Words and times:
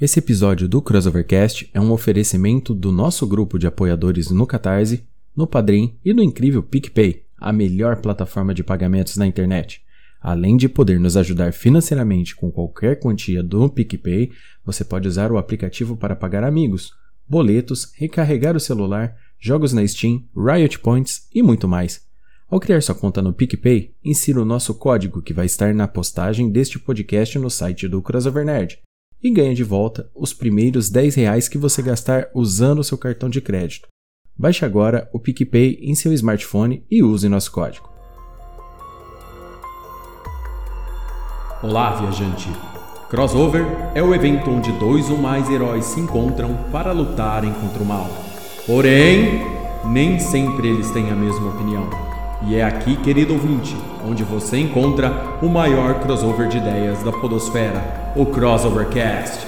Esse 0.00 0.20
episódio 0.20 0.68
do 0.68 0.80
Crossovercast 0.80 1.68
é 1.74 1.80
um 1.80 1.90
oferecimento 1.90 2.72
do 2.72 2.92
nosso 2.92 3.26
grupo 3.26 3.58
de 3.58 3.66
apoiadores 3.66 4.30
no 4.30 4.46
Catarse, 4.46 5.04
no 5.34 5.44
Padrim 5.44 5.98
e 6.04 6.14
no 6.14 6.22
incrível 6.22 6.62
PicPay, 6.62 7.24
a 7.36 7.52
melhor 7.52 7.96
plataforma 7.96 8.54
de 8.54 8.62
pagamentos 8.62 9.16
na 9.16 9.26
internet. 9.26 9.82
Além 10.20 10.56
de 10.56 10.68
poder 10.68 11.00
nos 11.00 11.16
ajudar 11.16 11.52
financeiramente 11.52 12.36
com 12.36 12.48
qualquer 12.48 13.00
quantia 13.00 13.42
do 13.42 13.68
PicPay, 13.68 14.30
você 14.64 14.84
pode 14.84 15.08
usar 15.08 15.32
o 15.32 15.36
aplicativo 15.36 15.96
para 15.96 16.14
pagar 16.14 16.44
amigos, 16.44 16.92
boletos, 17.28 17.90
recarregar 17.96 18.54
o 18.56 18.60
celular, 18.60 19.16
jogos 19.36 19.72
na 19.72 19.84
Steam, 19.84 20.22
Riot 20.32 20.78
Points 20.78 21.26
e 21.34 21.42
muito 21.42 21.66
mais. 21.66 22.06
Ao 22.48 22.60
criar 22.60 22.84
sua 22.84 22.94
conta 22.94 23.20
no 23.20 23.32
PicPay, 23.32 23.96
insira 24.04 24.40
o 24.40 24.44
nosso 24.44 24.74
código 24.74 25.20
que 25.20 25.34
vai 25.34 25.46
estar 25.46 25.74
na 25.74 25.88
postagem 25.88 26.52
deste 26.52 26.78
podcast 26.78 27.36
no 27.36 27.50
site 27.50 27.88
do 27.88 28.00
Crossover 28.00 28.44
Nerd 28.44 28.78
e 29.22 29.30
ganha 29.30 29.54
de 29.54 29.64
volta 29.64 30.10
os 30.14 30.32
primeiros 30.32 30.88
10 30.88 31.14
reais 31.14 31.48
que 31.48 31.58
você 31.58 31.82
gastar 31.82 32.28
usando 32.34 32.78
o 32.78 32.84
seu 32.84 32.96
cartão 32.96 33.28
de 33.28 33.40
crédito. 33.40 33.88
Baixe 34.36 34.64
agora 34.64 35.08
o 35.12 35.18
PicPay 35.18 35.78
em 35.82 35.94
seu 35.94 36.12
smartphone 36.12 36.84
e 36.90 37.02
use 37.02 37.28
nosso 37.28 37.50
código. 37.50 37.88
Olá, 41.62 41.96
viajante! 41.96 42.48
Crossover 43.10 43.64
é 43.94 44.02
o 44.02 44.14
evento 44.14 44.50
onde 44.50 44.70
dois 44.72 45.10
ou 45.10 45.16
mais 45.16 45.48
heróis 45.50 45.86
se 45.86 45.98
encontram 45.98 46.54
para 46.70 46.92
lutarem 46.92 47.52
contra 47.54 47.82
o 47.82 47.86
mal. 47.86 48.06
Porém, 48.66 49.40
nem 49.86 50.20
sempre 50.20 50.68
eles 50.68 50.90
têm 50.90 51.10
a 51.10 51.16
mesma 51.16 51.48
opinião. 51.48 52.07
E 52.46 52.54
é 52.54 52.62
aqui, 52.62 52.96
querido 52.96 53.32
ouvinte, 53.32 53.76
onde 54.08 54.22
você 54.22 54.58
encontra 54.58 55.38
o 55.42 55.48
maior 55.48 56.00
crossover 56.00 56.48
de 56.48 56.58
ideias 56.58 57.02
da 57.02 57.10
Podosfera, 57.10 58.12
o 58.14 58.24
Crossovercast. 58.26 59.47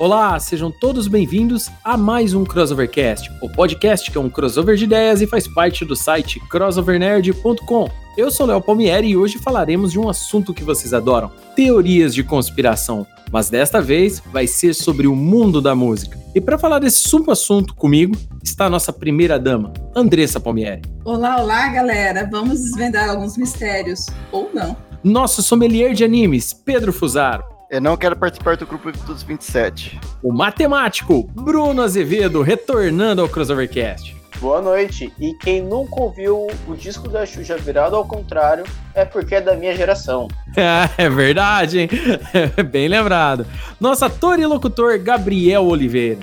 Olá, 0.00 0.40
sejam 0.40 0.70
todos 0.70 1.06
bem-vindos 1.06 1.68
a 1.84 1.94
mais 1.94 2.32
um 2.32 2.42
Crossovercast, 2.42 3.30
o 3.42 3.50
podcast 3.50 4.10
que 4.10 4.16
é 4.16 4.20
um 4.20 4.30
crossover 4.30 4.74
de 4.74 4.84
ideias 4.84 5.20
e 5.20 5.26
faz 5.26 5.46
parte 5.46 5.84
do 5.84 5.94
site 5.94 6.40
crossovernerd.com. 6.48 7.90
Eu 8.16 8.30
sou 8.30 8.46
Léo 8.46 8.62
Palmieri 8.62 9.08
e 9.08 9.16
hoje 9.18 9.36
falaremos 9.36 9.92
de 9.92 9.98
um 9.98 10.08
assunto 10.08 10.54
que 10.54 10.64
vocês 10.64 10.94
adoram: 10.94 11.30
teorias 11.54 12.14
de 12.14 12.24
conspiração. 12.24 13.06
Mas 13.30 13.50
desta 13.50 13.82
vez 13.82 14.22
vai 14.32 14.46
ser 14.46 14.72
sobre 14.72 15.06
o 15.06 15.14
mundo 15.14 15.60
da 15.60 15.74
música. 15.74 16.18
E 16.34 16.40
para 16.40 16.58
falar 16.58 16.78
desse 16.78 17.00
super 17.00 17.32
assunto 17.32 17.74
comigo 17.74 18.16
está 18.42 18.64
a 18.64 18.70
nossa 18.70 18.94
primeira 18.94 19.38
dama, 19.38 19.70
Andressa 19.94 20.40
Palmieri. 20.40 20.80
Olá, 21.04 21.42
olá, 21.42 21.68
galera. 21.68 22.26
Vamos 22.32 22.62
desvendar 22.62 23.10
alguns 23.10 23.36
mistérios 23.36 24.06
ou 24.32 24.48
não. 24.54 24.74
Nosso 25.04 25.42
sommelier 25.42 25.92
de 25.92 26.04
animes, 26.04 26.54
Pedro 26.54 26.90
Fusaro. 26.90 27.59
Eu 27.70 27.80
não 27.80 27.96
quero 27.96 28.16
participar 28.16 28.56
do 28.56 28.66
grupo 28.66 28.90
dos 28.90 29.22
27. 29.22 30.00
O 30.20 30.32
matemático 30.32 31.22
Bruno 31.32 31.82
Azevedo 31.82 32.42
retornando 32.42 33.22
ao 33.22 33.28
Crossovercast. 33.28 34.16
Boa 34.40 34.60
noite. 34.60 35.12
E 35.20 35.34
quem 35.34 35.62
nunca 35.62 36.00
ouviu 36.00 36.48
o 36.66 36.74
disco 36.74 37.08
da 37.08 37.24
Xuxa 37.24 37.56
virado 37.56 37.94
ao 37.94 38.04
contrário 38.04 38.64
é 38.92 39.04
porque 39.04 39.36
é 39.36 39.40
da 39.40 39.54
minha 39.54 39.72
geração. 39.76 40.26
é 40.98 41.08
verdade, 41.08 41.78
hein? 41.82 41.88
Bem 42.72 42.88
lembrado. 42.88 43.46
Nosso 43.78 44.04
ator 44.04 44.40
e 44.40 44.46
locutor 44.46 44.98
Gabriel 44.98 45.64
Oliveira. 45.64 46.18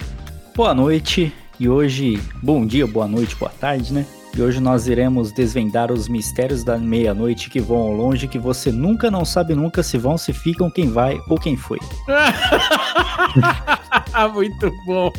Boa 0.54 0.74
noite. 0.74 1.34
E 1.58 1.70
hoje, 1.70 2.22
bom 2.44 2.66
dia, 2.66 2.86
boa 2.86 3.08
noite, 3.08 3.38
boa 3.38 3.52
tarde, 3.58 3.94
né? 3.94 4.06
E 4.38 4.42
hoje 4.42 4.60
nós 4.60 4.88
iremos 4.88 5.32
desvendar 5.32 5.92
os 5.92 6.08
mistérios 6.08 6.64
da 6.64 6.78
meia-noite 6.78 7.50
que 7.50 7.60
vão 7.60 7.78
ao 7.78 7.92
longe, 7.92 8.28
que 8.28 8.38
você 8.38 8.72
nunca 8.72 9.10
não 9.10 9.26
sabe 9.26 9.56
nunca 9.56 9.82
se 9.82 9.98
vão, 9.98 10.16
se 10.16 10.32
ficam, 10.32 10.70
quem 10.70 10.92
vai 10.92 11.20
ou 11.28 11.40
quem 11.40 11.58
foi. 11.58 11.80
Muito 14.32 14.72
bom. 14.86 15.12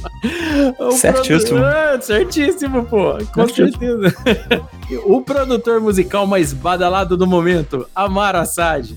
O 0.79 0.93
certíssimo. 0.93 1.59
Produ... 1.59 2.05
certíssimo, 2.05 2.85
pô. 2.85 3.19
Com 3.35 3.49
certeza. 3.49 4.15
o 5.05 5.21
produtor 5.21 5.81
musical 5.81 6.25
mais 6.25 6.53
badalado 6.53 7.17
do 7.17 7.27
momento, 7.27 7.89
Amar 7.97 8.37
Assad. 8.37 8.95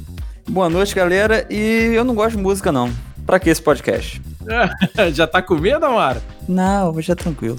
Boa 0.48 0.70
noite, 0.70 0.94
galera. 0.94 1.48
E 1.50 1.94
eu 1.96 2.04
não 2.04 2.14
gosto 2.14 2.38
de 2.38 2.44
música, 2.44 2.72
não. 2.72 2.92
Pra 3.26 3.40
que 3.40 3.50
esse 3.50 3.62
podcast? 3.62 4.22
Já 5.14 5.26
tá 5.26 5.42
com 5.42 5.56
medo, 5.56 5.84
Amar? 5.84 6.18
Não, 6.48 6.94
hoje 6.94 7.12
é 7.12 7.16
tranquilo. 7.16 7.58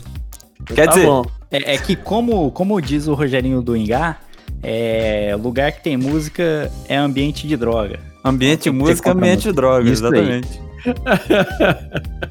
Quer 0.64 0.86
tá 0.86 0.92
dizer, 0.92 1.08
é, 1.52 1.74
é, 1.74 1.78
que 1.78 1.94
como, 1.94 2.50
como 2.50 2.80
diz 2.80 3.06
o 3.06 3.14
Rogerinho 3.14 3.60
do 3.60 3.76
Ingá, 3.76 4.16
é, 4.62 5.36
lugar 5.40 5.72
que 5.72 5.82
tem 5.82 5.96
música 5.96 6.70
é 6.88 6.96
ambiente 6.96 7.46
de 7.46 7.56
droga. 7.56 8.00
Ambiente 8.24 8.64
de 8.64 8.70
música 8.70 9.10
é 9.10 9.12
ambiente 9.12 9.42
de 9.42 9.52
droga, 9.52 9.88
Isso 9.88 10.04
exatamente. 10.04 10.60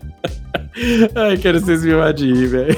Ai, 1.15 1.37
quero 1.37 1.59
vocês 1.59 1.83
me 1.83 1.91
rir, 1.91 2.47
velho. 2.47 2.77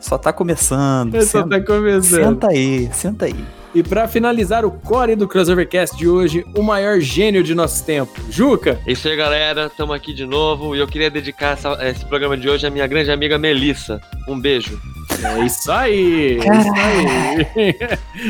Só 0.00 0.18
tá 0.18 0.32
começando. 0.32 1.14
Só 1.22 1.42
senta, 1.42 1.60
tá 1.60 1.66
começando. 1.66 2.24
Senta 2.24 2.48
aí, 2.48 2.90
senta 2.92 3.26
aí. 3.26 3.44
E 3.74 3.82
para 3.82 4.06
finalizar 4.08 4.64
o 4.64 4.70
core 4.70 5.16
do 5.16 5.26
Crossovercast 5.28 5.96
de 5.96 6.06
hoje, 6.08 6.44
o 6.56 6.62
maior 6.62 7.00
gênio 7.00 7.42
de 7.42 7.54
nosso 7.54 7.84
tempo, 7.84 8.12
Juca. 8.28 8.78
É 8.86 8.92
isso 8.92 9.08
aí, 9.08 9.16
galera. 9.16 9.66
Estamos 9.66 9.94
aqui 9.94 10.12
de 10.12 10.26
novo 10.26 10.76
e 10.76 10.78
eu 10.78 10.86
queria 10.86 11.10
dedicar 11.10 11.52
essa, 11.52 11.78
esse 11.88 12.04
programa 12.04 12.36
de 12.36 12.48
hoje 12.48 12.66
à 12.66 12.70
minha 12.70 12.86
grande 12.86 13.10
amiga 13.10 13.38
Melissa. 13.38 14.00
Um 14.28 14.38
beijo. 14.38 14.78
É 15.24 15.44
isso 15.44 15.70
aí. 15.70 16.38
É 16.38 16.60
isso 16.60 16.72
aí. 16.74 17.76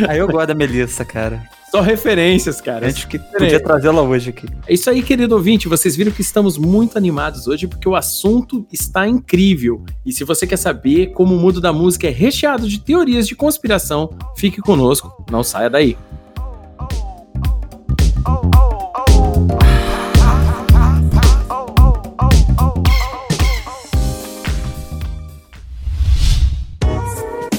aí 0.08 0.18
eu 0.18 0.28
gosto 0.28 0.48
da 0.48 0.54
Melissa, 0.54 1.04
cara. 1.04 1.42
Só 1.72 1.80
referências, 1.80 2.60
cara. 2.60 2.84
A 2.86 2.90
gente 2.90 3.06
que 3.06 3.18
podia 3.18 3.58
trazê-la 3.58 4.02
hoje 4.02 4.28
aqui. 4.28 4.46
É 4.66 4.74
isso 4.74 4.90
aí, 4.90 5.02
querido 5.02 5.34
ouvinte. 5.34 5.68
Vocês 5.68 5.96
viram 5.96 6.12
que 6.12 6.20
estamos 6.20 6.58
muito 6.58 6.98
animados 6.98 7.46
hoje 7.46 7.66
porque 7.66 7.88
o 7.88 7.96
assunto 7.96 8.66
está 8.70 9.08
incrível. 9.08 9.82
E 10.04 10.12
se 10.12 10.22
você 10.22 10.46
quer 10.46 10.58
saber 10.58 11.12
como 11.12 11.34
o 11.34 11.38
mundo 11.38 11.62
da 11.62 11.72
música 11.72 12.06
é 12.06 12.10
recheado 12.10 12.68
de 12.68 12.78
teorias 12.78 13.26
de 13.26 13.34
conspiração, 13.34 14.10
fique 14.36 14.60
conosco. 14.60 15.24
Não 15.30 15.42
saia 15.42 15.70
daí. 15.70 15.96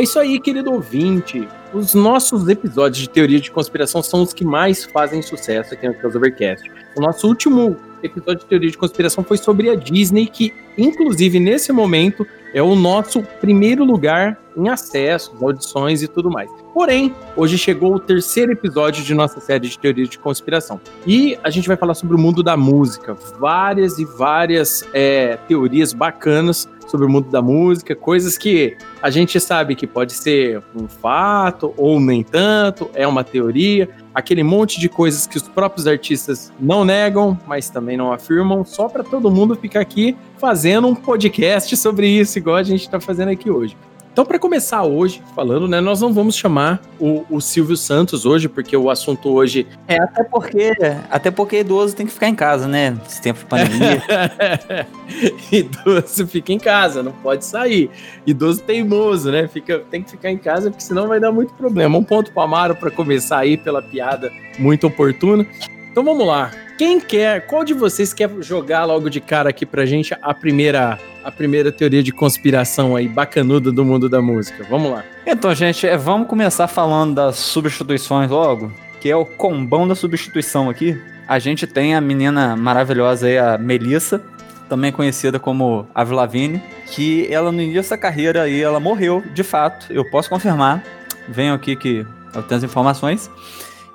É 0.00 0.02
isso 0.02 0.18
aí, 0.18 0.40
querido 0.40 0.72
ouvinte. 0.72 1.46
Os 1.74 1.92
nossos 1.92 2.48
episódios 2.48 3.02
de 3.02 3.10
teoria 3.10 3.38
de 3.38 3.50
conspiração 3.50 4.02
são 4.02 4.22
os 4.22 4.32
que 4.32 4.42
mais 4.42 4.82
fazem 4.86 5.20
sucesso 5.20 5.74
aqui 5.74 5.86
no 5.86 5.92
Crossovercast. 5.92 6.72
O 6.96 7.02
nosso 7.02 7.28
último 7.28 7.76
episódio 8.02 8.38
de 8.38 8.46
teoria 8.46 8.70
de 8.70 8.78
conspiração 8.78 9.22
foi 9.22 9.36
sobre 9.36 9.68
a 9.68 9.74
Disney, 9.74 10.26
que, 10.26 10.54
inclusive, 10.78 11.38
nesse 11.38 11.70
momento, 11.70 12.26
é 12.54 12.62
o 12.62 12.74
nosso 12.74 13.22
primeiro 13.42 13.84
lugar 13.84 14.40
em 14.56 14.70
acessos, 14.70 15.34
audições 15.42 16.02
e 16.02 16.08
tudo 16.08 16.30
mais. 16.30 16.50
Porém, 16.72 17.14
hoje 17.36 17.58
chegou 17.58 17.96
o 17.96 18.00
terceiro 18.00 18.52
episódio 18.52 19.04
de 19.04 19.12
nossa 19.12 19.38
série 19.38 19.68
de 19.68 19.78
teorias 19.78 20.08
de 20.08 20.18
conspiração. 20.18 20.80
E 21.06 21.38
a 21.44 21.50
gente 21.50 21.68
vai 21.68 21.76
falar 21.76 21.92
sobre 21.92 22.16
o 22.16 22.18
mundo 22.18 22.42
da 22.42 22.56
música. 22.56 23.14
Várias 23.38 23.98
e 23.98 24.06
várias 24.06 24.82
é, 24.94 25.36
teorias 25.46 25.92
bacanas 25.92 26.66
sobre 26.90 27.06
o 27.06 27.08
mundo 27.08 27.30
da 27.30 27.40
música, 27.40 27.94
coisas 27.94 28.36
que 28.36 28.76
a 29.00 29.10
gente 29.10 29.38
sabe 29.38 29.74
que 29.74 29.86
pode 29.86 30.12
ser 30.12 30.62
um 30.74 30.88
fato 30.88 31.72
ou 31.76 32.00
nem 32.00 32.22
tanto, 32.22 32.90
é 32.94 33.06
uma 33.06 33.22
teoria, 33.22 33.88
aquele 34.14 34.42
monte 34.42 34.80
de 34.80 34.88
coisas 34.88 35.26
que 35.26 35.36
os 35.36 35.48
próprios 35.48 35.86
artistas 35.86 36.52
não 36.58 36.84
negam, 36.84 37.38
mas 37.46 37.70
também 37.70 37.96
não 37.96 38.12
afirmam, 38.12 38.64
só 38.64 38.88
para 38.88 39.04
todo 39.04 39.30
mundo 39.30 39.54
ficar 39.54 39.80
aqui 39.80 40.16
fazendo 40.38 40.88
um 40.88 40.94
podcast 40.94 41.76
sobre 41.76 42.08
isso, 42.08 42.38
igual 42.38 42.56
a 42.56 42.62
gente 42.62 42.82
está 42.82 42.98
fazendo 42.98 43.28
aqui 43.28 43.50
hoje. 43.50 43.76
Então, 44.12 44.24
para 44.24 44.38
começar 44.38 44.82
hoje 44.82 45.22
falando, 45.34 45.68
né, 45.68 45.80
nós 45.80 46.00
não 46.00 46.12
vamos 46.12 46.34
chamar 46.34 46.80
o, 46.98 47.24
o 47.30 47.40
Silvio 47.40 47.76
Santos 47.76 48.26
hoje, 48.26 48.48
porque 48.48 48.76
o 48.76 48.90
assunto 48.90 49.30
hoje 49.30 49.66
É, 49.86 50.02
até 50.02 50.24
porque, 50.24 50.72
até 51.10 51.30
porque 51.30 51.60
idoso 51.60 51.94
tem 51.94 52.06
que 52.06 52.12
ficar 52.12 52.28
em 52.28 52.34
casa, 52.34 52.66
né? 52.66 52.96
Esse 53.06 53.22
tempo 53.22 53.38
de 53.38 53.46
pandemia. 53.46 54.02
Idoso 55.52 56.26
fica 56.26 56.52
em 56.52 56.58
casa, 56.58 57.02
não 57.02 57.12
pode 57.12 57.44
sair. 57.44 57.88
Idoso 58.26 58.62
teimoso, 58.62 59.30
né? 59.30 59.46
Fica, 59.46 59.78
tem 59.90 60.02
que 60.02 60.10
ficar 60.10 60.30
em 60.30 60.38
casa, 60.38 60.70
porque 60.70 60.82
senão 60.82 61.06
vai 61.06 61.20
dar 61.20 61.30
muito 61.30 61.54
problema. 61.54 61.96
Um 61.96 62.04
ponto 62.04 62.32
pro 62.32 62.42
Amaro 62.42 62.74
para 62.74 62.90
começar 62.90 63.38
aí 63.38 63.56
pela 63.56 63.80
piada 63.80 64.32
muito 64.58 64.86
oportuna. 64.86 65.46
Então 65.90 66.04
vamos 66.04 66.26
lá. 66.26 66.50
Quem 66.78 67.00
quer, 67.00 67.46
qual 67.46 67.64
de 67.64 67.74
vocês 67.74 68.14
quer 68.14 68.30
jogar 68.40 68.84
logo 68.84 69.10
de 69.10 69.20
cara 69.20 69.50
aqui 69.50 69.66
pra 69.66 69.84
gente 69.84 70.14
a 70.22 70.32
primeira, 70.32 70.98
a 71.22 71.30
primeira 71.30 71.70
teoria 71.70 72.02
de 72.02 72.12
conspiração 72.12 72.96
aí 72.96 73.08
bacanuda 73.08 73.70
do 73.72 73.84
mundo 73.84 74.08
da 74.08 74.22
música? 74.22 74.64
Vamos 74.70 74.92
lá. 74.92 75.04
Então, 75.26 75.54
gente, 75.54 75.86
é, 75.86 75.96
vamos 75.96 76.28
começar 76.28 76.68
falando 76.68 77.16
das 77.16 77.36
substituições 77.36 78.30
logo, 78.30 78.72
que 79.00 79.10
é 79.10 79.16
o 79.16 79.26
combão 79.26 79.86
da 79.86 79.94
substituição 79.94 80.70
aqui. 80.70 80.98
A 81.28 81.38
gente 81.38 81.66
tem 81.66 81.94
a 81.94 82.00
menina 82.00 82.56
maravilhosa 82.56 83.26
aí, 83.26 83.36
a 83.36 83.58
Melissa, 83.58 84.22
também 84.68 84.92
conhecida 84.92 85.38
como 85.38 85.86
Avril 85.94 86.16
Lavigne, 86.16 86.62
que 86.86 87.26
ela 87.30 87.50
no 87.50 87.60
início 87.60 87.90
da 87.90 87.98
carreira 87.98 88.42
aí, 88.42 88.62
ela 88.62 88.80
morreu, 88.80 89.22
de 89.34 89.42
fato, 89.42 89.92
eu 89.92 90.08
posso 90.08 90.30
confirmar. 90.30 90.82
Venho 91.28 91.52
aqui 91.52 91.76
que 91.76 92.06
eu 92.34 92.42
tenho 92.44 92.58
as 92.58 92.64
informações. 92.64 93.30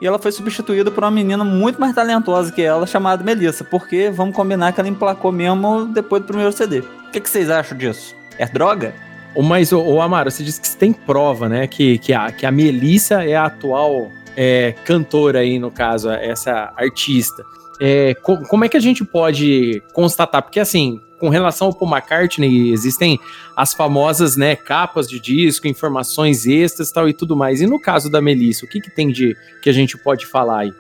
E 0.02 0.08
ela 0.08 0.20
foi 0.20 0.32
substituída 0.32 0.92
por 0.92 1.04
uma 1.04 1.12
menina 1.12 1.44
muito 1.44 1.80
mais 1.80 1.96
talentosa 1.96 2.52
que 2.52 2.62
ela, 2.62 2.86
chamada 2.86 3.24
Melissa, 3.24 3.64
porque 3.64 4.10
vamos 4.10 4.36
combinar 4.36 4.74
que 4.74 4.80
ela 4.80 4.90
emplacou 4.90 5.32
mesmo 5.32 5.86
depois 5.86 6.22
do 6.22 6.28
primeiro 6.28 6.52
CD. 6.52 6.80
O 6.80 7.12
que, 7.12 7.22
que 7.22 7.30
vocês 7.30 7.50
acham 7.50 7.78
disso? 7.78 8.14
É 8.38 8.46
droga? 8.46 8.94
Mas, 9.38 9.74
ô, 9.74 10.02
Amaro, 10.02 10.32
você 10.32 10.44
disse 10.44 10.62
que 10.62 10.68
você 10.68 10.78
tem 10.78 10.94
prova, 10.94 11.50
né? 11.50 11.68
Que, 11.68 11.98
que, 11.98 12.14
a, 12.14 12.32
que 12.32 12.46
a 12.46 12.52
Melissa 12.52 13.24
é 13.24 13.36
a 13.36 13.46
atual 13.46 14.10
é, 14.36 14.74
cantora 14.86 15.40
aí, 15.40 15.60
no 15.60 15.72
caso, 15.72 16.10
essa 16.10 16.74
artista. 16.76 17.44
É, 17.80 18.14
co- 18.16 18.42
como 18.48 18.64
é 18.66 18.70
que 18.70 18.78
a 18.78 18.80
gente 18.80 19.04
pode 19.04 19.82
constatar? 19.94 20.42
Porque, 20.42 20.60
assim, 20.60 21.00
com 21.20 21.30
relação 21.30 21.68
ao 21.68 21.74
Paul 21.74 21.92
McCartney, 21.92 22.72
existem 22.72 23.20
as 23.56 23.74
famosas 23.74 24.36
né, 24.38 24.56
capas 24.56 25.08
de 25.08 25.20
disco, 25.20 25.68
informações 25.68 26.46
extras 26.46 26.92
tal, 26.92 27.08
e 27.10 27.14
tudo 27.14 27.36
mais. 27.36 27.62
E 27.62 27.68
no 27.68 27.80
caso 27.80 28.10
da 28.10 28.22
Melissa, 28.22 28.66
o 28.66 28.70
que, 28.70 28.80
que 28.82 28.90
tem 28.94 29.10
de 29.10 29.36
que 29.62 29.70
a 29.70 29.74
gente 29.74 29.98
pode 29.98 30.26
falar 30.26 30.60
aí? 30.60 30.72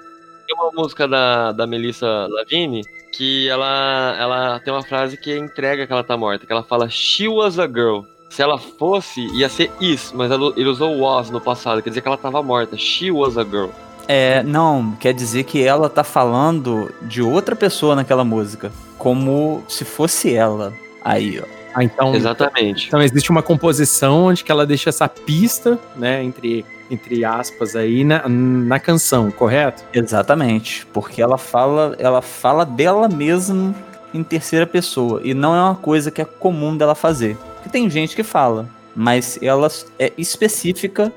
Tem 0.47 0.56
uma 0.56 0.71
música 0.71 1.07
da, 1.07 1.51
da 1.51 1.65
Melissa 1.65 2.27
Lavigne 2.30 2.81
que 3.12 3.47
ela, 3.50 4.15
ela 4.19 4.59
tem 4.59 4.74
uma 4.74 4.83
frase 4.83 5.18
que 5.18 5.36
entrega 5.38 5.88
que 5.88 5.92
ela 5.94 6.03
tá 6.03 6.15
morta, 6.18 6.45
que 6.45 6.51
ela 6.51 6.63
fala 6.63 6.88
She 6.89 7.27
was 7.27 7.57
a 7.57 7.65
girl. 7.68 8.01
Se 8.30 8.42
ela 8.42 8.57
fosse, 8.57 9.21
ia 9.38 9.47
ser 9.47 9.71
is, 9.80 10.12
mas 10.13 10.30
ela- 10.30 10.53
ele 10.57 10.68
usou 10.68 10.97
was 11.00 11.30
no 11.30 11.39
passado, 11.39 11.81
quer 11.81 11.89
dizer 11.89 12.01
que 12.01 12.07
ela 12.07 12.18
tava 12.18 12.44
morta. 12.44 12.77
She 12.77 13.09
was 13.09 13.38
a 13.38 13.44
girl. 13.44 13.69
É, 14.07 14.44
não, 14.44 14.92
quer 15.00 15.13
dizer 15.13 15.44
que 15.44 15.63
ela 15.63 15.90
tá 15.90 16.04
falando 16.04 16.94
de 17.02 17.22
outra 17.22 17.56
pessoa 17.56 17.96
naquela 17.96 18.24
música, 18.24 18.72
como 18.98 19.63
se 19.68 19.84
fosse 19.84 20.34
ela. 20.34 20.74
Aí, 21.04 21.40
ó. 21.40 21.56
Ah, 21.75 21.84
então, 21.84 22.16
Exatamente. 22.16 22.88
então 22.88 23.02
existe 23.02 23.30
uma 23.30 23.44
composição 23.44 24.28
onde 24.28 24.46
que 24.46 24.52
ela 24.52 24.66
deixa 24.66 24.90
essa 24.90 25.10
pista, 25.10 25.78
né, 25.98 26.24
entre, 26.24 26.66
entre 26.90 27.25
aspas 27.25 27.75
aí, 27.75 28.06
na, 28.06 28.24
na 28.30 28.80
canção, 28.80 29.30
correto? 29.30 29.84
Exatamente, 29.94 30.86
porque 30.94 31.22
ela 31.22 31.38
fala, 31.38 31.94
ela 32.00 32.22
fala 32.22 32.66
dela 32.66 33.10
mesma 33.10 33.75
em 34.13 34.24
terceira 34.24 34.66
pessoa 34.66 35.19
e 35.22 35.34
não 35.34 35.54
é 35.54 35.62
uma 35.62 35.75
coisa 35.75 36.10
que 36.10 36.22
é 36.22 36.25
comum 36.25 36.78
dela 36.78 36.96
fazer. 36.96 37.36
Porque 37.56 37.68
tem 37.68 37.90
gente 37.90 38.16
que 38.16 38.24
fala, 38.24 38.69
mas 38.96 39.38
ela 39.42 39.68
é 40.00 40.13
específica 40.18 41.12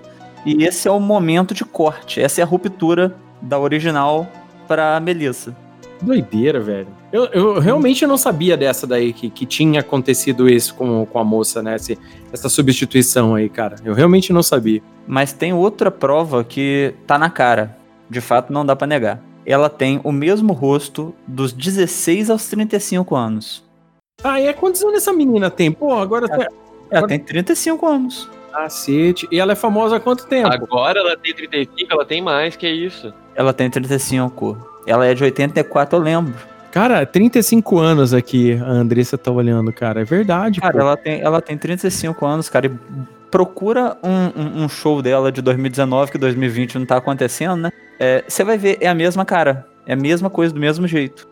e 0.57 0.65
esse 0.65 0.89
é 0.89 0.91
o 0.91 1.01
momento 1.01 1.55
de 1.55 1.65
corte, 1.65 2.21
essa 2.21 2.41
é 2.41 2.45
a 2.45 2.47
ruptura 2.47 3.15
da 3.41 3.59
original 3.59 4.27
para 4.67 4.99
Melissa. 5.01 5.55
Doideira, 6.01 6.61
velho. 6.61 6.87
Eu, 7.13 7.25
eu 7.27 7.59
realmente 7.59 8.07
não 8.07 8.17
sabia 8.17 8.57
dessa 8.57 8.87
daí, 8.87 9.13
que, 9.13 9.29
que 9.31 9.45
tinha 9.47 9.81
acontecido 9.81 10.49
isso 10.49 10.75
com, 10.75 11.05
com 11.07 11.19
a 11.19 11.25
moça, 11.25 11.63
né? 11.63 11.75
esse- 11.77 11.99
essa 12.33 12.49
substituição 12.49 13.35
aí, 13.35 13.49
cara. 13.49 13.77
Eu 13.85 13.95
realmente 13.95 14.33
não 14.33 14.43
sabia. 14.43 14.81
Mas 15.07 15.33
tem 15.33 15.53
outra 15.53 15.91
prova 15.91 16.45
que 16.45 16.95
tá 17.07 17.19
na 17.19 17.31
cara. 17.31 17.77
De 18.09 18.21
fato, 18.21 18.53
não 18.53 18.65
dá 18.65 18.77
pra 18.77 18.87
negar. 18.87 19.21
Ela 19.45 19.69
tem 19.71 20.01
o 20.05 20.13
mesmo 20.13 20.53
rosto 20.53 21.15
dos 21.27 21.53
16 21.53 22.31
aos 22.31 22.47
35 22.49 23.17
anos. 23.17 23.65
Ah, 24.23 24.41
e 24.41 24.47
é 24.47 24.53
quantos 24.53 24.83
anos 24.83 24.97
essa 24.97 25.13
menina 25.13 25.51
tem? 25.51 25.73
Pô, 25.73 25.95
agora 25.95 26.29
tá. 26.29 26.47
Ela 26.91 27.07
tem 27.09 27.19
35 27.19 27.87
anos. 27.87 28.29
Cacete. 28.63 29.29
E 29.31 29.39
ela 29.39 29.53
é 29.53 29.57
famosa 29.57 29.97
há 29.97 30.01
quanto 30.01 30.27
tempo? 30.27 30.53
Agora 30.53 30.99
ela 31.01 31.17
tem 31.17 31.35
35, 31.35 31.93
ela 31.93 32.05
tem 32.05 32.21
mais, 32.23 32.57
que 32.57 32.69
isso. 32.69 33.13
Ela 33.35 33.53
tem 33.53 33.71
35. 33.71 34.57
Ela 34.87 35.07
é 35.07 35.15
de 35.15 35.23
84, 35.25 35.99
eu 35.99 36.03
lembro. 36.03 36.35
Cara, 36.71 37.05
35 37.07 37.79
anos 37.79 38.13
aqui 38.13 38.55
a 38.55 38.65
Andressa 38.69 39.17
tá 39.17 39.31
olhando, 39.31 39.73
cara. 39.73 40.01
É 40.03 40.05
verdade, 40.05 40.61
Cara, 40.61 40.73
pô. 40.73 40.81
ela 40.81 40.97
tem, 40.97 41.21
ela 41.21 41.41
tem 41.41 41.57
35 41.57 42.27
anos, 42.27 42.49
cara. 42.49 42.67
E 42.67 42.71
procura 43.31 43.97
um, 44.03 44.41
um- 44.41 44.65
um 44.65 44.69
show 44.69 45.01
dela 45.03 45.31
de 45.33 45.41
2019, 45.43 46.11
que 46.13 46.19
2020 46.19 46.79
não 46.79 46.87
tá 46.87 46.97
acontecendo, 46.97 47.57
né? 47.63 47.71
É, 47.99 48.25
Você 48.29 48.45
vai 48.45 48.59
ver, 48.59 48.79
é 48.81 48.89
a 48.89 48.95
mesma 48.95 49.25
cara. 49.25 49.67
É 49.87 49.93
a 49.95 49.97
mesma 49.97 50.29
coisa, 50.29 50.53
do 50.53 50.61
mesmo 50.61 50.87
jeito. 50.87 51.27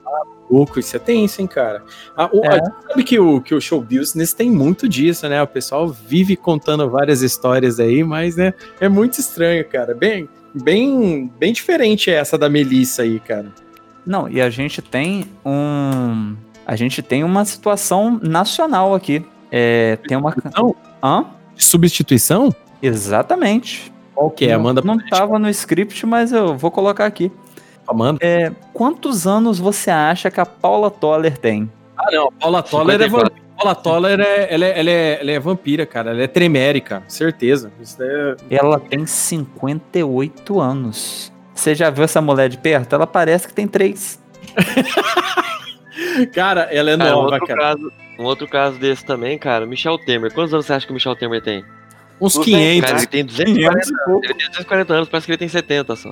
Pouco, 0.48 0.78
isso 0.78 0.94
é 0.96 0.98
tenso, 0.98 1.40
hein, 1.40 1.46
cara. 1.46 1.82
Ah, 2.16 2.31
o- 2.32 2.44
É. 2.44 2.60
sabe 2.88 3.02
que 3.04 3.19
o, 3.19 3.40
que 3.40 3.54
o 3.54 3.60
show 3.60 3.81
business 3.81 4.32
tem 4.32 4.50
muito 4.50 4.88
disso, 4.88 5.28
né? 5.28 5.43
O 5.43 5.46
pessoal 5.46 5.88
vive 5.88 6.37
contando 6.37 6.88
várias 6.88 7.20
histórias 7.22 7.81
aí, 7.81 8.04
mas, 8.04 8.37
né, 8.37 8.54
é 8.81 8.88
muito 8.88 9.19
estranho, 9.19 9.64
cara. 9.69 9.93
Bem, 9.94 10.28
bem, 10.54 11.31
bem 11.38 11.52
diferente 11.52 12.10
essa 12.10 12.38
da 12.38 12.48
Melissa 12.48 13.02
aí, 13.02 13.19
cara. 13.19 13.52
Não, 14.06 14.28
e 14.28 14.40
a 14.40 14.48
gente 14.48 14.81
tem 14.81 15.25
um. 15.44 16.37
A 16.64 16.76
gente 16.76 17.02
tem 17.02 17.25
uma 17.25 17.44
situação 17.44 18.20
nacional 18.22 18.94
aqui. 18.94 19.25
É, 19.50 19.96
tem 20.06 20.16
uma. 20.16 20.32
Hã? 21.02 21.25
Substituição? 21.56 22.54
Exatamente. 22.81 23.93
Qual 24.14 24.31
que 24.31 24.46
é? 24.46 24.52
Amanda, 24.52 24.81
Não 24.82 24.96
tava 24.98 25.38
no 25.38 25.48
script, 25.50 26.06
mas 26.06 26.32
eu 26.32 26.56
vou 26.56 26.70
colocar 26.70 27.04
aqui. 27.06 27.31
Amanda. 27.88 28.18
É, 28.22 28.50
quantos 28.72 29.26
anos 29.26 29.58
você 29.58 29.90
acha 29.90 30.30
que 30.30 30.40
a 30.40 30.46
Paula 30.46 30.90
Toller 30.90 31.36
tem? 31.38 31.70
Ah, 31.96 32.10
não. 32.12 32.30
Paula 32.32 32.62
Toller 32.62 33.00
é 33.00 33.04
54. 33.04 33.30
vampira. 33.30 33.46
Paula 33.56 33.74
Toller 33.74 34.20
é, 34.20 34.54
ela 34.54 34.64
é, 34.66 34.78
ela 34.80 34.90
é, 34.90 35.18
ela 35.20 35.30
é 35.30 35.38
vampira, 35.40 35.86
cara. 35.86 36.10
Ela 36.10 36.22
é 36.22 36.26
tremérica, 36.26 37.02
certeza. 37.08 37.72
Isso 37.80 38.02
é... 38.02 38.36
Ela 38.50 38.78
tem 38.78 39.06
58 39.06 40.60
anos. 40.60 41.32
Você 41.54 41.74
já 41.74 41.88
viu 41.88 42.04
essa 42.04 42.20
mulher 42.20 42.50
de 42.50 42.58
perto? 42.58 42.94
Ela 42.94 43.06
parece 43.06 43.48
que 43.48 43.54
tem 43.54 43.66
três. 43.66 44.22
Cara, 46.34 46.62
ela 46.70 46.90
é 46.90 46.96
Cara, 46.98 47.10
um 47.10 47.22
nova, 47.22 47.34
outro, 47.34 47.46
cara. 47.46 47.60
caso, 47.60 47.93
um 48.19 48.24
outro 48.24 48.48
caso 48.48 48.78
desse 48.78 49.05
também, 49.05 49.38
cara, 49.38 49.66
Michel 49.66 49.98
Temer. 49.98 50.32
Quantos 50.32 50.52
anos 50.52 50.66
você 50.66 50.74
acha 50.74 50.86
que 50.86 50.93
o 50.93 50.94
Michel 50.94 51.16
Temer 51.16 51.43
tem? 51.43 51.64
Uns 52.20 52.34
Tudo 52.34 52.44
500. 52.44 52.81
Cara, 52.90 52.98
ele 53.00 53.06
tem 53.06 53.24
240, 53.24 53.70
500 53.70 53.88
e 53.88 54.05
pouco. 54.05 54.24
ele 54.24 54.34
tem 54.34 54.46
240 54.48 54.94
anos, 54.94 55.08
parece 55.08 55.26
que 55.26 55.32
ele 55.32 55.38
tem 55.38 55.48
70 55.48 55.96
só. 55.96 56.10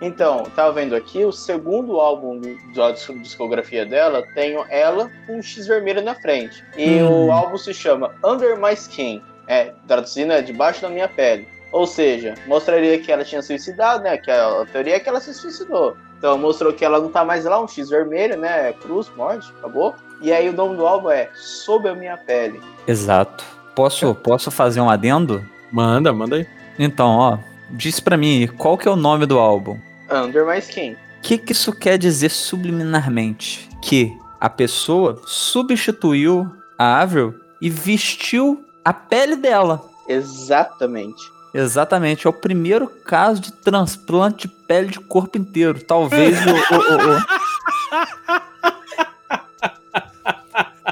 Então, 0.00 0.44
tava 0.54 0.72
vendo 0.72 0.94
aqui, 0.94 1.24
o 1.24 1.32
segundo 1.32 1.98
álbum 2.00 2.40
da 2.74 2.92
disco- 2.92 3.18
discografia 3.18 3.84
dela 3.84 4.22
tem 4.34 4.56
ela 4.68 5.10
com 5.26 5.38
um 5.38 5.42
X 5.42 5.66
vermelho 5.66 6.02
na 6.02 6.14
frente. 6.14 6.64
E 6.76 7.02
Hum. 7.02 7.26
o 7.26 7.32
álbum 7.32 7.56
se 7.58 7.74
chama 7.74 8.14
Under 8.24 8.56
My 8.56 8.72
Skin. 8.74 9.20
É, 9.48 9.72
traduzindo 9.88 10.32
é 10.32 10.42
debaixo 10.42 10.82
da 10.82 10.88
minha 10.90 11.08
pele. 11.08 11.48
Ou 11.72 11.86
seja, 11.86 12.34
mostraria 12.46 12.98
que 12.98 13.10
ela 13.10 13.24
tinha 13.24 13.42
suicidado, 13.42 14.04
né? 14.04 14.16
Que 14.18 14.30
a, 14.30 14.62
a 14.62 14.66
teoria 14.66 14.96
é 14.96 15.00
que 15.00 15.08
ela 15.08 15.20
se 15.20 15.34
suicidou. 15.34 15.96
Então 16.18 16.36
mostrou 16.38 16.72
que 16.72 16.84
ela 16.84 17.00
não 17.00 17.08
tá 17.10 17.24
mais 17.24 17.44
lá, 17.44 17.60
um 17.60 17.66
X 17.68 17.88
vermelho, 17.90 18.36
né? 18.38 18.72
Cruz, 18.74 19.10
morte, 19.16 19.50
acabou. 19.58 19.94
E 20.20 20.32
aí 20.32 20.48
o 20.48 20.52
nome 20.52 20.76
do 20.76 20.86
álbum 20.86 21.10
é 21.10 21.28
Sob 21.34 21.88
a 21.88 21.94
Minha 21.94 22.16
Pele. 22.16 22.60
Exato. 22.86 23.44
Posso, 23.74 24.14
posso 24.14 24.50
fazer 24.50 24.80
um 24.80 24.90
adendo? 24.90 25.44
Manda, 25.72 26.12
manda 26.12 26.36
aí. 26.36 26.46
Então, 26.78 27.08
ó, 27.16 27.38
diz 27.70 28.00
pra 28.00 28.16
mim 28.16 28.46
qual 28.58 28.76
que 28.76 28.88
é 28.88 28.90
o 28.90 28.96
nome 28.96 29.26
do 29.26 29.38
álbum. 29.38 29.78
Under 30.10 30.46
My 30.46 30.58
Skin. 30.58 30.92
O 30.92 30.96
que, 31.22 31.38
que 31.38 31.52
isso 31.52 31.72
quer 31.72 31.98
dizer 31.98 32.30
subliminarmente? 32.30 33.68
Que 33.82 34.16
a 34.40 34.48
pessoa 34.48 35.20
substituiu 35.26 36.50
a 36.78 37.00
Avril 37.00 37.34
e 37.60 37.68
vestiu 37.68 38.64
a 38.84 38.92
pele 38.92 39.34
dela. 39.36 39.82
Exatamente. 40.08 41.20
Exatamente, 41.52 42.26
é 42.26 42.30
o 42.30 42.32
primeiro 42.32 42.86
caso 42.86 43.40
de 43.40 43.50
transplante 43.52 44.46
de 44.46 44.54
pele 44.66 44.88
de 44.88 45.00
corpo 45.00 45.36
inteiro. 45.38 45.82
Talvez 45.82 46.36
o. 46.46 46.50
o- 46.50 46.52
o- 46.52 47.16
o- 47.16 47.24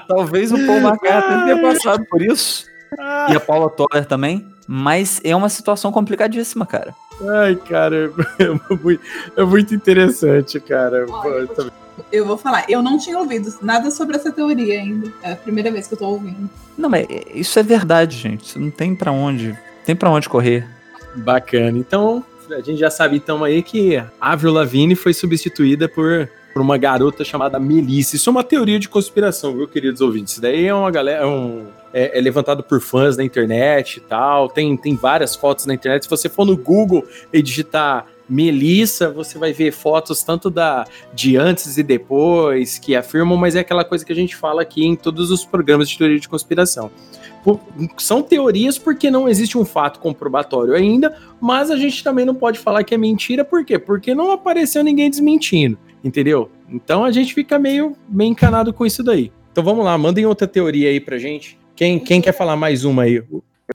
Talvez 0.09 0.51
o 0.53 0.67
Paul 0.67 0.79
McCartney 0.81 1.45
tenha 1.45 1.63
passado 1.63 2.05
por 2.09 2.23
isso. 2.23 2.65
E 3.31 3.37
a 3.37 3.41
Paula 3.41 3.69
Toller 3.71 4.07
também. 4.07 4.47
Mas 4.67 5.21
é 5.23 5.35
uma 5.35 5.49
situação 5.49 5.93
complicadíssima, 5.93 6.67
cara. 6.67 6.95
Ai, 7.29 7.57
cara, 7.57 8.13
é 8.39 8.75
muito, 8.75 9.05
é 9.37 9.45
muito 9.45 9.75
interessante, 9.75 10.61
cara. 10.61 11.07
Olha, 11.09 11.49
Eu 12.13 12.27
vou 12.27 12.37
falar, 12.37 12.65
eu 12.69 12.83
não 12.83 12.99
tinha 12.99 13.19
ouvido 13.19 13.53
nada 13.63 13.91
sobre 13.91 14.17
essa 14.17 14.31
teoria 14.33 14.81
ainda. 14.81 15.13
É 15.23 15.33
a 15.33 15.37
primeira 15.37 15.71
vez 15.71 15.87
que 15.87 15.95
eu 15.95 15.99
tô 15.99 16.07
ouvindo. 16.09 16.51
Não, 16.77 16.91
mas 16.91 17.07
isso 17.35 17.59
é 17.59 17.63
verdade, 17.63 18.17
gente. 18.17 18.59
Não 18.59 18.71
tem 18.71 18.95
pra 18.95 19.13
onde. 19.13 19.57
Tem 19.85 19.95
para 19.95 20.11
onde 20.11 20.29
correr. 20.29 20.67
Bacana. 21.15 21.79
Então, 21.79 22.23
a 22.51 22.61
gente 22.61 22.79
já 22.79 22.91
sabe 22.91 23.17
então 23.17 23.43
aí 23.43 23.63
que 23.63 24.03
Avril 24.21 24.53
Lavigne 24.53 24.95
foi 24.95 25.15
substituída 25.15 25.89
por, 25.89 26.29
por 26.53 26.61
uma 26.61 26.77
garota 26.77 27.25
chamada 27.25 27.59
Melissa. 27.59 28.17
Isso 28.17 28.29
é 28.29 28.33
uma 28.33 28.45
teoria 28.45 28.79
de 28.79 28.89
conspiração, 28.89 29.57
viu, 29.57 29.67
queridos 29.67 30.01
ouvintes? 30.01 30.35
Isso 30.35 30.43
daí 30.43 30.67
é 30.67 30.75
uma 30.75 30.91
galera, 30.91 31.23
é 31.23 31.27
um, 31.27 31.67
é, 31.97 32.19
é 32.19 32.21
levantado 32.21 32.63
por 32.63 32.79
fãs 32.79 33.17
na 33.17 33.25
internet 33.25 33.97
e 33.97 34.01
tal. 34.01 34.51
Tem, 34.51 34.77
tem 34.77 34.95
várias 34.95 35.35
fotos 35.35 35.65
na 35.65 35.73
internet. 35.73 36.03
Se 36.03 36.11
você 36.11 36.29
for 36.29 36.45
no 36.45 36.55
Google 36.55 37.03
e 37.33 37.41
digitar 37.41 38.07
Melissa, 38.29 39.11
você 39.11 39.39
vai 39.39 39.55
ver 39.55 39.73
fotos 39.73 40.23
tanto 40.23 40.51
da 40.51 40.85
de 41.15 41.39
antes 41.39 41.79
e 41.79 41.83
depois 41.83 42.79
que 42.79 42.95
afirmam, 42.95 43.39
mas 43.39 43.57
é 43.57 43.61
aquela 43.61 43.83
coisa 43.83 44.05
que 44.05 44.13
a 44.13 44.17
gente 44.17 44.37
fala 44.37 44.61
aqui 44.61 44.85
em 44.85 44.95
todos 44.95 45.31
os 45.31 45.47
programas 45.47 45.89
de 45.89 45.97
teoria 45.97 46.21
de 46.21 46.29
conspiração. 46.29 46.91
São 47.97 48.23
teorias 48.23 48.77
porque 48.77 49.11
não 49.11 49.29
existe 49.29 49.57
um 49.57 49.65
fato 49.65 50.01
comprobatório 50.01 50.75
ainda, 50.75 51.17
mas 51.41 51.71
a 51.71 51.77
gente 51.77 52.05
também 52.05 52.27
não 52.27 52.35
pode 52.35 52.59
falar 52.59 52.83
que 52.85 52.95
é 52.95 52.99
mentira, 52.99 53.45
por 53.45 53.65
quê? 53.65 53.79
Porque 53.79 54.15
não 54.15 54.33
apareceu 54.33 54.83
ninguém 54.83 55.09
desmentindo, 55.09 55.79
entendeu? 56.05 56.51
Então 56.69 57.05
a 57.05 57.13
gente 57.13 57.33
fica 57.33 57.59
meio, 57.59 57.97
meio 58.09 58.33
encanado 58.33 58.73
com 58.73 58.85
isso 58.85 59.03
daí. 59.03 59.33
Então 59.53 59.63
vamos 59.63 59.85
lá, 59.85 59.97
mandem 59.97 60.27
outra 60.27 60.49
teoria 60.49 60.91
aí 60.91 61.01
pra 61.01 61.17
gente. 61.17 61.57
Quem, 61.77 61.99
quem 61.99 62.21
quer 62.21 62.33
falar 62.33 62.57
mais 62.57 62.85
uma 62.85 63.03
aí? 63.03 63.23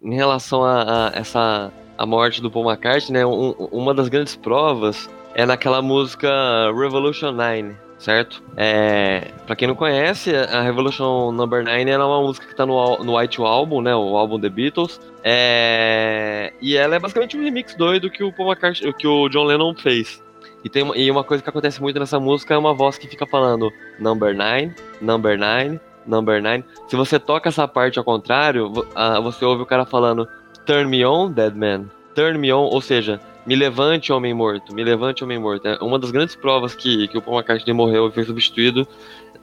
Em 0.01 0.15
relação 0.15 0.63
a, 0.63 1.09
a 1.09 1.11
essa 1.13 1.71
a 1.97 2.05
morte 2.05 2.41
do 2.41 2.49
Paul 2.49 2.65
McCartney, 2.71 3.19
né, 3.19 3.25
um- 3.25 3.51
uma 3.71 3.93
das 3.93 4.09
grandes 4.09 4.35
provas 4.35 5.07
é 5.35 5.45
naquela 5.45 5.81
música 5.81 6.27
Revolution 6.75 7.31
9, 7.31 7.75
certo? 7.99 8.41
É, 8.57 9.27
para 9.45 9.55
quem 9.55 9.67
não 9.67 9.75
conhece, 9.75 10.35
a 10.35 10.61
Revolution 10.61 11.31
Number 11.31 11.63
9 11.63 11.89
ela 11.89 12.03
é 12.03 12.07
uma 12.07 12.21
música 12.21 12.47
que 12.47 12.55
tá 12.55 12.65
no, 12.65 13.03
no 13.03 13.17
White 13.17 13.39
Album, 13.41 13.81
né, 13.81 13.95
o 13.95 14.17
álbum 14.17 14.39
The 14.39 14.49
Beatles. 14.49 14.99
É, 15.23 16.51
e 16.59 16.75
ela 16.75 16.95
é 16.95 16.99
basicamente 16.99 17.37
um 17.37 17.43
remix 17.43 17.75
doido 17.75 18.09
que 18.09 18.23
o 18.23 18.33
Paul 18.33 18.49
McCartney, 18.49 18.91
que 18.93 19.05
o 19.07 19.29
John 19.29 19.43
Lennon 19.43 19.75
fez. 19.75 20.23
E, 20.63 20.69
tem 20.69 20.83
e 20.95 21.09
uma 21.11 21.23
coisa 21.23 21.43
que 21.43 21.49
acontece 21.49 21.79
muito 21.81 21.99
nessa 21.99 22.19
música 22.19 22.53
é 22.53 22.57
uma 22.57 22.73
voz 22.73 22.97
que 22.97 23.07
fica 23.07 23.27
falando 23.27 23.71
Number 23.99 24.35
9, 24.35 24.71
Number 24.99 25.37
9, 25.37 25.79
Number 26.05 26.41
9. 26.41 26.63
Se 26.87 26.95
você 26.95 27.19
toca 27.19 27.49
essa 27.49 27.67
parte 27.67 27.99
ao 27.99 28.05
contrário, 28.05 28.71
ah, 28.95 29.19
você 29.19 29.45
ouve 29.45 29.63
o 29.63 29.65
cara 29.65 29.85
falando 29.85 30.27
Turn 30.65 30.89
me 30.89 31.05
on, 31.05 31.31
dead 31.31 31.55
man. 31.55 31.85
Turn 32.15 32.37
me 32.37 32.51
on, 32.53 32.63
ou 32.65 32.81
seja, 32.81 33.19
me 33.45 33.55
levante, 33.55 34.11
homem 34.13 34.33
morto. 34.33 34.73
Me 34.73 34.83
levante, 34.83 35.23
homem 35.23 35.39
morto. 35.39 35.67
É 35.67 35.77
uma 35.81 35.97
das 35.97 36.11
grandes 36.11 36.35
provas 36.35 36.75
que, 36.75 37.07
que 37.07 37.17
o 37.17 37.21
Paul 37.21 37.37
McCartney 37.37 37.73
morreu 37.73 38.07
e 38.07 38.11
foi 38.11 38.23
substituído 38.23 38.87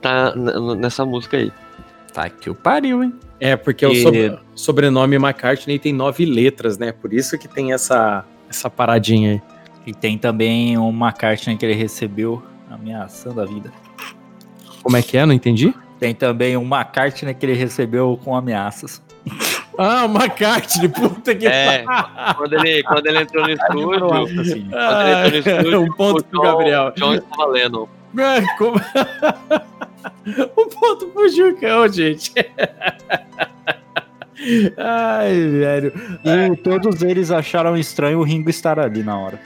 tá 0.00 0.32
nessa 0.76 1.04
música 1.04 1.36
aí. 1.36 1.50
Tá 2.12 2.28
que 2.30 2.48
o 2.48 2.54
pariu, 2.54 3.02
hein? 3.02 3.12
É, 3.40 3.56
porque 3.56 3.84
o 3.84 3.90
E- 3.92 4.02
sobre- 4.02 4.38
sobrenome 4.54 5.16
McCartney 5.16 5.78
tem 5.78 5.92
nove 5.92 6.24
letras, 6.24 6.78
né? 6.78 6.92
Por 6.92 7.12
isso 7.12 7.36
que 7.38 7.48
tem 7.48 7.72
essa, 7.72 8.24
essa 8.48 8.70
paradinha 8.70 9.32
aí. 9.32 9.42
E 9.86 9.94
tem 9.94 10.18
também 10.18 10.76
uma 10.76 11.12
carta 11.12 11.54
que 11.56 11.64
ele 11.64 11.74
recebeu 11.74 12.42
ameaçando 12.70 13.40
a 13.40 13.44
vida. 13.46 13.72
Como 14.82 14.96
é 14.96 15.02
que 15.02 15.16
é? 15.16 15.24
Não 15.24 15.32
entendi? 15.32 15.72
Tem 15.98 16.14
também 16.14 16.56
uma 16.56 16.84
carta 16.84 17.32
que 17.34 17.44
ele 17.46 17.54
recebeu 17.54 18.18
com 18.24 18.34
ameaças. 18.36 19.02
Ah, 19.76 20.04
McCartney, 20.06 20.88
puta 20.90 21.34
que 21.34 21.46
É, 21.46 21.84
quando 22.36 22.52
ele, 22.54 22.82
quando 22.82 23.06
ele 23.06 23.20
entrou 23.20 23.44
no 23.46 23.50
estúdio, 23.52 24.40
assim. 24.40 24.68
quando 24.70 25.26
ele 25.26 25.38
entrou 25.38 25.54
no 25.54 25.58
estúdio, 25.60 25.82
um 25.82 25.88
ponto 25.92 26.20
o 26.20 26.24
pro 26.24 26.40
Gabriel. 26.42 26.92
John 26.96 27.14
estava 27.14 27.46
lendo. 27.46 27.88
Ah, 28.18 28.40
como- 28.56 28.80
um 30.56 30.68
ponto 30.68 31.06
pro 31.08 31.28
Jucão, 31.28 31.86
gente. 31.88 32.32
Ai, 34.76 35.32
velho. 35.48 35.92
E 36.24 36.56
todos 36.58 37.02
eles 37.02 37.30
acharam 37.30 37.76
estranho 37.76 38.20
o 38.20 38.22
Ringo 38.22 38.48
estar 38.50 38.78
ali 38.78 39.02
na 39.02 39.18
hora. 39.18 39.40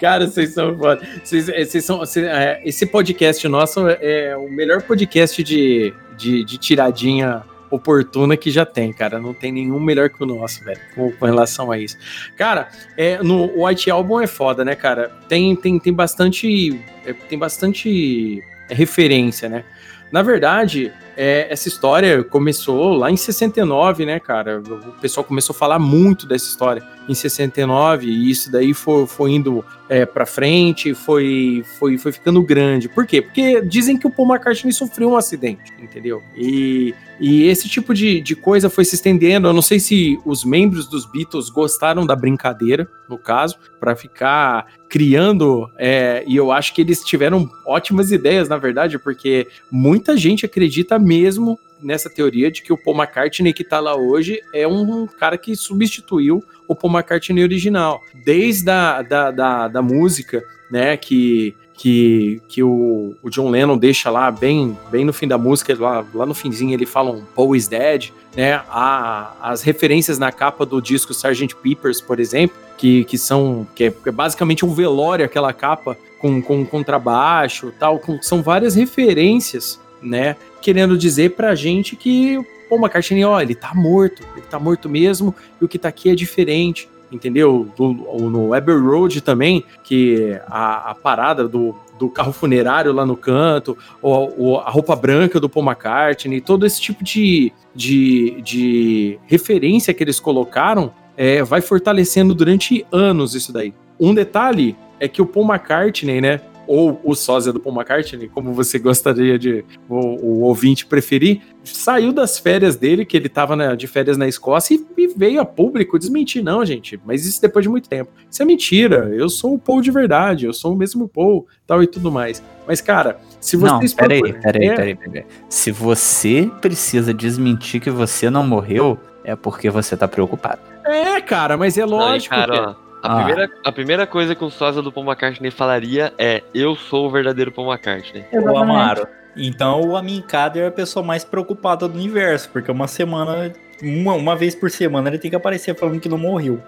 Cara, 0.00 0.26
vocês 0.28 0.54
são 0.54 0.76
foda. 0.76 1.00
Vocês, 1.22 1.48
eh, 1.48 1.64
vocês 1.64 1.84
são, 1.84 2.04
cê- 2.06 2.26
é, 2.26 2.60
esse 2.64 2.86
podcast 2.86 3.46
nosso 3.48 3.88
é 3.88 4.36
o 4.36 4.48
melhor 4.48 4.82
podcast 4.82 5.42
de, 5.42 5.92
de, 6.16 6.44
de 6.44 6.58
tiradinha 6.58 7.42
oportuna 7.70 8.36
que 8.36 8.50
já 8.50 8.64
tem, 8.64 8.92
cara. 8.92 9.18
Não 9.18 9.34
tem 9.34 9.52
nenhum 9.52 9.78
melhor 9.78 10.08
que 10.08 10.22
o 10.22 10.26
nosso, 10.26 10.64
velho, 10.64 10.80
com, 10.94 11.12
com 11.12 11.26
relação 11.26 11.70
a 11.70 11.78
isso. 11.78 11.98
Cara, 12.36 12.68
é, 12.96 13.22
no 13.22 13.44
o 13.56 13.66
White 13.66 13.90
Album 13.90 14.20
é 14.20 14.26
foda, 14.26 14.64
né, 14.64 14.74
cara? 14.74 15.10
Tem, 15.28 15.54
tem, 15.54 15.78
tem 15.78 15.92
bastante. 15.92 16.80
é, 17.04 17.12
tem 17.12 17.38
bastante 17.38 18.42
referência, 18.70 19.48
né? 19.48 19.64
Na 20.10 20.22
verdade, 20.22 20.92
é, 21.20 21.48
essa 21.50 21.66
história 21.66 22.22
começou 22.22 22.92
lá 22.92 23.10
em 23.10 23.16
69, 23.16 24.06
né, 24.06 24.20
cara? 24.20 24.60
O 24.60 24.92
pessoal 25.00 25.24
começou 25.24 25.52
a 25.52 25.58
falar 25.58 25.80
muito 25.80 26.28
dessa 26.28 26.46
história 26.46 26.80
em 27.08 27.14
69 27.14 28.06
e 28.06 28.30
isso 28.30 28.52
daí 28.52 28.72
foi, 28.72 29.04
foi 29.04 29.32
indo 29.32 29.64
é, 29.88 30.06
para 30.06 30.24
frente, 30.24 30.94
foi, 30.94 31.64
foi, 31.78 31.98
foi 31.98 32.12
ficando 32.12 32.40
grande. 32.40 32.88
Por 32.88 33.04
quê? 33.04 33.20
Porque 33.20 33.60
dizem 33.62 33.96
que 33.96 34.06
o 34.06 34.10
Paul 34.10 34.28
McCartney 34.28 34.72
sofreu 34.72 35.10
um 35.10 35.16
acidente, 35.16 35.72
entendeu? 35.80 36.22
E, 36.36 36.94
e 37.18 37.44
esse 37.44 37.68
tipo 37.68 37.94
de, 37.94 38.20
de 38.20 38.36
coisa 38.36 38.68
foi 38.70 38.84
se 38.84 38.94
estendendo. 38.94 39.48
Eu 39.48 39.52
não 39.52 39.62
sei 39.62 39.80
se 39.80 40.20
os 40.24 40.44
membros 40.44 40.86
dos 40.86 41.04
Beatles 41.04 41.48
gostaram 41.48 42.06
da 42.06 42.14
brincadeira, 42.14 42.88
no 43.08 43.18
caso, 43.18 43.58
para 43.80 43.96
ficar 43.96 44.66
criando. 44.88 45.70
é, 45.78 46.22
e 46.26 46.36
eu 46.36 46.52
acho 46.52 46.74
que 46.74 46.82
eles 46.82 47.00
tiveram 47.00 47.48
ótimas 47.66 48.12
ideias, 48.12 48.48
na 48.48 48.56
verdade, 48.56 48.98
porque 48.98 49.48
muita 49.70 50.16
gente 50.16 50.44
acredita 50.44 50.98
mesmo 51.08 51.58
nessa 51.82 52.10
teoria 52.10 52.50
de 52.50 52.60
que 52.62 52.72
o 52.72 52.76
Paul 52.76 52.96
McCartney 52.96 53.52
que 53.52 53.64
tá 53.64 53.80
lá 53.80 53.96
hoje 53.96 54.40
é 54.52 54.66
um 54.66 55.06
cara 55.06 55.38
que 55.38 55.56
substituiu 55.56 56.44
o 56.66 56.74
Paul 56.74 56.92
McCartney 56.92 57.42
original. 57.42 58.02
Desde 58.24 58.68
a 58.70 59.00
da, 59.00 59.30
da, 59.30 59.68
da 59.68 59.80
música, 59.82 60.42
né, 60.70 60.96
que, 60.96 61.54
que, 61.74 62.42
que 62.48 62.62
o, 62.62 63.14
o 63.22 63.30
John 63.30 63.48
Lennon 63.48 63.78
deixa 63.78 64.10
lá 64.10 64.30
bem, 64.30 64.76
bem 64.90 65.04
no 65.04 65.12
fim 65.12 65.26
da 65.28 65.38
música, 65.38 65.74
lá, 65.78 66.04
lá 66.12 66.26
no 66.26 66.34
finzinho 66.34 66.74
ele 66.74 66.84
fala 66.84 67.10
um 67.10 67.22
Paul 67.34 67.54
is 67.56 67.68
dead, 67.68 68.10
né, 68.36 68.60
a, 68.68 69.32
as 69.40 69.62
referências 69.62 70.18
na 70.18 70.30
capa 70.32 70.66
do 70.66 70.82
disco 70.82 71.12
Sgt. 71.12 71.54
Peppers, 71.62 72.00
por 72.00 72.18
exemplo, 72.20 72.56
que, 72.76 73.04
que 73.04 73.16
são, 73.16 73.66
que 73.74 73.84
é, 73.84 73.94
é 74.06 74.10
basicamente 74.10 74.64
um 74.64 74.74
velório 74.74 75.24
aquela 75.24 75.52
capa 75.52 75.96
com, 76.20 76.42
com 76.42 76.66
contrabaixo 76.66 77.72
tal, 77.78 77.98
com- 78.00 78.20
são 78.20 78.42
várias 78.42 78.74
referências, 78.74 79.80
né, 80.02 80.36
querendo 80.60 80.96
dizer 80.96 81.34
pra 81.34 81.54
gente 81.54 81.96
que 81.96 82.38
o 82.70 82.76
McCartney, 82.76 83.24
ó, 83.24 83.40
ele 83.40 83.54
tá 83.54 83.72
morto, 83.74 84.22
ele 84.36 84.44
tá 84.46 84.58
morto 84.58 84.88
mesmo, 84.88 85.34
e 85.60 85.64
o 85.64 85.68
que 85.68 85.78
tá 85.78 85.88
aqui 85.88 86.10
é 86.10 86.14
diferente, 86.14 86.88
entendeu? 87.10 87.66
Do- 87.76 87.94
no 87.94 88.52
Abbey 88.52 88.76
Road 88.76 89.20
também, 89.22 89.64
que 89.82 90.38
a, 90.46 90.90
a 90.90 90.94
parada 90.94 91.48
do, 91.48 91.74
do 91.98 92.10
carro 92.10 92.32
funerário 92.32 92.92
lá 92.92 93.06
no 93.06 93.16
canto, 93.16 93.76
ou 94.02 94.60
a 94.60 94.70
roupa 94.70 94.94
branca 94.94 95.40
do 95.40 95.48
Paul 95.48 95.64
McCartney, 95.64 96.40
todo 96.42 96.66
esse 96.66 96.80
tipo 96.80 97.02
de, 97.02 97.52
de, 97.74 98.42
de 98.42 99.18
referência 99.26 99.94
que 99.94 100.04
eles 100.04 100.20
colocaram, 100.20 100.92
é, 101.16 101.42
vai 101.42 101.60
fortalecendo 101.62 102.34
durante 102.34 102.84
anos 102.92 103.34
isso 103.34 103.52
daí. 103.52 103.72
Um 103.98 104.12
detalhe 104.14 104.76
é 105.00 105.08
que 105.08 105.22
o 105.22 105.26
Paul 105.26 105.46
McCartney, 105.48 106.20
né, 106.20 106.40
ou 106.68 107.00
o 107.02 107.14
sósia 107.14 107.52
do 107.52 107.58
Paul 107.58 107.74
McCartney, 107.74 108.28
como 108.28 108.52
você 108.52 108.78
gostaria 108.78 109.38
de 109.38 109.64
o, 109.88 109.96
o 109.96 110.40
ouvinte 110.42 110.86
preferir, 110.86 111.40
saiu 111.64 112.12
das 112.12 112.38
férias 112.38 112.76
dele, 112.76 113.04
que 113.04 113.16
ele 113.16 113.26
estava 113.26 113.76
de 113.76 113.86
férias 113.86 114.16
na 114.16 114.28
Escócia, 114.28 114.74
e, 114.74 114.86
e 114.96 115.06
veio 115.08 115.40
a 115.40 115.44
público 115.44 115.98
desmentir, 115.98 116.42
não, 116.42 116.64
gente, 116.64 117.00
mas 117.04 117.26
isso 117.26 117.40
depois 117.42 117.62
de 117.64 117.68
muito 117.68 117.88
tempo. 117.88 118.10
Isso 118.30 118.42
é 118.42 118.44
mentira, 118.46 119.10
eu 119.14 119.28
sou 119.28 119.54
o 119.54 119.58
Paul 119.58 119.80
de 119.80 119.90
verdade, 119.90 120.44
eu 120.46 120.52
sou 120.52 120.74
o 120.74 120.76
mesmo 120.76 121.08
Paul, 121.08 121.46
tal 121.66 121.82
e 121.82 121.86
tudo 121.86 122.12
mais. 122.12 122.42
Mas, 122.66 122.80
cara, 122.80 123.18
se 123.40 123.56
Não, 123.56 123.78
vocês... 123.78 123.94
peraí, 123.94 124.20
procurarem- 124.20 124.42
peraí, 124.42 124.68
É, 124.68 124.74
peraí, 124.76 124.94
peraí. 124.94 125.24
Se 125.48 125.70
você 125.72 126.50
precisa 126.60 127.12
desmentir 127.14 127.80
que 127.80 127.90
você 127.90 128.28
não 128.28 128.46
morreu, 128.46 128.98
é 129.24 129.34
porque 129.34 129.70
você 129.70 129.96
tá 129.96 130.06
preocupado. 130.06 130.60
É, 130.84 131.20
cara, 131.20 131.56
mas 131.56 131.76
é 131.78 131.82
Não, 131.82 131.88
lógico. 131.88 132.34
cara, 132.34 132.52
que- 132.52 132.60
ó, 132.60 132.87
a, 133.02 133.12
Ah. 133.12 133.16
primeira, 133.24 133.50
a 133.64 133.72
primeira 133.72 134.06
coisa 134.06 134.34
que 134.34 134.44
o 134.44 134.50
sósia 134.50 134.82
do 134.82 134.90
Paul 134.92 135.06
McCartney 135.06 135.50
falaria 135.50 136.12
é 136.18 136.42
eu 136.54 136.74
sou 136.76 137.06
o 137.06 137.10
verdadeiro 137.10 137.52
Paul 137.52 137.70
McCartney. 137.72 138.24
Ô, 138.32 138.56
Amaro. 138.56 139.06
Então 139.36 139.82
o 139.82 139.96
Amin 139.96 140.20
Kader 140.20 140.64
é 140.64 140.66
a 140.66 140.72
pessoa 140.72 141.04
mais 141.04 141.24
preocupada 141.24 141.86
do 141.86 141.94
universo, 141.96 142.48
porque 142.50 142.70
uma 142.72 142.88
semana, 142.88 143.52
uma, 143.80 144.14
uma 144.14 144.34
vez 144.34 144.54
por 144.54 144.68
semana, 144.70 145.08
ele 145.08 145.18
tem 145.18 145.30
que 145.30 145.36
aparecer 145.36 145.76
falando 145.76 146.00
que 146.00 146.08
não 146.08 146.18
morreu. 146.18 146.60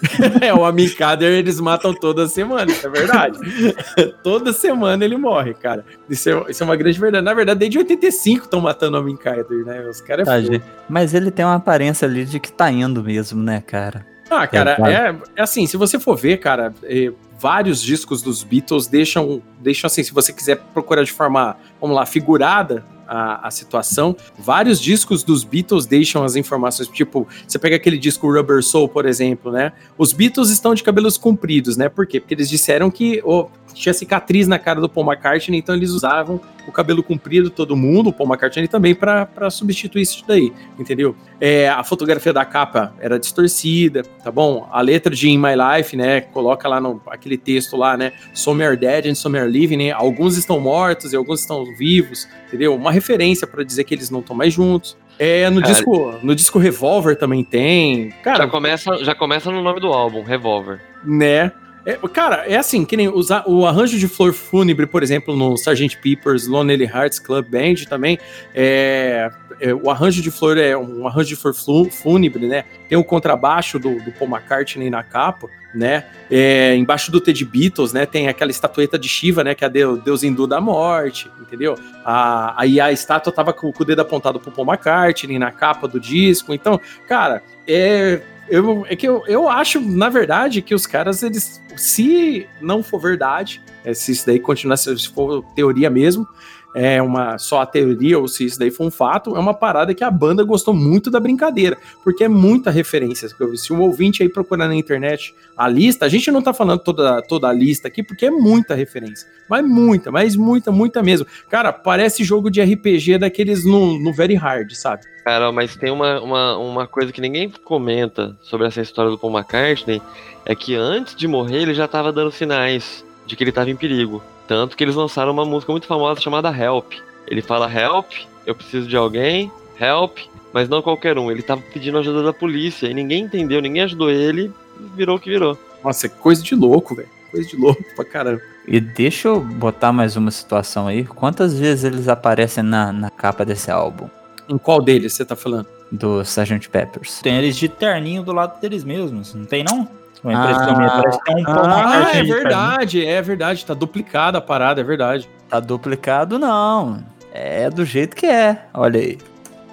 É, 0.40 0.54
o 0.54 0.64
Amicader 0.64 1.32
eles 1.32 1.58
matam 1.58 1.92
toda 1.92 2.28
semana, 2.28 2.70
isso 2.70 2.86
é 2.86 2.90
verdade. 2.90 3.36
toda 4.22 4.52
semana 4.52 5.04
ele 5.04 5.16
morre, 5.16 5.54
cara. 5.54 5.84
Isso 6.08 6.30
é, 6.30 6.44
isso 6.52 6.62
é 6.62 6.66
uma 6.66 6.76
grande 6.76 7.00
verdade. 7.00 7.24
Na 7.24 7.34
verdade, 7.34 7.58
desde 7.58 7.78
85 7.78 8.44
estão 8.44 8.60
matando 8.60 8.96
o 8.96 9.00
Amicader, 9.00 9.64
né? 9.66 9.80
Os 9.88 10.00
caras 10.00 10.28
é 10.28 10.58
Tá. 10.60 10.64
Mas 10.88 11.14
ele 11.14 11.32
tem 11.32 11.44
uma 11.44 11.56
aparência 11.56 12.06
ali 12.06 12.24
de 12.24 12.38
que 12.38 12.52
tá 12.52 12.70
indo 12.70 13.02
mesmo, 13.02 13.42
né, 13.42 13.60
cara? 13.60 14.06
Ah, 14.30 14.46
cara, 14.46 14.76
claro. 14.76 14.92
é, 14.92 15.16
é 15.36 15.42
assim, 15.42 15.66
se 15.66 15.76
você 15.76 15.98
for 15.98 16.16
ver, 16.16 16.38
cara, 16.38 16.74
é, 16.82 17.12
vários 17.38 17.82
discos 17.82 18.20
dos 18.20 18.42
Beatles 18.42 18.86
deixam, 18.86 19.42
deixam 19.60 19.86
assim, 19.86 20.02
se 20.02 20.12
você 20.12 20.32
quiser 20.32 20.56
procurar 20.74 21.04
de 21.04 21.12
forma, 21.12 21.56
vamos 21.80 21.96
lá, 21.96 22.04
figurada 22.04 22.84
a, 23.06 23.46
a 23.46 23.50
situação, 23.50 24.14
vários 24.38 24.80
discos 24.80 25.22
dos 25.22 25.44
Beatles 25.44 25.86
deixam 25.86 26.22
as 26.24 26.36
informações, 26.36 26.88
tipo, 26.88 27.26
você 27.46 27.58
pega 27.58 27.76
aquele 27.76 27.96
disco 27.96 28.30
Rubber 28.30 28.62
Soul, 28.62 28.88
por 28.88 29.06
exemplo, 29.06 29.50
né? 29.50 29.72
Os 29.96 30.12
Beatles 30.12 30.50
estão 30.50 30.74
de 30.74 30.82
cabelos 30.82 31.16
compridos, 31.16 31.76
né? 31.76 31.88
Por 31.88 32.06
quê? 32.06 32.20
Porque 32.20 32.34
eles 32.34 32.50
disseram 32.50 32.90
que 32.90 33.22
oh, 33.24 33.48
tinha 33.78 33.92
cicatriz 33.94 34.46
na 34.48 34.58
cara 34.58 34.80
do 34.80 34.88
Paul 34.88 35.06
McCartney, 35.06 35.58
então 35.58 35.74
eles 35.74 35.90
usavam 35.90 36.40
o 36.66 36.72
cabelo 36.72 37.02
comprido 37.02 37.48
todo 37.48 37.74
mundo, 37.76 38.10
o 38.10 38.12
Paul 38.12 38.28
McCartney 38.28 38.68
também, 38.68 38.94
para 38.94 39.48
substituir 39.50 40.02
isso 40.02 40.22
daí, 40.26 40.52
entendeu? 40.78 41.16
É, 41.40 41.68
a 41.68 41.82
fotografia 41.82 42.32
da 42.32 42.44
capa 42.44 42.94
era 43.00 43.18
distorcida, 43.18 44.02
tá 44.22 44.30
bom? 44.30 44.68
A 44.70 44.80
letra 44.80 45.14
de 45.14 45.30
In 45.30 45.38
My 45.38 45.54
Life, 45.54 45.96
né, 45.96 46.20
coloca 46.20 46.68
lá 46.68 46.80
no 46.80 47.00
aquele 47.06 47.38
texto 47.38 47.76
lá, 47.76 47.96
né, 47.96 48.12
Some 48.34 48.62
are 48.62 48.76
dead 48.76 49.06
and 49.06 49.14
some 49.14 49.38
are 49.38 49.50
living, 49.50 49.76
né? 49.76 49.92
Alguns 49.92 50.36
estão 50.36 50.60
mortos 50.60 51.12
e 51.12 51.16
alguns 51.16 51.40
estão 51.40 51.64
vivos, 51.76 52.28
entendeu? 52.48 52.74
Uma 52.74 52.92
referência 52.92 53.46
para 53.46 53.62
dizer 53.64 53.84
que 53.84 53.94
eles 53.94 54.10
não 54.10 54.20
estão 54.20 54.36
mais 54.36 54.52
juntos. 54.52 54.96
É, 55.18 55.48
no 55.50 55.60
Cara, 55.60 55.72
disco, 55.72 56.14
no 56.22 56.34
disco 56.34 56.58
Revolver 56.58 57.16
também 57.16 57.42
tem. 57.42 58.10
Cara, 58.22 58.44
já, 58.44 58.46
começa, 58.46 59.04
já 59.04 59.14
começa 59.14 59.50
no 59.50 59.62
nome 59.62 59.80
do 59.80 59.88
álbum, 59.88 60.22
Revolver. 60.22 60.80
né? 61.04 61.50
É, 61.90 61.96
cara, 62.08 62.44
é 62.46 62.54
assim, 62.56 62.84
que 62.84 62.98
nem 62.98 63.08
os 63.08 63.30
a- 63.30 63.42
o 63.46 63.64
arranjo 63.64 63.98
de 63.98 64.06
flor 64.06 64.34
fúnebre, 64.34 64.84
por 64.86 65.02
exemplo, 65.02 65.34
no 65.34 65.54
Sgt. 65.54 65.96
Pepper's 65.96 66.46
Lonely 66.46 66.84
Hearts 66.84 67.18
Club 67.18 67.46
Band 67.48 67.86
também, 67.88 68.18
é, 68.54 69.30
é, 69.58 69.72
o 69.72 69.88
arranjo 69.90 70.20
de 70.20 70.30
flor 70.30 70.58
é 70.58 70.76
um 70.76 71.06
arranjo 71.08 71.28
de 71.30 71.36
flor 71.36 71.54
fúnebre, 71.90 72.46
né? 72.46 72.64
Tem 72.90 72.98
o 72.98 73.02
contrabaixo 73.02 73.78
do, 73.78 73.98
do 74.02 74.12
Paul 74.12 74.28
McCartney 74.30 74.90
na 74.90 75.02
capa, 75.02 75.48
né? 75.74 76.04
É, 76.30 76.74
embaixo 76.76 77.10
do 77.10 77.22
Ted 77.22 77.42
Beatles, 77.46 77.94
né? 77.94 78.04
Tem 78.04 78.28
aquela 78.28 78.50
estatueta 78.50 78.98
de 78.98 79.08
Shiva, 79.08 79.42
né? 79.42 79.54
Que 79.54 79.64
é 79.64 79.68
deu- 79.70 79.96
deus 79.96 80.22
hindu 80.22 80.46
da 80.46 80.60
morte, 80.60 81.30
entendeu? 81.40 81.74
A, 82.04 82.54
aí 82.60 82.78
a 82.80 82.92
estátua 82.92 83.32
tava 83.32 83.54
com, 83.54 83.72
com 83.72 83.82
o 83.82 83.86
dedo 83.86 84.00
apontado 84.02 84.38
pro 84.38 84.50
Paul 84.52 84.68
McCartney 84.68 85.38
na 85.38 85.50
capa 85.50 85.88
do 85.88 85.98
disco. 85.98 86.52
Então, 86.52 86.78
cara, 87.08 87.42
é, 87.66 88.20
eu, 88.50 88.86
é 88.88 88.96
que 88.96 89.06
eu, 89.08 89.24
eu 89.26 89.48
acho, 89.48 89.80
na 89.80 90.08
verdade, 90.08 90.62
que 90.62 90.74
os 90.74 90.86
caras, 90.86 91.22
eles, 91.22 91.62
se 91.76 92.46
não 92.60 92.82
for 92.82 93.00
verdade, 93.00 93.62
é, 93.84 93.94
se 93.94 94.12
isso 94.12 94.26
daí 94.26 94.40
continuar, 94.40 94.76
se 94.76 95.08
for 95.08 95.42
teoria 95.54 95.90
mesmo, 95.90 96.26
é 96.74 97.00
uma 97.00 97.38
só 97.38 97.60
a 97.60 97.66
teoria, 97.66 98.18
ou 98.18 98.28
se 98.28 98.44
isso 98.44 98.58
daí 98.58 98.70
for 98.70 98.86
um 98.86 98.90
fato, 98.90 99.36
é 99.36 99.38
uma 99.38 99.54
parada 99.54 99.94
que 99.94 100.04
a 100.04 100.10
banda 100.10 100.44
gostou 100.44 100.74
muito 100.74 101.10
da 101.10 101.18
brincadeira, 101.18 101.76
porque 102.04 102.24
é 102.24 102.28
muita 102.28 102.70
referência. 102.70 103.28
Se 103.56 103.72
um 103.72 103.80
ouvinte 103.80 104.22
aí 104.22 104.28
procurar 104.28 104.68
na 104.68 104.74
internet 104.74 105.34
a 105.56 105.68
lista, 105.68 106.06
a 106.06 106.08
gente 106.08 106.30
não 106.30 106.42
tá 106.42 106.52
falando 106.52 106.80
toda, 106.80 107.22
toda 107.22 107.48
a 107.48 107.52
lista 107.52 107.88
aqui, 107.88 108.02
porque 108.02 108.26
é 108.26 108.30
muita 108.30 108.74
referência, 108.74 109.26
mas 109.48 109.66
muita, 109.66 110.10
mas 110.10 110.36
muita, 110.36 110.70
muita 110.70 111.02
mesmo. 111.02 111.26
Cara, 111.48 111.72
parece 111.72 112.22
jogo 112.22 112.50
de 112.50 112.62
RPG 112.62 113.18
daqueles 113.18 113.64
no, 113.64 113.98
no 113.98 114.12
Very 114.12 114.34
Hard, 114.34 114.72
sabe? 114.72 115.02
Cara, 115.24 115.50
mas 115.52 115.76
tem 115.76 115.90
uma, 115.90 116.20
uma, 116.20 116.56
uma 116.58 116.86
coisa 116.86 117.12
que 117.12 117.20
ninguém 117.20 117.52
comenta 117.64 118.36
sobre 118.42 118.66
essa 118.66 118.80
história 118.80 119.10
do 119.10 119.18
Paul 119.18 119.32
McCartney, 119.36 120.00
é 120.44 120.54
que 120.54 120.74
antes 120.74 121.14
de 121.14 121.26
morrer 121.28 121.62
ele 121.62 121.74
já 121.74 121.86
tava 121.86 122.12
dando 122.12 122.30
sinais 122.30 123.04
de 123.28 123.36
que 123.36 123.44
ele 123.44 123.52
tava 123.52 123.70
em 123.70 123.76
perigo. 123.76 124.22
Tanto 124.48 124.76
que 124.76 124.82
eles 124.82 124.96
lançaram 124.96 125.30
uma 125.30 125.44
música 125.44 125.70
muito 125.70 125.86
famosa 125.86 126.20
chamada 126.20 126.48
Help. 126.48 126.94
Ele 127.28 127.42
fala 127.42 127.70
Help, 127.70 128.10
eu 128.46 128.54
preciso 128.54 128.88
de 128.88 128.96
alguém, 128.96 129.52
Help, 129.78 130.18
mas 130.52 130.68
não 130.68 130.80
qualquer 130.80 131.18
um. 131.18 131.30
Ele 131.30 131.42
tava 131.42 131.62
pedindo 131.72 131.98
ajuda 131.98 132.22
da 132.22 132.32
polícia 132.32 132.86
e 132.88 132.94
ninguém 132.94 133.24
entendeu, 133.24 133.60
ninguém 133.60 133.82
ajudou 133.82 134.10
ele 134.10 134.50
e 134.80 134.96
virou 134.96 135.16
o 135.16 135.20
que 135.20 135.28
virou. 135.28 135.56
Nossa, 135.84 136.06
é 136.06 136.08
coisa 136.08 136.42
de 136.42 136.54
louco, 136.54 136.94
velho. 136.94 137.08
Coisa 137.30 137.46
de 137.46 137.56
louco 137.56 137.84
pra 137.94 138.04
caramba. 138.06 138.40
E 138.66 138.80
deixa 138.80 139.28
eu 139.28 139.40
botar 139.40 139.92
mais 139.92 140.16
uma 140.16 140.30
situação 140.30 140.86
aí. 140.88 141.04
Quantas 141.04 141.58
vezes 141.58 141.84
eles 141.84 142.08
aparecem 142.08 142.64
na, 142.64 142.90
na 142.90 143.10
capa 143.10 143.44
desse 143.44 143.70
álbum? 143.70 144.08
Em 144.48 144.56
qual 144.56 144.80
deles 144.80 145.12
você 145.12 145.24
tá 145.24 145.36
falando? 145.36 145.66
Do 145.92 146.22
Sgt. 146.22 146.68
Peppers. 146.70 147.20
Tem 147.20 147.36
eles 147.36 147.56
de 147.56 147.68
terninho 147.68 148.22
do 148.22 148.32
lado 148.32 148.58
deles 148.60 148.84
mesmos, 148.84 149.34
não 149.34 149.44
tem 149.44 149.62
não? 149.62 149.88
Uma 150.24 150.32
impressão 150.32 150.70
Ah, 150.74 150.76
minha, 150.78 150.90
parece 150.90 151.18
que 151.22 151.30
um 151.32 151.44
Paul 151.44 151.64
Ah, 151.64 151.94
é 151.94 152.04
de 152.06 152.12
terninho. 152.12 152.34
verdade, 152.34 153.06
é 153.06 153.22
verdade. 153.22 153.64
Tá 153.66 153.74
duplicada 153.74 154.38
a 154.38 154.40
parada, 154.40 154.80
é 154.80 154.84
verdade. 154.84 155.28
Tá 155.48 155.60
duplicado, 155.60 156.38
não. 156.38 157.04
É 157.32 157.70
do 157.70 157.84
jeito 157.84 158.16
que 158.16 158.26
é. 158.26 158.64
Olha 158.74 159.00
aí. 159.00 159.18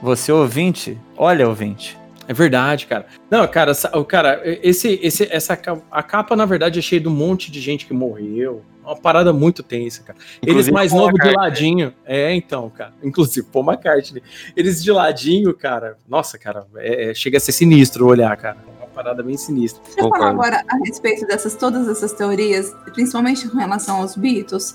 Você 0.02 0.32
ouvinte, 0.32 0.98
olha 1.18 1.48
ouvinte. 1.48 1.98
É 2.28 2.34
verdade, 2.34 2.88
cara. 2.88 3.06
Não, 3.30 3.48
cara, 3.48 3.72
o 3.94 4.04
cara, 4.04 4.42
esse, 4.44 5.00
esse, 5.02 5.28
essa 5.32 5.58
a 5.92 6.04
capa 6.04 6.36
na 6.36 6.46
verdade 6.46 6.80
é 6.80 6.82
cheia 6.82 7.00
de 7.00 7.08
um 7.08 7.12
monte 7.12 7.52
de 7.52 7.62
gente 7.62 7.86
que 7.86 7.94
morreu. 7.94 8.64
É 8.84 8.88
Uma 8.88 8.96
parada 8.96 9.32
muito 9.34 9.64
tensa, 9.64 10.04
cara. 10.04 10.18
Eles 10.42 10.50
Inclusive 10.68 10.72
mais 10.74 10.92
Paul 10.92 11.02
novos 11.04 11.20
de 11.20 11.36
ladinho. 11.36 11.94
É, 12.06 12.34
então, 12.36 12.70
cara. 12.70 12.94
Inclusive, 13.04 13.46
Paul 13.52 13.66
McCartney. 13.66 14.22
Eles 14.56 14.84
de 14.84 14.92
ladinho, 14.92 15.54
cara. 15.56 15.98
Nossa, 16.08 16.38
cara, 16.38 16.66
é- 16.78 17.12
é- 17.12 17.14
chega 17.16 17.38
a 17.38 17.40
ser 17.40 17.52
sinistro 17.52 18.06
olhar, 18.08 18.36
cara. 18.38 18.58
Parada 18.96 19.22
bem 19.22 19.36
sinistra. 19.36 19.84
Deixa 19.84 20.00
eu 20.00 20.10
falar 20.10 20.30
agora 20.30 20.64
a 20.66 20.78
respeito 20.78 21.28
dessas 21.28 21.54
todas 21.54 21.88
essas 21.90 22.14
teorias, 22.14 22.74
principalmente 22.94 23.48
com 23.50 23.58
relação 23.58 23.98
aos 23.98 24.16
Beatles. 24.16 24.74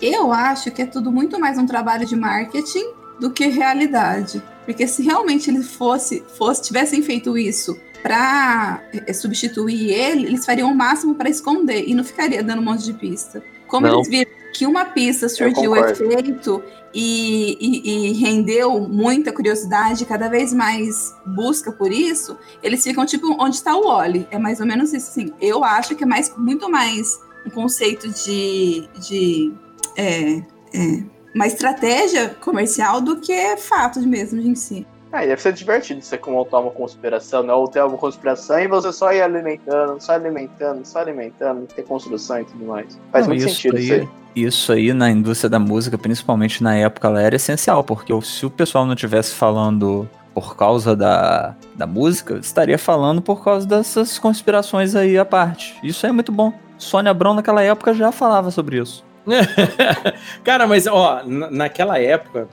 Eu 0.00 0.32
acho 0.32 0.70
que 0.70 0.82
é 0.82 0.86
tudo 0.86 1.10
muito 1.10 1.40
mais 1.40 1.58
um 1.58 1.66
trabalho 1.66 2.06
de 2.06 2.14
marketing 2.14 2.92
do 3.18 3.30
que 3.30 3.46
realidade. 3.46 4.40
Porque 4.64 4.86
se 4.86 5.02
realmente 5.02 5.50
eles 5.50 5.74
fosse, 5.74 6.22
fosse, 6.36 6.62
tivessem 6.62 7.02
feito 7.02 7.36
isso 7.36 7.76
para 8.02 8.82
substituir 9.12 9.90
ele, 9.90 10.26
eles 10.26 10.46
fariam 10.46 10.70
o 10.70 10.74
máximo 10.74 11.16
para 11.16 11.28
esconder 11.28 11.88
e 11.88 11.94
não 11.94 12.04
ficaria 12.04 12.42
dando 12.42 12.60
um 12.60 12.64
monte 12.64 12.84
de 12.84 12.92
pista. 12.92 13.42
Como 13.76 13.86
Não. 13.86 13.94
eles 13.96 14.08
viram 14.08 14.30
que 14.52 14.66
uma 14.66 14.86
pista 14.86 15.28
surgiu 15.28 15.76
efeito 15.76 16.62
e, 16.94 17.58
e- 17.60 18.08
e 18.08 18.12
rendeu 18.14 18.80
muita 18.80 19.30
curiosidade, 19.30 20.04
cada 20.06 20.28
vez 20.28 20.52
mais 20.54 21.14
busca 21.26 21.70
por 21.70 21.92
isso, 21.92 22.38
eles 22.62 22.82
ficam 22.82 23.04
tipo 23.04 23.36
onde 23.38 23.56
está 23.56 23.76
o 23.76 23.86
Oli. 23.86 24.26
É 24.30 24.38
mais 24.38 24.58
ou 24.60 24.66
menos 24.66 24.94
isso. 24.94 25.10
Assim. 25.10 25.30
Eu 25.40 25.62
acho 25.62 25.94
que 25.94 26.04
é 26.04 26.06
mais, 26.06 26.32
muito 26.38 26.70
mais 26.70 27.20
um 27.46 27.50
conceito 27.50 28.08
de, 28.08 28.88
de 29.06 29.52
é, 29.94 30.38
é, 30.74 31.02
uma 31.34 31.46
estratégia 31.46 32.30
comercial 32.40 33.00
do 33.02 33.18
que 33.20 33.56
fato 33.58 34.00
mesmo 34.00 34.40
em 34.40 34.54
si. 34.54 34.86
Ah, 35.16 35.24
deve 35.24 35.40
ser 35.40 35.52
divertido 35.54 36.02
você 36.02 36.20
montar 36.26 36.58
uma 36.58 36.70
conspiração, 36.70 37.42
né? 37.42 37.52
Ou 37.52 37.66
ter 37.66 37.82
uma 37.82 37.96
conspiração 37.96 38.58
e 38.58 38.68
você 38.68 38.92
só 38.92 39.12
ir 39.12 39.22
alimentando, 39.22 39.98
só 39.98 40.12
alimentando, 40.12 40.84
só 40.84 40.98
alimentando, 40.98 41.66
ter 41.66 41.82
construção 41.84 42.40
e 42.40 42.44
tudo 42.44 42.66
mais. 42.66 42.98
Faz 43.10 43.26
Não, 43.26 43.34
muito 43.34 43.46
isso 43.46 43.54
sentido 43.54 43.76
aí, 43.76 43.82
isso 43.84 43.94
aí. 43.94 44.08
Isso 44.36 44.72
aí 44.72 44.92
na 44.92 45.10
indústria 45.10 45.48
da 45.48 45.58
música, 45.58 45.96
principalmente 45.96 46.62
na 46.62 46.76
época, 46.76 47.08
ela 47.08 47.22
era 47.22 47.36
essencial, 47.36 47.82
porque 47.82 48.12
se 48.22 48.44
o 48.44 48.50
pessoal 48.50 48.84
não 48.84 48.94
tivesse 48.94 49.34
falando 49.34 50.06
por 50.34 50.54
causa 50.54 50.94
da, 50.94 51.54
da 51.74 51.86
música, 51.86 52.34
estaria 52.34 52.76
falando 52.78 53.22
por 53.22 53.42
causa 53.42 53.66
dessas 53.66 54.18
conspirações 54.18 54.94
aí 54.94 55.16
à 55.16 55.24
parte. 55.24 55.74
Isso 55.82 56.04
aí 56.04 56.10
é 56.10 56.12
muito 56.12 56.30
bom. 56.30 56.52
Sônia 56.76 57.10
Abrão 57.10 57.32
naquela 57.32 57.62
época 57.62 57.94
já 57.94 58.12
falava 58.12 58.50
sobre 58.50 58.78
isso. 58.78 59.02
Cara, 60.44 60.66
mas 60.66 60.86
ó, 60.86 61.22
na- 61.24 61.50
naquela 61.50 61.98
época, 61.98 62.48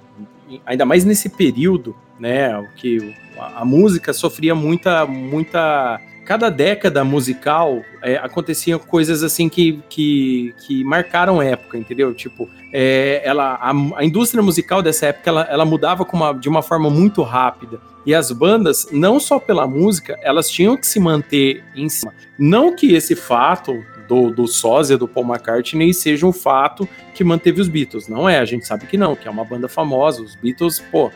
ainda 0.65 0.85
mais 0.85 1.03
nesse 1.03 1.27
período, 1.27 1.93
né, 2.23 2.57
o 2.57 2.69
que 2.73 3.13
a, 3.37 3.65
música 3.65 4.13
sofria 4.13 4.55
muita, 4.55 5.05
muita. 5.05 5.99
Cada 6.23 6.49
década 6.49 7.03
musical 7.03 7.83
é, 8.01 8.15
aconteciam 8.15 8.79
coisas 8.79 9.23
assim 9.23 9.49
que, 9.49 9.81
que, 9.89 10.55
que 10.65 10.81
marcaram 10.85 11.41
época, 11.41 11.77
entendeu? 11.77 12.13
Tipo, 12.13 12.49
é, 12.71 13.21
ela, 13.25 13.55
a, 13.55 13.71
a 13.97 14.05
indústria 14.05 14.41
musical 14.41 14.81
dessa 14.81 15.07
época 15.07 15.29
ela, 15.29 15.41
ela 15.49 15.65
mudava 15.65 16.07
uma- 16.13 16.31
de 16.31 16.47
uma 16.47 16.61
forma 16.61 16.89
muito 16.89 17.21
rápida. 17.23 17.81
E 18.05 18.15
as 18.15 18.31
bandas, 18.31 18.87
não 18.89 19.19
só 19.19 19.37
pela 19.37 19.67
música, 19.67 20.17
elas 20.21 20.49
tinham 20.49 20.77
que 20.77 20.87
se 20.87 20.97
manter 20.97 21.61
em 21.75 21.89
cima. 21.89 22.13
Não 22.39 22.73
que 22.73 22.93
esse 22.93 23.17
fato 23.17 23.83
do, 24.07 24.29
do 24.31 24.47
sósia 24.47 24.97
do 24.97 25.09
Paul 25.09 25.27
McCartney 25.27 25.93
seja 25.93 26.25
um 26.25 26.31
fato 26.31 26.87
que 27.13 27.23
manteve 27.23 27.59
os 27.59 27.67
Beatles. 27.67 28.07
Não 28.07 28.29
é, 28.29 28.39
a 28.39 28.45
gente 28.45 28.65
sabe 28.65 28.85
que 28.85 28.97
não, 28.97 29.13
que 29.13 29.27
é 29.27 29.31
uma 29.31 29.43
banda 29.43 29.67
famosa. 29.67 30.21
Os 30.21 30.35
Beatles, 30.35 30.79
pô, 30.79 31.11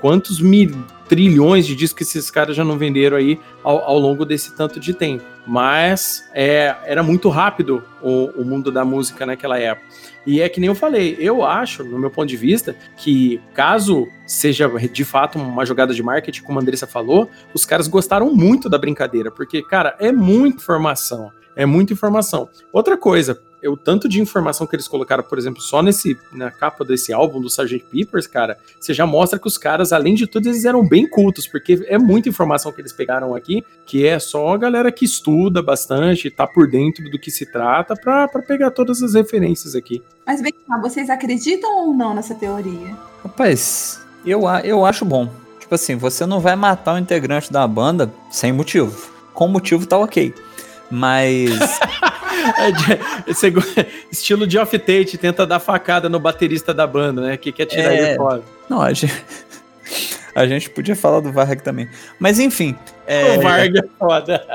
quantos 0.00 0.40
mil, 0.40 0.84
trilhões 1.08 1.66
de 1.66 1.74
discos 1.74 1.98
que 1.98 2.18
esses 2.18 2.30
caras 2.30 2.56
já 2.56 2.64
não 2.64 2.78
venderam 2.78 3.16
aí 3.16 3.38
ao, 3.62 3.78
ao 3.78 3.98
longo 3.98 4.24
desse 4.24 4.54
tanto 4.54 4.78
de 4.78 4.94
tempo. 4.94 5.24
Mas 5.46 6.28
é, 6.34 6.74
era 6.84 7.02
muito 7.02 7.28
rápido 7.28 7.82
o, 8.02 8.26
o 8.40 8.44
mundo 8.44 8.70
da 8.70 8.84
música 8.84 9.24
naquela 9.24 9.58
época. 9.58 9.88
E 10.26 10.42
é 10.42 10.48
que 10.48 10.60
nem 10.60 10.68
eu 10.68 10.74
falei, 10.74 11.16
eu 11.18 11.42
acho, 11.42 11.82
no 11.82 11.98
meu 11.98 12.10
ponto 12.10 12.28
de 12.28 12.36
vista, 12.36 12.76
que 12.98 13.40
caso 13.54 14.06
seja 14.26 14.68
de 14.68 15.04
fato 15.04 15.38
uma 15.38 15.64
jogada 15.64 15.94
de 15.94 16.02
marketing, 16.02 16.42
como 16.42 16.58
a 16.58 16.62
Andressa 16.62 16.86
falou, 16.86 17.30
os 17.54 17.64
caras 17.64 17.88
gostaram 17.88 18.34
muito 18.34 18.68
da 18.68 18.76
brincadeira, 18.76 19.30
porque, 19.30 19.62
cara, 19.62 19.96
é 19.98 20.12
muita 20.12 20.58
informação. 20.58 21.30
É 21.56 21.64
muita 21.64 21.92
informação. 21.92 22.48
Outra 22.72 22.96
coisa, 22.96 23.40
o 23.66 23.76
tanto 23.76 24.08
de 24.08 24.20
informação 24.20 24.66
que 24.66 24.76
eles 24.76 24.86
colocaram, 24.86 25.24
por 25.24 25.38
exemplo, 25.38 25.60
só 25.60 25.82
nesse 25.82 26.16
na 26.32 26.50
capa 26.50 26.84
desse 26.84 27.12
álbum 27.12 27.40
do 27.40 27.48
Sgt. 27.48 27.84
Peppers, 27.90 28.26
cara, 28.26 28.58
você 28.78 28.92
já 28.94 29.06
mostra 29.06 29.38
que 29.38 29.48
os 29.48 29.58
caras, 29.58 29.92
além 29.92 30.14
de 30.14 30.26
tudo, 30.26 30.48
eles 30.48 30.64
eram 30.64 30.86
bem 30.86 31.08
cultos, 31.08 31.46
porque 31.46 31.84
é 31.88 31.98
muita 31.98 32.28
informação 32.28 32.70
que 32.70 32.80
eles 32.80 32.92
pegaram 32.92 33.34
aqui, 33.34 33.64
que 33.86 34.06
é 34.06 34.18
só 34.18 34.54
a 34.54 34.58
galera 34.58 34.92
que 34.92 35.04
estuda 35.04 35.62
bastante, 35.62 36.30
tá 36.30 36.46
por 36.46 36.70
dentro 36.70 37.10
do 37.10 37.18
que 37.18 37.30
se 37.30 37.46
trata, 37.50 37.94
pra, 37.96 38.28
pra 38.28 38.42
pegar 38.42 38.70
todas 38.70 39.02
as 39.02 39.14
referências 39.14 39.74
aqui. 39.74 40.02
Mas 40.26 40.42
bem, 40.42 40.52
vocês 40.82 41.08
acreditam 41.08 41.86
ou 41.86 41.94
não 41.94 42.14
nessa 42.14 42.34
teoria? 42.34 42.94
Rapaz, 43.24 44.00
eu, 44.24 44.42
eu 44.62 44.84
acho 44.84 45.04
bom. 45.04 45.28
Tipo 45.58 45.74
assim, 45.74 45.96
você 45.96 46.24
não 46.24 46.40
vai 46.40 46.56
matar 46.56 46.94
um 46.94 46.98
integrante 46.98 47.52
da 47.52 47.66
banda 47.66 48.12
sem 48.30 48.52
motivo. 48.52 49.10
Com 49.34 49.48
motivo 49.48 49.86
tá 49.86 49.98
ok. 49.98 50.34
Mas. 50.90 51.50
É 53.26 53.26
estilo 54.10 54.46
de 54.46 54.58
off 54.58 54.78
Tate, 54.78 55.18
tenta 55.18 55.46
dar 55.46 55.60
facada 55.60 56.08
no 56.08 56.18
baterista 56.18 56.72
da 56.72 56.86
banda, 56.86 57.20
né? 57.22 57.36
Que 57.36 57.52
quer 57.52 57.66
tirar 57.66 57.92
É. 57.92 58.08
ele 58.10 58.16
fora. 58.16 58.42
não, 58.68 58.80
a 58.82 58.92
gente. 58.92 59.12
A 60.34 60.46
gente 60.46 60.70
podia 60.70 60.94
falar 60.94 61.18
do 61.18 61.32
Varg 61.32 61.60
também. 61.62 61.88
Mas 62.16 62.38
enfim. 62.38 62.76
é, 63.08 63.36
O 63.38 63.40
Varga 63.40 63.80
é 63.80 63.88
foda. 63.98 64.46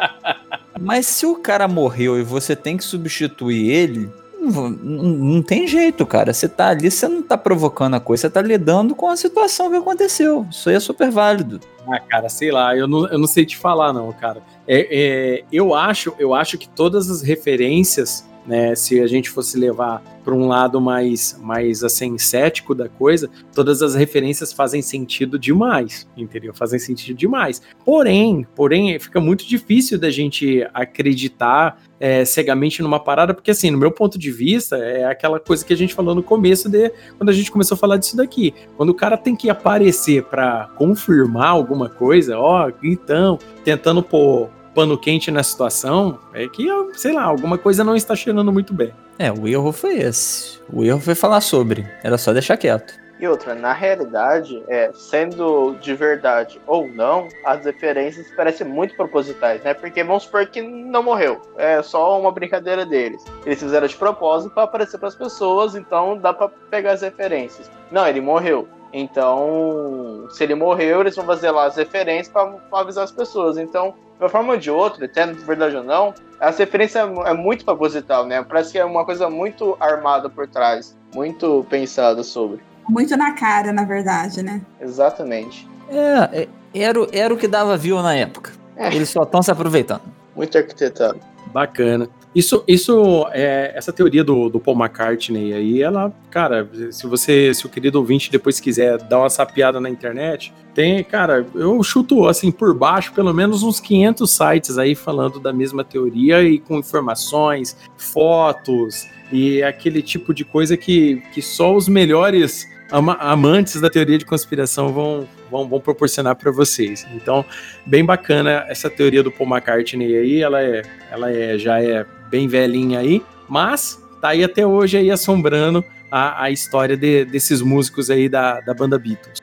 Mas 0.80 1.06
se 1.08 1.26
o 1.26 1.36
cara 1.36 1.68
morreu 1.68 2.18
e 2.18 2.24
você 2.24 2.56
tem 2.56 2.78
que 2.78 2.86
substituir 2.86 3.70
ele, 3.70 4.10
não, 4.44 4.70
não 4.70 5.42
tem 5.42 5.68
jeito, 5.68 6.06
cara. 6.06 6.34
Você 6.34 6.48
tá 6.48 6.70
ali, 6.70 6.92
você 6.92 7.08
não 7.08 7.22
tá 7.22 7.38
provocando 7.38 7.96
a 7.96 8.00
coisa, 8.00 8.22
você 8.22 8.30
tá 8.30 8.42
lidando 8.42 8.96
com 8.96 9.08
a 9.08 9.16
situação 9.16 9.70
que 9.70 9.78
aconteceu. 9.78 10.46
Isso 10.50 10.70
aí 10.70 10.76
é 10.76 10.80
super 10.80 11.10
válido. 11.10 11.60
Ah, 11.88 12.00
cara, 12.00 12.30
sei 12.30 12.52
lá, 12.52 12.76
eu 12.76 12.88
não, 12.88 13.08
eu 13.08 13.18
não 13.18 13.28
sei 13.28 13.46
te 13.46 13.58
falar, 13.58 13.92
não, 13.92 14.12
cara. 14.14 14.42
É, 14.68 14.88
é, 14.90 15.44
eu, 15.52 15.74
acho, 15.74 16.14
eu 16.18 16.34
acho 16.34 16.58
que 16.58 16.70
todas 16.70 17.10
as 17.10 17.22
referências, 17.22 18.28
né, 18.46 18.76
se 18.76 19.00
a 19.00 19.08
gente 19.08 19.30
fosse 19.30 19.58
levar 19.58 20.04
para 20.24 20.34
um 20.34 20.48
lado 20.48 20.80
mais, 20.80 21.38
mais 21.42 21.84
assim, 21.84 22.18
cético 22.18 22.74
da 22.74 22.88
coisa, 22.88 23.30
todas 23.54 23.82
as 23.82 23.94
referências 23.94 24.54
fazem 24.54 24.82
sentido 24.82 25.38
demais, 25.38 26.08
entendeu? 26.16 26.54
Fazem 26.54 26.80
sentido 26.80 27.18
demais. 27.18 27.62
Porém, 27.84 28.48
porém, 28.56 28.98
fica 29.00 29.20
muito 29.20 29.46
difícil 29.46 30.00
da 30.00 30.10
gente 30.10 30.66
acreditar 30.74 31.82
é, 32.00 32.26
cegamente 32.26 32.82
numa 32.82 33.00
parada, 33.00 33.34
porque 33.34 33.52
assim, 33.52 33.72
no 33.72 33.78
meu 33.78 33.92
ponto 33.92 34.18
de 34.18 34.32
vista, 34.32 34.78
é 34.78 35.06
aquela 35.06 35.40
coisa 35.40 35.64
que 35.64 35.74
a 35.74 35.78
gente 35.78 35.94
falou 35.94 36.16
no 36.16 36.24
começo 36.24 36.70
de 36.70 36.92
quando 37.18 37.30
a 37.30 37.34
gente 37.34 37.52
começou 37.52 37.76
a 37.76 37.78
falar 37.78 37.98
disso 37.98 38.16
daqui. 38.16 38.54
Quando 38.78 38.90
o 38.90 38.94
cara 38.94 39.18
tem 39.18 39.36
que 39.36 39.50
aparecer 39.50 40.24
para 40.24 40.70
confirmar 40.78 41.48
alguma 41.48 41.90
coisa, 41.90 42.38
ó, 42.38 42.72
então, 42.82 43.38
tentando 43.64 44.02
pôr 44.02 44.50
pano 44.74 44.98
quente 44.98 45.32
na 45.32 45.44
situação, 45.44 46.20
é 46.34 46.48
que, 46.48 46.68
sei 46.94 47.14
lá, 47.14 47.24
alguma 47.24 47.58
coisa 47.58 47.84
não 47.84 47.96
está 47.96 48.16
cheirando 48.16 48.52
muito 48.52 48.74
bem. 48.74 48.94
É, 49.18 49.32
o 49.32 49.48
erro 49.48 49.72
foi 49.72 50.00
esse. 50.00 50.60
O 50.72 50.84
erro 50.84 51.00
foi 51.00 51.16
falar 51.16 51.42
sobre. 51.42 51.88
Era 52.04 52.18
só 52.18 52.34
deixar 52.34 52.58
quieto. 52.58 53.04
E 53.20 53.28
outra, 53.28 53.56
na 53.56 53.72
realidade, 53.72 54.62
é, 54.68 54.92
sendo 54.94 55.76
de 55.80 55.94
verdade 55.94 56.60
ou 56.68 56.88
não, 56.88 57.30
as 57.46 57.64
referências 57.64 58.30
parecem 58.36 58.68
muito 58.68 58.96
propositais, 58.98 59.64
né? 59.64 59.74
Porque 59.74 60.04
vamos 60.04 60.24
supor 60.24 60.46
que 60.48 60.62
não 60.62 61.04
morreu. 61.04 61.42
É 61.56 61.82
só 61.82 62.20
uma 62.20 62.32
brincadeira 62.32 62.86
deles. 62.86 63.24
Eles 63.46 63.60
fizeram 63.60 63.88
de 63.88 63.96
propósito 63.96 64.54
para 64.54 64.64
aparecer 64.64 64.98
para 64.98 65.08
as 65.08 65.16
pessoas, 65.16 65.74
então 65.74 66.18
dá 66.18 66.34
para 66.34 66.50
pegar 66.50 66.92
as 66.92 67.02
referências. 67.02 67.72
Não, 67.90 68.06
ele 68.06 68.20
morreu. 68.20 68.68
Então, 68.94 70.28
se 70.30 70.44
ele 70.44 70.56
morreu, 70.56 71.02
eles 71.02 71.16
vão 71.16 71.26
fazer 71.26 71.52
lá 71.52 71.66
as 71.66 71.76
referências 71.76 72.30
para 72.30 72.80
avisar 72.80 73.04
as 73.04 73.12
pessoas. 73.12 73.58
Então, 73.58 73.94
de 74.18 74.24
uma 74.24 74.30
forma 74.30 74.54
ou 74.54 74.60
de 74.60 74.70
outra, 74.72 75.06
até 75.06 75.26
de 75.28 75.34
verdade 75.44 75.76
ou 75.76 75.84
não, 75.84 76.14
essa 76.40 76.60
referência 76.60 77.00
é 77.00 77.30
é 77.30 77.34
muito 77.34 77.66
proposital, 77.66 78.26
né? 78.26 78.44
Parece 78.44 78.72
que 78.72 78.78
é 78.80 78.86
uma 78.86 79.04
coisa 79.06 79.30
muito 79.30 79.76
armada 79.80 80.30
por 80.30 80.48
trás, 80.48 80.96
muito 81.14 81.66
pensada 81.70 82.24
sobre. 82.24 82.60
Muito 82.88 83.16
na 83.18 83.34
cara, 83.34 83.72
na 83.74 83.86
verdade, 83.86 84.44
né? 84.44 84.62
Exatamente. 84.80 85.68
É, 85.90 86.42
é, 86.44 86.48
era, 86.74 87.00
o- 87.02 87.08
era 87.12 87.34
o 87.34 87.38
que 87.38 87.48
dava 87.48 87.76
view 87.78 88.02
na 88.02 88.16
época. 88.16 88.52
É. 88.76 88.88
Eles 88.94 89.10
só 89.10 89.24
estão 89.24 89.42
se 89.42 89.52
aproveitando. 89.52 90.02
Muito 90.36 90.58
arquitetado. 90.58 91.20
Bacana. 91.48 92.10
Isso, 92.36 92.64
isso 92.68 93.28
é, 93.32 93.72
essa 93.76 93.94
teoria 93.94 94.24
do, 94.24 94.50
do 94.50 94.60
Paul 94.60 94.78
McCartney 94.78 95.54
aí, 95.54 95.84
ela, 95.84 96.12
cara, 96.32 96.68
se 96.92 97.06
você, 97.06 97.54
se 97.54 97.66
o 97.66 97.70
querido 97.70 98.00
ouvinte 98.00 98.32
depois 98.32 98.60
quiser 98.60 98.98
dar 98.98 99.20
uma 99.20 99.30
sapiada 99.30 99.80
na 99.80 99.90
internet, 99.90 100.52
tem, 100.74 101.04
cara, 101.04 101.46
eu 101.54 101.82
chuto 101.84 102.28
assim 102.28 102.52
por 102.52 102.74
baixo 102.74 103.14
pelo 103.14 103.34
menos 103.34 103.62
uns 103.62 103.80
500 103.80 104.32
sites 104.32 104.78
aí 104.80 104.96
falando 104.96 105.40
da 105.40 105.54
mesma 105.54 105.84
teoria 105.84 106.42
e 106.42 106.58
com 106.58 106.80
informações, 106.80 107.78
fotos 107.98 109.08
e 109.32 109.62
aquele 109.62 110.02
tipo 110.02 110.34
de 110.34 110.44
coisa 110.44 110.76
que, 110.76 111.22
que 111.34 111.42
só 111.42 111.76
os 111.76 111.88
melhores 111.88 112.68
ama- 112.92 113.18
amantes 113.20 113.80
da 113.80 113.90
teoria 113.90 114.18
de 114.18 114.26
conspiração 114.26 114.90
vão, 114.90 115.28
vão, 115.52 115.68
vão 115.68 115.80
proporcionar 115.80 116.36
para 116.36 116.52
vocês. 116.52 117.06
Então, 117.14 117.46
bem 117.86 118.04
bacana 118.04 118.66
essa 118.68 118.90
teoria 118.90 119.22
do 119.22 119.32
Paul 119.32 119.50
McCartney 119.50 120.16
aí, 120.16 120.42
ela 120.42 120.62
é, 120.62 120.82
ela 121.12 121.32
é, 121.32 121.58
já 121.58 121.82
é 121.82 122.06
bem 122.34 122.48
velhinha 122.48 122.98
aí, 122.98 123.22
mas 123.48 124.02
tá 124.20 124.30
aí 124.30 124.44
até 124.44 124.66
hoje 124.66 124.98
aí 124.98 125.12
assombrando 125.12 125.86
a, 126.10 126.46
a 126.46 126.50
história 126.50 126.98
de- 126.98 127.26
desses 127.26 127.62
músicos 127.62 128.10
aí 128.10 128.28
da, 128.28 128.60
da 128.60 128.74
banda 128.74 128.98
Beatles. 128.98 129.38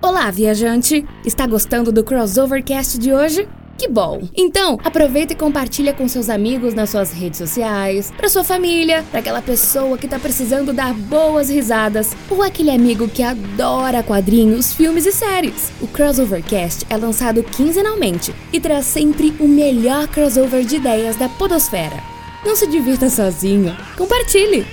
Olá, 0.00 0.30
viajante! 0.30 1.04
Está 1.22 1.46
gostando 1.46 1.92
do 1.92 2.02
Crossovercast 2.02 2.98
de 2.98 3.12
hoje? 3.12 3.46
Que 3.78 3.88
bom! 3.88 4.22
Então, 4.34 4.78
aproveita 4.82 5.34
e 5.34 5.36
compartilha 5.36 5.92
com 5.92 6.08
seus 6.08 6.30
amigos 6.30 6.72
nas 6.72 6.90
suas 6.90 7.12
redes 7.12 7.38
sociais, 7.38 8.10
para 8.16 8.28
sua 8.28 8.42
família, 8.42 9.04
para 9.10 9.20
aquela 9.20 9.42
pessoa 9.42 9.98
que 9.98 10.08
tá 10.08 10.18
precisando 10.18 10.72
dar 10.72 10.94
boas 10.94 11.50
risadas, 11.50 12.16
ou 12.30 12.42
aquele 12.42 12.70
amigo 12.70 13.06
que 13.06 13.22
adora 13.22 14.02
quadrinhos, 14.02 14.72
filmes 14.72 15.04
e 15.04 15.12
séries. 15.12 15.70
O 15.82 15.86
Crossovercast 15.86 16.86
é 16.88 16.96
lançado 16.96 17.42
quinzenalmente 17.42 18.34
e 18.52 18.58
traz 18.58 18.86
sempre 18.86 19.34
o 19.38 19.46
melhor 19.46 20.08
crossover 20.08 20.64
de 20.64 20.76
ideias 20.76 21.16
da 21.16 21.28
podosfera. 21.28 22.02
Não 22.44 22.56
se 22.56 22.66
divirta 22.66 23.10
sozinho, 23.10 23.76
compartilhe! 23.96 24.66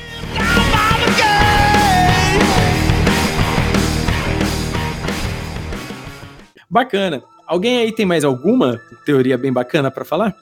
Bacana. 6.69 7.32
Alguém 7.45 7.79
aí 7.79 7.91
tem 7.91 8.05
mais 8.05 8.23
alguma 8.23 8.79
teoria 9.05 9.37
bem 9.37 9.51
bacana 9.51 9.91
para 9.91 10.05
falar? 10.05 10.35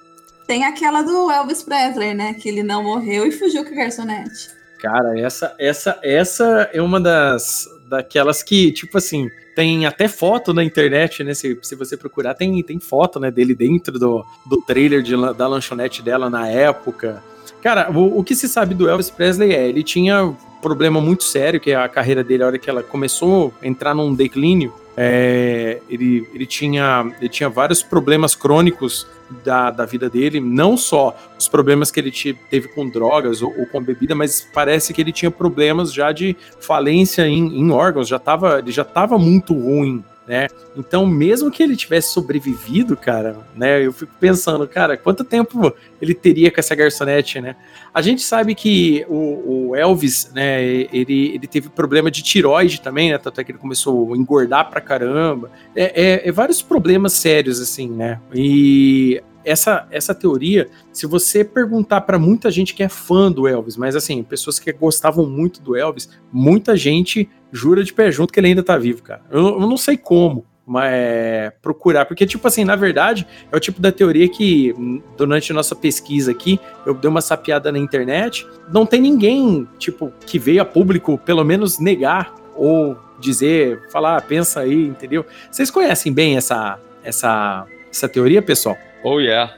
Tem 0.48 0.66
aquela 0.66 1.02
do 1.02 1.32
Elvis 1.32 1.64
Presley, 1.64 2.14
né? 2.14 2.34
Que 2.34 2.50
ele 2.50 2.64
não 2.64 2.84
morreu 2.84 3.26
e 3.26 3.32
fugiu 3.32 3.64
com 3.64 3.72
a 3.72 3.76
garçonete. 3.76 4.50
Cara, 4.80 5.20
essa, 5.20 5.56
essa, 5.60 6.00
essa 6.02 6.70
é 6.74 6.82
uma 6.82 7.00
das 7.00 7.68
daquelas 7.88 8.42
que, 8.42 8.72
tipo 8.72 8.98
assim, 8.98 9.30
tem 9.56 9.86
até 9.86 10.08
foto 10.08 10.54
na 10.54 10.64
internet, 10.64 11.24
né? 11.24 11.34
Se, 11.34 11.58
se 11.62 11.76
você 11.76 11.96
procurar, 11.96 12.34
tem, 12.34 12.64
tem 12.64 12.80
foto, 12.80 13.20
né, 13.20 13.30
dele 13.30 13.54
dentro 13.54 14.00
do, 14.00 14.26
do 14.46 14.62
trailer 14.62 15.02
de 15.02 15.16
da 15.34 15.48
lanchonete 15.48 16.02
dela 16.02 16.30
na 16.30 16.48
época. 16.48 17.22
Cara, 17.62 17.92
o, 17.92 18.20
o 18.20 18.24
que 18.24 18.36
se 18.36 18.48
sabe 18.48 18.74
do 18.74 18.90
Elvis 18.90 19.10
Presley 19.10 19.54
é, 19.54 19.68
ele 19.68 19.84
tinha 19.84 20.26
um 20.26 20.36
problema 20.62 21.00
muito 21.00 21.24
sério, 21.24 21.60
que 21.60 21.72
é 21.72 21.76
a 21.76 21.88
carreira 21.88 22.24
dele, 22.24 22.44
a 22.44 22.48
hora 22.48 22.60
que 22.60 22.70
ela 22.70 22.82
começou 22.82 23.54
a 23.62 23.68
entrar 23.68 23.94
num 23.94 24.14
declínio, 24.14 24.74
é, 24.98 25.80
ele, 25.90 26.28
ele, 26.34 26.46
tinha, 26.46 27.12
ele 27.20 27.30
tinha 27.30 27.50
vários 27.50 27.82
problemas 27.82 28.36
crônicos 28.36 29.08
da, 29.44 29.72
da 29.72 29.86
vida 29.86 30.10
dele, 30.10 30.40
não 30.40 30.76
só 30.76 31.16
os 31.40 31.48
problemas 31.48 31.90
que 31.90 32.00
ele 32.00 32.12
te- 32.12 32.38
teve 32.50 32.68
com 32.68 32.90
drogas 32.90 33.42
ou, 33.42 33.58
ou 33.58 33.66
com 33.66 33.82
bebida, 33.82 34.14
mas 34.14 34.46
parece 34.54 34.94
que 34.94 35.02
ele 35.02 35.12
tinha 35.12 35.32
problemas 35.32 35.94
já 35.94 36.12
de 36.12 36.36
falência 36.60 37.26
em, 37.28 37.60
em 37.60 37.72
órgãos, 37.72 38.08
já 38.08 38.20
tava, 38.20 38.60
ele 38.60 38.72
já 38.72 38.82
estava 38.82 39.18
muito 39.18 39.54
ruim, 39.54 40.04
né? 40.28 40.48
Então, 40.78 41.06
mesmo 41.06 41.50
que 41.52 41.62
ele 41.64 41.76
tivesse 41.76 42.14
sobrevivido, 42.14 42.96
cara, 42.96 43.38
né? 43.56 43.86
Eu 43.86 43.92
fico 43.92 44.14
pensando, 44.20 44.68
cara, 44.68 44.96
quanto 44.96 45.24
tempo 45.24 45.74
ele 46.02 46.14
teria 46.14 46.52
com 46.52 46.60
essa 46.60 46.76
garçonete, 46.76 47.42
né? 47.42 47.56
A 47.94 48.02
gente 48.02 48.22
sabe 48.22 48.56
que 48.56 49.06
o, 49.10 49.70
o 49.70 49.76
Elvis, 49.76 50.32
né, 50.34 50.64
ele, 50.64 51.36
ele 51.36 51.48
teve 51.48 51.70
problema 51.70 52.10
de 52.10 52.22
tiroide 52.22 52.80
também, 52.82 53.12
né? 53.12 53.18
Tanto 53.18 53.42
é 53.42 53.44
que 53.44 53.52
ele 53.52 53.60
começou 53.60 54.14
a 54.14 54.18
engordar 54.18 54.70
pra 54.70 54.80
caramba. 54.80 55.52
É, 55.76 56.02
é- 56.24 56.30
é 56.30 56.32
vários 56.32 56.62
problemas 56.62 57.14
sérios, 57.14 57.60
assim, 57.60 57.90
né? 57.90 58.20
E 58.34 59.22
essa, 59.44 59.88
essa 59.92 60.14
teoria, 60.14 60.70
se 60.92 61.06
você 61.06 61.44
perguntar 61.44 62.02
pra 62.02 62.20
muita 62.20 62.52
gente 62.52 62.74
que 62.74 62.84
é 62.84 62.90
fã 62.90 63.32
do 63.32 63.48
Elvis, 63.48 63.78
mas 63.78 63.96
assim, 63.96 64.24
pessoas 64.24 64.60
que 64.60 64.72
gostavam 64.72 65.26
muito 65.26 65.62
do 65.62 65.76
Elvis, 65.76 66.10
muita 66.32 66.76
gente 66.76 67.30
jura 67.52 67.84
de 67.84 67.94
pé 67.94 68.12
junto 68.12 68.32
que 68.32 68.40
ele 68.40 68.48
ainda 68.48 68.64
tá 68.64 68.78
vivo, 68.78 69.04
cara. 69.04 69.22
Eu, 69.30 69.60
eu 69.62 69.68
não 69.68 69.78
sei 69.78 69.98
como. 69.98 70.46
Mas 70.66 70.92
é, 70.94 71.54
procurar, 71.62 72.06
porque, 72.06 72.26
tipo 72.26 72.48
assim, 72.48 72.64
na 72.64 72.76
verdade, 72.76 73.28
é 73.52 73.58
o 73.58 73.60
tipo 73.60 73.82
da 73.82 73.92
teoria 73.92 74.30
que, 74.30 74.74
durante 75.18 75.52
a 75.52 75.56
nossa 75.56 75.76
pesquisa 75.76 76.32
aqui, 76.32 76.60
eu 76.86 76.94
dei 76.94 77.10
uma 77.10 77.20
sapiada 77.20 77.72
na 77.72 77.80
internet, 77.80 78.48
não 78.72 78.86
tem 78.86 79.02
ninguém, 79.02 79.68
tipo, 79.78 80.14
que 80.26 80.38
veio 80.38 80.62
a 80.62 80.66
público, 80.66 81.18
pelo 81.18 81.44
menos, 81.44 81.80
negar 81.80 82.34
ou 82.56 82.96
dizer, 83.20 83.82
falar, 83.92 84.18
"Ah, 84.18 84.22
pensa 84.22 84.62
aí, 84.62 84.88
entendeu? 84.88 85.26
Vocês 85.50 85.70
conhecem 85.72 86.14
bem 86.14 86.38
essa, 86.38 86.80
essa, 87.04 87.66
essa 87.92 88.08
teoria, 88.08 88.42
pessoal? 88.42 88.78
Oh 89.04 89.20
yeah. 89.20 89.54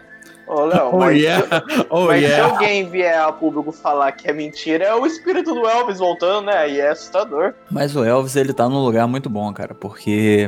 Ô, 0.45 0.65
Léo, 0.65 0.89
Oh, 0.91 0.97
mas, 0.97 1.17
yeah. 1.17 1.63
Oh, 1.89 2.05
mas 2.05 2.19
se 2.19 2.25
yeah. 2.25 2.51
alguém 2.51 2.89
vier 2.89 3.19
a 3.19 3.31
público 3.31 3.71
falar 3.71 4.11
que 4.11 4.27
é 4.27 4.33
mentira, 4.33 4.85
é 4.85 4.93
o 4.93 5.05
espírito 5.05 5.53
do 5.53 5.67
Elvis 5.67 5.99
voltando, 5.99 6.47
né? 6.47 6.69
E 6.69 6.79
é 6.79 6.89
assustador. 6.89 7.53
Mas 7.71 7.95
o 7.95 8.03
Elvis, 8.03 8.35
ele 8.35 8.53
tá 8.53 8.67
num 8.67 8.83
lugar 8.83 9.07
muito 9.07 9.29
bom, 9.29 9.51
cara, 9.53 9.73
porque 9.73 10.47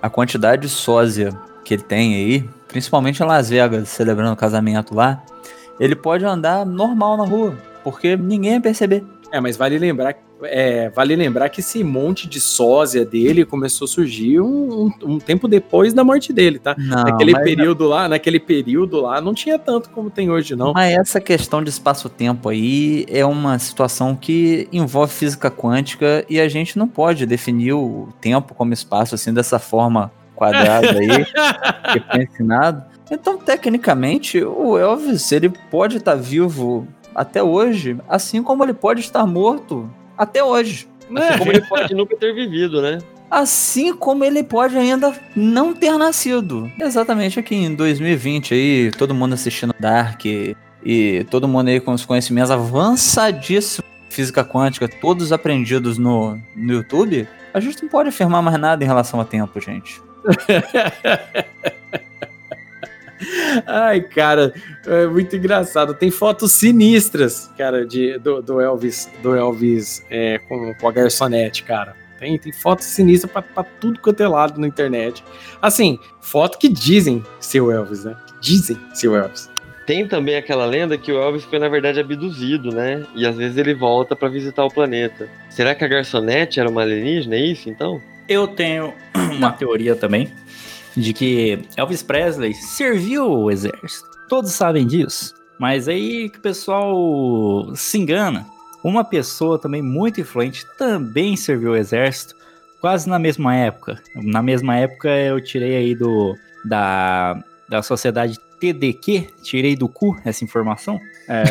a 0.00 0.08
quantidade 0.08 0.62
de 0.62 0.68
sósia 0.68 1.30
que 1.64 1.74
ele 1.74 1.82
tem 1.82 2.14
aí, 2.14 2.48
principalmente 2.68 3.20
em 3.20 3.26
Las 3.26 3.50
Vegas, 3.50 3.88
celebrando 3.88 4.32
o 4.32 4.36
casamento 4.36 4.94
lá, 4.94 5.22
ele 5.80 5.96
pode 5.96 6.24
andar 6.24 6.64
normal 6.64 7.16
na 7.16 7.24
rua, 7.24 7.54
porque 7.82 8.16
ninguém 8.16 8.54
ia 8.54 8.60
perceber. 8.60 9.04
É, 9.32 9.40
mas 9.40 9.56
vale 9.56 9.78
lembrar, 9.78 10.14
é, 10.44 10.88
vale 10.90 11.16
lembrar 11.16 11.48
que 11.48 11.60
esse 11.60 11.82
monte 11.82 12.28
de 12.28 12.40
sósia 12.40 13.04
dele 13.04 13.44
começou 13.44 13.86
a 13.86 13.88
surgir 13.88 14.40
um, 14.40 14.84
um- 14.86 15.14
um 15.14 15.18
tempo 15.18 15.48
depois 15.48 15.92
da 15.92 16.04
morte 16.04 16.32
dele, 16.32 16.58
tá? 16.58 16.74
Não, 16.78 17.02
naquele 17.04 17.32
mas- 17.32 17.42
período 17.44 17.86
lá, 17.86 18.08
naquele 18.08 18.38
período 18.38 19.00
lá, 19.00 19.20
não 19.20 19.34
tinha 19.34 19.58
tanto 19.58 19.90
como 19.90 20.10
tem 20.10 20.30
hoje, 20.30 20.54
não. 20.54 20.72
Mas 20.72 20.96
essa 20.96 21.20
questão 21.20 21.62
de 21.62 21.70
espaço-tempo 21.70 22.48
aí 22.48 23.04
é 23.08 23.24
uma 23.26 23.58
situação 23.58 24.14
que 24.14 24.68
envolve 24.72 25.12
física 25.12 25.50
quântica 25.50 26.24
e 26.30 26.40
a 26.40 26.48
gente 26.48 26.78
não 26.78 26.86
pode 26.86 27.26
definir 27.26 27.72
o 27.72 28.08
tempo 28.20 28.54
como 28.54 28.72
espaço 28.72 29.14
assim 29.14 29.34
dessa 29.34 29.58
forma 29.58 30.12
quadrada 30.36 30.98
aí 30.98 31.24
que 31.92 32.00
foi 32.12 32.22
ensinado. 32.24 32.84
Então, 33.10 33.38
tecnicamente, 33.38 34.42
o 34.42 34.76
Elvis 34.76 35.30
ele 35.30 35.48
pode 35.70 35.98
estar 35.98 36.16
vivo 36.16 36.86
até 37.16 37.42
hoje, 37.42 37.96
assim 38.06 38.42
como 38.42 38.62
ele 38.62 38.74
pode 38.74 39.00
estar 39.00 39.26
morto 39.26 39.90
até 40.18 40.44
hoje. 40.44 40.86
Assim 41.16 41.38
como 41.38 41.50
ele 41.50 41.62
pode 41.62 41.94
nunca 41.94 42.16
ter 42.16 42.34
vivido, 42.34 42.82
né? 42.82 42.98
Assim 43.30 43.96
como 43.96 44.22
ele 44.22 44.42
pode 44.42 44.76
ainda 44.76 45.14
não 45.34 45.74
ter 45.74 45.96
nascido. 45.96 46.70
Exatamente 46.78 47.40
aqui 47.40 47.54
em 47.54 47.74
2020 47.74 48.54
aí, 48.54 48.90
todo 48.90 49.14
mundo 49.14 49.32
assistindo 49.32 49.74
Dark 49.80 50.24
e 50.24 51.26
todo 51.30 51.48
mundo 51.48 51.68
aí 51.68 51.80
com 51.80 51.92
os 51.92 52.04
conhecimentos 52.04 52.50
avançadíssimos 52.50 53.90
de 54.08 54.14
física 54.14 54.44
quântica, 54.44 54.86
todos 54.86 55.32
aprendidos 55.32 55.96
no, 55.96 56.38
no 56.54 56.72
YouTube, 56.72 57.26
a 57.54 57.60
gente 57.60 57.82
não 57.82 57.88
pode 57.88 58.10
afirmar 58.10 58.42
mais 58.42 58.60
nada 58.60 58.84
em 58.84 58.86
relação 58.86 59.20
a 59.20 59.24
tempo, 59.24 59.58
gente. 59.60 60.02
Ai, 63.66 64.00
cara, 64.00 64.52
é 64.86 65.06
muito 65.06 65.36
engraçado. 65.36 65.94
Tem 65.94 66.10
fotos 66.10 66.52
sinistras, 66.52 67.50
cara, 67.56 67.86
de, 67.86 68.18
do, 68.18 68.42
do 68.42 68.60
Elvis, 68.60 69.10
do 69.22 69.34
Elvis 69.34 70.04
é, 70.10 70.38
com, 70.38 70.74
com 70.74 70.88
a 70.88 70.92
garçonete, 70.92 71.62
cara. 71.62 71.94
Tem, 72.18 72.38
tem 72.38 72.52
fotos 72.52 72.86
sinistras 72.86 73.30
pra, 73.30 73.42
pra 73.42 73.62
tudo 73.62 74.00
quanto 74.00 74.22
é 74.22 74.28
lado 74.28 74.60
na 74.60 74.66
internet. 74.66 75.22
Assim, 75.60 75.98
foto 76.20 76.58
que 76.58 76.68
dizem 76.68 77.22
ser 77.38 77.60
o 77.60 77.70
Elvis, 77.70 78.04
né? 78.04 78.16
Que 78.26 78.40
dizem 78.40 78.78
ser 78.94 79.08
o 79.08 79.16
Elvis. 79.16 79.50
Tem 79.86 80.06
também 80.06 80.36
aquela 80.36 80.66
lenda 80.66 80.98
que 80.98 81.12
o 81.12 81.22
Elvis 81.22 81.44
foi, 81.44 81.60
na 81.60 81.68
verdade, 81.68 82.00
abduzido, 82.00 82.74
né? 82.74 83.06
E 83.14 83.24
às 83.24 83.36
vezes 83.36 83.56
ele 83.56 83.72
volta 83.72 84.16
pra 84.16 84.28
visitar 84.28 84.64
o 84.64 84.70
planeta. 84.70 85.28
Será 85.48 85.74
que 85.74 85.84
a 85.84 85.88
garçonete 85.88 86.58
era 86.58 86.68
uma 86.68 86.82
alienígena? 86.82 87.36
É 87.36 87.40
isso, 87.40 87.70
então? 87.70 88.02
Eu 88.28 88.48
tenho 88.48 88.92
uma 89.14 89.52
teoria 89.52 89.94
também 89.94 90.32
de 90.96 91.12
que 91.12 91.58
Elvis 91.76 92.02
Presley 92.02 92.54
serviu 92.54 93.30
o 93.30 93.50
exército. 93.50 94.08
Todos 94.28 94.52
sabem 94.52 94.86
disso. 94.86 95.34
Mas 95.58 95.88
aí 95.88 96.28
que 96.28 96.38
o 96.38 96.42
pessoal 96.42 97.74
se 97.74 97.98
engana. 97.98 98.46
Uma 98.82 99.04
pessoa 99.04 99.58
também 99.58 99.82
muito 99.82 100.20
influente 100.20 100.64
também 100.78 101.36
serviu 101.36 101.72
o 101.72 101.76
exército, 101.76 102.34
quase 102.80 103.08
na 103.08 103.18
mesma 103.18 103.54
época. 103.54 104.00
Na 104.14 104.42
mesma 104.42 104.76
época 104.76 105.08
eu 105.08 105.40
tirei 105.42 105.76
aí 105.76 105.94
do 105.94 106.36
da, 106.64 107.42
da 107.68 107.82
sociedade 107.82 108.38
TDQ, 108.60 109.28
tirei 109.42 109.76
do 109.76 109.88
cu 109.88 110.16
essa 110.24 110.44
informação. 110.44 111.00
É, 111.28 111.44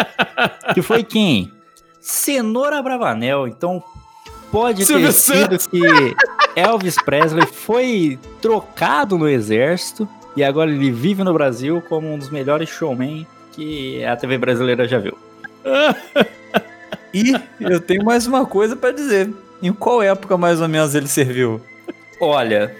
que 0.74 0.82
foi 0.82 1.04
quem? 1.04 1.52
Cenoura 2.00 2.82
Bravanel. 2.82 3.46
Então 3.46 3.82
pode 4.56 4.86
Silvio 4.86 5.08
ter 5.08 5.12
sido 5.12 5.58
que 5.68 5.82
Elvis 6.58 6.96
Presley 7.04 7.46
foi 7.46 8.18
trocado 8.40 9.18
no 9.18 9.28
exército 9.28 10.08
e 10.34 10.42
agora 10.42 10.70
ele 10.70 10.90
vive 10.90 11.22
no 11.22 11.34
Brasil 11.34 11.82
como 11.86 12.10
um 12.10 12.16
dos 12.16 12.30
melhores 12.30 12.70
showmen 12.70 13.26
que 13.52 14.02
a 14.02 14.16
TV 14.16 14.38
brasileira 14.38 14.88
já 14.88 14.98
viu. 14.98 15.16
e 17.12 17.34
eu 17.60 17.78
tenho 17.80 18.02
mais 18.02 18.26
uma 18.26 18.46
coisa 18.46 18.74
para 18.74 18.92
dizer. 18.92 19.30
Em 19.62 19.74
qual 19.74 20.02
época 20.02 20.38
mais 20.38 20.58
ou 20.58 20.68
menos 20.68 20.94
ele 20.94 21.08
serviu? 21.08 21.60
Olha, 22.18 22.74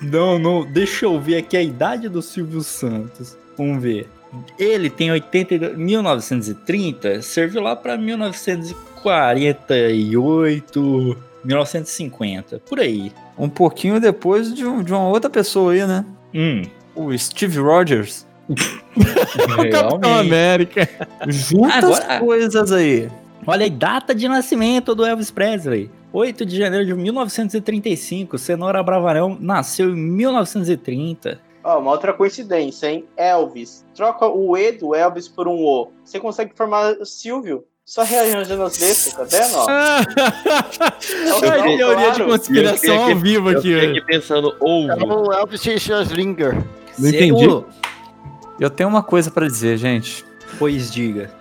não, 0.00 0.38
não, 0.38 0.64
deixa 0.64 1.04
eu 1.04 1.20
ver 1.20 1.36
aqui 1.36 1.54
a 1.54 1.62
idade 1.62 2.08
do 2.08 2.22
Silvio 2.22 2.62
Santos. 2.62 3.36
Vamos 3.58 3.82
ver. 3.82 4.08
Ele 4.58 4.88
tem 4.88 5.10
80. 5.10 5.74
1930, 5.76 7.20
serviu 7.20 7.60
lá 7.60 7.76
para 7.76 7.98
1940. 7.98 8.89
48, 9.02 11.16
1950, 11.44 12.58
por 12.60 12.80
aí. 12.80 13.12
Um 13.38 13.48
pouquinho 13.48 14.00
depois 14.00 14.54
de, 14.54 14.66
um, 14.66 14.82
de 14.82 14.92
uma 14.92 15.08
outra 15.08 15.30
pessoa 15.30 15.72
aí, 15.72 15.86
né? 15.86 16.04
Hum. 16.34 16.62
O 16.94 17.16
Steve 17.16 17.58
Rogers. 17.58 18.26
o 18.48 19.70
Capitão 19.70 20.18
América. 20.18 20.88
Juntas 21.28 22.00
Agora, 22.00 22.20
coisas 22.20 22.72
aí. 22.72 23.10
Olha 23.46 23.64
aí, 23.64 23.70
data 23.70 24.14
de 24.14 24.28
nascimento 24.28 24.94
do 24.94 25.04
Elvis 25.04 25.30
Presley. 25.30 25.90
8 26.12 26.44
de 26.44 26.58
janeiro 26.58 26.84
de 26.84 26.94
1935, 26.94 28.36
Cenoura 28.36 28.82
Bravarão 28.82 29.38
nasceu 29.40 29.90
em 29.90 29.96
1930. 29.96 31.40
Ó, 31.62 31.76
oh, 31.76 31.78
uma 31.78 31.92
outra 31.92 32.12
coincidência, 32.12 32.88
hein? 32.88 33.06
Elvis. 33.16 33.86
Troca 33.94 34.26
o 34.26 34.56
E 34.56 34.72
do 34.72 34.94
Elvis 34.94 35.28
por 35.28 35.46
um 35.46 35.62
O. 35.62 35.90
Você 36.04 36.18
consegue 36.18 36.52
formar 36.54 36.96
Silvio. 37.04 37.64
Só 37.90 38.04
rearranjando 38.04 38.62
as 38.62 38.78
letras, 38.78 39.12
tá 39.12 39.24
vendo? 39.24 39.56
Ó? 39.56 39.66
Ai, 41.50 41.58
Não, 41.58 41.76
teoria 41.76 42.10
de 42.12 42.22
conspiração 42.22 42.70
Eu 42.72 42.76
fiquei 42.78 43.12
ao 43.14 43.18
vivo 43.18 43.50
Eu 43.50 43.58
aqui. 43.58 43.68
fiquei 43.68 43.80
velho. 43.80 43.96
aqui 43.96 44.06
pensando, 44.06 44.56
ouve. 44.60 44.92
É 44.92 45.04
o 45.04 45.32
Elvis 45.32 45.60
Schlesinger. 45.60 46.54
Não 46.96 47.08
entendi. 47.08 47.42
Eu- 47.44 47.66
Eu 48.60 48.70
tenho 48.70 48.88
uma 48.88 49.02
coisa 49.02 49.28
pra 49.28 49.44
dizer, 49.48 49.76
gente. 49.76 50.24
Pois 50.56 50.88
diga. 50.92 51.32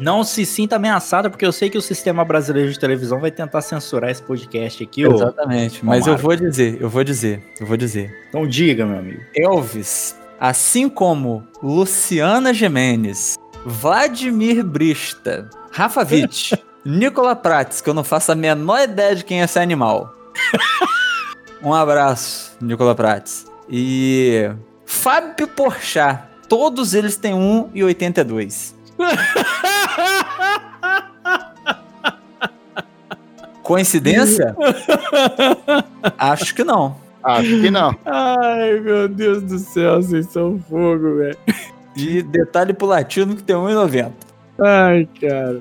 Não 0.00 0.24
se 0.24 0.44
sinta 0.44 0.74
ameaçada, 0.74 1.30
porque 1.30 1.46
eu 1.46 1.52
sei 1.52 1.70
que 1.70 1.78
o 1.78 1.82
sistema 1.82 2.24
brasileiro 2.24 2.72
de 2.72 2.78
televisão 2.80 3.20
vai 3.20 3.30
tentar 3.30 3.60
censurar 3.60 4.10
esse 4.10 4.20
podcast 4.22 4.82
aqui. 4.82 5.06
ô. 5.06 5.14
Exatamente. 5.14 5.84
Mas 5.84 6.08
eu 6.08 6.16
vou 6.16 6.34
dizer, 6.34 6.78
eu 6.82 6.88
vou 6.90 7.04
dizer, 7.04 7.40
eu 7.60 7.66
vou 7.68 7.76
dizer. 7.76 8.12
Então 8.30 8.44
diga, 8.48 8.84
meu 8.84 8.98
amigo. 8.98 9.20
Elvis, 9.36 10.16
assim 10.40 10.88
como 10.88 11.46
Luciana 11.62 12.52
Gimenez, 12.52 13.36
Vladimir 13.64 14.62
Brista, 14.62 15.48
Rafa 15.72 16.02
Witt, 16.02 16.62
Nicola 16.84 17.34
Prates, 17.34 17.80
que 17.80 17.88
eu 17.88 17.94
não 17.94 18.04
faço 18.04 18.30
a 18.32 18.34
menor 18.34 18.82
ideia 18.82 19.16
de 19.16 19.24
quem 19.24 19.40
é 19.40 19.44
esse 19.44 19.58
animal. 19.58 20.14
Um 21.62 21.72
abraço, 21.72 22.54
Nicola 22.60 22.94
Prates. 22.94 23.46
E 23.70 24.50
Fábio 24.84 25.48
Porchat, 25.48 26.22
todos 26.46 26.92
eles 26.92 27.16
têm 27.16 27.32
1,82. 27.32 28.74
Coincidência? 33.62 34.54
Acho 36.18 36.54
que 36.54 36.62
não. 36.62 36.96
Acho 37.22 37.48
que 37.48 37.70
não. 37.70 37.96
Ai, 38.04 38.78
meu 38.80 39.08
Deus 39.08 39.42
do 39.42 39.58
céu, 39.58 40.02
vocês 40.02 40.26
são 40.26 40.62
fogo, 40.68 41.16
velho. 41.16 41.38
E 41.96 42.22
detalhe 42.22 42.72
pro 42.72 42.86
latino 42.86 43.36
que 43.36 43.42
tem 43.42 43.56
1,90. 43.56 44.12
Ai, 44.60 45.08
cara. 45.20 45.60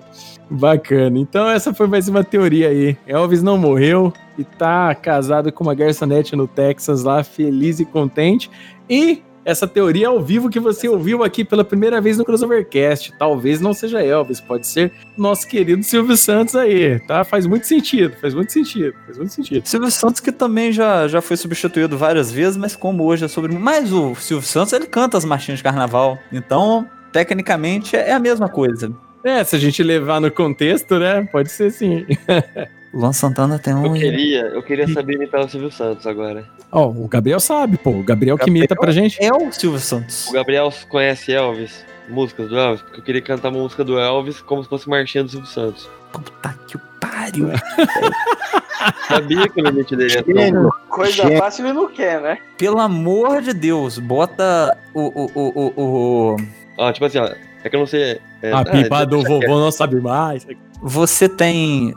Bacana. 0.50 1.18
Então 1.18 1.50
essa 1.50 1.74
foi 1.74 1.88
mais 1.88 2.08
uma 2.08 2.24
teoria 2.24 2.70
aí. 2.70 2.98
Elvis 3.08 3.42
não 3.42 3.58
morreu 3.58 4.14
e 4.38 4.44
tá 4.44 4.94
casado 4.94 5.52
com 5.52 5.64
uma 5.64 5.74
garçonete 5.74 6.36
no 6.36 6.48
Texas 6.48 7.04
lá, 7.04 7.24
feliz 7.24 7.80
e 7.80 7.86
contente. 7.86 8.52
E 8.90 9.24
essa 9.46 9.68
teoria 9.68 10.08
ao 10.08 10.22
vivo 10.22 10.50
que 10.50 10.60
você 10.60 10.88
ouviu 10.88 11.24
aqui 11.24 11.44
pela 11.44 11.64
primeira 11.64 12.00
vez 12.00 12.18
no 12.18 12.26
Crossovercast. 12.26 13.14
Talvez 13.18 13.60
não 13.60 13.74
seja 13.74 14.02
Elvis, 14.02 14.40
pode 14.40 14.68
ser 14.68 14.92
nosso 15.18 15.48
querido 15.48 15.84
Silvio 15.84 16.16
Santos 16.18 16.56
aí, 16.56 17.00
tá? 17.02 17.24
Faz 17.24 17.46
muito 17.46 17.68
sentido, 17.68 18.16
faz 18.20 18.34
muito 18.34 18.52
sentido, 18.52 18.96
faz 19.06 19.18
muito 19.18 19.34
sentido. 19.34 19.66
Silvio 19.68 19.92
Santos 19.92 20.22
que 20.22 20.32
também 20.32 20.72
já, 20.72 21.08
já 21.08 21.22
foi 21.22 21.38
substituído 21.38 21.98
várias 21.98 22.32
vezes, 22.32 22.58
mas 22.58 22.76
como 22.76 23.04
hoje 23.04 23.26
é 23.26 23.28
sobre... 23.28 23.54
Mas 23.54 23.92
o 23.92 24.16
Silvio 24.16 24.48
Santos, 24.48 24.74
ele 24.74 24.86
canta 24.86 25.18
as 25.18 25.26
marchinhas 25.26 25.60
de 25.60 25.64
carnaval. 25.64 26.18
Então, 26.32 26.88
tecnicamente, 27.12 27.96
é 27.96 28.14
a 28.14 28.20
mesma 28.20 28.50
coisa. 28.50 28.94
É, 29.24 29.44
se 29.44 29.56
a 29.56 29.60
gente 29.60 29.82
levar 29.82 30.20
no 30.20 30.30
contexto, 30.30 31.00
né? 31.00 31.28
Pode 31.32 31.50
ser 31.50 31.72
sim. 31.72 32.06
O 32.94 33.00
Luan 33.00 33.12
Santana 33.12 33.58
tem 33.58 33.74
Eu 33.74 33.80
um... 33.80 33.94
queria, 33.94 34.42
eu 34.42 34.62
queria 34.62 34.88
saber 34.88 35.16
imitar 35.16 35.44
o 35.44 35.50
Silvio 35.50 35.72
Santos 35.72 36.06
agora. 36.06 36.46
Ó, 36.72 36.90
o 36.90 37.08
Gabriel 37.08 37.40
sabe, 37.40 37.76
pô. 37.78 37.90
O 37.90 38.04
Gabriel 38.04 38.38
que 38.38 38.50
imita 38.50 38.76
pra 38.76 38.92
gente. 38.92 39.18
É 39.24 39.34
o 39.34 39.52
Silvio 39.52 39.80
Santos. 39.80 40.28
O 40.28 40.34
Gabriel 40.34 40.72
conhece 40.90 41.32
Elvis? 41.34 41.84
Músicas 42.08 42.50
do 42.50 42.58
Elvis? 42.58 42.82
Porque 42.84 43.00
eu 43.00 43.04
queria 43.04 43.22
cantar 43.22 43.50
uma 43.50 43.60
música 43.64 43.84
do 43.84 43.98
Elvis 43.98 44.42
como 44.42 44.62
se 44.64 44.70
fosse 44.70 44.88
marchinha 44.88 45.24
do 45.24 45.32
Silvio 45.32 45.50
Santos. 45.50 45.90
Puta 46.12 46.56
que 46.68 46.78
pariu. 47.02 47.50
Sabia 49.08 49.48
que 49.48 49.62
o 49.62 49.66
limite 49.66 49.96
dele 49.96 50.18
é 50.18 50.22
tão. 50.52 50.70
Coisa 50.90 51.38
fácil 51.38 51.66
ele 51.66 51.74
não 51.74 51.88
quer, 51.88 52.22
né? 52.22 52.38
Pelo 52.58 52.80
amor 52.80 53.42
de 53.42 53.54
Deus, 53.54 53.98
bota 53.98 54.78
o. 54.94 55.02
o, 55.02 55.32
o, 55.34 55.74
o, 55.76 56.34
o- 56.34 56.38
Ó, 56.78 56.92
tipo 56.92 57.06
assim, 57.06 57.18
ó. 57.20 57.30
É 57.64 57.70
que 57.70 57.76
eu 57.76 57.80
não 57.80 57.88
sei. 57.88 58.20
É, 58.42 58.52
A 58.52 58.60
ah, 58.60 58.66
pipa 58.66 59.06
do 59.06 59.18
deixa 59.18 59.28
vovô 59.30 59.40
quieto. 59.40 59.50
não 59.52 59.72
sabe 59.72 59.96
mais. 60.02 60.46
Você 60.82 61.30
tem 61.30 61.96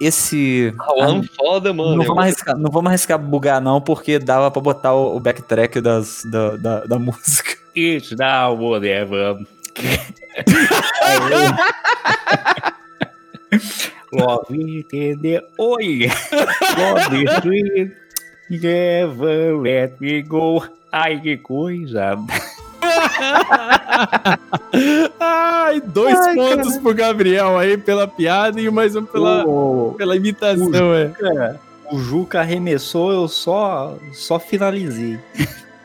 esse. 0.00 0.74
Ah, 0.78 0.94
o 0.94 1.02
Alan 1.02 1.22
foda, 1.22 1.72
mano. 1.72 1.96
não, 1.96 2.04
vamos 2.04 2.22
arriscar, 2.22 2.56
não 2.56 2.70
vamos 2.70 2.88
arriscar 2.88 3.18
bugar, 3.18 3.60
não, 3.60 3.80
porque 3.80 4.18
dava 4.18 4.50
pra 4.50 4.60
botar 4.60 4.94
o, 4.94 5.16
o 5.16 5.20
backtrack 5.20 5.80
das, 5.80 6.24
da, 6.24 6.56
da, 6.56 6.80
da 6.84 6.98
música. 6.98 7.56
It's 7.76 8.12
now 8.12 8.56
whatever. 8.56 9.44
Love 14.12 14.54
entender. 14.78 15.44
Oi! 15.58 16.08
Love 16.78 17.24
street. 17.38 17.92
Never 18.50 19.56
let 19.56 20.00
me 20.00 20.22
go. 20.22 20.62
Ai, 20.92 21.20
que 21.20 21.36
coisa. 21.38 22.16
Ai, 25.20 25.80
dois 25.80 26.18
Ai, 26.18 26.34
pontos 26.34 26.76
pro 26.78 26.94
Gabriel 26.94 27.56
aí 27.58 27.76
pela 27.76 28.06
piada 28.06 28.60
e 28.60 28.70
mais 28.70 28.96
um 28.96 29.04
pela, 29.04 29.44
O, 29.46 29.94
pela 29.96 30.16
imitação, 30.16 30.94
é. 30.94 31.08
Juca, 31.08 31.60
o 31.90 31.98
Juca 31.98 32.40
arremessou, 32.40 33.12
eu 33.12 33.28
só, 33.28 33.96
só 34.12 34.38
finalizei. 34.38 35.18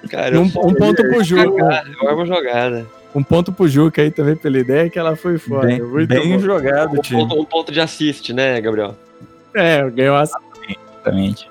Cara, 0.09 0.39
um, 0.39 0.43
um 0.43 0.49
ponto 0.73 0.95
pro 1.03 1.23
Juca. 1.23 1.83
amo 2.07 2.25
jogada. 2.25 2.85
Um 3.13 3.23
ponto 3.23 3.51
pro 3.51 3.67
Juca 3.67 4.01
aí 4.01 4.11
também 4.11 4.35
pela 4.35 4.59
ideia 4.59 4.89
que 4.89 4.97
ela 4.99 5.15
foi 5.15 5.37
foda. 5.37 5.67
Bem, 5.67 5.81
Muito 5.81 6.07
bem 6.07 6.33
bom. 6.33 6.39
jogado, 6.39 6.97
Um 6.97 7.01
time. 7.01 7.21
ponto, 7.21 7.41
um 7.41 7.45
ponto 7.45 7.71
de 7.71 7.81
assist, 7.81 8.31
né, 8.33 8.61
Gabriel? 8.61 8.95
É, 9.53 9.87
ganhou 9.89 10.15
a 10.15 10.23
Exatamente. 10.23 11.49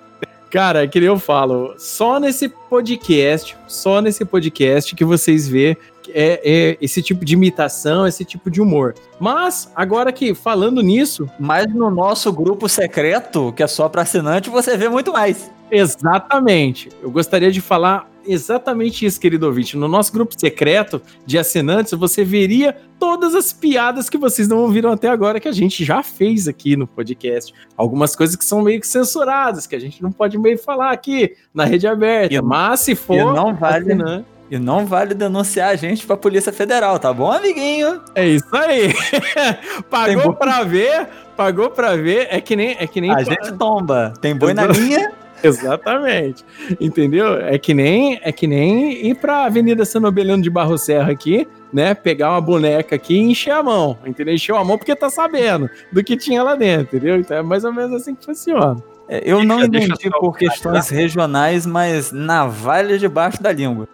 Cara, 0.51 0.89
que 0.89 0.99
nem 0.99 1.09
eu 1.09 1.19
falo, 1.19 1.75
só 1.77 2.19
nesse 2.19 2.49
podcast, 2.49 3.57
só 3.67 4.01
nesse 4.01 4.25
podcast 4.25 4.95
que 4.97 5.05
vocês 5.05 5.47
vê 5.47 5.77
é, 6.09 6.41
é 6.43 6.79
esse 6.81 7.03
tipo 7.03 7.23
de 7.23 7.35
imitação, 7.35 8.07
esse 8.07 8.25
tipo 8.25 8.51
de 8.51 8.61
humor. 8.61 8.95
Mas, 9.21 9.71
agora 9.77 10.11
que 10.11 10.35
falando 10.35 10.83
nisso, 10.83 11.29
Mas 11.39 11.67
no 11.67 11.91
nosso 11.91 12.33
grupo 12.33 12.69
secreto, 12.69 13.53
que 13.53 13.63
é 13.63 13.67
só 13.67 13.89
pra 13.89 14.03
assinante, 14.03 14.49
você 14.49 14.77
vê 14.77 14.89
muito 14.89 15.13
mais. 15.13 15.51
exatamente, 15.71 16.89
eu 17.03 17.11
gostaria 17.11 17.53
de 17.53 17.61
falar 17.61 18.09
exatamente 18.29 19.05
isso, 19.07 19.19
querido 19.21 19.47
ouvinte. 19.47 19.77
No 19.77 19.89
nosso 19.89 20.13
grupo 20.13 20.35
secreto 20.39 21.01
de 21.27 21.39
assinantes, 21.39 21.93
você 21.95 22.23
veria 22.25 22.77
todas 22.99 23.35
as 23.35 23.53
piadas 23.53 24.09
que 24.11 24.19
vocês 24.19 24.47
não 24.49 24.59
ouviram 24.59 24.91
até 24.93 25.09
agora, 25.09 25.41
que 25.41 25.49
a 25.49 25.53
gente 25.53 25.85
já 25.85 26.03
fez 26.03 26.47
aqui 26.49 26.77
no 26.77 26.87
podcast. 26.87 27.53
Algumas 27.77 28.15
coisas 28.17 28.37
que 28.37 28.45
são 28.45 28.63
meio 28.63 28.81
que 28.81 28.87
censuradas, 28.87 29.67
que 29.67 29.75
a 29.77 29.81
gente 29.81 30.03
não 30.03 30.11
pode 30.13 30.37
meio 30.39 30.59
falar 30.59 30.91
aqui 30.91 31.35
na 31.55 31.65
rede 31.65 31.87
aberta. 31.87 32.35
E- 32.35 32.41
mas 32.43 32.81
se 32.81 32.95
for. 32.95 33.15
E 33.15 33.25
não 33.25 33.55
vale, 33.55 33.93
assinante- 33.93 34.25
e 34.51 34.59
não 34.59 34.87
vale 34.87 35.13
denunciar 35.15 35.71
a 35.71 35.77
gente 35.77 36.07
pra 36.07 36.17
Polícia 36.17 36.53
Federal, 36.53 36.99
tá 36.99 37.13
bom, 37.13 37.31
amiguinho? 37.31 38.01
É 38.15 38.27
isso 38.27 38.49
aí. 38.57 38.93
pagou 39.91 40.35
pra 40.35 40.65
ver, 40.65 41.07
pagou 41.37 41.71
pra 41.71 41.97
ver. 41.97 42.29
É 42.31 42.41
que 42.41 42.57
nem. 42.57 42.77
É 42.79 42.87
que 42.87 43.01
nem 43.01 43.11
A 43.13 43.23
gente 43.23 43.53
tomba. 43.59 44.13
Tem 44.21 44.35
boi 44.37 44.55
na 44.55 44.67
linha. 44.67 45.13
Exatamente. 45.43 46.45
Entendeu? 46.81 47.35
É 47.41 47.59
que 47.59 47.73
nem 47.75 48.19
é 48.23 48.33
que 48.33 48.47
nem 48.47 49.07
ir 49.07 49.15
pra 49.17 49.45
Avenida 49.45 49.85
San 49.85 50.01
Nobeliano 50.01 50.43
de 50.43 50.51
Barro 50.51 50.77
Serra 50.79 51.13
aqui, 51.13 51.47
né? 51.73 51.95
Pegar 51.95 52.31
uma 52.33 52.41
boneca 52.41 52.97
aqui 52.97 53.15
e 53.15 53.21
encher 53.21 53.53
a 53.53 53.63
mão. 53.63 53.99
Entendeu? 54.05 54.35
Encheu 54.35 54.57
a 54.57 54.65
mão 54.65 54.77
porque 54.79 54.95
tá 54.97 55.09
sabendo 55.11 55.69
do 55.93 56.03
que 56.03 56.17
tinha 56.17 56.43
lá 56.43 56.55
dentro, 56.55 56.97
entendeu? 56.97 57.17
Então 57.17 57.37
é 57.37 57.43
mais 57.43 57.65
ou 57.65 57.73
menos 57.73 57.93
assim 57.95 58.15
que 58.15 58.25
funciona. 58.25 58.77
É, 59.09 59.23
Eu 59.25 59.43
não 59.45 59.57
Deixa- 59.59 59.71
deixa 59.71 59.87
entendi 59.95 60.11
por 60.21 60.37
questões 60.37 60.89
regionais, 60.91 61.65
mas 61.65 62.13
navalha 62.13 62.99
debaixo 62.99 63.43
da 63.43 63.51
língua. 63.53 63.89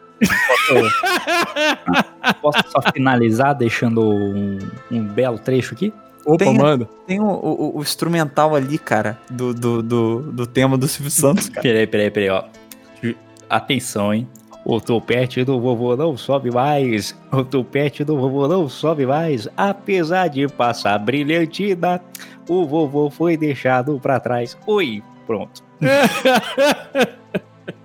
Posso 2.40 2.59
só 2.68 2.80
finalizar 2.92 3.54
deixando 3.54 4.00
um, 4.11 4.59
um 4.90 5.02
belo 5.04 5.38
trecho 5.38 5.74
aqui? 5.74 5.92
Opa, 6.26 6.38
Tem- 6.44 6.56
manda. 6.56 6.88
Tem 7.06 7.20
o, 7.20 7.24
o- 7.26 7.78
o 7.78 7.82
instrumental 7.82 8.54
ali, 8.54 8.78
cara, 8.78 9.18
do, 9.30 9.52
do, 9.52 9.82
do, 9.82 10.22
do 10.32 10.46
tema 10.46 10.76
do 10.78 10.88
Silvio 10.88 11.10
Santos, 11.10 11.48
cara. 11.48 11.62
Peraí, 11.62 11.87
peraí, 11.87 12.10
peraí, 12.10 12.30
ó. 12.30 12.44
Atenção, 13.48 14.12
hein? 14.14 14.26
O 14.64 14.80
topete 14.80 15.44
do 15.44 15.60
vovô 15.60 15.94
não 15.94 16.16
sobe 16.16 16.50
mais. 16.50 17.14
O 17.30 17.44
topete 17.44 18.02
do 18.02 18.16
vovô 18.18 18.48
não 18.48 18.66
sobe 18.68 19.04
mais. 19.04 19.46
Apesar 19.56 20.28
de 20.28 20.48
passar 20.48 20.98
brilhantina, 20.98 22.00
o 22.48 22.66
vovô 22.66 23.10
foi 23.10 23.37
deixado 23.37 24.00
pra 24.00 24.18
trás. 24.18 24.56
Oi, 24.66 25.02
pronto. 25.26 25.62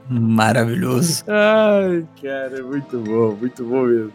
Maravilhoso. 0.09 1.23
Ai, 1.27 2.03
cara, 2.19 2.63
muito 2.63 2.97
bom, 2.97 3.35
muito 3.35 3.63
bom 3.63 3.83
mesmo. 3.83 4.11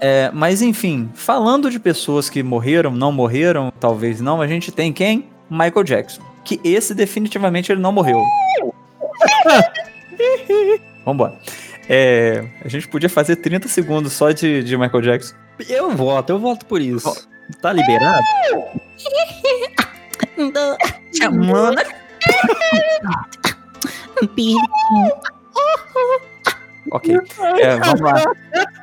É, 0.00 0.28
mas 0.34 0.60
enfim, 0.60 1.08
falando 1.14 1.70
de 1.70 1.78
pessoas 1.78 2.28
que 2.28 2.42
morreram, 2.42 2.90
não 2.90 3.12
morreram, 3.12 3.72
talvez 3.78 4.20
não, 4.20 4.42
a 4.42 4.48
gente 4.48 4.72
tem 4.72 4.92
quem? 4.92 5.28
Michael 5.48 5.84
Jackson. 5.84 6.20
Que 6.44 6.60
esse 6.64 6.92
definitivamente 6.94 7.70
ele 7.70 7.80
não 7.80 7.92
morreu. 7.92 8.18
Vambora. 11.04 11.38
É, 11.88 12.48
a 12.64 12.68
gente 12.68 12.88
podia 12.88 13.08
fazer 13.08 13.36
30 13.36 13.68
segundos 13.68 14.12
só 14.12 14.32
de, 14.32 14.64
de 14.64 14.76
Michael 14.76 15.02
Jackson. 15.02 15.36
Eu 15.68 15.92
voto, 15.92 16.30
eu 16.30 16.40
voto 16.40 16.66
por 16.66 16.80
isso. 16.80 17.28
Tá 17.62 17.72
liberado? 17.72 18.24
Chamando. 21.16 21.80
Ok. 26.90 27.16
É, 27.60 27.76
vamos 27.76 28.00
lá. 28.00 28.22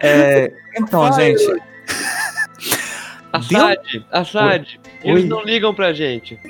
É, 0.01 0.51
então, 0.77 1.11
gente. 1.13 1.61
Assad, 3.31 4.05
Assad, 4.11 4.79
eles 5.03 5.23
Oi. 5.23 5.29
não 5.29 5.41
ligam 5.43 5.73
pra 5.73 5.91
gente. 5.91 6.39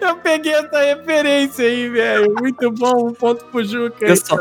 Eu 0.00 0.16
peguei 0.18 0.54
essa 0.54 0.78
referência 0.80 1.64
aí, 1.66 1.88
velho. 1.88 2.32
Muito 2.38 2.70
bom, 2.70 3.08
um 3.08 3.14
ponto 3.14 3.44
pro 3.46 3.64
Juca. 3.64 4.06
Eu 4.06 4.16
só, 4.16 4.36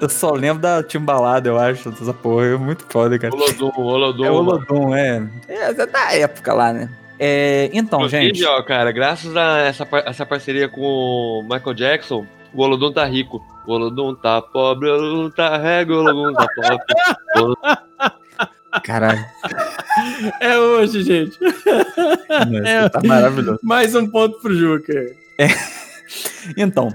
eu 0.00 0.08
só 0.08 0.30
lembro 0.32 0.62
da 0.62 0.82
Timbalada, 0.82 1.48
eu 1.48 1.58
acho, 1.58 1.90
dessa 1.90 2.14
porra. 2.14 2.46
É 2.46 2.56
muito 2.56 2.86
foda, 2.88 3.18
cara. 3.18 3.34
Olodum, 3.34 3.72
Olodum. 3.76 4.24
É 4.24 4.30
o 4.30 4.34
Olodum, 4.34 4.94
é. 4.94 5.28
É 5.48 5.74
da 5.74 6.14
época 6.14 6.54
lá, 6.54 6.72
né? 6.72 6.88
É, 7.18 7.70
então, 7.72 7.98
Inclusive, 8.00 8.24
gente. 8.34 8.44
ó, 8.44 8.62
cara, 8.62 8.92
graças 8.92 9.36
a 9.36 9.58
essa, 9.60 9.86
essa 10.04 10.26
parceria 10.26 10.68
com 10.68 10.80
o 10.82 11.42
Michael 11.42 11.74
Jackson, 11.74 12.26
o 12.52 12.62
Olodum 12.62 12.92
tá 12.92 13.04
rico. 13.04 13.42
O 13.66 13.72
Olodum 13.72 14.14
tá 14.14 14.40
pobre, 14.42 14.88
o 14.88 14.94
Olodum 14.94 15.30
tá 15.30 15.56
rego, 15.56 15.94
o 15.94 15.98
Olodum 16.00 16.32
tá 16.34 16.46
pobre. 16.54 16.84
Olodum- 17.36 17.56
Caralho. 18.84 19.24
É 20.40 20.58
hoje, 20.58 21.02
gente. 21.02 21.38
Nossa, 21.40 22.90
tá 22.90 23.00
maravilhoso. 23.04 23.58
Mais 23.62 23.94
um 23.94 24.06
ponto 24.06 24.38
pro 24.40 24.54
Juca. 24.54 24.92
Então, 26.56 26.88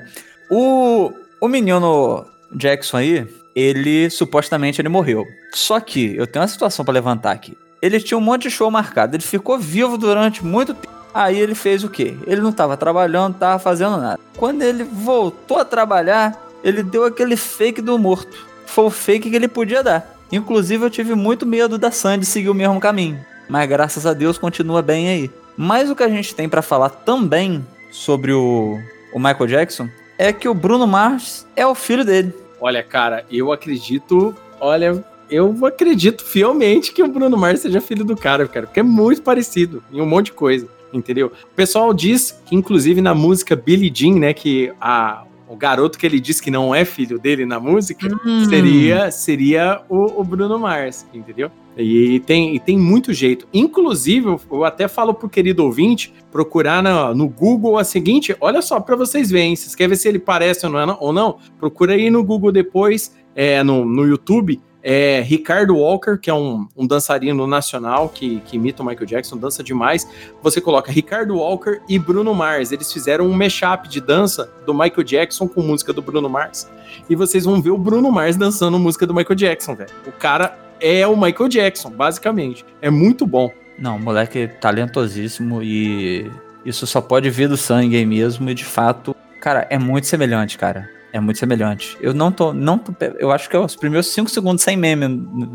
o, 0.50 1.12
o 1.40 1.48
menino 1.48 2.26
Jackson 2.54 2.98
aí, 2.98 3.28
ele 3.56 4.10
supostamente 4.10 4.80
ele 4.80 4.90
morreu. 4.90 5.26
Só 5.54 5.80
que 5.80 6.16
eu 6.16 6.28
tenho 6.28 6.42
uma 6.44 6.48
situação 6.48 6.86
pra 6.86 6.94
levantar 6.94 7.32
aqui. 7.32 7.58
Ele 7.82 8.00
tinha 8.00 8.18
um 8.18 8.22
monte 8.22 8.44
de 8.44 8.52
show 8.52 8.70
marcado, 8.70 9.16
ele 9.16 9.24
ficou 9.24 9.58
vivo 9.58 9.98
durante 9.98 10.46
muito 10.46 10.74
tempo. 10.74 10.94
Aí 11.14 11.38
ele 11.38 11.56
fez 11.56 11.84
o 11.84 11.90
quê? 11.90 12.16
Ele 12.26 12.40
não 12.40 12.52
tava 12.52 12.78
trabalhando, 12.78 13.36
tava 13.38 13.60
fazendo 13.60 13.98
nada. 13.98 14.20
Quando 14.38 14.62
ele 14.62 14.84
voltou 14.84 15.58
a 15.58 15.66
trabalhar, 15.66 16.40
ele 16.64 16.84
deu 16.84 17.06
aquele 17.06 17.36
fake 17.36 17.82
do 17.82 17.98
morto. 17.98 18.48
Foi 18.66 18.86
o 18.86 18.90
fake 18.90 19.30
que 19.30 19.36
ele 19.36 19.48
podia 19.48 19.84
dar. 19.84 20.16
Inclusive 20.32 20.86
eu 20.86 20.90
tive 20.90 21.14
muito 21.14 21.46
medo 21.46 21.78
da 21.78 21.92
Sandy 21.92 22.26
seguir 22.26 22.50
o 22.50 22.54
mesmo 22.54 22.80
caminho. 22.80 23.20
Mas 23.50 23.68
graças 23.68 24.06
a 24.06 24.14
Deus 24.14 24.38
continua 24.38 24.82
bem 24.82 25.10
aí. 25.10 25.32
Mas 25.58 25.90
o 25.90 25.96
que 25.96 26.04
a 26.04 26.10
gente 26.10 26.34
tem 26.34 26.48
pra 26.48 26.62
falar 26.62 26.90
também 26.90 27.66
sobre 27.92 28.32
o, 28.32 28.80
o 29.14 29.20
Michael 29.20 29.48
Jackson 29.48 29.90
é 30.18 30.32
que 30.32 30.48
o 30.48 30.54
Bruno 30.54 30.88
Mars 30.88 31.46
é 31.56 31.68
o 31.68 31.76
filho 31.76 32.06
dele. 32.06 32.34
Olha, 32.62 32.82
cara, 32.82 33.26
eu 33.30 33.52
acredito. 33.52 34.34
Olha, 34.60 35.04
eu 35.32 35.66
acredito 35.66 36.24
fielmente 36.26 36.92
que 36.94 37.02
o 37.02 37.08
Bruno 37.08 37.38
Mars 37.38 37.62
seja 37.62 37.80
filho 37.82 38.04
do 38.06 38.16
cara, 38.16 38.48
cara, 38.48 38.68
porque 38.68 38.80
é 38.82 38.84
muito 38.84 39.22
parecido 39.22 39.82
em 39.92 40.02
um 40.02 40.06
monte 40.06 40.26
de 40.28 40.34
coisa, 40.34 40.68
entendeu? 40.94 41.28
O 41.52 41.56
pessoal 41.56 41.94
diz 41.94 42.40
que, 42.46 42.56
inclusive, 42.56 43.02
na 43.02 43.16
música 43.16 43.56
Billie 43.56 43.92
Jean, 43.94 44.20
né, 44.20 44.34
que 44.34 44.72
a, 44.80 45.24
o 45.48 45.56
garoto 45.56 45.98
que 45.98 46.06
ele 46.06 46.20
diz 46.20 46.40
que 46.42 46.52
não 46.52 46.76
é 46.76 46.84
filho 46.86 47.18
dele 47.18 47.46
na 47.46 47.60
música 47.60 48.08
seria, 48.50 49.10
seria 49.12 49.82
o, 49.90 50.20
o 50.22 50.24
Bruno 50.24 50.60
Mars, 50.60 51.06
entendeu? 51.14 51.50
E 51.78 52.20
tem, 52.26 52.54
e 52.54 52.60
tem 52.60 52.78
muito 52.78 53.14
jeito. 53.14 53.48
Inclusive, 53.54 54.28
eu, 54.28 54.42
eu 54.52 54.66
até 54.66 54.90
falo 54.90 55.14
pro 55.14 55.30
querido 55.30 55.64
ouvinte 55.64 56.14
procurar 56.30 56.84
na- 56.84 57.14
no 57.16 57.30
Google 57.30 57.78
a 57.78 57.84
seguinte: 57.86 58.36
olha 58.42 58.62
só, 58.62 58.82
para 58.82 58.98
vocês 58.98 59.32
verem, 59.32 59.56
vocês 59.56 59.74
querem 59.74 59.92
ver 59.92 59.96
se 59.96 60.08
ele 60.10 60.20
parece 60.20 60.66
ou 60.66 60.72
não, 60.74 60.98
ou 61.00 61.14
não? 61.14 61.38
Procura 61.58 61.94
aí 61.94 62.10
no 62.10 62.22
Google 62.26 62.52
depois, 62.52 63.16
é, 63.34 63.64
no, 63.64 63.86
no 63.86 64.04
YouTube, 64.06 64.60
é 64.84 65.22
Ricardo 65.22 65.76
Walker, 65.76 66.18
que 66.18 66.30
é 66.30 66.34
um, 66.34 66.68
um 66.76 66.88
dançarino 66.88 67.46
nacional 67.46 68.10
que, 68.10 68.40
que 68.42 68.56
imita 68.56 68.82
o 68.82 68.86
Michael 68.86 69.06
Jackson, 69.06 69.38
dança 69.38 69.64
demais. 69.64 70.08
Você 70.42 70.60
coloca 70.60 70.92
Ricardo 70.92 71.36
Walker 71.38 71.80
e 71.88 72.00
Bruno 72.00 72.34
Mars. 72.34 72.72
Eles 72.72 72.92
fizeram 72.92 73.26
um 73.26 73.34
mashup 73.34 73.88
de 73.88 74.02
dança 74.02 74.52
do 74.66 74.74
Michael 74.74 75.04
Jackson 75.04 75.48
com 75.48 75.62
música 75.62 75.94
do 75.94 76.02
Bruno 76.02 76.30
Mars. 76.30 76.70
E 77.10 77.16
vocês 77.16 77.46
vão 77.46 77.62
ver 77.62 77.72
o 77.72 77.78
Bruno 77.78 78.12
Mars 78.12 78.36
dançando 78.36 78.80
música 78.80 79.06
do 79.06 79.14
Michael 79.14 79.36
Jackson, 79.36 79.76
velho. 79.76 79.92
O 80.08 80.12
cara 80.12 80.58
é 80.80 81.06
o 81.06 81.16
Michael 81.16 81.48
Jackson, 81.48 81.92
basicamente. 81.92 82.66
É 82.82 82.90
muito 82.90 83.26
bom. 83.26 83.52
Não, 83.78 83.98
moleque 84.00 84.48
talentosíssimo 84.60 85.62
e 85.64 86.30
isso 86.66 86.86
só 86.86 87.02
pode 87.02 87.30
vir 87.30 87.48
do 87.48 87.58
sangue 87.58 87.96
aí 87.96 88.06
mesmo 88.06 88.50
e 88.50 88.54
de 88.54 88.66
fato, 88.66 89.16
cara, 89.40 89.66
é 89.70 89.78
muito 89.78 90.08
semelhante, 90.08 90.58
cara. 90.58 90.90
É 91.14 91.20
muito 91.20 91.38
semelhante. 91.38 91.98
Eu 92.00 92.14
não 92.14 92.32
tô, 92.32 92.54
não 92.54 92.78
tô, 92.78 92.94
eu 93.20 93.32
acho 93.32 93.50
que 93.50 93.56
é 93.56 93.60
os 93.60 93.76
primeiros 93.76 94.08
cinco 94.08 94.30
segundos 94.30 94.64
sem 94.64 94.78
meme 94.78 95.08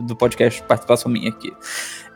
do 0.06 0.14
podcast 0.14 0.62
participação 0.62 1.10
minha 1.10 1.30
aqui. 1.30 1.52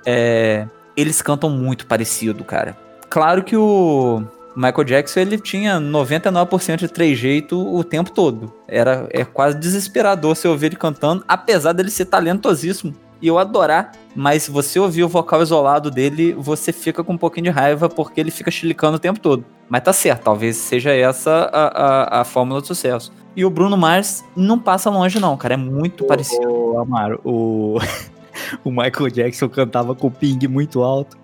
É, 0.04 0.66
eles 0.96 1.22
cantam 1.22 1.48
muito 1.48 1.86
parecido, 1.86 2.44
cara. 2.44 2.76
Claro 3.08 3.42
que 3.42 3.56
o 3.56 4.22
Michael 4.54 4.84
Jackson 4.84 5.20
ele 5.20 5.38
tinha 5.38 5.80
99% 5.80 6.76
de 6.76 6.88
trejeito 6.88 7.58
o 7.58 7.82
tempo 7.82 8.10
todo. 8.10 8.52
Era 8.68 9.08
é 9.10 9.24
quase 9.24 9.58
desesperador 9.58 10.36
você 10.36 10.46
ouvir 10.46 10.66
ele 10.66 10.76
cantando, 10.76 11.24
apesar 11.26 11.72
dele 11.72 11.90
ser 11.90 12.06
talentosíssimo 12.06 12.94
e 13.22 13.28
eu 13.28 13.38
adorar, 13.38 13.92
mas 14.14 14.44
se 14.44 14.50
você 14.50 14.78
ouvir 14.78 15.04
o 15.04 15.08
vocal 15.08 15.42
isolado 15.42 15.90
dele, 15.90 16.32
você 16.32 16.72
fica 16.72 17.04
com 17.04 17.12
um 17.12 17.18
pouquinho 17.18 17.44
de 17.44 17.50
raiva 17.50 17.88
porque 17.88 18.20
ele 18.20 18.30
fica 18.30 18.50
chilicando 18.50 18.96
o 18.96 19.00
tempo 19.00 19.20
todo. 19.20 19.44
Mas 19.68 19.82
tá 19.82 19.92
certo, 19.92 20.24
talvez 20.24 20.56
seja 20.56 20.92
essa 20.92 21.50
a, 21.52 22.18
a, 22.18 22.20
a 22.20 22.24
fórmula 22.24 22.60
do 22.60 22.66
sucesso. 22.66 23.12
E 23.36 23.44
o 23.44 23.50
Bruno 23.50 23.76
Mars 23.76 24.24
não 24.36 24.58
passa 24.58 24.90
longe, 24.90 25.20
não, 25.20 25.36
cara. 25.36 25.54
É 25.54 25.56
muito 25.56 26.04
parecido. 26.04 26.48
Ô, 26.48 26.78
Amaro, 26.78 27.20
o, 27.24 27.78
o 28.64 28.70
Michael 28.70 29.10
Jackson 29.10 29.48
cantava 29.48 29.94
com 29.94 30.08
o 30.08 30.10
ping 30.10 30.46
muito 30.48 30.82
alto. 30.82 31.16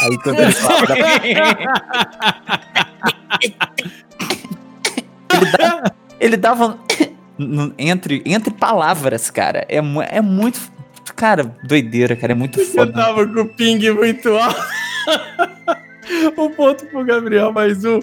Aí 0.00 0.18
quando 0.18 0.40
ele 0.40 0.52
falava. 0.52 0.94
ele, 5.30 5.46
dava, 5.56 5.94
ele 6.20 6.36
dava 6.36 6.78
entre, 7.78 8.22
entre 8.26 8.52
palavras, 8.52 9.30
cara. 9.30 9.64
É, 9.68 9.78
é 10.10 10.20
muito. 10.20 10.60
Cara, 11.16 11.54
doideira, 11.64 12.14
cara. 12.16 12.32
É 12.32 12.36
muito 12.36 12.60
Eu 12.60 12.66
foda. 12.66 12.92
tava 12.92 13.26
com 13.26 13.40
o 13.40 13.48
ping 13.48 13.90
muito 13.90 14.28
alto. 14.36 14.60
um 16.36 16.50
ponto 16.50 16.84
pro 16.86 17.04
Gabriel, 17.04 17.52
mais 17.52 17.84
um. 17.84 18.00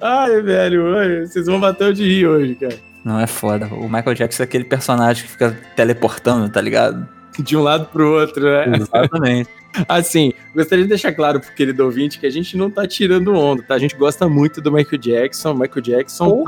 Ai, 0.00 0.40
velho, 0.42 0.96
ai, 0.96 1.26
vocês 1.26 1.46
vão 1.46 1.60
bater 1.60 1.92
de 1.92 2.04
rir 2.04 2.26
hoje, 2.26 2.54
cara. 2.56 2.93
Não, 3.04 3.20
é 3.20 3.26
foda. 3.26 3.66
O 3.66 3.84
Michael 3.84 4.14
Jackson 4.14 4.42
é 4.42 4.44
aquele 4.44 4.64
personagem 4.64 5.24
que 5.24 5.30
fica 5.30 5.50
teleportando, 5.76 6.48
tá 6.48 6.60
ligado? 6.60 7.06
De 7.38 7.56
um 7.56 7.62
lado 7.62 7.86
pro 7.86 8.20
outro, 8.20 8.42
né? 8.42 8.76
Exatamente. 8.76 9.50
Assim, 9.88 10.32
gostaria 10.54 10.84
de 10.84 10.88
deixar 10.88 11.12
claro 11.12 11.40
pro 11.40 11.52
querido 11.52 11.84
ouvinte 11.84 12.18
que 12.18 12.26
a 12.26 12.30
gente 12.30 12.56
não 12.56 12.70
tá 12.70 12.86
tirando 12.86 13.34
onda, 13.34 13.62
tá? 13.62 13.74
A 13.74 13.78
gente 13.78 13.96
gosta 13.96 14.28
muito 14.28 14.60
do 14.60 14.70
Michael 14.70 14.98
Jackson. 14.98 15.50
O 15.50 15.58
Michael 15.58 15.80
Jackson, 15.82 16.44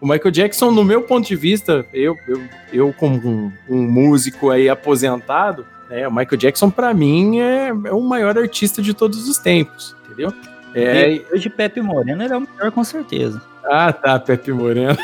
o 0.00 0.06
Michael 0.06 0.30
Jackson, 0.30 0.70
no 0.70 0.82
meu 0.82 1.02
ponto 1.02 1.28
de 1.28 1.36
vista, 1.36 1.84
eu, 1.92 2.16
eu, 2.26 2.42
eu 2.72 2.94
como 2.94 3.16
um, 3.28 3.52
um 3.68 3.82
músico 3.82 4.50
aí 4.50 4.70
aposentado, 4.70 5.66
né? 5.90 6.08
O 6.08 6.10
Michael 6.10 6.38
Jackson, 6.38 6.70
pra 6.70 6.94
mim, 6.94 7.40
é, 7.40 7.68
é 7.68 7.92
o 7.92 8.00
maior 8.00 8.36
artista 8.38 8.80
de 8.80 8.94
todos 8.94 9.28
os 9.28 9.36
tempos, 9.36 9.94
entendeu? 10.06 10.32
É, 10.74 11.20
Hoje 11.30 11.50
Pepe 11.50 11.82
Moreno 11.82 12.22
ele 12.22 12.32
é 12.32 12.36
o 12.36 12.40
melhor 12.40 12.72
com 12.72 12.82
certeza. 12.82 13.51
Ah, 13.64 13.92
tá, 13.92 14.18
Pepe 14.18 14.52
Moreno. 14.52 14.96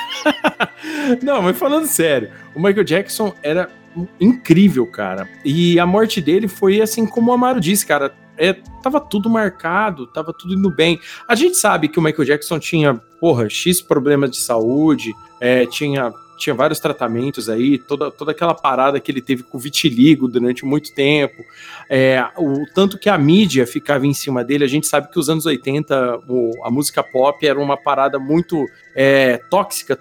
Não, 1.22 1.42
mas 1.42 1.58
falando 1.58 1.86
sério, 1.86 2.30
o 2.54 2.60
Michael 2.60 2.84
Jackson 2.84 3.34
era 3.42 3.68
incrível, 4.20 4.86
cara. 4.86 5.28
E 5.44 5.78
a 5.78 5.86
morte 5.86 6.20
dele 6.20 6.48
foi 6.48 6.80
assim 6.80 7.06
como 7.06 7.30
o 7.30 7.34
Amaro 7.34 7.60
disse, 7.60 7.86
cara. 7.86 8.12
É, 8.40 8.52
tava 8.82 9.00
tudo 9.00 9.28
marcado, 9.28 10.06
tava 10.06 10.32
tudo 10.32 10.54
indo 10.54 10.70
bem. 10.70 11.00
A 11.26 11.34
gente 11.34 11.56
sabe 11.56 11.88
que 11.88 11.98
o 11.98 12.02
Michael 12.02 12.24
Jackson 12.24 12.60
tinha, 12.60 12.94
porra, 13.20 13.50
X 13.50 13.82
problemas 13.82 14.30
de 14.30 14.36
saúde, 14.36 15.12
é, 15.40 15.66
tinha, 15.66 16.12
tinha 16.38 16.54
vários 16.54 16.80
tratamentos 16.80 17.48
aí, 17.48 17.78
toda, 17.78 18.10
toda 18.10 18.30
aquela 18.32 18.54
parada 18.54 18.98
que 19.00 19.10
ele 19.12 19.20
teve 19.20 19.42
com 19.42 19.58
vitiligo 19.58 20.26
durante 20.28 20.64
muito 20.64 20.92
tempo. 20.94 21.44
É, 21.90 22.24
o 22.36 22.64
tanto 22.74 22.98
que 22.98 23.08
a 23.08 23.18
mídia 23.18 23.66
ficava 23.66 24.06
em 24.06 24.14
cima 24.14 24.42
dele, 24.44 24.64
a 24.64 24.68
gente 24.68 24.86
sabe 24.86 25.10
que 25.10 25.18
os 25.18 25.28
anos 25.28 25.44
80, 25.46 26.20
o- 26.28 26.52
a 26.64 26.70
música 26.70 27.02
pop 27.02 27.46
era 27.46 27.58
uma 27.58 27.76
parada 27.76 28.18
muito 28.18 28.64
é, 28.94 29.36
tóxica 29.50 29.96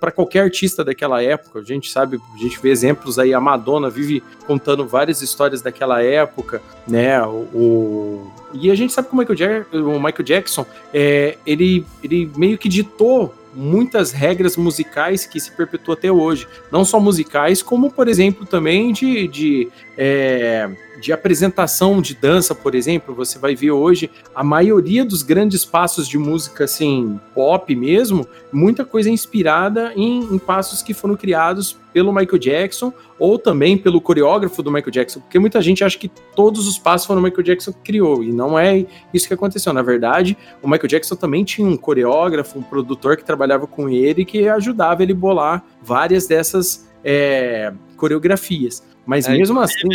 para 0.00 0.10
qualquer 0.10 0.40
artista 0.40 0.82
daquela 0.84 1.22
época. 1.22 1.60
A 1.60 1.62
gente 1.62 1.88
sabe, 1.90 2.18
a 2.34 2.38
gente 2.38 2.58
vê 2.60 2.70
exemplos 2.70 3.18
aí, 3.20 3.32
a 3.32 3.40
Madonna 3.40 3.88
vive 3.88 4.20
contando 4.46 4.84
várias 4.84 5.22
histórias 5.22 5.62
daquela 5.62 6.02
época, 6.02 6.60
né? 6.88 7.22
O, 7.22 7.30
o- 7.54 8.32
e 8.52 8.68
a 8.70 8.74
gente 8.74 8.92
sabe 8.92 9.08
que 9.08 9.14
o 9.14 9.16
Michael, 9.16 9.36
Ja- 9.38 9.66
o 9.78 9.94
Michael 10.02 10.24
Jackson, 10.24 10.66
é, 10.92 11.38
ele, 11.46 11.86
ele 12.02 12.28
meio 12.36 12.58
que 12.58 12.68
ditou 12.68 13.32
muitas 13.54 14.12
regras 14.12 14.56
musicais 14.56 15.26
que 15.26 15.38
se 15.40 15.50
perpetuam 15.50 15.96
até 15.96 16.10
hoje. 16.10 16.46
Não 16.70 16.84
só 16.84 16.98
musicais, 16.98 17.62
como, 17.62 17.90
por 17.90 18.08
exemplo, 18.08 18.46
também 18.46 18.92
de, 18.92 19.28
de, 19.28 19.68
é, 19.96 20.70
de 21.02 21.12
apresentação 21.12 22.00
de 22.00 22.14
dança, 22.14 22.54
por 22.54 22.76
exemplo. 22.76 23.12
Você 23.16 23.38
vai 23.38 23.56
ver 23.56 23.72
hoje 23.72 24.08
a 24.32 24.44
maioria 24.44 25.04
dos 25.04 25.22
grandes 25.22 25.64
passos 25.64 26.06
de 26.06 26.16
música, 26.16 26.64
assim, 26.64 27.18
pop 27.34 27.74
mesmo, 27.74 28.24
muita 28.52 28.84
coisa 28.84 29.10
inspirada 29.10 29.92
em, 29.96 30.20
em 30.32 30.38
passos 30.38 30.80
que 30.80 30.94
foram 30.94 31.16
criados 31.16 31.76
pelo 31.92 32.12
Michael 32.12 32.38
Jackson 32.38 32.92
ou 33.18 33.36
também 33.36 33.76
pelo 33.76 34.00
coreógrafo 34.00 34.62
do 34.62 34.70
Michael 34.70 34.90
Jackson, 34.92 35.20
porque 35.20 35.38
muita 35.38 35.60
gente 35.60 35.84
acha 35.84 35.98
que 35.98 36.08
todos 36.34 36.66
os 36.66 36.78
passos 36.78 37.06
foram 37.06 37.20
o 37.20 37.24
Michael 37.24 37.42
Jackson 37.42 37.72
que 37.72 37.80
criou, 37.80 38.22
e 38.22 38.32
não 38.32 38.58
é 38.58 38.86
isso 39.12 39.28
que 39.28 39.34
aconteceu. 39.34 39.72
Na 39.72 39.82
verdade, 39.82 40.36
o 40.62 40.68
Michael 40.68 40.88
Jackson 40.88 41.16
também 41.16 41.44
tinha 41.44 41.66
um 41.66 41.76
coreógrafo, 41.76 42.58
um 42.58 42.62
produtor 42.62 43.16
que 43.16 43.24
trabalhava 43.24 43.66
com 43.66 43.88
ele 43.88 44.24
que 44.24 44.48
ajudava 44.48 45.02
ele 45.02 45.12
bolar 45.12 45.64
várias 45.82 46.26
dessas 46.26 46.91
é, 47.04 47.72
coreografias. 47.96 48.82
Mas 49.04 49.26
É, 49.26 49.32
mesmo 49.32 49.58
assim. 49.60 49.88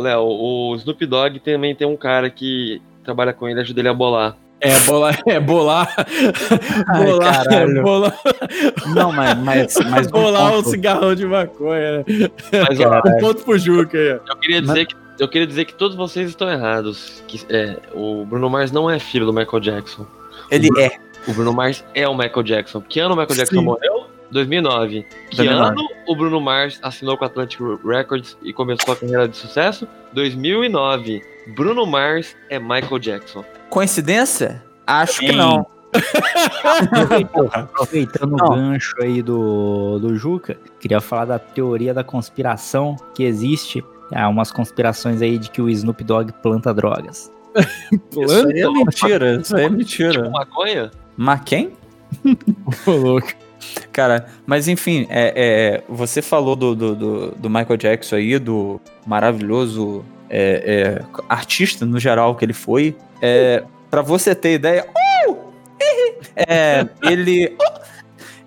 Léo, 0.00 0.24
o 0.24 0.74
Snoop 0.76 1.04
Dogg 1.06 1.38
também 1.40 1.74
tem 1.74 1.86
um 1.86 1.96
cara 1.96 2.30
que 2.30 2.80
trabalha 3.02 3.32
com 3.32 3.48
ele, 3.48 3.60
ajuda 3.60 3.80
ele 3.80 3.88
a 3.88 3.94
bolar. 3.94 4.36
É, 4.60 4.78
bolar, 4.80 5.20
é 5.26 5.40
bolar, 5.40 5.94
Ai, 6.88 7.04
bolar, 7.04 7.44
caralho. 7.44 7.82
bolar, 7.82 8.18
Não, 8.94 9.12
mas, 9.12 9.38
mas, 9.38 9.76
mas 9.90 10.06
um 10.06 10.10
bolar 10.10 10.52
um 10.52 10.56
ponto. 10.56 10.70
cigarrão 10.70 11.14
de 11.14 11.26
maconha, 11.26 11.98
né? 11.98 12.04
Mas, 12.66 12.80
ó, 12.80 13.02
Um 13.04 13.18
ponto 13.20 13.44
pro 13.44 13.58
Juca 13.58 13.98
aí, 13.98 14.08
eu 14.26 14.36
queria 14.38 14.62
dizer 14.62 14.86
que 14.86 14.96
eu 15.18 15.28
queria 15.28 15.46
dizer 15.46 15.64
que 15.64 15.74
todos 15.74 15.96
vocês 15.96 16.28
estão 16.28 16.50
errados. 16.50 17.22
Que 17.28 17.40
é, 17.48 17.76
o 17.92 18.24
Bruno 18.24 18.50
Mars 18.50 18.72
não 18.72 18.90
é 18.90 18.98
filho 18.98 19.26
do 19.26 19.32
Michael 19.32 19.60
Jackson. 19.60 20.06
Ele 20.50 20.68
é. 20.80 20.96
O 21.28 21.32
Bruno 21.32 21.52
Mars 21.52 21.84
é 21.94 22.08
o 22.08 22.16
Michael 22.16 22.42
Jackson. 22.42 22.80
Que 22.80 23.00
ano 23.00 23.14
o 23.14 23.16
Michael 23.16 23.36
Jackson 23.36 23.58
Sim. 23.60 23.64
morreu? 23.64 24.06
2009. 24.30 25.06
Que 25.30 25.36
2009. 25.36 25.68
ano 25.70 25.88
o 26.06 26.16
Bruno 26.16 26.40
Mars 26.40 26.78
assinou 26.82 27.16
com 27.16 27.24
a 27.24 27.26
Atlantic 27.26 27.60
Records 27.84 28.36
e 28.42 28.52
começou 28.52 28.94
a 28.94 28.96
carreira 28.96 29.28
de 29.28 29.36
sucesso? 29.36 29.86
2009. 30.12 31.22
Bruno 31.54 31.86
Mars 31.86 32.34
é 32.48 32.58
Michael 32.58 32.98
Jackson. 32.98 33.44
Coincidência? 33.70 34.62
Acho 34.86 35.20
que 35.20 35.28
Sim. 35.28 35.36
não. 35.36 35.66
Aproveitando 37.54 38.36
Não. 38.36 38.46
o 38.46 38.50
gancho 38.50 38.94
aí 39.00 39.22
do, 39.22 39.98
do 39.98 40.16
Juca, 40.16 40.58
queria 40.80 41.00
falar 41.00 41.24
da 41.26 41.38
teoria 41.38 41.94
da 41.94 42.02
conspiração 42.02 42.96
que 43.14 43.22
existe. 43.22 43.84
Há 44.12 44.28
umas 44.28 44.50
conspirações 44.50 45.22
aí 45.22 45.38
de 45.38 45.50
que 45.50 45.62
o 45.62 45.68
Snoop 45.68 46.02
Dogg 46.04 46.32
planta 46.42 46.74
drogas. 46.74 47.32
Isso 47.54 48.48
aí 48.48 48.60
é 48.60 48.68
mentira. 48.68 49.40
Isso 49.40 49.56
aí 49.56 49.64
é 49.64 49.68
mentira. 49.68 50.12
Tipo 50.12 50.30
maconha? 50.30 50.90
Mas 51.16 51.40
quem? 51.44 51.72
Ô, 52.86 52.90
louco. 52.90 53.28
Cara, 53.92 54.26
mas 54.46 54.68
enfim, 54.68 55.06
é, 55.08 55.32
é, 55.36 55.82
você 55.88 56.20
falou 56.22 56.56
do, 56.56 56.74
do, 56.74 56.94
do- 56.96 57.30
do 57.32 57.48
Michael 57.50 57.76
Jackson 57.76 58.16
aí, 58.16 58.38
do 58.38 58.80
maravilhoso 59.06 60.04
é, 60.28 61.00
é, 61.00 61.22
artista 61.28 61.84
no 61.86 61.98
geral 61.98 62.34
que 62.34 62.44
ele 62.44 62.52
foi. 62.52 62.96
É, 63.22 63.62
para 63.90 64.02
você 64.02 64.34
ter 64.34 64.54
ideia, 64.54 64.86
uh! 65.28 65.36
é, 66.36 66.86
ele, 67.02 67.56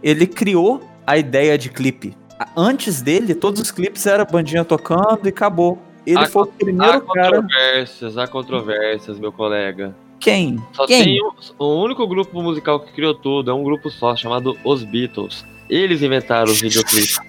ele 0.04 0.28
criou 0.28 0.82
a 1.06 1.18
ideia 1.18 1.58
de 1.58 1.70
clipe. 1.70 2.16
Antes 2.56 3.02
dele, 3.02 3.34
todos 3.34 3.62
os 3.62 3.72
clipes 3.72 4.06
eram 4.06 4.26
bandinha 4.26 4.64
tocando 4.64 5.22
e 5.26 5.30
acabou. 5.30 5.80
Ele 6.06 6.20
Há 6.20 6.26
foi 6.28 6.44
o 6.44 6.46
Há 6.46 6.48
primeiro 6.58 7.02
cara. 7.02 7.42
controvérsias, 7.42 8.18
há 8.18 8.28
controvérsias, 8.28 9.20
meu 9.20 9.32
colega. 9.32 9.96
Quem? 10.20 10.58
Só 10.74 10.86
Quem? 10.88 11.04
tem 11.04 11.24
um, 11.24 11.32
o 11.60 11.84
único 11.84 12.06
grupo 12.08 12.42
musical 12.42 12.80
que 12.80 12.92
criou 12.92 13.14
tudo, 13.14 13.52
é 13.52 13.54
um 13.54 13.64
grupo 13.64 13.90
só, 13.90 14.16
chamado 14.16 14.58
Os 14.64 14.84
Beatles. 14.84 15.46
Eles 15.70 16.02
inventaram 16.02 16.52
os 16.52 16.60
videoclipes. 16.62 17.20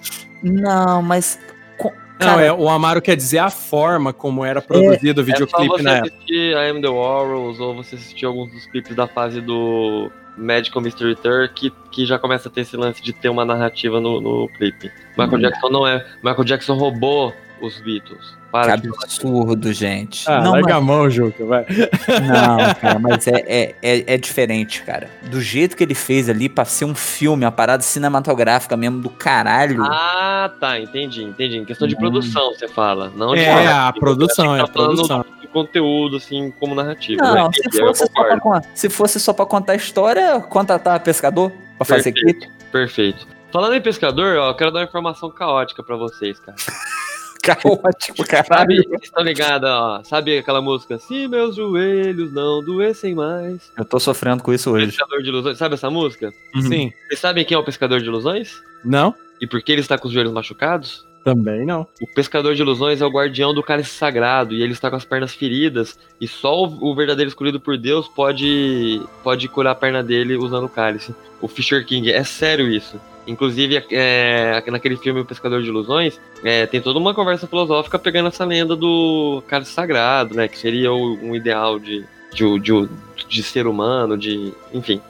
Não, 0.41 1.01
mas. 1.01 1.39
co- 1.77 1.91
Não, 2.19 2.39
é, 2.39 2.51
o 2.51 2.69
Amaro 2.69 3.01
quer 3.01 3.15
dizer 3.15 3.39
a 3.39 3.49
forma 3.49 4.13
como 4.13 4.43
era 4.45 4.61
produzido 4.61 5.21
o 5.21 5.23
É 5.23 5.27
só 5.27 5.31
videoclipe 5.33 5.67
você 5.77 5.83
na 5.83 5.91
época. 5.97 6.13
assistir 6.15 6.51
I 6.55 6.69
Am 6.69 6.81
The 6.81 6.87
Warriors 6.89 7.59
ou 7.59 7.75
você 7.75 7.95
assistir 7.95 8.25
alguns 8.25 8.51
dos 8.51 8.65
clipes 8.67 8.95
da 8.95 9.07
fase 9.07 9.41
do 9.41 10.09
Magical 10.37 10.81
Mystery 10.81 11.15
Tour 11.17 11.49
que, 11.53 11.71
que 11.91 12.05
já 12.05 12.17
começa 12.17 12.47
a 12.47 12.51
ter 12.51 12.61
esse 12.61 12.77
lance 12.77 13.01
de 13.03 13.11
ter 13.11 13.27
uma 13.29 13.43
narrativa 13.43 13.99
no, 13.99 14.21
no 14.21 14.47
clipe. 14.57 14.89
Michael 15.17 15.31
Uhum. 15.33 15.39
Jackson 15.39 15.69
não 15.69 15.85
é. 15.87 16.05
Michael 16.23 16.43
Jackson 16.45 16.75
roubou 16.75 17.33
os 17.61 17.79
Beatles. 17.81 18.38
Que 18.49 18.53
Para 18.53 18.75
de 18.77 18.87
absurdo, 18.87 19.71
gente. 19.71 20.27
Ah, 20.27 20.41
não, 20.41 20.53
larga 20.53 20.67
mas, 20.73 20.77
a 20.77 20.81
mão, 20.81 21.07
Juca, 21.07 21.45
vai. 21.45 21.65
não, 21.69 22.73
cara, 22.81 22.97
mas 22.97 23.27
é, 23.27 23.43
é, 23.45 23.75
é, 23.79 24.13
é 24.15 24.17
diferente, 24.17 24.81
cara. 24.81 25.07
Do 25.29 25.39
jeito 25.39 25.77
que 25.77 25.83
ele 25.83 25.93
fez 25.93 26.27
ali 26.27 26.49
pra 26.49 26.65
ser 26.65 26.85
um 26.85 26.95
filme, 26.95 27.45
uma 27.45 27.51
parada 27.51 27.83
cinematográfica 27.83 28.75
mesmo 28.75 29.01
do 29.01 29.09
caralho. 29.11 29.83
Ah, 29.83 30.51
tá, 30.59 30.79
entendi, 30.79 31.23
entendi. 31.23 31.57
Em 31.57 31.65
questão 31.65 31.87
de 31.87 31.93
Hum. 31.95 31.99
produção, 31.99 32.51
você 32.53 32.67
fala. 32.67 33.11
Não 33.15 33.35
de 33.35 33.41
É, 33.41 33.53
narrativa. 33.53 33.87
a 33.87 33.93
produção, 33.93 34.55
é 34.55 34.61
a 34.61 34.63
que 34.63 34.67
tá 34.69 34.73
produção. 34.73 35.19
do 35.41 35.47
conteúdo, 35.49 36.17
assim, 36.17 36.51
como 36.59 36.73
narrativa. 36.73 37.21
Não, 37.23 37.45
Mas, 37.47 37.55
se 37.71 37.79
fosse, 37.79 38.05
só 38.07 38.23
pra, 38.39 38.61
se 38.73 38.89
fosse 38.89 39.19
só 39.19 39.33
pra 39.33 39.45
contar 39.45 39.73
a 39.73 39.75
história, 39.75 40.39
contratar 40.41 40.99
pescador 41.01 41.51
pra 41.77 41.85
fazer 41.85 42.11
Perfeito. 42.13 42.39
clipe. 42.39 42.53
Perfeito. 42.71 43.27
Falando 43.51 43.75
em 43.75 43.81
pescador, 43.81 44.37
ó, 44.37 44.49
eu 44.49 44.55
quero 44.55 44.71
dar 44.71 44.79
uma 44.79 44.85
informação 44.85 45.29
caótica 45.29 45.83
pra 45.83 45.95
vocês, 45.95 46.39
cara. 46.39 46.55
Caótico, 47.41 48.23
caralho. 48.27 48.83
Sabe, 49.03 49.23
ligados, 49.23 49.69
ó? 49.69 50.03
Sabe 50.03 50.37
aquela 50.37 50.61
música? 50.61 50.97
Se 50.99 51.27
meus 51.27 51.55
joelhos 51.55 52.31
não 52.33 52.63
doessem 52.63 53.15
mais. 53.15 53.71
Eu 53.77 53.85
tô 53.85 53.99
sofrendo 53.99 54.43
com 54.43 54.53
isso 54.53 54.71
hoje. 54.71 54.87
Pescador 54.87 55.21
de 55.21 55.29
ilusões. 55.29 55.57
Sabe 55.57 55.75
essa 55.75 55.89
música? 55.89 56.33
Sim. 56.61 56.91
Vocês 57.07 57.19
sabem 57.19 57.45
quem 57.45 57.55
é 57.55 57.57
o 57.59 57.63
pescador 57.63 57.99
de 57.99 58.07
ilusões? 58.07 58.61
Não? 58.83 59.13
E 59.41 59.47
por 59.47 59.61
que 59.61 59.71
ele 59.71 59.81
está 59.81 59.97
com 59.97 60.07
os 60.07 60.13
joelhos 60.13 60.33
machucados? 60.33 61.07
Também 61.23 61.65
não. 61.65 61.85
O 62.01 62.07
pescador 62.07 62.55
de 62.55 62.61
ilusões 62.61 63.01
é 63.01 63.05
o 63.05 63.11
guardião 63.11 63.53
do 63.53 63.61
cálice 63.61 63.91
sagrado 63.91 64.53
e 64.53 64.61
ele 64.61 64.71
está 64.71 64.89
com 64.89 64.95
as 64.95 65.05
pernas 65.05 65.33
feridas. 65.33 65.99
E 66.19 66.27
só 66.27 66.63
o, 66.63 66.91
o 66.91 66.95
verdadeiro 66.95 67.29
escolhido 67.29 67.59
por 67.59 67.77
Deus 67.77 68.07
pode, 68.07 69.01
pode 69.23 69.47
curar 69.47 69.71
a 69.71 69.75
perna 69.75 70.01
dele 70.01 70.37
usando 70.37 70.65
o 70.65 70.69
cálice. 70.69 71.13
O 71.41 71.47
Fisher 71.47 71.85
King, 71.85 72.11
é 72.11 72.23
sério 72.23 72.69
isso. 72.69 72.99
Inclusive, 73.27 73.85
é, 73.91 74.63
naquele 74.67 74.97
filme 74.97 75.21
O 75.21 75.25
Pescador 75.25 75.61
de 75.61 75.67
Ilusões, 75.67 76.19
é, 76.43 76.65
tem 76.65 76.81
toda 76.81 76.99
uma 76.99 77.13
conversa 77.13 77.47
filosófica 77.47 77.99
pegando 77.99 78.27
essa 78.27 78.45
lenda 78.45 78.75
do 78.75 79.43
cálice 79.47 79.71
sagrado, 79.71 80.35
né? 80.35 80.47
Que 80.47 80.57
seria 80.57 80.91
um 80.91 81.35
ideal 81.35 81.79
de, 81.79 82.05
de, 82.33 82.59
de, 82.59 82.89
de 83.27 83.43
ser 83.43 83.67
humano, 83.67 84.17
de. 84.17 84.53
enfim. 84.73 85.01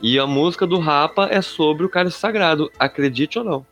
E 0.00 0.18
a 0.18 0.26
música 0.26 0.66
do 0.66 0.78
Rapa 0.78 1.28
é 1.30 1.40
sobre 1.40 1.84
o 1.86 1.88
cálice 1.88 2.18
sagrado, 2.18 2.70
acredite 2.78 3.38
ou 3.38 3.44
não. 3.44 3.66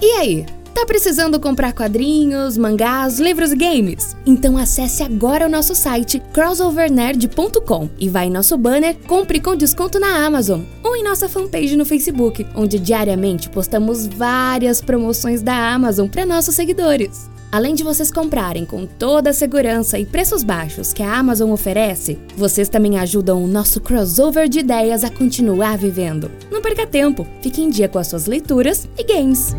E 0.00 0.10
aí? 0.12 0.46
Tá 0.74 0.84
precisando 0.84 1.38
comprar 1.38 1.72
quadrinhos, 1.72 2.58
mangás, 2.58 3.20
livros 3.20 3.52
e 3.52 3.56
games? 3.56 4.16
Então 4.26 4.58
acesse 4.58 5.04
agora 5.04 5.46
o 5.46 5.48
nosso 5.48 5.72
site 5.72 6.20
crossovernerd.com 6.32 7.88
e 7.96 8.08
vai 8.08 8.26
em 8.26 8.30
nosso 8.30 8.58
banner 8.58 8.96
Compre 9.06 9.40
com 9.40 9.54
desconto 9.54 10.00
na 10.00 10.26
Amazon 10.26 10.62
ou 10.82 10.96
em 10.96 11.04
nossa 11.04 11.28
fanpage 11.28 11.76
no 11.76 11.84
Facebook, 11.84 12.44
onde 12.56 12.80
diariamente 12.80 13.48
postamos 13.48 14.06
várias 14.06 14.80
promoções 14.80 15.42
da 15.42 15.72
Amazon 15.72 16.08
para 16.08 16.26
nossos 16.26 16.56
seguidores. 16.56 17.33
Além 17.54 17.72
de 17.72 17.84
vocês 17.84 18.10
comprarem 18.10 18.64
com 18.64 18.84
toda 18.84 19.30
a 19.30 19.32
segurança 19.32 19.96
e 19.96 20.04
preços 20.04 20.42
baixos 20.42 20.92
que 20.92 21.04
a 21.04 21.16
Amazon 21.16 21.52
oferece, 21.52 22.18
vocês 22.36 22.68
também 22.68 22.98
ajudam 22.98 23.44
o 23.44 23.46
nosso 23.46 23.80
crossover 23.80 24.48
de 24.48 24.58
ideias 24.58 25.04
a 25.04 25.08
continuar 25.08 25.78
vivendo. 25.78 26.28
Não 26.50 26.60
perca 26.60 26.84
tempo, 26.84 27.24
fique 27.40 27.62
em 27.62 27.70
dia 27.70 27.88
com 27.88 27.96
as 27.96 28.08
suas 28.08 28.26
leituras 28.26 28.88
e 28.98 29.04
games. 29.04 29.54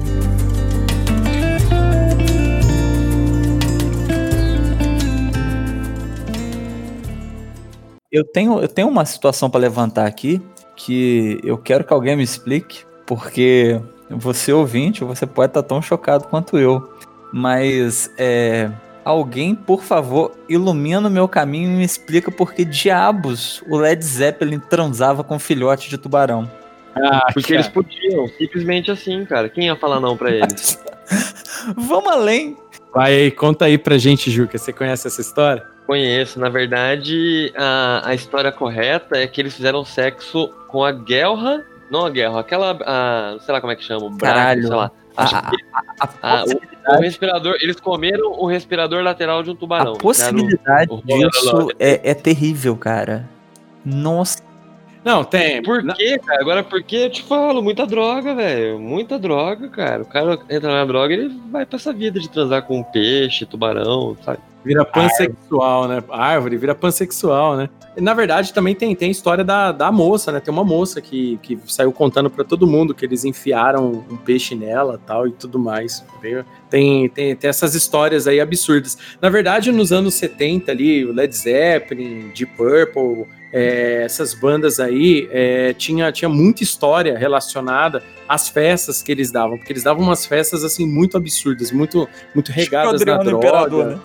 Eu 8.11 8.25
tenho, 8.25 8.59
eu 8.59 8.67
tenho 8.67 8.89
uma 8.89 9.05
situação 9.05 9.49
pra 9.49 9.57
levantar 9.57 10.05
aqui 10.05 10.41
que 10.75 11.39
eu 11.45 11.57
quero 11.57 11.85
que 11.85 11.93
alguém 11.93 12.17
me 12.17 12.23
explique, 12.23 12.83
porque 13.07 13.79
você 14.09 14.51
ouvinte, 14.51 15.01
você 15.03 15.25
pode 15.25 15.51
estar 15.51 15.63
tão 15.63 15.81
chocado 15.81 16.27
quanto 16.27 16.57
eu. 16.57 16.93
Mas 17.37 18.09
é, 18.17 18.71
alguém, 19.03 19.53
por 19.53 19.83
favor, 19.83 20.31
ilumina 20.47 21.09
o 21.09 21.11
meu 21.11 21.27
caminho 21.27 21.69
e 21.69 21.75
me 21.75 21.83
explica 21.83 22.31
por 22.31 22.53
que 22.53 22.63
diabos 22.63 23.61
o 23.67 23.75
Led 23.77 24.01
Zeppelin 24.01 24.57
transava 24.57 25.21
com 25.21 25.37
filhote 25.37 25.89
de 25.89 25.97
tubarão. 25.97 26.49
Ah, 26.95 27.27
Porque 27.33 27.53
eles 27.53 27.67
podiam, 27.67 28.25
simplesmente 28.37 28.89
assim, 28.89 29.25
cara. 29.25 29.49
Quem 29.49 29.65
ia 29.65 29.75
falar 29.75 29.99
não 29.99 30.15
pra 30.15 30.31
eles? 30.31 30.81
Vamos 31.75 32.09
além. 32.09 32.55
Vai 32.93 33.13
aí, 33.13 33.31
conta 33.31 33.65
aí 33.65 33.77
pra 33.77 33.97
gente, 33.97 34.31
Juca. 34.31 34.57
Você 34.57 34.71
conhece 34.71 35.05
essa 35.05 35.19
história? 35.19 35.67
Conheço. 35.85 36.39
Na 36.39 36.47
verdade, 36.47 37.51
a, 37.57 38.01
a 38.05 38.15
história 38.15 38.49
correta 38.49 39.17
é 39.17 39.27
que 39.27 39.41
eles 39.41 39.53
fizeram 39.53 39.83
sexo 39.83 40.47
com 40.69 40.85
a 40.85 40.93
guerra. 40.93 41.65
Não 41.91 42.05
a 42.05 42.09
guerra, 42.09 42.39
aquela. 42.39 42.77
A, 42.85 43.37
sei 43.41 43.53
lá 43.53 43.59
como 43.59 43.73
é 43.73 43.75
que 43.75 43.83
chama. 43.83 44.05
O 44.05 44.09
braço, 44.09 44.33
Caralho. 44.35 44.67
sei 44.67 44.75
lá. 44.77 44.89
A, 45.17 45.23
a- 45.23 45.51
a- 45.99 46.09
a 46.21 46.41
ah, 46.41 46.43
o- 46.97 47.01
respirador. 47.01 47.55
Eles 47.61 47.79
comeram 47.79 48.31
o 48.33 48.45
respirador 48.45 49.03
lateral 49.03 49.43
de 49.43 49.51
um 49.51 49.55
tubarão. 49.55 49.93
a 49.93 49.97
possibilidade 49.97 50.91
o- 50.91 51.01
disso 51.01 51.69
é, 51.79 52.11
é 52.11 52.13
terrível, 52.13 52.75
cara. 52.75 53.27
Nossa. 53.83 54.43
Não, 55.03 55.23
tem. 55.23 55.61
Por 55.61 55.83
quê, 55.93 56.17
cara? 56.17 56.41
Agora, 56.41 56.63
por 56.63 56.81
que 56.81 56.95
eu 56.95 57.09
te 57.11 57.21
falo? 57.21 57.61
Muita 57.61 57.85
droga, 57.85 58.33
velho. 58.33 58.79
Muita 58.79 59.19
droga, 59.19 59.69
cara. 59.69 60.01
O 60.01 60.05
cara 60.05 60.39
entra 60.49 60.73
na 60.73 60.83
droga 60.83 61.13
ele 61.13 61.29
vai 61.51 61.63
pra 61.63 61.75
essa 61.77 61.93
vida 61.93 62.19
de 62.19 62.27
transar 62.27 62.63
com 62.63 62.81
peixe, 62.81 63.45
tubarão, 63.45 64.17
sabe? 64.25 64.39
Vira 64.65 64.83
pansexual, 64.83 65.87
né? 65.87 66.03
Árvore, 66.09 66.57
vira 66.57 66.73
pansexual, 66.73 67.55
né? 67.55 67.69
E, 67.95 68.01
na 68.01 68.15
verdade, 68.15 68.51
também 68.51 68.73
tem, 68.73 68.95
tem 68.95 69.09
a 69.09 69.11
história 69.11 69.43
da, 69.43 69.71
da 69.71 69.91
moça, 69.91 70.31
né? 70.31 70.39
Tem 70.39 70.51
uma 70.51 70.63
moça 70.63 70.99
que, 70.99 71.37
que 71.43 71.57
saiu 71.67 71.91
contando 71.91 72.31
pra 72.31 72.43
todo 72.43 72.65
mundo 72.65 72.93
que 72.93 73.05
eles 73.05 73.23
enfiaram 73.23 74.03
um 74.09 74.17
peixe 74.17 74.55
nela 74.55 74.99
tal 75.05 75.27
e 75.27 75.31
tudo 75.31 75.59
mais. 75.59 76.03
Tem, 76.19 76.43
tem, 76.67 77.09
tem, 77.09 77.35
tem 77.35 77.49
essas 77.49 77.75
histórias 77.75 78.27
aí 78.27 78.41
absurdas. 78.41 78.97
Na 79.21 79.29
verdade, 79.29 79.71
nos 79.71 79.91
anos 79.91 80.15
70 80.15 80.71
ali, 80.71 81.05
o 81.05 81.13
Led 81.13 81.33
Zeppelin, 81.35 82.31
Deep 82.35 82.53
Purple, 82.57 83.27
é, 83.53 84.01
essas 84.03 84.33
bandas 84.33 84.79
aí, 84.79 85.29
é, 85.31 85.73
tinha, 85.73 86.11
tinha 86.11 86.27
muita 86.27 86.63
história 86.63 87.15
relacionada 87.17 88.01
às 88.27 88.49
festas 88.49 89.03
que 89.03 89.11
eles 89.11 89.31
davam, 89.31 89.57
porque 89.57 89.71
eles 89.71 89.83
davam 89.83 90.03
umas 90.03 90.25
festas 90.25 90.63
assim 90.63 90.87
muito 90.87 91.15
absurdas, 91.15 91.71
muito, 91.71 92.09
muito 92.33 92.51
regadas 92.51 92.99
na 93.05 93.17
droga. 93.17 93.47
Imperador, 93.47 93.85
né? 93.85 93.99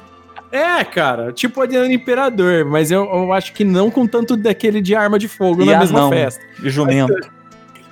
É, 0.52 0.82
cara, 0.84 1.32
tipo 1.32 1.60
Adriano 1.62 1.92
Imperador, 1.92 2.64
mas 2.64 2.90
eu, 2.90 3.04
eu 3.04 3.32
acho 3.32 3.52
que 3.52 3.64
não 3.64 3.90
com 3.90 4.06
tanto 4.06 4.36
daquele 4.36 4.80
de 4.80 4.94
arma 4.96 5.18
de 5.18 5.28
fogo 5.28 5.62
E 5.62 5.66
na 5.66 5.78
mesma 5.78 6.00
anão. 6.00 6.10
festa. 6.10 6.44
E 6.62 6.68
jumento. 6.68 7.14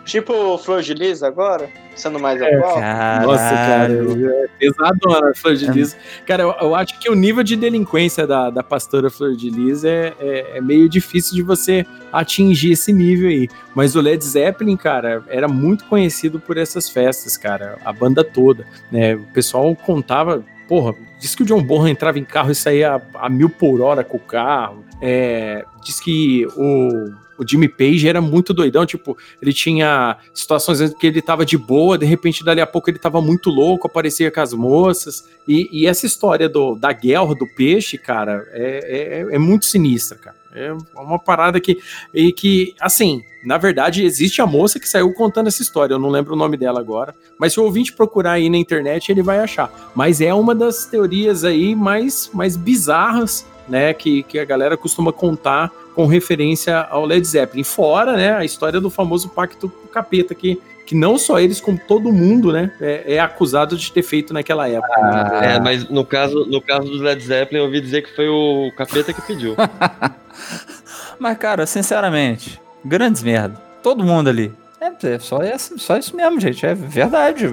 Tipo 0.04 0.56
Flor 0.56 0.80
de 0.80 0.94
Lis 0.94 1.22
agora, 1.22 1.68
sendo 1.94 2.18
mais 2.18 2.40
atual. 2.40 2.80
Nossa, 3.26 3.44
cara, 3.50 3.88
Caralho. 3.94 4.30
é 4.30 4.46
pesadona 4.59 5.34
Flor 5.34 5.54
de 5.54 5.70
Lis. 5.70 5.94
Cara, 6.26 6.44
eu, 6.44 6.54
eu 6.62 6.74
acho 6.74 6.98
que 6.98 7.11
o 7.11 7.14
nível 7.14 7.44
de 7.44 7.54
delinquência 7.56 8.26
da, 8.26 8.48
da 8.48 8.62
pastora 8.62 9.11
Flor 9.11 9.36
de 9.36 9.50
Lis 9.50 9.84
é, 9.84 10.14
é, 10.18 10.56
é 10.56 10.61
meio 10.62 10.88
difícil 10.88 11.34
de 11.34 11.42
você 11.42 11.84
atingir 12.11 12.72
esse 12.72 12.90
nível 12.90 13.28
aí. 13.28 13.48
Mas 13.74 13.94
o 13.96 14.00
Led 14.00 14.24
Zeppelin, 14.24 14.78
cara, 14.78 15.22
era 15.28 15.46
muito 15.46 15.84
conhecido 15.84 16.40
por 16.40 16.56
essas 16.56 16.88
festas, 16.88 17.36
cara, 17.36 17.76
a 17.84 17.92
banda 17.92 18.24
toda, 18.24 18.64
né? 18.90 19.14
O 19.14 19.24
pessoal 19.34 19.76
contava, 19.76 20.42
porra, 20.68 20.94
diz 21.18 21.34
que 21.34 21.42
o 21.42 21.46
John 21.46 21.62
Bonham 21.62 21.88
entrava 21.88 22.18
em 22.18 22.24
carro 22.24 22.50
e 22.50 22.54
saía 22.54 22.96
a, 22.96 23.26
a 23.26 23.28
mil 23.28 23.48
por 23.48 23.80
hora 23.80 24.04
com 24.04 24.18
o 24.18 24.20
carro. 24.20 24.84
É, 25.00 25.64
diz 25.82 25.98
que 25.98 26.46
o, 26.56 27.10
o 27.38 27.48
Jimmy 27.48 27.68
Page 27.68 28.06
era 28.06 28.20
muito 28.20 28.52
doidão, 28.52 28.84
tipo, 28.84 29.16
ele 29.40 29.52
tinha 29.52 30.18
situações 30.34 30.80
em 30.80 30.90
que 30.90 31.06
ele 31.06 31.22
tava 31.22 31.46
de 31.46 31.56
boa, 31.56 31.96
de 31.96 32.04
repente, 32.04 32.44
dali 32.44 32.60
a 32.60 32.66
pouco 32.66 32.90
ele 32.90 32.98
tava 32.98 33.20
muito 33.20 33.48
louco, 33.48 33.86
aparecia 33.86 34.30
com 34.30 34.40
as 34.40 34.52
moças. 34.52 35.24
E, 35.46 35.68
e 35.72 35.86
essa 35.86 36.04
história 36.04 36.48
do, 36.48 36.74
da 36.74 36.92
guerra 36.92 37.34
do 37.34 37.46
peixe, 37.54 37.96
cara, 37.96 38.44
é, 38.50 39.24
é, 39.30 39.34
é 39.34 39.38
muito 39.38 39.66
sinistra, 39.66 40.18
cara. 40.18 40.38
É 40.55 40.72
uma 40.94 41.18
parada 41.18 41.61
que, 41.61 41.78
e 42.12 42.32
que, 42.32 42.74
assim, 42.80 43.22
na 43.44 43.59
verdade, 43.59 44.05
existe 44.05 44.40
a 44.40 44.46
moça 44.46 44.80
que 44.80 44.88
saiu 44.88 45.12
contando 45.12 45.49
essa 45.49 45.62
história, 45.62 45.94
eu 45.94 45.99
não 45.99 46.09
lembro 46.09 46.32
o 46.34 46.36
nome 46.36 46.57
dela 46.57 46.80
agora, 46.80 47.14
mas 47.38 47.53
se 47.53 47.61
o 47.61 47.64
ouvinte 47.64 47.92
procurar 47.92 48.32
aí 48.32 48.49
na 48.49 48.57
internet, 48.57 49.11
ele 49.11 49.22
vai 49.22 49.38
achar. 49.38 49.70
Mas 49.94 50.20
é 50.20 50.32
uma 50.32 50.55
das 50.55 50.86
teorias 50.86 51.44
aí 51.44 51.74
mais, 51.74 52.30
mais 52.32 52.57
bizarras, 52.57 53.46
né, 53.68 53.92
que, 53.92 54.22
que 54.22 54.38
a 54.38 54.44
galera 54.44 54.76
costuma 54.76 55.12
contar 55.12 55.70
com 55.94 56.07
referência 56.07 56.78
ao 56.78 57.05
Led 57.05 57.26
Zeppelin. 57.26 57.64
Fora, 57.64 58.16
né, 58.16 58.32
a 58.34 58.44
história 58.44 58.80
do 58.80 58.88
famoso 58.88 59.28
pacto 59.28 59.68
capeta, 59.92 60.34
que, 60.34 60.61
que 60.89 60.95
não 60.95 61.18
só 61.18 61.39
eles, 61.39 61.61
como 61.61 61.78
todo 61.78 62.11
mundo, 62.11 62.51
né, 62.51 62.72
é, 62.80 63.16
é 63.16 63.20
acusado 63.20 63.76
de 63.76 63.93
ter 63.93 64.03
feito 64.03 64.32
naquela 64.32 64.66
época. 64.66 64.95
Ah. 64.97 65.41
né? 65.43 65.57
É, 65.57 65.61
mas 65.61 65.86
no 65.91 66.03
caso, 66.03 66.47
no 66.47 66.62
caso 66.62 66.84
do 66.91 67.03
Led 67.03 67.22
Zeppelin, 67.22 67.59
eu 67.59 67.66
ouvi 67.66 67.78
dizer 67.78 68.01
que 68.01 68.16
foi 68.16 68.26
o 68.26 68.72
capeta 68.74 69.12
que 69.12 69.20
pediu. 69.20 69.55
Mas, 71.18 71.36
cara, 71.36 71.66
sinceramente, 71.66 72.59
grandes 72.82 73.22
merda. 73.24 73.61
Todo 73.82 74.05
mundo 74.05 74.30
ali. 74.30 74.55
É, 74.80 74.86
é 75.09 75.18
só, 75.18 75.43
é 75.43 75.59
só 75.59 75.99
isso 75.99 76.16
mesmo, 76.16 76.41
gente. 76.41 76.64
É 76.64 76.74
verdade. 76.74 77.47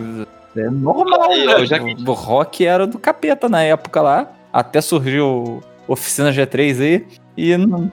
É 0.55 0.69
normal. 0.69 1.31
Aí, 1.31 1.45
né? 1.45 1.65
já 1.65 1.79
que- 1.79 1.95
O 2.07 2.13
rock 2.13 2.63
era 2.65 2.85
do 2.87 2.99
capeta 2.99 3.49
na 3.49 3.63
época 3.63 4.01
lá. 4.01 4.31
Até 4.53 4.79
surgiu 4.81 5.63
Oficina 5.87 6.31
G3 6.31 6.79
aí. 6.81 7.07
E 7.35 7.57
não, 7.57 7.91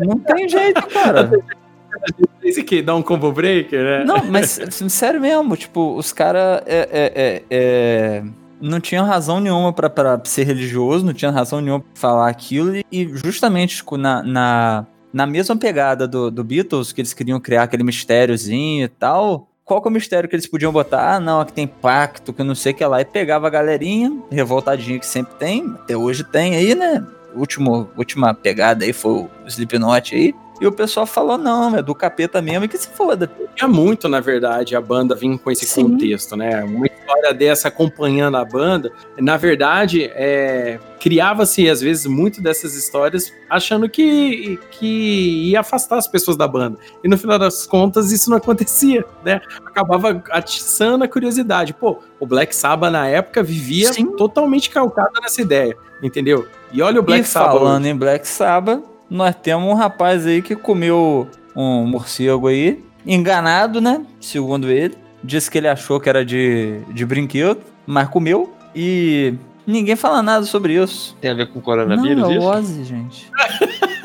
não 0.00 0.18
tem 0.18 0.48
jeito, 0.48 0.84
cara. 0.88 1.30
Esse 2.48 2.60
aqui 2.60 2.80
dá 2.80 2.94
um 2.94 3.02
combo 3.02 3.30
breaker, 3.30 3.84
né? 3.84 4.04
Não, 4.04 4.24
mas 4.24 4.58
sério 4.88 5.20
mesmo, 5.20 5.54
tipo, 5.54 5.94
os 5.96 6.14
caras 6.14 6.62
é, 6.64 6.88
é, 6.90 7.12
é, 7.14 7.42
é, 7.50 8.22
não 8.58 8.80
tinha 8.80 9.02
razão 9.02 9.38
nenhuma 9.38 9.70
pra 9.70 10.18
ser 10.24 10.44
religioso, 10.44 11.04
não 11.04 11.12
tinha 11.12 11.30
razão 11.30 11.60
nenhuma 11.60 11.80
pra 11.80 11.90
falar 11.94 12.28
aquilo, 12.30 12.74
e, 12.74 12.86
e 12.90 13.06
justamente 13.16 13.76
tipo, 13.76 13.98
na, 13.98 14.22
na, 14.22 14.86
na 15.12 15.26
mesma 15.26 15.58
pegada 15.58 16.08
do, 16.08 16.30
do 16.30 16.42
Beatles, 16.42 16.90
que 16.90 17.02
eles 17.02 17.12
queriam 17.12 17.38
criar 17.38 17.64
aquele 17.64 17.82
mistériozinho 17.82 18.86
e 18.86 18.88
tal, 18.88 19.46
qual 19.62 19.82
que 19.82 19.88
é 19.88 19.90
o 19.90 19.92
mistério 19.92 20.26
que 20.26 20.34
eles 20.34 20.46
podiam 20.46 20.72
botar? 20.72 21.16
Ah, 21.16 21.20
não, 21.20 21.42
aqui 21.42 21.52
tem 21.52 21.66
pacto, 21.66 22.32
que 22.32 22.42
não 22.42 22.54
sei 22.54 22.72
o 22.72 22.74
que 22.74 22.84
lá, 22.86 23.02
e 23.02 23.04
pegava 23.04 23.46
a 23.46 23.50
galerinha, 23.50 24.10
revoltadinha 24.30 24.98
que 24.98 25.06
sempre 25.06 25.34
tem, 25.34 25.66
até 25.74 25.94
hoje 25.94 26.24
tem 26.24 26.56
aí, 26.56 26.74
né? 26.74 27.04
Último, 27.34 27.90
última 27.94 28.32
pegada 28.32 28.86
aí 28.86 28.94
foi 28.94 29.12
o 29.12 29.28
Slipknot 29.46 30.14
aí, 30.14 30.34
e 30.60 30.66
o 30.66 30.72
pessoal 30.72 31.06
falou, 31.06 31.38
não, 31.38 31.76
é 31.76 31.82
do 31.82 31.94
capeta 31.94 32.42
mesmo, 32.42 32.64
e 32.64 32.68
que 32.68 32.78
se 32.78 32.88
foda. 32.88 33.30
Tinha 33.54 33.68
muito, 33.68 34.08
na 34.08 34.20
verdade, 34.20 34.74
a 34.74 34.80
banda 34.80 35.14
vir 35.14 35.38
com 35.38 35.50
esse 35.50 35.66
Sim. 35.66 35.82
contexto, 35.82 36.36
né? 36.36 36.64
Uma 36.64 36.86
história 36.86 37.32
dessa 37.32 37.68
acompanhando 37.68 38.36
a 38.36 38.44
banda. 38.44 38.92
Na 39.18 39.36
verdade, 39.36 40.04
é, 40.14 40.78
criava-se, 41.00 41.68
às 41.68 41.80
vezes, 41.80 42.06
muito 42.06 42.42
dessas 42.42 42.74
histórias 42.74 43.32
achando 43.48 43.88
que, 43.88 44.58
que 44.70 45.50
ia 45.50 45.60
afastar 45.60 45.96
as 45.96 46.08
pessoas 46.08 46.36
da 46.36 46.46
banda. 46.46 46.78
E 47.02 47.08
no 47.08 47.16
final 47.16 47.38
das 47.38 47.66
contas, 47.66 48.12
isso 48.12 48.28
não 48.30 48.36
acontecia, 48.36 49.04
né? 49.24 49.40
Acabava 49.64 50.22
atiçando 50.30 51.04
a 51.04 51.08
curiosidade. 51.08 51.72
Pô, 51.72 51.98
o 52.18 52.26
Black 52.26 52.54
Sabbath, 52.54 52.92
na 52.92 53.06
época, 53.06 53.42
vivia 53.42 53.92
Sim. 53.92 54.16
totalmente 54.16 54.70
calcado 54.70 55.20
nessa 55.20 55.40
ideia, 55.40 55.76
entendeu? 56.02 56.46
E 56.72 56.82
olha 56.82 57.00
o 57.00 57.02
Black 57.02 57.24
e 57.24 57.28
Sabbath. 57.28 57.52
falando 57.58 57.82
hoje. 57.82 57.90
em 57.90 57.96
Black 57.96 58.26
Sabbath, 58.28 58.82
nós 59.10 59.34
temos 59.34 59.68
um 59.70 59.74
rapaz 59.74 60.26
aí 60.26 60.42
que 60.42 60.54
comeu 60.56 61.26
um 61.56 61.86
morcego 61.86 62.48
aí, 62.48 62.82
enganado, 63.06 63.80
né? 63.80 64.02
Segundo 64.20 64.70
ele. 64.70 64.94
Disse 65.24 65.50
que 65.50 65.58
ele 65.58 65.66
achou 65.68 65.98
que 65.98 66.08
era 66.08 66.24
de, 66.24 66.80
de 66.92 67.04
brinquedo, 67.04 67.60
mas 67.86 68.08
comeu. 68.08 68.52
E 68.74 69.34
ninguém 69.66 69.96
fala 69.96 70.22
nada 70.22 70.44
sobre 70.46 70.74
isso. 70.80 71.16
Tem 71.20 71.30
a 71.30 71.34
ver 71.34 71.48
com 71.48 71.56
Não, 71.56 71.62
coronavírus, 71.62 72.22
é 72.22 72.26
o 72.26 72.32
isso? 72.32 72.46
Ozzy, 72.46 72.84
gente. 72.84 73.30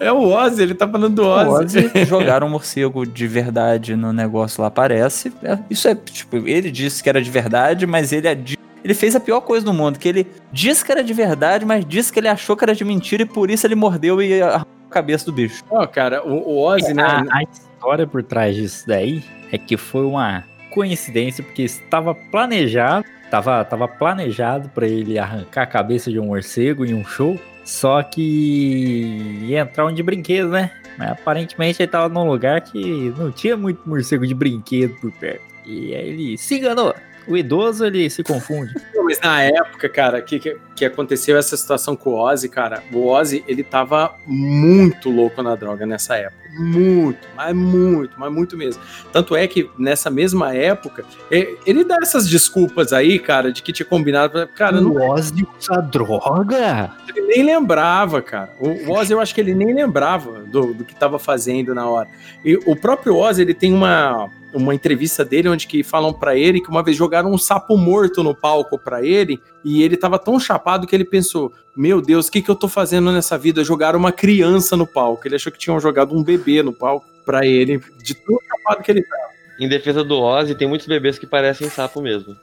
É 0.00 0.12
o 0.12 0.28
Ozzy, 0.28 0.62
ele 0.62 0.74
tá 0.74 0.86
falando 0.88 1.14
do 1.14 1.22
O 1.22 1.28
Ozzy. 1.28 1.78
Ozzy 1.86 2.04
jogaram 2.04 2.46
um 2.46 2.50
morcego 2.50 3.06
de 3.06 3.26
verdade 3.26 3.94
no 3.96 4.12
negócio 4.12 4.60
lá, 4.62 4.70
parece. 4.70 5.32
É, 5.42 5.56
Isso 5.70 5.86
é, 5.88 5.94
tipo, 5.94 6.36
ele 6.48 6.70
disse 6.70 7.02
que 7.02 7.08
era 7.08 7.22
de 7.22 7.30
verdade, 7.30 7.86
mas 7.86 8.12
ele 8.12 8.26
é 8.28 8.34
de- 8.34 8.58
Ele 8.84 8.94
fez 8.94 9.14
a 9.14 9.20
pior 9.20 9.40
coisa 9.40 9.64
do 9.64 9.72
mundo, 9.72 9.98
que 9.98 10.08
ele 10.08 10.26
disse 10.52 10.84
que 10.84 10.90
era 10.90 11.04
de 11.04 11.12
verdade, 11.12 11.64
mas 11.64 11.84
disse 11.84 12.12
que 12.12 12.18
ele 12.18 12.28
achou 12.28 12.56
que 12.56 12.64
era 12.64 12.74
de 12.74 12.84
mentira 12.84 13.22
e 13.22 13.26
por 13.26 13.50
isso 13.50 13.66
ele 13.66 13.74
mordeu 13.74 14.20
e 14.20 14.42
arrancou 14.42 14.72
a 14.90 14.92
cabeça 14.92 15.24
do 15.24 15.32
bicho. 15.32 15.62
Ó, 15.70 15.86
cara, 15.86 16.26
o, 16.26 16.48
o 16.48 16.58
Ozzy, 16.60 16.92
né? 16.92 17.02
A, 17.02 17.38
a 17.38 17.42
história 17.42 18.06
por 18.06 18.22
trás 18.22 18.56
disso 18.56 18.84
daí 18.86 19.22
é 19.52 19.58
que 19.58 19.76
foi 19.76 20.04
uma 20.04 20.44
coincidência, 20.70 21.44
porque 21.44 21.62
estava 21.62 22.14
planejado, 22.14 23.04
tava, 23.30 23.64
tava 23.64 23.86
planejado 23.86 24.68
para 24.70 24.86
ele 24.86 25.18
arrancar 25.18 25.62
a 25.62 25.66
cabeça 25.66 26.10
de 26.10 26.18
um 26.18 26.26
morcego 26.26 26.84
em 26.84 26.94
um 26.94 27.04
show, 27.04 27.38
só 27.64 28.02
que 28.02 29.42
ia 29.42 29.60
entrar 29.60 29.86
um 29.86 29.92
de 29.92 30.02
brinquedo, 30.02 30.48
né? 30.48 30.70
Mas 30.98 31.10
aparentemente 31.10 31.82
ele 31.82 31.90
tava 31.90 32.08
num 32.08 32.24
lugar 32.24 32.60
que 32.60 33.12
não 33.16 33.30
tinha 33.30 33.56
muito 33.56 33.88
morcego 33.88 34.26
de 34.26 34.34
brinquedo 34.34 34.94
por 35.00 35.12
perto. 35.12 35.44
E 35.64 35.94
aí 35.94 36.08
ele 36.08 36.38
se 36.38 36.58
enganou. 36.58 36.94
O 37.26 37.36
idoso, 37.36 37.84
ele 37.84 38.08
se 38.10 38.22
confunde. 38.22 38.74
Mas 39.04 39.20
na 39.20 39.42
época, 39.42 39.88
cara, 39.88 40.22
que, 40.22 40.38
que, 40.38 40.56
que 40.74 40.84
aconteceu 40.84 41.36
essa 41.36 41.56
situação 41.56 41.94
com 41.94 42.10
o 42.10 42.18
Ozzy, 42.18 42.48
cara, 42.48 42.82
o 42.92 43.06
Ozzy, 43.06 43.44
ele 43.46 43.62
tava 43.62 44.14
muito 44.26 45.10
louco 45.10 45.42
na 45.42 45.54
droga 45.54 45.84
nessa 45.84 46.16
época. 46.16 46.41
Muito, 46.58 47.18
mas 47.34 47.56
muito, 47.56 48.12
mas 48.18 48.32
muito 48.32 48.56
mesmo. 48.56 48.82
Tanto 49.10 49.34
é 49.34 49.46
que 49.46 49.70
nessa 49.78 50.10
mesma 50.10 50.54
época, 50.54 51.04
ele 51.30 51.82
dá 51.82 51.96
essas 52.02 52.28
desculpas 52.28 52.92
aí, 52.92 53.18
cara, 53.18 53.50
de 53.50 53.62
que 53.62 53.72
tinha 53.72 53.86
combinado. 53.86 54.46
Cara, 54.48 54.80
não, 54.80 54.92
o 54.92 55.10
Ozzy 55.10 55.46
usa 55.58 55.80
droga? 55.80 56.90
ele 57.08 57.26
nem 57.26 57.42
lembrava, 57.42 58.20
cara. 58.20 58.50
O 58.60 58.82
o 58.82 58.92
Ozzy, 58.92 59.12
eu 59.12 59.20
acho 59.20 59.34
que 59.34 59.40
ele 59.40 59.54
nem 59.54 59.72
lembrava 59.72 60.40
do, 60.40 60.74
do 60.74 60.84
que 60.84 60.94
tava 60.94 61.18
fazendo 61.18 61.74
na 61.74 61.88
hora. 61.88 62.08
E 62.44 62.56
o 62.66 62.74
próprio 62.76 63.16
Ozzy, 63.16 63.42
ele 63.42 63.54
tem 63.54 63.72
uma, 63.72 64.28
uma 64.52 64.74
entrevista 64.74 65.24
dele 65.24 65.48
onde 65.48 65.66
que 65.66 65.82
falam 65.82 66.12
pra 66.12 66.36
ele 66.36 66.60
que 66.60 66.68
uma 66.68 66.82
vez 66.82 66.96
jogaram 66.96 67.32
um 67.32 67.38
sapo 67.38 67.76
morto 67.76 68.22
no 68.22 68.34
palco 68.34 68.78
pra 68.78 69.04
ele 69.04 69.40
e 69.64 69.82
ele 69.82 69.96
tava 69.96 70.18
tão 70.18 70.38
chapado 70.38 70.86
que 70.86 70.94
ele 70.94 71.04
pensou: 71.04 71.52
Meu 71.76 72.00
Deus, 72.00 72.28
o 72.28 72.32
que, 72.32 72.42
que 72.42 72.50
eu 72.50 72.56
tô 72.56 72.68
fazendo 72.68 73.12
nessa 73.12 73.38
vida? 73.38 73.64
Jogaram 73.64 73.98
uma 73.98 74.12
criança 74.12 74.76
no 74.76 74.86
palco. 74.86 75.26
Ele 75.26 75.36
achou 75.36 75.52
que 75.52 75.58
tinham 75.58 75.80
jogado 75.80 76.16
um 76.16 76.22
bebê 76.22 76.62
no 76.62 76.72
palco 76.72 77.06
pra 77.24 77.46
ele, 77.46 77.80
de 78.02 78.14
tão 78.14 78.36
chapado 78.48 78.82
que 78.82 78.90
ele 78.90 79.02
tava. 79.02 79.32
Em 79.60 79.68
defesa 79.68 80.02
do 80.02 80.18
Ozzy, 80.18 80.54
tem 80.54 80.66
muitos 80.68 80.86
bebês 80.86 81.18
que 81.18 81.26
parecem 81.26 81.68
sapo 81.68 82.00
mesmo. 82.00 82.36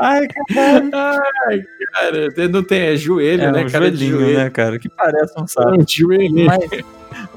Ai, 0.00 0.26
Ai, 0.94 1.62
cara, 1.92 2.48
não 2.48 2.62
tem, 2.62 2.80
é 2.80 2.96
joelho, 2.96 3.42
é 3.44 3.52
né, 3.52 3.64
um 3.64 3.68
cara? 3.70 3.90
de 3.90 3.96
joelhinho, 4.06 4.20
joelho. 4.20 4.38
né, 4.38 4.50
cara? 4.50 4.78
Que 4.78 4.88
parece 4.88 5.40
um 5.40 5.46
sapo. 5.46 5.80
É, 5.80 5.84
joelho. 5.88 6.46
Mas, 6.46 6.68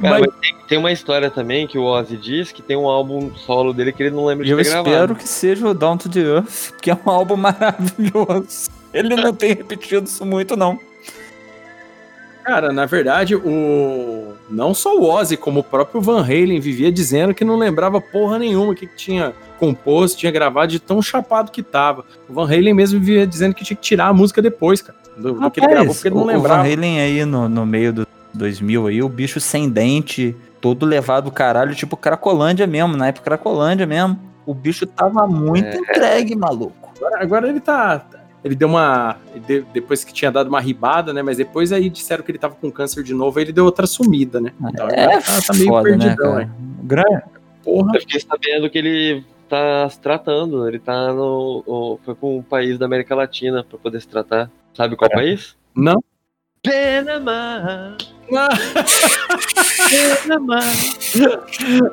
Cara, 0.02 0.20
Mas- 0.20 0.30
tem, 0.42 0.56
tem 0.70 0.78
uma 0.78 0.92
história 0.92 1.30
também 1.30 1.68
que 1.68 1.78
o 1.78 1.84
Ozzy 1.84 2.16
diz 2.18 2.52
que 2.52 2.62
tem 2.62 2.78
um 2.78 2.88
álbum 2.88 3.34
solo 3.36 3.74
dele 3.74 3.92
que 3.92 4.04
ele 4.04 4.16
não 4.16 4.26
lembra 4.26 4.46
de 4.46 4.52
eu 4.52 4.58
ter 4.58 4.64
espero 4.64 4.84
gravado. 4.86 5.16
que 5.16 5.28
seja 5.28 5.68
o 5.68 5.74
Down 5.74 5.98
to 5.98 6.10
the 6.10 6.20
Earth, 6.22 6.72
que 6.82 6.90
é 6.90 6.96
um 7.06 7.10
álbum 7.10 7.36
maravilhoso. 7.38 8.70
Ele 8.94 9.16
não 9.16 9.34
tem 9.34 9.50
repetido 9.54 10.06
isso 10.08 10.26
muito, 10.26 10.56
não. 10.56 10.80
Cara, 12.46 12.72
na 12.72 12.86
verdade, 12.86 13.36
o 13.36 14.34
não 14.50 14.74
só 14.74 14.96
o 14.96 15.04
Ozzy, 15.10 15.36
como 15.36 15.62
o 15.62 15.64
próprio 15.64 16.00
Van 16.00 16.22
Halen 16.22 16.60
vivia 16.60 16.92
dizendo 16.92 17.34
que 17.34 17.44
não 17.44 17.58
lembrava 17.58 18.00
porra 18.00 18.38
nenhuma 18.38 18.72
o 18.74 18.76
que 18.76 18.86
tinha 18.86 19.34
composto, 19.60 20.20
tinha 20.20 20.32
gravado 20.32 20.68
de 20.72 20.80
tão 20.80 21.02
chapado 21.02 21.52
que 21.52 21.64
tava. 21.64 22.06
O 22.30 22.34
Van 22.34 22.44
Halen 22.46 22.74
mesmo 22.74 23.00
vivia 23.00 23.26
dizendo 23.26 23.56
que 23.56 23.64
tinha 23.64 23.76
que 23.76 23.82
tirar 23.82 24.08
a 24.10 24.14
música 24.14 24.42
depois, 24.44 24.82
cara, 24.82 24.98
do, 25.18 25.34
do 25.34 25.50
que 25.52 25.60
ele 25.60 25.68
gravou, 25.68 25.94
porque 25.96 26.08
ele 26.08 26.16
não 26.16 26.24
o- 26.24 26.28
lembrava. 26.28 26.62
O 26.62 26.64
Van 26.66 26.72
Halen 26.74 27.00
aí 27.02 27.26
no, 27.26 27.50
no 27.50 27.66
meio 27.66 27.92
do 27.92 28.08
2000 28.34 28.88
aí, 28.88 29.02
o 29.02 29.10
bicho 29.10 29.40
sem 29.40 29.68
dente, 29.68 30.36
todo 30.62 30.86
levado 30.86 31.32
caralho, 31.32 31.74
tipo 31.74 31.98
Cracolândia 31.98 32.68
mesmo, 32.68 32.96
na 32.96 33.08
época 33.08 33.26
Cracolândia 33.26 33.88
mesmo. 33.88 34.20
O 34.46 34.54
bicho 34.54 34.86
tava 34.86 35.26
muito 35.26 35.66
É. 35.66 35.78
entregue, 35.78 36.36
maluco. 36.36 36.92
Agora, 36.98 37.24
agora 37.24 37.50
ele 37.50 37.60
tá. 37.60 38.06
Ele 38.46 38.54
deu 38.56 38.68
uma. 38.68 39.18
de- 39.48 39.66
depois 39.74 40.04
que 40.04 40.14
tinha 40.14 40.32
dado 40.32 40.48
uma 40.48 40.62
ribada, 40.62 41.12
né? 41.12 41.24
Mas 41.24 41.38
depois 41.38 41.72
aí 41.74 41.90
disseram 41.90 42.24
que 42.24 42.30
ele 42.32 42.38
tava 42.38 42.54
com 42.54 42.72
câncer 42.72 43.04
de 43.04 43.12
novo, 43.14 43.40
aí 43.40 43.46
ele 43.46 43.52
deu 43.52 43.66
outra 43.66 43.88
sumida, 43.88 44.40
né? 44.40 44.54
Então, 44.70 44.88
É 44.88 45.20
tá, 45.20 45.42
tá 45.48 45.54
meio 45.54 45.66
foda, 45.68 45.90
né, 45.90 45.98
perdidão, 45.98 46.36
né? 46.36 46.50
Grande. 46.84 47.24
Porra. 47.64 47.92
Eu 47.96 48.00
fiquei 48.02 48.20
sabendo 48.20 48.70
que 48.70 48.78
ele 48.78 49.24
tá 49.50 49.90
se 49.90 50.00
tratando. 50.00 50.68
Ele 50.68 50.78
tá 50.78 51.12
no. 51.12 51.64
o- 51.66 52.00
foi 52.06 52.14
pra 52.14 52.30
um 52.30 52.44
país 52.44 52.78
da 52.78 52.86
América 52.86 53.16
Latina 53.16 53.64
pra 53.68 53.80
poder 53.80 54.00
se 54.00 54.08
tratar. 54.08 54.52
Sabe 54.76 54.96
qual 54.96 55.10
país? 55.10 55.56
Não. 55.76 56.04
Panamá! 56.64 57.98
Panamá! 60.28 60.60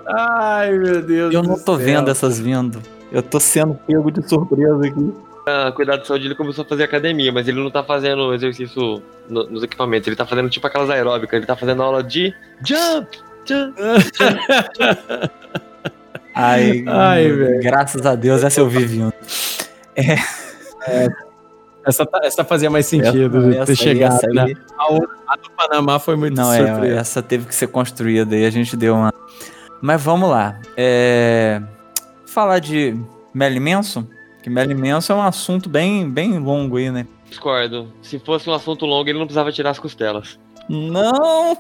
Ai, 0.07 0.73
meu 0.79 1.03
Deus. 1.03 1.35
Eu 1.35 1.43
do 1.43 1.49
não 1.49 1.55
tô 1.59 1.77
céu. 1.77 1.85
vendo 1.87 2.11
essas 2.11 2.39
vindo. 2.39 2.81
Eu 3.11 3.23
tô 3.23 3.39
sendo 3.41 3.75
pego 3.87 4.11
de 4.11 4.27
surpresa 4.29 4.87
aqui. 4.87 5.13
Ah, 5.47 5.73
cuidado 5.75 6.03
de 6.03 6.07
saúde, 6.07 6.27
ele 6.27 6.35
começou 6.37 6.63
a 6.65 6.69
fazer 6.69 6.85
academia, 6.85 7.33
mas 7.33 7.49
ele 7.49 7.61
não 7.61 7.71
tá 7.71 7.83
fazendo 7.83 8.33
exercício 8.33 9.03
no- 9.29 9.45
nos 9.51 9.63
equipamentos. 9.63 10.07
Ele 10.07 10.15
tá 10.17 10.25
fazendo 10.25 10.49
tipo 10.49 10.67
aquelas 10.67 10.89
aeróbicas. 10.89 11.37
Ele 11.37 11.47
tá 11.47 11.57
fazendo 11.57 11.83
aula 11.83 12.03
de 12.03 12.33
jump! 12.65 13.09
Jump! 13.45 13.75
Ai, 16.35 16.85
Ai, 16.87 17.31
velho. 17.31 17.61
graças 17.63 18.07
a 18.07 18.15
Deus, 18.15 18.43
essa 18.43 18.61
eu 18.61 18.69
vi 18.69 18.85
vindo. 18.87 19.13
Essa, 21.85 22.07
tá- 22.07 22.21
essa 22.23 22.45
fazia 22.45 22.71
mais 22.71 22.87
sentido 22.87 23.39
Essa- 23.39 23.49
de 23.51 23.57
essa 23.57 23.67
ter 23.67 23.73
aí, 23.73 23.77
chegado, 23.77 24.15
essa 24.15 24.27
né? 24.29 24.55
A, 24.79 24.93
outra- 24.93 25.17
a 25.27 25.37
do 25.37 25.51
Panamá 25.51 25.99
foi 25.99 26.15
muito 26.17 26.37
Não, 26.37 26.45
surpresa. 26.55 26.87
é, 26.87 26.97
essa 26.97 27.21
teve 27.23 27.47
que 27.47 27.55
ser 27.55 27.67
construída 27.67 28.35
aí, 28.37 28.45
a 28.47 28.51
gente 28.51 28.77
deu 28.77 28.95
uma. 28.95 29.13
Mas 29.81 30.01
vamos 30.01 30.31
lá. 30.31 30.61
É... 30.77 31.61
Falar 32.25 32.61
de 32.61 32.97
Melly 33.35 33.59
Manson, 33.61 34.07
que 34.43 34.51
Melly 34.51 34.75
Manson 34.75 35.15
é 35.15 35.17
um 35.17 35.23
assunto 35.23 35.69
bem, 35.69 36.09
bem 36.09 36.39
longo 36.39 36.77
aí, 36.77 36.91
né? 36.91 37.07
Discordo. 37.29 37.93
Se 38.03 38.19
fosse 38.19 38.49
um 38.51 38.53
assunto 38.55 38.85
longo, 38.85 39.09
ele 39.09 39.19
não 39.19 39.27
precisava 39.27 39.51
tirar 39.53 39.71
as 39.71 39.79
costelas. 39.79 40.39
Não! 40.69 41.57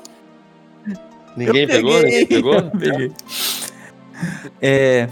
Ninguém 1.37 1.67
pegou? 1.67 1.93
peguei, 1.93 2.11
Ninguém 2.11 2.27
pegou? 2.27 2.55
eu 2.55 2.71
peguei. 2.71 3.13
É, 4.61 5.09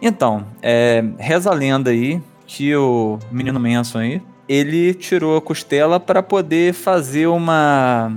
então, 0.00 0.46
é, 0.62 1.02
reza 1.18 1.50
a 1.50 1.54
lenda 1.54 1.90
aí 1.90 2.20
que 2.46 2.74
o 2.76 3.18
menino 3.30 3.58
Manson 3.58 3.98
aí, 3.98 4.22
ele 4.48 4.92
tirou 4.94 5.36
a 5.36 5.40
costela 5.40 5.98
para 5.98 6.22
poder 6.22 6.74
fazer 6.74 7.26
uma. 7.26 8.12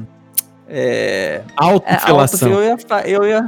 É, 0.67 1.41
é, 1.41 1.43
Autofilação. 1.55 2.49
auto- 2.51 2.61
eu 2.61 2.63
ia, 2.63 3.07
eu 3.07 3.25
ia 3.25 3.45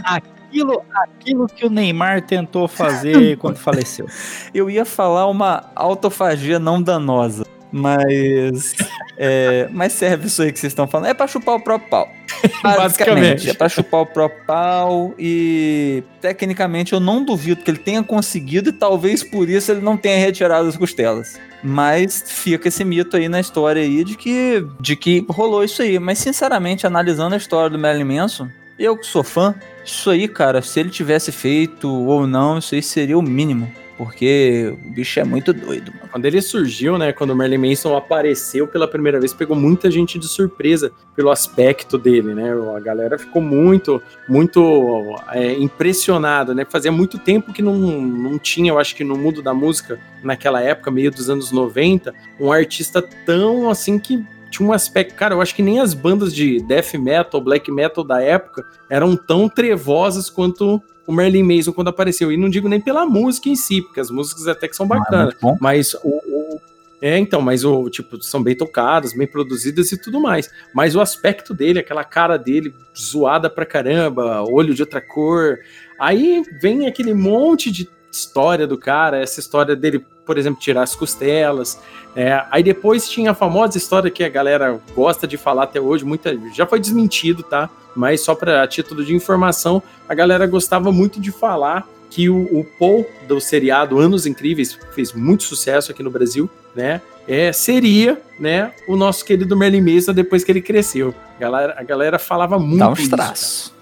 Aquilo, 0.50 0.84
aquilo 0.94 1.48
que 1.48 1.66
o 1.66 1.70
Neymar 1.70 2.26
tentou 2.26 2.68
fazer 2.68 3.38
quando 3.40 3.58
faleceu. 3.58 4.08
Eu 4.54 4.70
ia 4.70 4.84
falar 4.84 5.28
uma 5.28 5.70
autofagia 5.76 6.58
não 6.58 6.82
danosa, 6.82 7.46
mas. 7.72 8.76
é, 9.16 9.70
mas 9.72 9.94
serve 9.94 10.28
isso 10.28 10.42
aí 10.42 10.52
que 10.52 10.60
vocês 10.60 10.72
estão 10.72 10.88
falando. 10.88 11.08
É 11.08 11.14
pra 11.14 11.28
chupar 11.28 11.56
o 11.56 11.60
próprio 11.60 11.90
pau. 11.90 12.10
Basicamente, 12.64 13.50
é 13.50 13.54
pra 13.54 13.70
chupar 13.70 14.02
o 14.02 14.06
próprio 14.06 14.46
pau 14.46 15.14
e 15.20 16.04
tecnicamente 16.22 16.94
eu 16.94 17.00
não 17.00 17.24
duvido 17.24 17.64
que 17.64 17.70
ele 17.70 17.78
tenha 17.78 18.02
conseguido 18.02 18.70
e 18.70 18.74
talvez 18.74 19.24
por 19.24 19.50
isso 19.50 19.72
ele 19.72 19.82
não 19.82 19.98
tenha 19.98 20.18
retirado 20.18 20.68
as 20.68 20.78
costelas. 20.78 21.40
Mas 21.64 22.24
fica 22.26 22.70
esse 22.70 22.84
mito 22.84 23.18
aí 23.18 23.28
na 23.28 23.40
história 23.40 23.82
aí 23.82 24.04
de 24.04 24.16
que, 24.16 24.66
de 24.80 24.96
que 24.96 25.26
rolou 25.30 25.64
isso 25.64 25.82
aí. 25.82 26.00
Mas 26.00 26.18
sinceramente, 26.20 26.88
analisando 26.88 27.36
a 27.36 27.38
história 27.38 27.70
do 27.70 27.78
Marilyn 27.78 28.06
Manson, 28.06 28.50
eu 28.80 28.98
que 28.98 29.06
sou 29.06 29.24
fã, 29.24 29.54
isso 29.92 30.10
aí, 30.10 30.28
cara, 30.28 30.62
se 30.62 30.80
ele 30.80 30.90
tivesse 30.90 31.32
feito 31.32 31.90
ou 31.90 32.28
não, 32.28 32.58
isso 32.58 32.76
aí 32.76 32.82
seria 32.82 33.18
o 33.18 33.22
mínimo. 33.22 33.72
Porque 34.00 34.74
o 34.86 34.92
bicho 34.92 35.20
é 35.20 35.26
muito 35.26 35.52
doido, 35.52 35.92
mano. 35.92 36.08
Quando 36.10 36.24
ele 36.24 36.42
surgiu, 36.42 36.98
né? 36.98 37.12
Quando 37.12 37.32
o 37.32 37.36
Merlin 37.36 37.58
Manson 37.58 37.98
apareceu 37.98 38.66
pela 38.66 38.88
primeira 38.88 39.20
vez, 39.20 39.34
pegou 39.34 39.58
muita 39.58 39.92
gente 39.92 40.18
de 40.18 40.26
surpresa 40.26 40.90
pelo 41.18 41.30
aspecto 41.30 41.98
dele, 41.98 42.34
né? 42.34 42.50
A 42.78 42.80
galera 42.80 43.20
ficou 43.20 43.42
muito, 43.42 44.02
muito 44.26 45.18
é, 45.34 45.52
impressionada, 45.52 46.54
né? 46.54 46.64
Fazia 46.64 46.94
muito 46.94 47.20
tempo 47.20 47.52
que 47.52 47.62
não, 47.62 47.76
não 47.76 48.40
tinha, 48.40 48.72
eu 48.72 48.80
acho 48.80 48.96
que 48.96 49.04
no 49.04 49.18
mundo 49.18 49.42
da 49.42 49.54
música, 49.54 50.00
naquela 50.24 50.62
época, 50.62 50.90
meio 50.90 51.12
dos 51.12 51.30
anos 51.30 51.52
90, 51.52 52.16
um 52.40 52.54
artista 52.54 53.02
tão 53.02 53.70
assim 53.70 54.00
que 54.00 54.26
tinha 54.50 54.68
um 54.68 54.74
aspecto. 54.74 55.16
Cara, 55.16 55.36
eu 55.36 55.42
acho 55.42 55.56
que 55.56 55.62
nem 55.62 55.80
as 55.80 55.94
bandas 55.94 56.34
de 56.34 56.60
death 56.68 56.94
metal, 56.96 57.42
black 57.42 57.72
metal 57.72 58.04
da 58.04 58.22
época 58.22 58.66
eram 58.90 59.16
tão 59.16 59.48
trevosas 59.48 60.30
quanto 60.30 60.82
o 61.06 61.12
Merlin 61.12 61.44
Mason 61.44 61.74
quando 61.74 61.88
apareceu. 61.88 62.32
E 62.32 62.38
não 62.38 62.50
digo 62.50 62.70
nem 62.70 62.80
pela 62.80 63.06
música 63.06 63.50
em 63.50 63.56
si, 63.56 63.82
porque 63.82 64.00
as 64.00 64.12
músicas 64.12 64.48
até 64.48 64.68
que 64.68 64.76
são 64.76 64.88
bacanas. 64.88 65.36
Ah, 65.44 65.56
mas 65.60 65.94
o, 66.04 66.10
o, 66.10 66.62
É, 67.02 67.18
então, 67.18 67.42
mas 67.42 67.64
o 67.64 67.90
tipo, 67.90 68.22
são 68.22 68.44
bem 68.44 68.56
tocadas, 68.56 69.14
bem 69.14 69.26
produzidas 69.26 69.92
e 69.92 70.02
tudo 70.02 70.20
mais. 70.20 70.52
Mas 70.74 70.96
o 70.96 71.02
aspecto 71.02 71.54
dele, 71.54 71.80
aquela 71.80 72.04
cara 72.04 72.38
dele 72.38 72.74
zoada 72.96 73.50
pra 73.50 73.66
caramba, 73.66 74.44
olho 74.44 74.74
de 74.74 74.84
outra 74.84 75.02
cor. 75.02 75.60
Aí 76.00 76.44
vem 76.62 76.88
aquele 76.88 77.14
monte 77.14 77.72
de 77.72 77.90
história 78.12 78.66
do 78.66 78.78
cara, 78.78 79.18
essa 79.18 79.40
história 79.40 79.76
dele, 79.76 80.06
por 80.26 80.38
exemplo, 80.38 80.60
tirar 80.60 80.84
as 80.84 80.96
costelas. 80.96 81.80
É, 82.16 82.44
aí 82.50 82.64
depois 82.64 83.10
tinha 83.10 83.32
a 83.32 83.34
famosa 83.34 83.78
história 83.78 84.10
que 84.10 84.24
a 84.24 84.30
galera 84.30 84.80
gosta 84.96 85.28
de 85.28 85.38
falar 85.38 85.64
até 85.64 85.80
hoje, 85.80 86.04
muita 86.04 86.38
já 86.54 86.66
foi 86.66 86.80
desmentido, 86.80 87.44
tá? 87.44 87.70
Mas 87.96 88.22
só 88.22 88.36
para 88.36 88.68
título 88.68 89.04
de 89.04 89.16
informação, 89.16 89.82
a 90.08 90.14
galera 90.14 90.46
gostava 90.48 90.92
muito 90.92 91.20
de 91.20 91.32
falar 91.32 91.88
que 92.10 92.30
o, 92.30 92.44
o 92.60 92.64
Paul 92.64 93.06
do 93.28 93.40
seriado 93.40 94.00
Anos 94.00 94.26
Incríveis 94.26 94.76
que 94.76 94.94
fez 94.94 95.14
muito 95.14 95.44
sucesso 95.44 95.92
aqui 95.92 96.02
no 96.02 96.10
Brasil, 96.10 96.50
né? 96.76 97.02
É, 97.28 97.54
seria, 97.54 98.20
né, 98.40 98.74
o 98.88 98.96
nosso 98.96 99.24
querido 99.24 99.56
Merlin 99.56 99.82
Mesa 99.82 100.12
depois 100.12 100.44
que 100.44 100.52
ele 100.52 100.64
cresceu. 100.64 101.14
A 101.38 101.40
galera, 101.40 101.76
a 101.78 101.84
galera 101.84 102.18
falava 102.18 102.58
muito 102.58 102.80
Dá 102.80 102.90
uns 102.90 103.08
traços. 103.08 103.74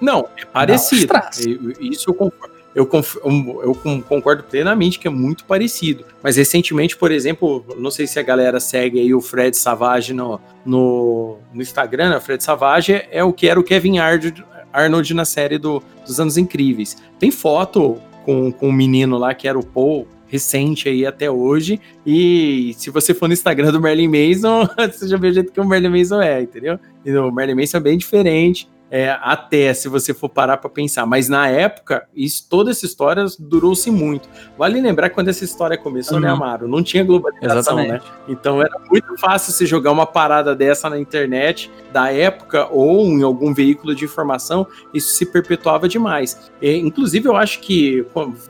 Não, 0.00 0.26
é 0.36 0.44
parecido. 0.46 1.12
Isso 1.78 2.08
eu 2.08 2.14
concordo. 2.14 2.51
Eu, 2.74 2.88
eu, 3.62 3.74
concordo 4.08 4.44
plenamente 4.44 4.98
que 4.98 5.06
é 5.06 5.10
muito 5.10 5.44
parecido. 5.44 6.04
Mas 6.22 6.36
recentemente, 6.36 6.96
por 6.96 7.12
exemplo, 7.12 7.64
não 7.76 7.90
sei 7.90 8.06
se 8.06 8.18
a 8.18 8.22
galera 8.22 8.58
segue 8.60 8.98
aí 8.98 9.14
o 9.14 9.20
Fred 9.20 9.56
Savage 9.56 10.14
no, 10.14 10.40
no, 10.64 11.38
no 11.52 11.60
Instagram, 11.60 12.10
né? 12.10 12.16
O 12.16 12.20
Fred 12.20 12.42
Savage 12.42 13.02
é 13.10 13.22
o 13.22 13.32
que 13.32 13.46
era 13.46 13.60
o 13.60 13.62
Kevin 13.62 13.98
Arnold, 13.98 14.44
Arnold 14.72 15.14
na 15.14 15.24
série 15.24 15.58
do, 15.58 15.82
dos 16.06 16.18
Anos 16.18 16.38
Incríveis. 16.38 16.96
Tem 17.18 17.30
foto 17.30 17.98
com, 18.24 18.50
com 18.50 18.68
um 18.68 18.72
menino 18.72 19.18
lá 19.18 19.34
que 19.34 19.46
era 19.46 19.58
o 19.58 19.64
Paul, 19.64 20.08
recente 20.26 20.88
aí 20.88 21.04
até 21.04 21.30
hoje. 21.30 21.78
E 22.06 22.74
se 22.78 22.88
você 22.88 23.12
for 23.12 23.28
no 23.28 23.34
Instagram 23.34 23.70
do 23.70 23.80
Merlin 23.82 24.08
Mason, 24.08 24.66
você 24.90 25.06
já 25.06 25.18
vê 25.18 25.28
o 25.28 25.32
jeito 25.32 25.52
que 25.52 25.60
o 25.60 25.64
Merlin 25.66 25.90
Mason 25.90 26.22
é, 26.22 26.40
entendeu? 26.40 26.78
E 27.04 27.12
o 27.12 27.30
Merlin 27.30 27.54
Mason 27.54 27.76
é 27.76 27.80
bem 27.80 27.98
diferente 27.98 28.66
é, 28.92 29.18
até 29.22 29.72
se 29.72 29.88
você 29.88 30.12
for 30.12 30.28
parar 30.28 30.58
para 30.58 30.68
pensar. 30.68 31.06
Mas 31.06 31.26
na 31.26 31.48
época, 31.48 32.06
isso, 32.14 32.46
toda 32.46 32.70
essa 32.70 32.84
história 32.84 33.24
durou-se 33.38 33.90
muito. 33.90 34.28
Vale 34.58 34.78
lembrar 34.82 35.08
que 35.08 35.14
quando 35.14 35.28
essa 35.28 35.42
história 35.42 35.78
começou, 35.78 36.20
né, 36.20 36.30
uhum. 36.30 36.38
né, 36.38 36.44
Amaro? 36.44 36.68
Não 36.68 36.82
tinha 36.82 37.02
globalização, 37.02 37.76
né? 37.76 37.84
Exatamente. 37.86 38.04
né? 38.04 38.24
Então 38.28 38.60
era 38.60 38.78
muito 38.90 39.16
fácil 39.16 39.50
você 39.50 39.64
jogar 39.64 39.92
uma 39.92 40.04
parada 40.04 40.54
dessa 40.54 40.90
na 40.90 40.98
internet 40.98 41.70
da 41.90 42.12
época 42.12 42.68
ou 42.70 43.06
em 43.06 43.22
algum 43.22 43.54
veículo 43.54 43.94
de 43.94 44.04
informação, 44.04 44.66
isso 44.92 45.12
se 45.12 45.24
perpetuava 45.24 45.88
demais. 45.88 46.52
E, 46.60 46.76
inclusive, 46.76 47.26
eu 47.26 47.34
acho 47.34 47.60
que, 47.60 48.04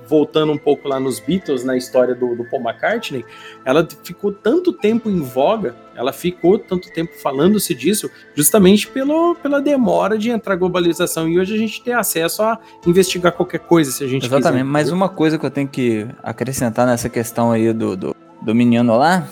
voltando 0.09 0.51
um 0.51 0.59
pouco 0.59 0.89
lá 0.89 0.99
nos 0.99 1.21
Beatles, 1.21 1.63
na 1.63 1.77
história 1.77 2.17
do, 2.17 2.35
do 2.35 2.45
Paul 2.51 2.63
McCartney, 2.63 3.25
ela 3.65 3.87
ficou 4.03 4.33
tanto 4.33 4.73
tempo 4.73 5.09
em 5.09 5.21
voga 5.21 5.77
ela 5.97 6.13
ficou 6.13 6.59
tanto 6.59 6.91
tempo 6.93 7.13
falando-se 7.23 7.75
disso 7.75 8.11
justamente 8.35 8.89
pelo, 8.89 9.35
pela 9.37 9.61
demora 9.61 10.17
de 10.19 10.31
entrar 10.31 10.55
a 10.55 10.57
globalização 10.57 11.29
e 11.29 11.39
hoje 11.39 11.55
a 11.55 11.59
gente 11.59 11.83
tem 11.83 11.95
acesso 11.95 12.43
a 12.43 12.59
investigar 12.87 13.33
qualquer 13.33 13.61
coisa 13.61 13.91
se 13.91 14.03
a 14.03 14.07
gente 14.07 14.27
Exatamente, 14.27 14.63
quiser. 14.63 14.65
mas 14.65 14.91
uma 14.91 15.09
coisa 15.09 15.39
que 15.39 15.47
eu 15.47 15.51
tenho 15.51 15.69
que 15.69 16.07
acrescentar 16.23 16.87
nessa 16.87 17.09
questão 17.09 17.53
aí 17.53 17.73
do, 17.73 17.97
do, 17.97 18.17
do 18.41 18.55
menino 18.55 18.97
lá, 18.97 19.27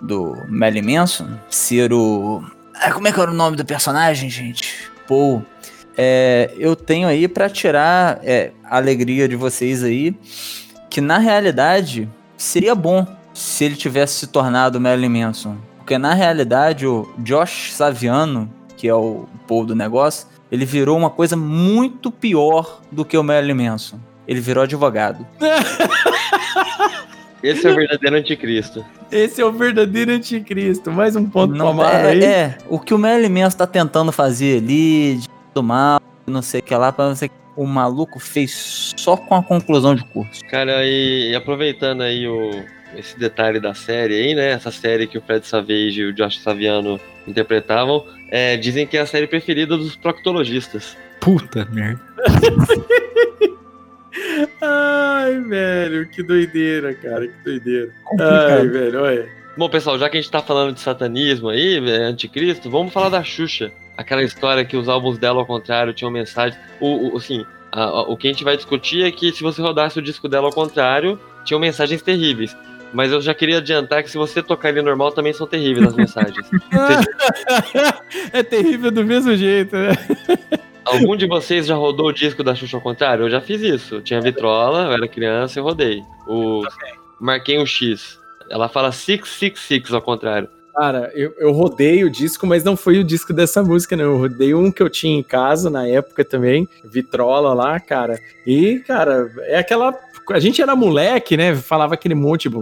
do 0.00 0.34
Melly 0.48 0.82
Manson, 0.82 1.28
ser 1.50 1.92
o... 1.92 2.42
Ah, 2.74 2.92
como 2.92 3.08
é 3.08 3.12
que 3.12 3.20
era 3.20 3.30
o 3.30 3.34
nome 3.34 3.56
do 3.56 3.64
personagem, 3.64 4.30
gente? 4.30 4.90
Paul. 5.06 5.44
É, 5.96 6.54
eu 6.56 6.76
tenho 6.76 7.08
aí 7.08 7.26
para 7.26 7.50
tirar 7.50 8.20
é, 8.22 8.52
a 8.62 8.76
alegria 8.76 9.26
de 9.26 9.34
vocês 9.34 9.82
aí, 9.82 10.14
que 10.88 11.00
na 11.00 11.18
realidade 11.18 12.08
seria 12.36 12.72
bom 12.72 13.04
se 13.34 13.64
ele 13.64 13.74
tivesse 13.74 14.14
se 14.14 14.26
tornado 14.28 14.80
Marilyn 14.80 15.08
Manson. 15.08 15.56
Porque 15.88 15.96
na 15.96 16.12
realidade 16.12 16.86
o 16.86 17.08
Josh 17.16 17.72
Saviano, 17.72 18.52
que 18.76 18.86
é 18.86 18.92
o 18.92 19.24
povo 19.46 19.68
do 19.68 19.74
negócio, 19.74 20.28
ele 20.52 20.66
virou 20.66 20.98
uma 20.98 21.08
coisa 21.08 21.34
muito 21.34 22.10
pior 22.10 22.82
do 22.92 23.06
que 23.06 23.16
o 23.16 23.24
Marilyn 23.24 23.54
Manson. 23.54 23.98
Ele 24.26 24.38
virou 24.38 24.64
advogado. 24.64 25.26
Esse 27.42 27.66
é 27.66 27.70
o 27.70 27.74
verdadeiro 27.74 28.16
anticristo. 28.16 28.84
Esse 29.10 29.40
é 29.40 29.46
o 29.46 29.50
verdadeiro 29.50 30.12
anticristo. 30.12 30.92
Mais 30.92 31.16
um 31.16 31.24
ponto 31.24 31.54
não, 31.54 31.68
tomado 31.68 31.94
é, 31.94 32.10
aí. 32.10 32.22
É, 32.22 32.58
o 32.68 32.78
que 32.78 32.92
o 32.92 32.98
Marilyn 32.98 33.42
Manson 33.42 33.56
tá 33.56 33.66
tentando 33.66 34.12
fazer 34.12 34.58
ali, 34.58 35.16
de 35.16 35.28
do 35.54 35.62
mal, 35.62 36.02
não 36.26 36.42
sei 36.42 36.60
o 36.60 36.62
que 36.62 36.74
lá, 36.74 36.92
pra 36.92 37.08
não 37.08 37.16
sei 37.16 37.30
o 37.56 37.66
maluco 37.66 38.20
fez 38.20 38.92
só 38.94 39.16
com 39.16 39.34
a 39.34 39.42
conclusão 39.42 39.94
de 39.94 40.04
curso. 40.04 40.44
Cara, 40.50 40.84
e, 40.84 41.30
e 41.30 41.34
aproveitando 41.34 42.02
aí 42.02 42.28
o, 42.28 42.62
esse 42.96 43.18
detalhe 43.18 43.60
da 43.60 43.74
série 43.74 44.14
aí, 44.14 44.34
né? 44.34 44.50
Essa 44.52 44.70
série 44.70 45.06
que 45.06 45.18
o 45.18 45.22
Fred 45.22 45.46
Savage 45.46 46.00
e 46.00 46.04
o 46.06 46.12
Josh 46.12 46.40
Saviano 46.40 47.00
interpretavam, 47.26 48.06
é, 48.30 48.56
dizem 48.56 48.86
que 48.86 48.96
é 48.96 49.00
a 49.00 49.06
série 49.06 49.26
preferida 49.26 49.76
dos 49.76 49.96
proctologistas. 49.96 50.96
Puta 51.20 51.66
merda. 51.70 52.00
Ai, 54.60 55.40
velho, 55.40 56.08
que 56.08 56.22
doideira, 56.22 56.94
cara, 56.94 57.26
que 57.26 57.44
doideira. 57.44 57.92
Complicado. 58.04 58.50
Ai, 58.50 58.68
velho, 58.68 59.00
olha. 59.02 59.28
Bom, 59.56 59.68
pessoal, 59.68 59.98
já 59.98 60.08
que 60.08 60.16
a 60.16 60.20
gente 60.20 60.30
tá 60.30 60.40
falando 60.40 60.72
de 60.72 60.80
satanismo 60.80 61.48
aí, 61.48 61.76
é, 61.88 62.04
anticristo, 62.04 62.70
vamos 62.70 62.92
falar 62.92 63.08
da 63.08 63.22
Xuxa. 63.22 63.72
Aquela 63.96 64.22
história 64.22 64.64
que 64.64 64.76
os 64.76 64.88
álbuns 64.88 65.18
dela, 65.18 65.40
ao 65.40 65.46
contrário, 65.46 65.92
tinham 65.92 66.12
mensagens. 66.12 66.56
O, 66.80 67.14
o, 67.14 67.16
assim, 67.16 67.44
a, 67.72 67.82
a, 67.82 68.02
o 68.02 68.16
que 68.16 68.28
a 68.28 68.32
gente 68.32 68.44
vai 68.44 68.56
discutir 68.56 69.04
é 69.04 69.10
que 69.10 69.32
se 69.32 69.42
você 69.42 69.60
rodasse 69.60 69.98
o 69.98 70.02
disco 70.02 70.28
dela 70.28 70.46
ao 70.46 70.52
contrário, 70.52 71.18
tinham 71.44 71.58
mensagens 71.60 72.00
terríveis. 72.02 72.56
Mas 72.92 73.12
eu 73.12 73.20
já 73.20 73.34
queria 73.34 73.58
adiantar 73.58 74.02
que 74.02 74.10
se 74.10 74.16
você 74.16 74.42
tocar 74.42 74.70
ele 74.70 74.82
normal, 74.82 75.12
também 75.12 75.32
são 75.32 75.46
terríveis 75.46 75.88
as 75.88 75.94
mensagens. 75.94 76.50
é 78.32 78.42
terrível 78.42 78.90
do 78.90 79.04
mesmo 79.04 79.36
jeito, 79.36 79.76
né? 79.76 79.90
Algum 80.84 81.14
de 81.14 81.26
vocês 81.26 81.66
já 81.66 81.74
rodou 81.74 82.06
o 82.06 82.12
disco 82.12 82.42
da 82.42 82.54
Xuxa 82.54 82.78
ao 82.78 82.80
contrário? 82.82 83.26
Eu 83.26 83.30
já 83.30 83.40
fiz 83.40 83.60
isso. 83.60 83.96
Eu 83.96 84.02
tinha 84.02 84.20
vitrola, 84.20 84.84
eu 84.84 84.92
era 84.92 85.06
criança 85.06 85.58
e 85.58 85.62
rodei. 85.62 86.02
O... 86.26 86.62
Marquei 87.20 87.58
um 87.58 87.66
X. 87.66 88.18
Ela 88.50 88.68
fala 88.68 88.90
666 88.90 89.92
ao 89.92 90.00
contrário. 90.00 90.48
Cara, 90.74 91.10
eu, 91.12 91.34
eu 91.38 91.50
rodei 91.50 92.04
o 92.04 92.10
disco, 92.10 92.46
mas 92.46 92.62
não 92.62 92.76
foi 92.76 92.98
o 92.98 93.04
disco 93.04 93.32
dessa 93.32 93.64
música, 93.64 93.96
não. 93.96 94.04
Eu 94.04 94.16
rodei 94.16 94.54
um 94.54 94.70
que 94.70 94.80
eu 94.80 94.88
tinha 94.88 95.18
em 95.18 95.24
casa 95.24 95.68
na 95.68 95.86
época 95.88 96.24
também, 96.24 96.68
Vitrola 96.84 97.52
lá, 97.52 97.80
cara. 97.80 98.16
E, 98.46 98.78
cara, 98.86 99.28
é 99.40 99.58
aquela 99.58 99.92
a 100.32 100.40
gente 100.40 100.60
era 100.60 100.76
moleque, 100.76 101.36
né? 101.36 101.54
Falava 101.54 101.94
aquele 101.94 102.14
monte. 102.14 102.42
Tipo, 102.42 102.60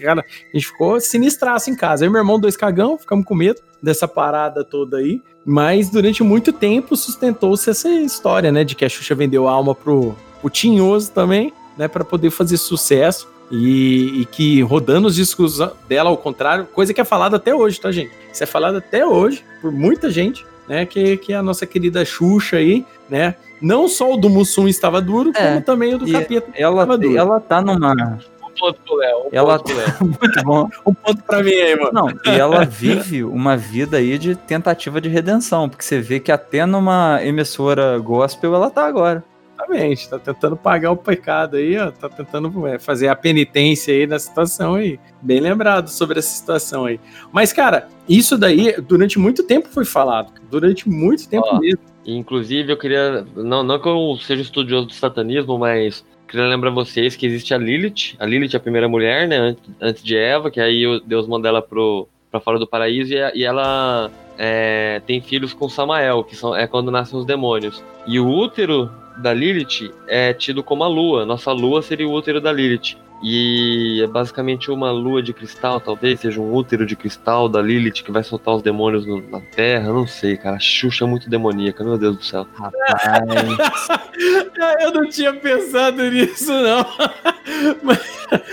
cara, 0.00 0.24
a 0.24 0.56
gente 0.56 0.66
ficou 0.66 1.00
sinistraço 1.00 1.70
em 1.70 1.76
casa. 1.76 2.04
Eu 2.04 2.08
e 2.08 2.12
meu 2.12 2.20
irmão, 2.20 2.38
dois 2.38 2.56
cagão, 2.56 2.98
ficamos 2.98 3.24
com 3.24 3.34
medo 3.34 3.60
dessa 3.82 4.06
parada 4.06 4.64
toda 4.64 4.98
aí. 4.98 5.20
Mas 5.44 5.90
durante 5.90 6.22
muito 6.22 6.52
tempo 6.52 6.96
sustentou-se 6.96 7.68
essa 7.68 7.88
história, 7.88 8.52
né? 8.52 8.64
De 8.64 8.74
que 8.74 8.84
a 8.84 8.88
Xuxa 8.88 9.14
vendeu 9.14 9.48
a 9.48 9.52
alma 9.52 9.74
pro, 9.74 10.14
pro 10.40 10.50
Tinhoso 10.50 11.10
também, 11.12 11.52
né? 11.76 11.88
Para 11.88 12.04
poder 12.04 12.30
fazer 12.30 12.56
sucesso. 12.56 13.28
E, 13.50 14.20
e, 14.20 14.26
que 14.26 14.62
rodando 14.62 15.08
os 15.08 15.16
discos 15.16 15.58
dela 15.88 16.08
ao 16.08 16.16
contrário, 16.16 16.66
coisa 16.66 16.94
que 16.94 17.00
é 17.00 17.04
falada 17.04 17.36
até 17.36 17.52
hoje, 17.52 17.80
tá, 17.80 17.90
gente? 17.90 18.12
Isso 18.32 18.44
é 18.44 18.46
falado 18.46 18.76
até 18.76 19.04
hoje 19.04 19.44
por 19.60 19.72
muita 19.72 20.08
gente, 20.08 20.46
né? 20.68 20.86
Que, 20.86 21.16
que 21.16 21.32
é 21.32 21.36
a 21.36 21.42
nossa 21.42 21.66
querida 21.66 22.04
Xuxa 22.04 22.58
aí, 22.58 22.86
né? 23.08 23.34
Não 23.60 23.88
só 23.88 24.12
o 24.12 24.16
do 24.16 24.28
Mussum 24.30 24.66
estava 24.66 25.00
duro, 25.00 25.32
é, 25.34 25.48
como 25.48 25.62
também 25.62 25.94
o 25.94 25.98
do 25.98 26.10
Capeta 26.10 26.50
ela, 26.54 26.82
estava 26.82 26.98
duro. 26.98 27.16
Ela 27.16 27.40
tá 27.40 27.60
numa... 27.60 28.18
ponto 28.58 28.80
pro 28.82 28.96
Léo. 28.96 29.18
Um 29.24 29.28
Ela- 29.32 29.58
ponto 29.58 29.64
pro 29.72 29.76
Léo. 29.76 29.96
Muito 30.20 30.42
bom. 30.44 30.68
Um 30.86 30.94
ponto 30.94 31.22
pra 31.24 31.42
mim 31.42 31.52
aí, 31.52 31.76
mano. 31.76 31.90
Não, 31.92 32.08
e 32.32 32.38
ela 32.38 32.64
vive 32.64 33.24
uma 33.24 33.56
vida 33.56 33.96
aí 33.98 34.18
de 34.18 34.34
tentativa 34.34 35.00
de 35.00 35.08
redenção, 35.08 35.68
porque 35.68 35.84
você 35.84 36.00
vê 36.00 36.20
que 36.20 36.32
até 36.32 36.64
numa 36.66 37.20
emissora 37.22 37.98
gospel 37.98 38.54
ela 38.54 38.70
tá 38.70 38.86
agora. 38.86 39.24
Exatamente, 39.60 40.08
tá 40.08 40.18
tentando 40.18 40.56
pagar 40.56 40.90
o 40.90 40.96
pecado 40.96 41.56
aí, 41.56 41.76
ó. 41.78 41.90
Tá 41.90 42.08
tentando 42.08 42.66
é, 42.66 42.78
fazer 42.78 43.08
a 43.08 43.14
penitência 43.14 43.92
aí 43.94 44.06
na 44.06 44.18
situação 44.18 44.74
aí. 44.76 44.98
Bem 45.20 45.38
lembrado 45.38 45.88
sobre 45.88 46.18
essa 46.18 46.30
situação 46.30 46.86
aí. 46.86 46.98
Mas, 47.30 47.52
cara, 47.52 47.88
isso 48.08 48.38
daí 48.38 48.74
durante 48.80 49.18
muito 49.18 49.42
tempo 49.42 49.68
foi 49.68 49.84
falado. 49.84 50.32
Durante 50.50 50.88
muito 50.88 51.28
tempo 51.28 51.46
Ó. 51.46 51.58
mesmo. 51.58 51.89
Inclusive, 52.04 52.72
eu 52.72 52.76
queria. 52.76 53.26
Não, 53.36 53.62
não 53.62 53.78
que 53.78 53.88
eu 53.88 54.16
seja 54.20 54.42
estudioso 54.42 54.86
do 54.86 54.92
satanismo, 54.92 55.58
mas 55.58 56.04
queria 56.26 56.46
lembrar 56.46 56.70
vocês 56.70 57.16
que 57.16 57.26
existe 57.26 57.52
a 57.52 57.58
Lilith. 57.58 58.16
A 58.18 58.26
Lilith 58.26 58.54
é 58.54 58.56
a 58.56 58.60
primeira 58.60 58.88
mulher, 58.88 59.28
né? 59.28 59.56
Antes, 59.80 60.02
de 60.02 60.16
Eva, 60.16 60.50
que 60.50 60.60
aí 60.60 61.00
Deus 61.04 61.26
manda 61.26 61.48
ela 61.48 61.60
pro, 61.60 62.08
pra 62.30 62.40
fora 62.40 62.58
do 62.58 62.66
paraíso 62.66 63.12
e 63.12 63.44
ela 63.44 64.10
é, 64.38 65.02
tem 65.06 65.20
filhos 65.20 65.52
com 65.52 65.68
Samael, 65.68 66.24
que 66.24 66.34
são, 66.34 66.56
é 66.56 66.66
quando 66.66 66.90
nascem 66.90 67.18
os 67.18 67.26
demônios. 67.26 67.82
E 68.06 68.18
o 68.18 68.28
útero 68.28 68.90
da 69.18 69.34
Lilith 69.34 69.92
é 70.08 70.32
tido 70.32 70.62
como 70.62 70.84
a 70.84 70.88
lua. 70.88 71.26
Nossa 71.26 71.52
lua 71.52 71.82
seria 71.82 72.08
o 72.08 72.12
útero 72.12 72.40
da 72.40 72.50
Lilith. 72.50 72.96
E 73.22 74.00
é 74.02 74.06
basicamente 74.06 74.70
uma 74.70 74.90
lua 74.90 75.22
de 75.22 75.34
cristal, 75.34 75.78
talvez 75.78 76.20
seja 76.20 76.40
um 76.40 76.54
útero 76.54 76.86
de 76.86 76.96
cristal 76.96 77.50
da 77.50 77.60
Lilith 77.60 78.02
que 78.02 78.10
vai 78.10 78.22
soltar 78.24 78.54
os 78.54 78.62
demônios 78.62 79.04
no- 79.06 79.20
na 79.28 79.40
Terra. 79.40 79.92
Não 79.92 80.06
sei, 80.06 80.38
cara. 80.38 80.56
A 80.56 80.60
Xuxa 80.60 81.04
é 81.04 81.08
muito 81.08 81.28
demoníaca, 81.28 81.84
meu 81.84 81.98
Deus 81.98 82.16
do 82.16 82.24
céu. 82.24 82.46
Rapaz, 82.54 82.80
Eu 84.80 84.92
não 84.92 85.08
tinha 85.08 85.32
pensado 85.34 86.02
nisso, 86.10 86.52
não. 86.52 86.80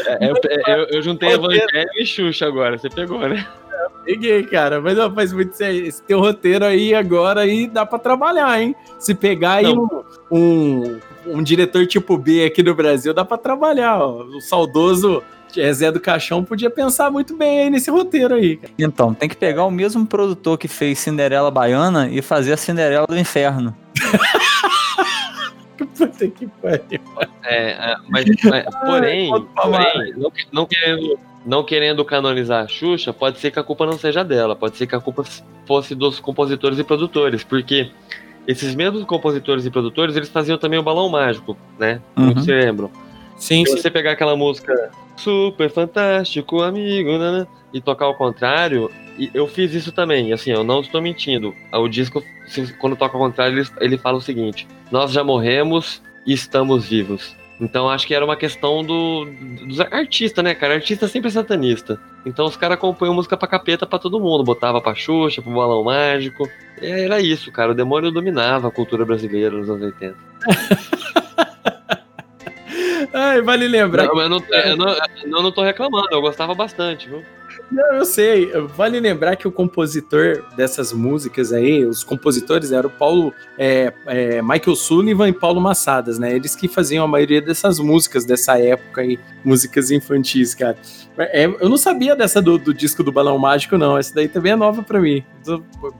É, 0.05 0.30
eu, 0.30 0.36
eu, 0.68 0.88
eu 0.89 1.01
juntei 1.01 1.30
Evangelho 1.34 1.89
e 1.95 2.05
Xuxa 2.05 2.45
agora, 2.47 2.78
você 2.78 2.89
pegou, 2.89 3.20
né? 3.28 3.45
Peguei, 4.03 4.43
cara. 4.43 4.80
Mas 4.80 4.97
não, 4.97 5.13
faz 5.13 5.34
muito 5.34 5.55
sério. 5.55 5.86
Esse 5.86 6.01
teu 6.03 6.19
roteiro 6.19 6.65
aí 6.65 6.93
agora 6.93 7.41
aí 7.41 7.67
dá 7.67 7.86
pra 7.86 7.99
trabalhar, 7.99 8.61
hein? 8.61 8.75
Se 8.99 9.13
pegar 9.13 9.53
aí 9.53 9.67
um, 9.67 9.88
um, 10.32 10.99
um 11.25 11.43
diretor 11.43 11.86
tipo 11.86 12.17
B 12.17 12.45
aqui 12.45 12.63
no 12.63 12.73
Brasil, 12.73 13.13
dá 13.13 13.25
pra 13.25 13.38
trabalhar. 13.38 13.99
Ó. 13.99 14.23
O 14.23 14.41
saudoso 14.41 15.21
Zé 15.73 15.91
do 15.91 15.99
Caixão 15.99 16.43
podia 16.43 16.69
pensar 16.69 17.09
muito 17.11 17.36
bem 17.36 17.61
aí 17.61 17.69
nesse 17.69 17.89
roteiro 17.89 18.36
aí. 18.36 18.57
cara. 18.57 18.73
então, 18.78 19.13
tem 19.13 19.28
que 19.28 19.36
pegar 19.36 19.65
o 19.65 19.71
mesmo 19.71 20.05
produtor 20.05 20.57
que 20.57 20.67
fez 20.67 20.99
Cinderela 20.99 21.49
Baiana 21.49 22.09
e 22.09 22.21
fazer 22.21 22.53
a 22.53 22.57
Cinderela 22.57 23.07
do 23.07 23.17
Inferno. 23.17 23.75
Puta 25.97 26.28
que 26.28 26.47
pariu. 26.47 26.99
É, 27.43 27.71
é, 27.71 27.95
mas, 28.09 28.25
mas, 28.43 28.65
porém, 28.86 29.30
porém 29.30 30.13
não, 30.17 30.32
não 30.51 30.65
querendo, 30.65 31.19
não 31.45 31.63
querendo 31.63 32.05
canonizar 32.05 32.65
a 32.65 32.67
Xuxa, 32.67 33.13
pode 33.13 33.39
ser 33.39 33.51
que 33.51 33.59
a 33.59 33.63
culpa 33.63 33.86
não 33.86 33.97
seja 33.97 34.23
dela, 34.23 34.55
pode 34.55 34.78
ser 34.78 34.88
que 34.88 34.95
a 34.95 34.99
culpa 34.99 35.23
fosse 35.65 35.93
dos 35.93 36.19
compositores 36.19 36.80
e 36.80 36.84
produtores, 36.84 37.43
porque 37.43 37.91
esses 38.47 38.73
mesmos 38.73 39.03
compositores 39.03 39.65
e 39.65 39.69
produtores, 39.69 40.15
eles 40.15 40.30
faziam 40.30 40.57
também 40.57 40.80
o 40.80 40.84
Balão 40.84 41.09
Mágico, 41.09 41.57
né? 41.78 42.01
Muitos 42.15 42.45
se 42.45 42.51
lembram. 42.51 42.89
Sim, 43.38 43.65
Se 43.65 43.77
você 43.77 43.91
pegar 43.91 44.11
aquela 44.11 44.35
música 44.35 44.91
super 45.15 45.69
fantástico, 45.69 46.61
amigo, 46.61 47.17
né, 47.17 47.31
né, 47.31 47.47
e 47.73 47.79
tocar 47.79 48.05
ao 48.05 48.15
contrário, 48.15 48.91
e 49.17 49.29
eu 49.33 49.47
fiz 49.47 49.73
isso 49.73 49.91
também, 49.91 50.33
assim, 50.33 50.51
eu 50.51 50.63
não 50.63 50.81
estou 50.81 51.01
mentindo. 51.01 51.53
O 51.73 51.88
disco, 51.88 52.23
quando 52.79 52.95
toca 52.95 53.15
ao 53.15 53.21
contrário, 53.21 53.59
ele, 53.59 53.67
ele 53.79 53.97
fala 53.97 54.17
o 54.17 54.21
seguinte: 54.21 54.67
Nós 54.91 55.11
já 55.11 55.23
morremos 55.23 56.01
e 56.25 56.33
estamos 56.33 56.88
vivos. 56.88 57.35
Então 57.59 57.89
acho 57.89 58.05
que 58.05 58.13
era 58.13 58.23
uma 58.23 58.35
questão 58.35 58.83
do, 58.83 59.25
dos 59.65 59.79
artistas, 59.79 60.43
né, 60.43 60.53
cara? 60.53 60.75
Artista 60.75 61.07
sempre 61.07 61.29
é 61.29 61.31
satanista. 61.31 61.99
Então 62.23 62.45
os 62.45 62.55
caras 62.55 62.77
compõem 62.77 63.11
música 63.11 63.35
pra 63.35 63.47
capeta 63.47 63.88
pra 63.88 63.97
todo 63.97 64.19
mundo, 64.19 64.43
botava 64.43 64.79
pra 64.79 64.93
Xuxa, 64.93 65.41
pro 65.41 65.51
Balão 65.53 65.83
Mágico. 65.83 66.47
Era 66.79 67.19
isso, 67.19 67.51
cara. 67.51 67.71
O 67.71 67.75
demônio 67.75 68.11
dominava 68.11 68.67
a 68.67 68.71
cultura 68.71 69.03
brasileira 69.03 69.57
nos 69.57 69.69
anos 69.69 69.81
80. 69.81 70.15
Ai, 73.13 73.41
vale 73.41 73.67
lembrar. 73.67 74.05
Não, 74.05 74.15
mas 74.15 74.23
eu 74.23 74.29
não, 74.29 74.39
eu 74.39 74.77
não, 74.77 74.97
eu 75.37 75.43
não 75.43 75.51
tô 75.51 75.63
reclamando, 75.63 76.07
eu 76.11 76.21
gostava 76.21 76.53
bastante, 76.53 77.07
viu? 77.09 77.23
Não, 77.71 77.95
eu 77.95 78.05
sei. 78.05 78.51
Vale 78.75 78.99
lembrar 78.99 79.35
que 79.35 79.47
o 79.47 79.51
compositor 79.51 80.43
dessas 80.55 80.93
músicas 80.93 81.51
aí, 81.51 81.85
os 81.85 82.03
compositores 82.03 82.71
eram 82.71 82.89
o 82.89 82.91
Paulo, 82.91 83.33
é, 83.57 83.93
é, 84.05 84.41
Michael 84.41 84.75
Sullivan 84.75 85.29
e 85.29 85.33
Paulo 85.33 85.59
Massadas, 85.59 86.17
né? 86.17 86.33
Eles 86.33 86.55
que 86.55 86.67
faziam 86.67 87.03
a 87.03 87.07
maioria 87.07 87.41
dessas 87.41 87.79
músicas 87.79 88.25
dessa 88.25 88.59
época 88.59 89.01
aí, 89.01 89.19
músicas 89.43 89.91
infantis, 89.91 90.53
cara. 90.53 90.77
É, 91.17 91.45
eu 91.45 91.67
não 91.67 91.77
sabia 91.77 92.15
dessa 92.15 92.41
do, 92.41 92.57
do 92.57 92.73
disco 92.73 93.03
do 93.03 93.11
Balão 93.11 93.37
Mágico, 93.37 93.77
não. 93.77 93.97
Essa 93.97 94.13
daí 94.13 94.27
também 94.27 94.53
é 94.53 94.55
nova 94.55 94.81
pra 94.81 94.99
mim. 94.99 95.23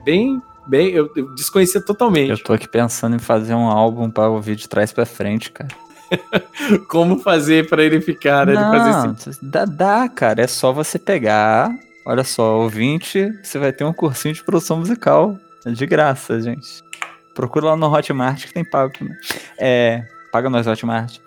Bem, 0.04 0.40
bem, 0.66 0.90
eu, 0.90 1.10
eu 1.14 1.34
desconhecia 1.34 1.80
totalmente. 1.80 2.30
Eu 2.30 2.42
tô 2.42 2.52
aqui 2.52 2.68
pensando 2.68 3.16
em 3.16 3.20
fazer 3.20 3.54
um 3.54 3.68
álbum 3.68 4.10
pra 4.10 4.28
ouvir 4.28 4.56
de 4.56 4.68
trás 4.68 4.92
pra 4.92 5.04
frente, 5.04 5.50
cara. 5.50 5.68
Como 6.88 7.18
fazer 7.20 7.68
pra 7.68 7.82
ele 7.82 8.00
ficar, 8.00 8.46
né? 8.46 8.52
Ele 8.52 8.62
fazer 8.62 9.06
Não, 9.06 9.50
dá, 9.50 9.64
dá, 9.64 10.08
cara. 10.08 10.42
É 10.42 10.46
só 10.46 10.72
você 10.72 10.98
pegar. 10.98 11.74
Olha 12.04 12.24
só, 12.24 12.58
ouvinte, 12.58 13.30
você 13.42 13.58
vai 13.58 13.72
ter 13.72 13.84
um 13.84 13.92
cursinho 13.92 14.34
de 14.34 14.42
produção 14.42 14.78
musical. 14.78 15.38
É 15.64 15.70
de 15.70 15.86
graça, 15.86 16.40
gente. 16.40 16.82
Procura 17.34 17.66
lá 17.66 17.76
no 17.76 17.92
Hotmart 17.92 18.46
que 18.46 18.52
tem 18.52 18.64
pago 18.64 18.92
também. 18.98 19.14
É. 19.58 20.04
Paga 20.32 20.48
nós, 20.48 20.66
Hotmart. 20.66 21.18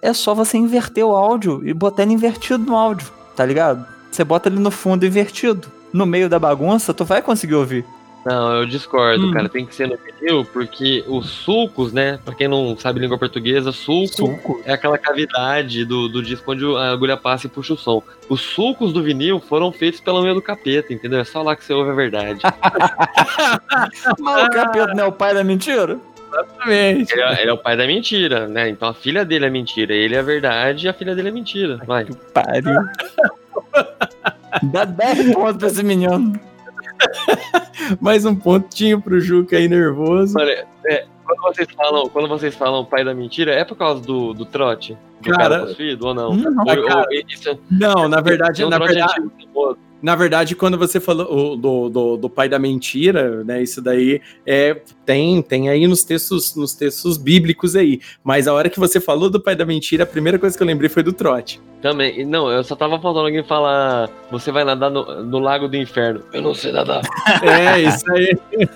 É 0.00 0.12
só 0.12 0.34
você 0.34 0.56
inverter 0.56 1.04
o 1.04 1.14
áudio 1.14 1.66
e 1.66 1.72
botar 1.72 2.02
ele 2.02 2.12
invertido 2.12 2.64
no 2.64 2.76
áudio, 2.76 3.10
tá 3.34 3.44
ligado? 3.44 3.86
Você 4.10 4.22
bota 4.24 4.48
ele 4.48 4.58
no 4.58 4.70
fundo 4.70 5.04
invertido. 5.04 5.68
No 5.92 6.06
meio 6.06 6.28
da 6.28 6.38
bagunça, 6.38 6.94
tu 6.94 7.04
vai 7.04 7.22
conseguir 7.22 7.54
ouvir. 7.54 7.84
Não, 8.26 8.56
eu 8.56 8.66
discordo, 8.66 9.28
Hum. 9.28 9.30
cara. 9.30 9.48
Tem 9.48 9.64
que 9.64 9.72
ser 9.72 9.86
no 9.86 9.96
vinil, 9.96 10.44
porque 10.52 11.04
os 11.06 11.30
sulcos, 11.30 11.92
né? 11.92 12.18
Pra 12.24 12.34
quem 12.34 12.48
não 12.48 12.76
sabe 12.76 12.98
língua 12.98 13.16
portuguesa, 13.16 13.70
sulco, 13.70 14.60
é 14.64 14.72
aquela 14.72 14.98
cavidade 14.98 15.84
do, 15.84 16.08
do 16.08 16.20
disco 16.20 16.50
onde 16.50 16.64
a 16.76 16.90
agulha 16.90 17.16
passa 17.16 17.46
e 17.46 17.50
puxa 17.50 17.74
o 17.74 17.76
som. 17.76 18.02
Os 18.28 18.40
sulcos 18.40 18.92
do 18.92 19.00
vinil 19.00 19.38
foram 19.38 19.70
feitos 19.70 20.00
pela 20.00 20.20
unha 20.20 20.34
do 20.34 20.42
capeta, 20.42 20.92
entendeu? 20.92 21.20
É 21.20 21.24
só 21.24 21.40
lá 21.40 21.54
que 21.54 21.64
você 21.64 21.72
ouve 21.72 21.90
a 21.90 21.94
verdade. 21.94 22.40
Mas 24.18 24.44
o 24.44 24.50
capeta 24.50 24.92
não 24.94 25.04
é 25.04 25.06
o 25.06 25.12
pai 25.12 25.32
da 25.32 25.44
mentira? 25.44 25.96
Exatamente. 26.28 27.12
ele, 27.12 27.22
é, 27.22 27.40
ele 27.42 27.50
é 27.50 27.52
o 27.52 27.58
pai 27.58 27.76
da 27.76 27.86
mentira, 27.86 28.48
né? 28.48 28.68
Então 28.68 28.88
a 28.88 28.94
filha 28.94 29.24
dele 29.24 29.46
é 29.46 29.50
mentira. 29.50 29.94
Ele 29.94 30.16
é 30.16 30.18
a 30.18 30.22
verdade 30.22 30.86
e 30.86 30.88
a 30.88 30.92
filha 30.92 31.14
dele 31.14 31.28
é 31.28 31.30
mentira. 31.32 31.78
Vai. 31.86 32.06
Pariu. 32.34 32.74
Dá 34.72 34.84
10 34.84 35.32
pontos 35.34 35.56
pra 35.58 35.68
esse 35.68 35.82
menino. 35.84 36.32
Mais 38.00 38.24
um 38.24 38.34
pontinho 38.34 39.00
pro 39.00 39.20
Juca 39.20 39.56
aí 39.56 39.68
nervoso. 39.68 40.34
Olha, 40.38 40.66
é, 40.86 41.04
quando 41.24 41.40
vocês 41.42 41.68
falam, 41.76 42.08
quando 42.08 42.28
vocês 42.28 42.54
falam 42.54 42.84
pai 42.84 43.04
da 43.04 43.14
mentira, 43.14 43.52
é 43.52 43.64
por 43.64 43.76
causa 43.76 44.00
do, 44.02 44.32
do 44.32 44.44
trote? 44.44 44.96
Do 45.20 45.30
Cara, 45.30 45.48
cara 45.56 45.66
possuído 45.66 46.06
ou 46.06 46.14
não? 46.14 46.34
não, 46.34 46.64
Ou- 46.64 46.76
ou- 46.82 46.86
cara, 46.88 47.06
isso- 47.28 47.58
Não, 47.70 48.08
na 48.08 48.20
verdade, 48.20 48.64
na 48.64 48.78
verdade, 48.78 49.14
famoso. 49.54 49.78
Na 50.02 50.14
verdade, 50.14 50.54
quando 50.54 50.76
você 50.76 51.00
falou 51.00 51.56
do, 51.56 51.88
do, 51.88 52.16
do 52.16 52.30
pai 52.30 52.48
da 52.48 52.58
mentira, 52.58 53.42
né? 53.44 53.62
Isso 53.62 53.80
daí 53.80 54.20
é, 54.46 54.80
tem, 55.04 55.40
tem 55.40 55.68
aí 55.68 55.86
nos 55.86 56.04
textos, 56.04 56.54
nos 56.54 56.74
textos 56.74 57.16
bíblicos 57.16 57.74
aí. 57.74 58.00
Mas 58.22 58.46
a 58.46 58.52
hora 58.52 58.68
que 58.68 58.78
você 58.78 59.00
falou 59.00 59.30
do 59.30 59.40
pai 59.40 59.56
da 59.56 59.64
mentira, 59.64 60.04
a 60.04 60.06
primeira 60.06 60.38
coisa 60.38 60.56
que 60.56 60.62
eu 60.62 60.66
lembrei 60.66 60.88
foi 60.88 61.02
do 61.02 61.12
trote. 61.12 61.60
Também. 61.80 62.24
Não, 62.26 62.50
eu 62.50 62.62
só 62.62 62.74
tava 62.74 63.00
faltando 63.00 63.26
alguém 63.26 63.44
falar. 63.44 64.10
Você 64.30 64.50
vai 64.50 64.64
nadar 64.64 64.90
no, 64.90 65.22
no 65.24 65.38
lago 65.38 65.68
do 65.68 65.76
inferno. 65.76 66.22
Eu 66.32 66.42
não 66.42 66.54
sei 66.54 66.72
nadar. 66.72 67.02
É, 67.42 67.80
isso 67.80 68.10
aí. 68.12 68.36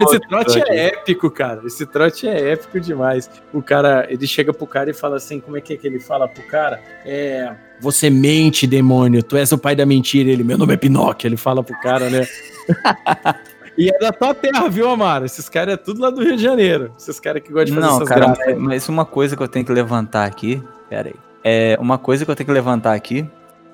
Esse 0.00 0.20
trote 0.20 0.58
trote. 0.58 0.72
é 0.72 0.86
épico, 0.86 1.30
cara. 1.30 1.60
Esse 1.64 1.86
trote 1.86 2.26
é 2.26 2.52
épico 2.52 2.80
demais. 2.80 3.30
O 3.52 3.62
cara, 3.62 4.06
ele 4.10 4.26
chega 4.26 4.52
pro 4.52 4.66
cara 4.66 4.90
e 4.90 4.94
fala 4.94 5.16
assim: 5.16 5.38
como 5.38 5.56
é 5.56 5.60
que 5.60 5.74
é 5.74 5.76
que 5.76 5.86
ele 5.86 6.00
fala 6.00 6.26
pro 6.26 6.42
cara? 6.44 6.82
É. 7.04 7.54
Você 7.80 8.10
mente, 8.10 8.66
demônio. 8.66 9.22
Tu 9.22 9.36
és 9.36 9.52
o 9.52 9.58
pai 9.58 9.74
da 9.74 9.86
mentira. 9.86 10.30
Ele, 10.30 10.44
meu 10.44 10.58
nome 10.58 10.74
é 10.74 10.76
Pinóquio. 10.76 11.28
Ele 11.28 11.36
fala 11.36 11.62
pro 11.62 11.78
cara, 11.80 12.10
né? 12.10 12.26
e 13.76 13.88
é 13.88 13.98
da 13.98 14.12
tua 14.12 14.34
terra, 14.34 14.68
viu, 14.68 14.88
Amaro? 14.88 15.24
Esses 15.24 15.48
caras 15.48 15.74
é 15.74 15.76
tudo 15.76 16.00
lá 16.00 16.10
do 16.10 16.22
Rio 16.22 16.36
de 16.36 16.42
Janeiro. 16.42 16.92
Esses 16.98 17.18
caras 17.18 17.42
que 17.42 17.52
gostam 17.52 17.74
de 17.76 17.80
fazer 17.80 17.86
Não, 17.86 17.96
essas 17.96 18.08
cara, 18.08 18.26
graças. 18.26 18.46
mas, 18.46 18.58
mas 18.58 18.88
uma 18.88 19.04
coisa 19.04 19.36
que 19.36 19.42
eu 19.42 19.48
tenho 19.48 19.64
que 19.64 19.72
levantar 19.72 20.26
aqui. 20.26 20.62
Pera 20.88 21.08
aí. 21.08 21.14
É, 21.42 21.76
uma 21.80 21.96
coisa 21.96 22.24
que 22.24 22.30
eu 22.30 22.36
tenho 22.36 22.46
que 22.46 22.52
levantar 22.52 22.94
aqui 22.94 23.26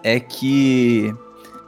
é 0.03 0.21
que 0.21 1.13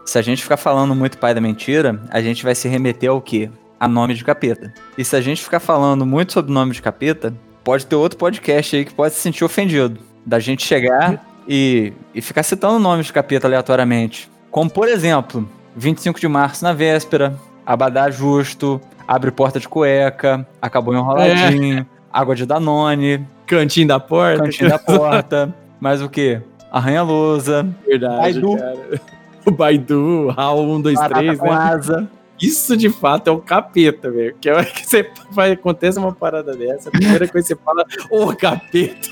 se 0.04 0.18
a 0.18 0.22
gente 0.22 0.42
ficar 0.42 0.56
falando 0.56 0.94
muito 0.94 1.18
pai 1.18 1.34
da 1.34 1.40
mentira, 1.40 2.00
a 2.10 2.20
gente 2.22 2.44
vai 2.44 2.54
se 2.54 2.68
remeter 2.68 3.10
ao 3.10 3.20
quê? 3.20 3.50
A 3.80 3.88
nome 3.88 4.14
de 4.14 4.24
capeta. 4.24 4.72
E 4.96 5.04
se 5.04 5.14
a 5.16 5.20
gente 5.20 5.42
ficar 5.42 5.60
falando 5.60 6.06
muito 6.06 6.32
sobre 6.32 6.52
nome 6.52 6.72
de 6.72 6.80
capeta, 6.80 7.34
pode 7.64 7.84
ter 7.84 7.96
outro 7.96 8.18
podcast 8.18 8.76
aí 8.76 8.84
que 8.84 8.94
pode 8.94 9.14
se 9.14 9.20
sentir 9.20 9.44
ofendido. 9.44 10.00
Da 10.24 10.38
gente 10.38 10.64
chegar 10.64 11.22
e, 11.48 11.92
e 12.14 12.20
ficar 12.20 12.42
citando 12.42 12.78
nomes 12.78 13.06
de 13.06 13.12
capeta 13.12 13.46
aleatoriamente. 13.46 14.30
Como, 14.50 14.68
por 14.68 14.86
exemplo, 14.86 15.48
25 15.74 16.20
de 16.20 16.28
março 16.28 16.62
na 16.62 16.72
véspera, 16.72 17.34
Abadá 17.64 18.10
Justo, 18.10 18.80
Abre 19.06 19.30
Porta 19.30 19.58
de 19.58 19.68
Cueca, 19.68 20.46
Acabou 20.60 20.94
Enroladinho, 20.94 21.86
Água 22.12 22.34
de 22.36 22.44
Danone, 22.44 23.26
Cantinho 23.46 23.88
da 23.88 23.98
porta. 23.98 24.44
Cantinho 24.44 24.68
da 24.68 24.78
Porta. 24.78 25.54
Mas 25.80 26.02
o 26.02 26.08
quê? 26.08 26.42
Arranha-lousa. 26.70 27.66
Verdade, 27.86 28.20
Baidu. 28.20 28.56
cara. 28.56 29.00
O 29.46 29.50
Baidu, 29.50 30.28
Raul 30.28 30.76
1, 30.76 30.80
2, 30.82 30.94
Barata 30.94 31.14
3, 31.20 31.38
com 31.38 31.46
né? 31.46 31.52
asa. 31.52 32.10
Isso 32.40 32.76
de 32.76 32.90
fato 32.90 33.28
é 33.28 33.30
o 33.30 33.38
capeta, 33.38 34.10
velho. 34.10 34.36
Que 34.40 34.50
é 34.50 34.52
hora 34.52 34.64
que 34.64 34.86
você 34.86 35.10
vai, 35.32 35.52
acontece 35.52 35.98
uma 35.98 36.12
parada 36.12 36.54
dessa, 36.54 36.90
a 36.90 36.92
primeira 36.92 37.26
coisa 37.26 37.48
que 37.48 37.54
você 37.54 37.64
fala, 37.64 37.84
ô 38.10 38.34
capeta. 38.36 39.08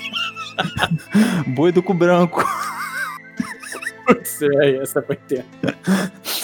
Boi 1.47 1.71
do 1.71 1.81
cu 1.83 1.93
branco. 1.93 2.43
Putz, 4.05 4.41
é, 4.41 4.77
essa 4.77 5.01
vai 5.01 5.17
ter. 5.17 5.43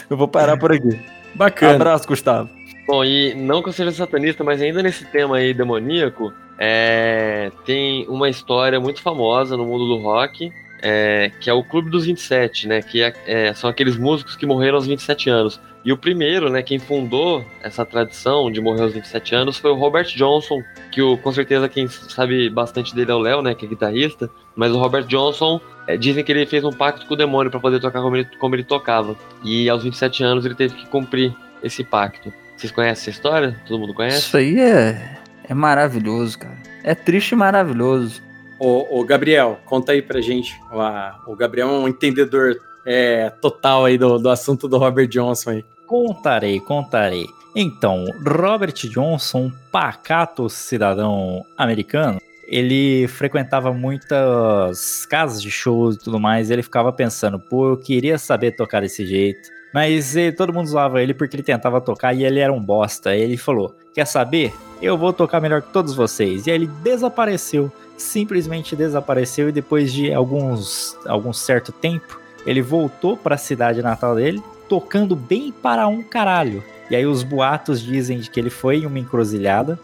Eu 0.10 0.18
vou 0.18 0.28
parar 0.28 0.58
por 0.58 0.72
aqui. 0.72 1.00
Bacana. 1.36 1.76
Abraço, 1.76 2.08
Gustavo. 2.08 2.50
Bom, 2.86 3.04
e 3.04 3.34
não 3.34 3.62
que 3.64 3.70
eu 3.70 3.74
seja 3.74 3.92
satanista, 3.92 4.44
mas 4.44 4.62
ainda 4.62 4.84
nesse 4.84 5.06
tema 5.06 5.38
aí 5.38 5.54
demoníaco, 5.54 6.34
é, 6.60 7.52
tem 7.66 8.06
uma 8.10 8.30
história 8.30 8.80
muito 8.80 9.02
famosa 9.02 9.56
no 9.56 9.66
mundo 9.66 9.88
do 9.88 9.98
rock, 9.98 10.52
é, 10.82 11.32
que 11.40 11.50
é 11.50 11.54
o 11.54 11.64
Clube 11.64 11.90
dos 11.90 12.06
27, 12.06 12.68
né? 12.68 12.82
Que 12.82 13.02
é- 13.02 13.14
é, 13.26 13.54
são 13.54 13.70
aqueles 13.70 13.96
músicos 13.96 14.36
que 14.36 14.46
morreram 14.46 14.76
aos 14.76 14.86
27 14.86 15.30
anos. 15.30 15.60
E 15.86 15.92
o 15.92 15.98
primeiro, 15.98 16.50
né, 16.50 16.62
quem 16.62 16.80
fundou 16.80 17.46
essa 17.62 17.86
tradição 17.86 18.50
de 18.50 18.62
morrer 18.62 18.84
aos 18.84 18.94
27 18.94 19.36
anos 19.36 19.58
foi 19.58 19.72
o 19.72 19.76
Robert 19.76 20.06
Johnson, 20.16 20.64
que 20.92 21.02
o, 21.02 21.18
com 21.18 21.32
certeza 21.32 21.68
quem 21.68 21.88
sabe 21.88 22.50
bastante 22.50 22.96
dele 22.96 23.12
é 23.12 23.16
o 23.16 23.20
Léo, 23.20 23.42
né, 23.42 23.54
que 23.54 23.66
é 23.66 23.70
guitarrista. 23.70 24.30
Mas 24.56 24.72
o 24.72 24.78
Robert 24.78 25.06
Johnson, 25.06 25.60
é, 25.88 25.98
dizem 25.98 26.24
que 26.24 26.32
ele 26.32 26.46
fez 26.46 26.64
um 26.64 26.72
pacto 26.72 27.06
com 27.06 27.14
o 27.14 27.18
demônio 27.18 27.52
para 27.52 27.60
poder 27.60 27.82
tocar 27.82 28.02
como 28.02 28.16
ele, 28.16 28.28
como 28.40 28.56
ele 28.56 28.64
tocava. 28.64 29.16
E 29.44 29.70
aos 29.70 29.84
27 29.84 30.24
anos 30.24 30.46
ele 30.46 30.56
teve 30.56 30.74
que 30.74 30.88
cumprir 30.88 31.36
esse 31.62 31.84
pacto. 31.84 32.32
Vocês 32.56 32.72
conhecem 32.72 33.02
essa 33.02 33.10
história? 33.10 33.60
Todo 33.68 33.80
mundo 33.80 33.94
conhece? 33.94 34.20
Isso 34.20 34.38
aí 34.38 34.60
é, 34.60 35.18
é 35.44 35.54
maravilhoso, 35.54 36.40
cara. 36.40 36.58
É 36.84 36.96
triste 36.96 37.34
e 37.34 37.36
maravilhoso. 37.36 38.22
Ô, 38.58 39.00
ô, 39.00 39.04
Gabriel, 39.04 39.60
conta 39.66 39.92
aí 39.92 40.02
pra 40.02 40.22
gente. 40.22 40.58
O, 40.72 41.34
o 41.34 41.36
Gabriel 41.36 41.68
é 41.68 41.72
um 41.72 41.88
entendedor 41.88 42.56
é, 42.86 43.30
total 43.30 43.86
aí 43.86 43.98
do, 43.98 44.18
do 44.18 44.30
assunto 44.30 44.68
do 44.68 44.78
Robert 44.78 45.08
Johnson 45.08 45.52
aí. 45.52 45.66
Contarei, 45.86 46.60
contarei. 46.60 47.28
Então, 47.56 48.06
Robert 48.26 48.74
Johnson, 48.74 49.52
pacato 49.72 50.50
cidadão 50.50 51.46
americano, 51.58 52.20
ele 52.48 53.08
frequentava 53.08 53.72
muitas 53.72 55.06
casas 55.06 55.42
de 55.42 55.52
shows 55.52 55.96
e 55.96 56.00
tudo 56.00 56.20
mais, 56.20 56.50
e 56.50 56.54
ele 56.54 56.64
ficava 56.64 56.92
pensando, 56.92 57.40
pô, 57.40 57.70
eu 57.70 57.78
queria 57.78 58.18
saber 58.18 58.52
tocar 58.52 58.82
desse 58.82 59.06
jeito. 59.06 59.50
Mas 59.74 60.16
eh, 60.16 60.32
todo 60.32 60.54
mundo 60.54 60.68
zoava 60.68 61.02
ele 61.02 61.16
porque 61.16 61.36
ele 61.36 61.42
tentava 61.42 61.82
tocar 61.82 62.14
e 62.14 62.24
ele 62.24 62.40
era 62.40 62.54
um 62.54 62.62
bosta. 62.62 63.16
Ele 63.16 63.36
falou: 63.36 63.76
Quer 63.92 64.06
saber? 64.06 64.54
Eu 64.80 64.96
vou 64.96 65.12
tocar 65.12 65.42
melhor 65.42 65.64
que 65.64 65.74
todos 65.74 65.96
vocês. 65.96 66.46
E 66.46 66.52
aí 66.52 66.58
ele 66.58 66.68
desapareceu. 66.84 67.72
Simplesmente 67.98 68.76
desapareceu. 68.76 69.50
E 69.50 69.52
depois 69.52 69.92
de 69.92 70.14
alguns, 70.14 70.96
algum 71.08 71.34
certo 71.34 71.72
tempo, 71.72 72.20
ele 72.46 72.62
voltou 72.62 73.16
para 73.16 73.36
a 73.36 73.38
cidade 73.38 73.82
natal 73.82 74.16
dele, 74.16 74.42
tocando 74.68 75.16
bem 75.16 75.52
para 75.52 75.88
um 75.88 76.02
caralho. 76.02 76.64
E 76.90 76.96
aí 76.96 77.06
os 77.06 77.24
boatos 77.24 77.82
dizem 77.82 78.20
de 78.20 78.30
que 78.30 78.40
ele 78.40 78.50
foi 78.50 78.78
em 78.78 78.86
uma 78.86 79.00
encruzilhada. 79.00 79.80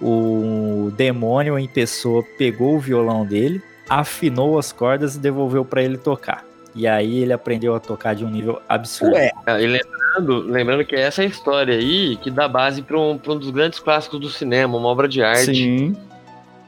O 0.00 0.90
demônio 0.96 1.58
em 1.58 1.68
pessoa 1.68 2.24
pegou 2.38 2.76
o 2.76 2.80
violão 2.80 3.24
dele, 3.24 3.62
afinou 3.88 4.58
as 4.58 4.72
cordas 4.72 5.14
e 5.14 5.18
devolveu 5.18 5.64
para 5.64 5.82
ele 5.82 5.98
tocar. 5.98 6.44
E 6.74 6.86
aí 6.86 7.18
ele 7.18 7.32
aprendeu 7.32 7.74
a 7.74 7.80
tocar 7.80 8.14
de 8.14 8.24
um 8.24 8.30
nível 8.30 8.60
absurdo. 8.68 9.16
Ah, 9.46 9.60
E 9.60 9.66
lembrando, 9.66 10.40
lembrando 10.50 10.84
que 10.84 10.94
essa 10.94 11.22
é 11.22 11.26
a 11.26 11.28
história 11.28 11.74
aí 11.74 12.16
que 12.16 12.30
dá 12.30 12.48
base 12.48 12.80
para 12.82 12.98
um, 12.98 13.18
pra 13.18 13.32
um 13.32 13.38
dos 13.38 13.50
grandes 13.50 13.78
clássicos 13.78 14.20
do 14.20 14.30
cinema, 14.30 14.78
uma 14.78 14.88
obra 14.88 15.08
de 15.08 15.22
arte, 15.22 15.54
Sim. 15.54 15.96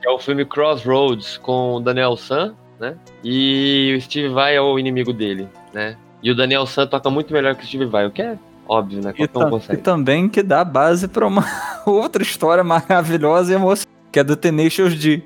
que 0.01 0.09
é 0.09 0.11
o 0.11 0.19
filme 0.19 0.45
Crossroads, 0.45 1.39
com 1.39 1.75
o 1.75 1.81
Daniel 1.81 2.17
San, 2.17 2.55
né? 2.83 2.97
E 3.23 3.95
o 3.97 4.01
Steve 4.03 4.29
Vai 4.29 4.57
é 4.57 4.61
o 4.61 4.77
inimigo 4.77 5.13
dele, 5.13 5.49
né? 5.73 5.97
E 6.21 6.31
o 6.31 6.35
Daniel 6.35 6.67
San 6.67 6.87
toca 6.87 7.09
muito 7.09 7.33
melhor 7.33 7.55
que 7.55 7.63
o 7.63 7.67
Steve 7.67 7.87
Vai, 7.87 8.07
o 8.07 8.11
que 8.11 8.21
é 8.21 8.37
óbvio, 8.69 9.01
né? 9.01 9.15
E, 9.17 9.23
um 9.23 9.73
e 9.73 9.77
também 9.77 10.29
que 10.29 10.43
dá 10.43 10.65
base 10.65 11.07
pra 11.07 11.27
uma 11.27 11.45
outra 11.87 12.23
história 12.23 12.65
maravilhosa 12.65 13.53
e 13.53 13.55
emocionante, 13.55 13.89
que 14.11 14.19
é 14.19 14.25
do 14.25 14.35
Tenacious 14.35 14.97
D. 14.97 15.23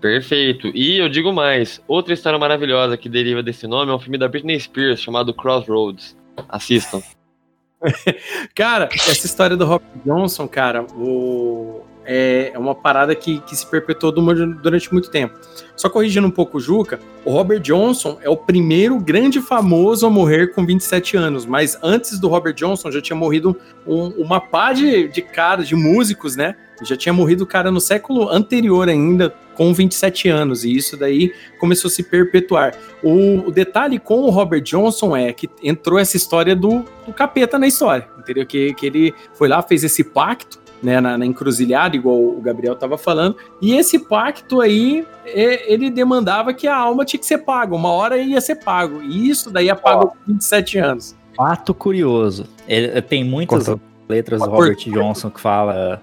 Perfeito. 0.00 0.68
E 0.74 0.96
eu 0.96 1.10
digo 1.10 1.30
mais, 1.32 1.82
outra 1.86 2.14
história 2.14 2.38
maravilhosa 2.38 2.96
que 2.96 3.08
deriva 3.08 3.42
desse 3.42 3.66
nome 3.66 3.92
é 3.92 3.94
um 3.94 3.98
filme 4.00 4.16
da 4.16 4.26
Britney 4.28 4.58
Spears 4.58 5.02
chamado 5.02 5.34
Crossroads. 5.34 6.16
Assistam. 6.48 7.02
Cara, 8.54 8.88
essa 8.92 9.26
história 9.26 9.56
do 9.56 9.66
Robert 9.66 9.86
Johnson, 10.04 10.46
cara, 10.48 10.82
o- 10.94 11.82
é 12.12 12.50
é 12.54 12.58
uma 12.58 12.74
parada 12.74 13.14
que, 13.14 13.38
que 13.40 13.54
se 13.56 13.64
perpetuou 13.66 14.10
du- 14.12 14.54
durante 14.54 14.92
muito 14.92 15.10
tempo. 15.10 15.38
Só 15.76 15.88
corrigindo 15.88 16.26
um 16.26 16.30
pouco 16.30 16.58
o 16.58 16.60
Juca, 16.60 16.98
o 17.24 17.30
Robert 17.30 17.60
Johnson 17.60 18.18
é 18.20 18.28
o 18.28 18.36
primeiro 18.36 18.98
grande 18.98 19.40
famoso 19.40 20.04
a 20.06 20.10
morrer 20.10 20.48
com 20.52 20.66
27 20.66 21.16
anos, 21.16 21.46
mas 21.46 21.78
antes 21.82 22.18
do 22.18 22.28
Robert 22.28 22.54
Johnson 22.54 22.90
já 22.90 23.00
tinha 23.00 23.16
morrido 23.16 23.56
um- 23.86 24.08
uma 24.22 24.40
pá 24.40 24.72
de, 24.72 25.08
de 25.08 25.22
caras, 25.22 25.68
de 25.68 25.74
músicos, 25.76 26.34
né? 26.36 26.56
Já 26.82 26.96
tinha 26.96 27.12
morrido 27.12 27.46
cara 27.46 27.70
no 27.70 27.80
século 27.80 28.28
anterior 28.30 28.88
ainda, 28.88 29.34
com 29.54 29.72
27 29.74 30.28
anos, 30.30 30.64
e 30.64 30.74
isso 30.74 30.96
daí 30.96 31.32
começou 31.58 31.88
a 31.88 31.92
se 31.92 32.02
perpetuar. 32.02 32.74
O, 33.02 33.48
o 33.48 33.50
detalhe 33.50 33.98
com 33.98 34.20
o 34.22 34.30
Robert 34.30 34.62
Johnson 34.62 35.14
é 35.14 35.30
que 35.32 35.48
entrou 35.62 35.98
essa 35.98 36.16
história 36.16 36.56
do, 36.56 36.82
do 37.06 37.12
capeta 37.12 37.58
na 37.58 37.66
história, 37.66 38.08
entendeu? 38.18 38.46
Que, 38.46 38.72
que 38.74 38.86
ele 38.86 39.14
foi 39.34 39.46
lá, 39.48 39.60
fez 39.62 39.84
esse 39.84 40.02
pacto, 40.02 40.58
né, 40.82 41.00
na, 41.00 41.16
na 41.18 41.26
encruzilhada, 41.26 41.96
igual 41.96 42.16
o 42.16 42.40
Gabriel 42.40 42.74
tava 42.76 42.96
falando, 42.96 43.36
e 43.60 43.74
esse 43.74 43.98
pacto 43.98 44.60
aí, 44.60 45.06
é, 45.26 45.72
ele 45.72 45.90
demandava 45.90 46.52
que 46.54 46.66
a 46.66 46.76
alma 46.76 47.04
tinha 47.04 47.20
que 47.20 47.26
ser 47.26 47.38
paga, 47.38 47.74
uma 47.74 47.90
hora 47.90 48.16
ia 48.18 48.40
ser 48.40 48.56
pago, 48.56 49.02
e 49.02 49.28
isso 49.28 49.50
daí 49.50 49.68
é 49.68 49.74
pago 49.74 50.08
com 50.08 50.16
27 50.32 50.78
anos. 50.78 51.16
Fato 51.36 51.72
curioso. 51.72 52.46
Ele- 52.68 53.00
tem 53.02 53.24
muitas 53.24 53.66
Cortou. 53.66 53.80
letras 54.08 54.40
do. 54.40 54.50
Robert 54.50 54.76
Johnson 54.76 55.30
que 55.30 55.40
fala. 55.40 56.02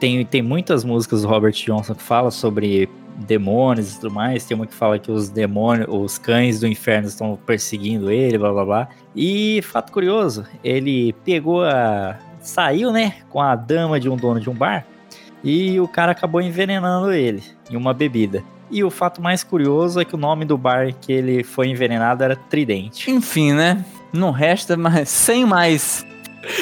Tem, 0.00 0.24
tem 0.24 0.42
muitas 0.42 0.84
músicas 0.84 1.22
do 1.22 1.28
Robert 1.28 1.52
Johnson 1.52 1.94
que 1.94 2.02
fala 2.02 2.30
sobre 2.30 2.88
demônios 3.16 3.92
e 3.94 4.00
tudo 4.00 4.12
mais. 4.12 4.44
Tem 4.44 4.56
uma 4.56 4.66
que 4.66 4.74
fala 4.74 4.98
que 4.98 5.10
os 5.10 5.28
demônios, 5.28 5.86
os 5.90 6.18
cães 6.18 6.60
do 6.60 6.66
inferno 6.66 7.08
estão 7.08 7.38
perseguindo 7.46 8.10
ele, 8.10 8.38
blá 8.38 8.52
blá 8.52 8.64
blá. 8.64 8.88
E 9.14 9.60
fato 9.62 9.92
curioso, 9.92 10.44
ele 10.62 11.12
pegou 11.24 11.62
a. 11.64 12.18
saiu, 12.48 12.92
né, 12.92 13.14
com 13.30 13.40
a 13.40 13.56
dama 13.56 13.98
de 13.98 14.08
um 14.08 14.16
dono 14.16 14.40
de 14.40 14.50
um 14.50 14.54
bar 14.54 14.86
e 15.44 15.78
o 15.78 15.86
cara 15.86 16.12
acabou 16.12 16.40
envenenando 16.40 17.12
ele 17.12 17.42
em 17.70 17.76
uma 17.76 17.92
bebida. 17.92 18.42
E 18.70 18.82
o 18.82 18.90
fato 18.90 19.20
mais 19.20 19.44
curioso 19.44 20.00
é 20.00 20.04
que 20.04 20.14
o 20.14 20.18
nome 20.18 20.46
do 20.46 20.56
bar 20.56 20.92
que 20.94 21.12
ele 21.12 21.44
foi 21.44 21.68
envenenado 21.68 22.24
era 22.24 22.34
Tridente. 22.34 23.10
Enfim, 23.10 23.52
né? 23.52 23.84
Não 24.12 24.30
resta 24.30 24.76
mais. 24.76 25.08
Sem 25.10 25.44
mais. 25.44 26.04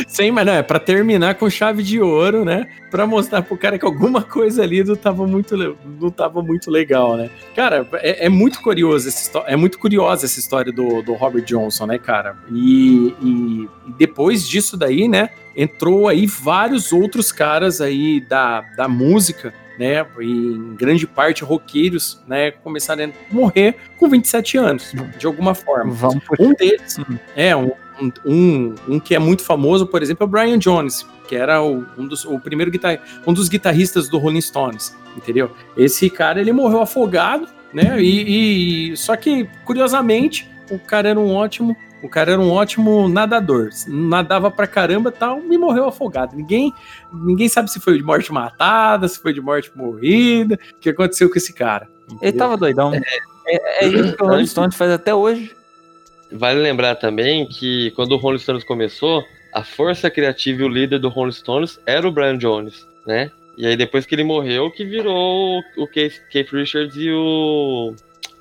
Sem, 0.07 0.31
mas 0.31 0.47
não, 0.47 0.53
é 0.55 0.63
pra 0.63 0.79
terminar 0.79 1.35
com 1.37 1.49
chave 1.51 1.83
de 1.83 2.01
ouro, 2.01 2.45
né? 2.45 2.69
Pra 2.91 3.07
mostrar 3.07 3.43
pro 3.43 3.57
cara 3.57 3.79
que 3.79 3.85
alguma 3.85 4.23
coisa 4.23 4.63
ali 4.63 4.83
não 4.85 4.97
tava 4.97 5.27
muito, 5.27 5.57
não 6.01 6.11
tava 6.11 6.43
muito 6.43 6.71
legal, 6.71 7.17
né? 7.17 7.31
Cara, 7.55 7.87
é, 7.95 8.27
é 8.27 8.29
muito 8.29 8.61
curioso 8.61 9.09
essa 9.09 9.39
é 9.47 9.57
muito 9.57 9.79
curiosa 9.79 10.27
essa 10.27 10.39
história 10.39 10.73
do, 10.73 11.03
do 11.03 11.15
Robert 11.15 11.45
Johnson, 11.45 11.87
né, 11.87 11.99
cara? 11.99 12.37
E, 12.51 13.15
e- 13.23 13.69
e 13.89 13.93
depois 13.99 14.49
disso 14.49 14.77
daí, 14.77 15.09
né, 15.09 15.31
entrou 15.57 16.09
aí 16.09 16.27
vários 16.27 16.93
outros 16.93 17.33
caras 17.33 17.81
aí 17.81 18.21
da, 18.21 18.61
da 18.77 18.87
música, 18.89 19.53
né? 19.79 20.07
E 20.21 20.31
em 20.31 20.75
grande 20.77 21.07
parte 21.07 21.43
roqueiros, 21.45 22.23
né? 22.29 22.51
Começaram 22.51 23.05
a 23.07 23.35
morrer 23.35 23.75
com 23.99 24.09
27 24.09 24.59
anos, 24.59 24.93
de 25.19 25.27
alguma 25.27 25.55
forma. 25.55 25.93
Vamos 25.93 26.23
por 26.25 26.37
Um 26.41 26.53
deles 26.55 26.99
Hum. 26.99 27.17
é 27.35 27.57
um, 27.57 27.73
um, 28.25 28.75
um, 28.89 29.01
que 29.01 29.15
é 29.15 29.19
muito 29.19 29.43
famoso, 29.45 29.87
por 29.87 30.03
exemplo, 30.03 30.25
é 30.25 30.27
o 30.27 30.29
Brian 30.31 30.59
Jones, 30.59 31.07
que 31.29 31.37
era 31.37 31.63
o, 31.63 31.85
um, 31.97 32.07
dos, 32.07 32.25
o 32.25 32.39
primeiro 32.39 32.71
guitar, 32.71 33.01
um 33.27 33.33
dos 33.33 33.49
guitarristas 33.49 34.09
do 34.09 34.19
Rolling 34.19 34.41
Stones, 34.41 34.97
entendeu? 35.17 35.51
Esse 35.77 36.09
cara 36.11 36.41
ele 36.41 36.53
morreu 36.53 36.81
afogado, 36.81 37.47
né? 37.73 38.01
E, 38.03 38.91
e- 38.93 38.97
só 38.97 39.17
que 39.17 39.49
curiosamente 39.65 40.49
o 40.71 40.79
cara 40.79 41.09
era 41.09 41.21
um 41.21 41.35
ótimo 41.35 41.77
o 42.03 42.09
cara 42.09 42.33
era 42.33 42.41
um 42.41 42.51
ótimo 42.51 43.09
nadador, 43.09 43.71
nadava 43.87 44.51
pra 44.51 44.67
caramba 44.67 45.11
e 45.11 45.13
tal, 45.13 45.39
e 45.39 45.57
morreu 45.57 45.87
afogado. 45.87 46.35
Ninguém, 46.35 46.73
ninguém 47.13 47.49
sabe 47.49 47.71
se 47.71 47.79
foi 47.79 47.97
de 47.97 48.03
morte 48.03 48.33
matada, 48.33 49.07
se 49.07 49.21
foi 49.21 49.33
de 49.33 49.41
morte 49.41 49.71
morrida, 49.77 50.59
o 50.75 50.81
que 50.81 50.91
aconteceu 50.91 51.31
com 51.31 51.39
esse 51.39 51.53
cara. 51.53 51.89
Ele 52.09 52.17
entendeu? 52.17 52.39
tava 52.39 52.57
doidão. 52.57 52.93
É, 53.47 53.85
é 53.85 53.89
isso 53.89 54.17
que 54.17 54.23
o 54.23 54.27
Rolling 54.27 54.47
Stone 54.47 54.75
faz 54.75 54.91
até 54.91 55.15
hoje. 55.15 55.55
Vale 56.33 56.61
lembrar 56.61 56.95
também 56.97 57.47
que 57.47 57.91
quando 57.93 58.13
o 58.13 58.17
Rolling 58.17 58.39
Stones 58.39 58.65
começou, 58.65 59.25
a 59.53 59.63
força 59.63 60.11
criativa 60.11 60.63
e 60.63 60.65
o 60.65 60.69
líder 60.69 60.99
do 60.99 61.09
Rolling 61.09 61.33
Stones 61.33 61.79
era 61.87 62.07
o 62.07 62.13
Brian 62.13 62.39
Jones, 62.39 62.87
né? 63.07 63.31
E 63.57 63.67
aí 63.67 63.77
depois 63.77 64.07
que 64.07 64.15
ele 64.15 64.25
morreu, 64.25 64.71
que 64.71 64.85
virou 64.85 65.61
o 65.77 65.87
Keith, 65.87 66.21
Keith 66.31 66.51
Richards 66.51 66.97
e 66.97 67.11
o... 67.13 67.95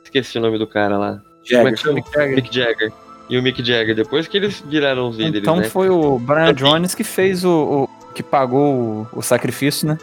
Esqueci 0.04 0.38
o 0.38 0.42
nome 0.42 0.58
do 0.58 0.66
cara 0.68 0.98
lá. 0.98 1.22
Como 1.50 1.68
é 1.68 1.72
que 1.72 1.78
chama? 1.80 1.96
Mick 2.36 2.54
Jagger. 2.54 2.92
E 3.30 3.38
o 3.38 3.42
Mick 3.44 3.64
Jagger, 3.66 3.96
depois 3.96 4.28
que 4.28 4.38
eles 4.38 4.62
viraram 4.68 5.10
os 5.10 5.18
líderes, 5.18 5.42
Então 5.42 5.58
né? 5.58 5.64
foi 5.64 5.90
o 5.90 6.18
Brian 6.20 6.54
Jones 6.54 6.94
que 6.96 7.04
fez 7.04 7.44
o. 7.44 7.50
o- 7.98 8.02
que 8.14 8.22
pagou 8.22 9.08
o, 9.14 9.20
o 9.20 9.22
sacrifício, 9.22 9.88
né? 9.88 9.98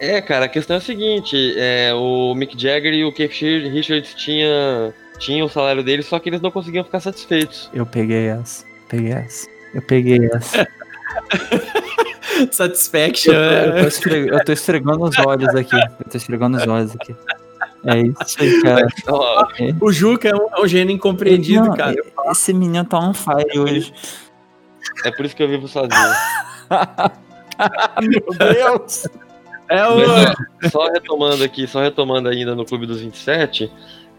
É, 0.00 0.20
cara, 0.20 0.46
a 0.46 0.48
questão 0.48 0.74
é 0.74 0.78
a 0.78 0.80
seguinte, 0.82 1.54
é, 1.56 1.92
o 1.94 2.34
Mick 2.34 2.60
Jagger 2.60 2.92
e 2.92 3.04
o 3.04 3.12
Keith 3.12 3.40
Richards 3.70 4.14
tinha, 5.20 5.34
tinham 5.36 5.46
o 5.46 5.50
salário 5.50 5.84
deles, 5.84 6.06
só 6.06 6.18
que 6.18 6.28
eles 6.28 6.40
não 6.40 6.50
conseguiam 6.50 6.84
ficar 6.84 7.00
satisfeitos. 7.00 7.70
Eu 7.72 7.86
peguei 7.86 8.26
essa. 8.28 8.64
Peguei 8.88 9.12
essa. 9.12 9.48
Eu 9.74 9.82
peguei 9.82 10.28
essa. 10.32 10.66
Satisfaction. 12.50 13.32
Eu, 13.32 13.40
eu, 13.42 13.72
tô 13.72 13.78
é. 13.78 13.86
esfre- 13.88 14.28
eu 14.30 14.44
tô 14.44 14.52
esfregando 14.52 15.04
os 15.04 15.18
olhos 15.18 15.54
aqui. 15.54 15.76
Eu 15.76 16.10
tô 16.10 16.16
esfregando 16.16 16.56
os 16.56 16.66
olhos 16.66 16.94
aqui. 16.94 17.14
É 17.84 18.00
isso 18.00 18.36
aí, 18.40 18.62
cara. 18.62 18.86
Ó, 19.08 19.46
O 19.80 19.92
Juca 19.92 20.28
é 20.28 20.34
um, 20.34 20.48
é 20.56 20.60
um 20.60 20.66
gênio 20.68 20.94
incompreendido, 20.94 21.66
Não, 21.66 21.74
cara. 21.76 21.94
Esse 22.30 22.52
menino 22.52 22.84
tá 22.84 22.98
on 22.98 23.12
fire 23.14 23.58
hoje. 23.58 23.92
é 25.04 25.10
por 25.10 25.24
isso 25.26 25.36
que 25.36 25.42
eu 25.42 25.48
vivo 25.48 25.68
sozinho. 25.68 25.90
Meu 28.00 28.52
Deus! 28.52 29.06
É 29.68 29.86
o. 29.86 29.98
Mas, 30.62 30.72
só 30.72 30.88
retomando 30.90 31.44
aqui, 31.44 31.66
só 31.66 31.80
retomando 31.80 32.28
ainda 32.28 32.54
no 32.54 32.64
Clube 32.64 32.86
dos 32.86 33.00
27, 33.00 33.70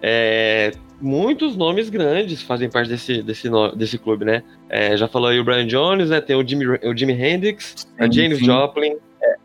é, 0.02 0.72
muitos 1.00 1.56
nomes 1.56 1.90
grandes 1.90 2.42
fazem 2.42 2.70
parte 2.70 2.90
desse, 2.90 3.22
desse, 3.22 3.50
desse 3.76 3.98
clube, 3.98 4.26
né? 4.26 4.44
É, 4.70 4.96
já 4.98 5.08
falou 5.08 5.30
aí 5.30 5.40
o 5.40 5.44
Brian 5.44 5.68
Jones, 5.68 6.10
né? 6.10 6.20
Tem 6.22 6.36
o 6.36 6.48
Jimmy, 6.48 6.66
o 6.66 6.96
Jimi 6.98 7.14
Hendrix, 7.14 7.88
a 8.00 8.06
Sim, 8.06 8.12
Janis 8.12 8.40
sim. 8.40 8.46
Joplin, 8.46 8.96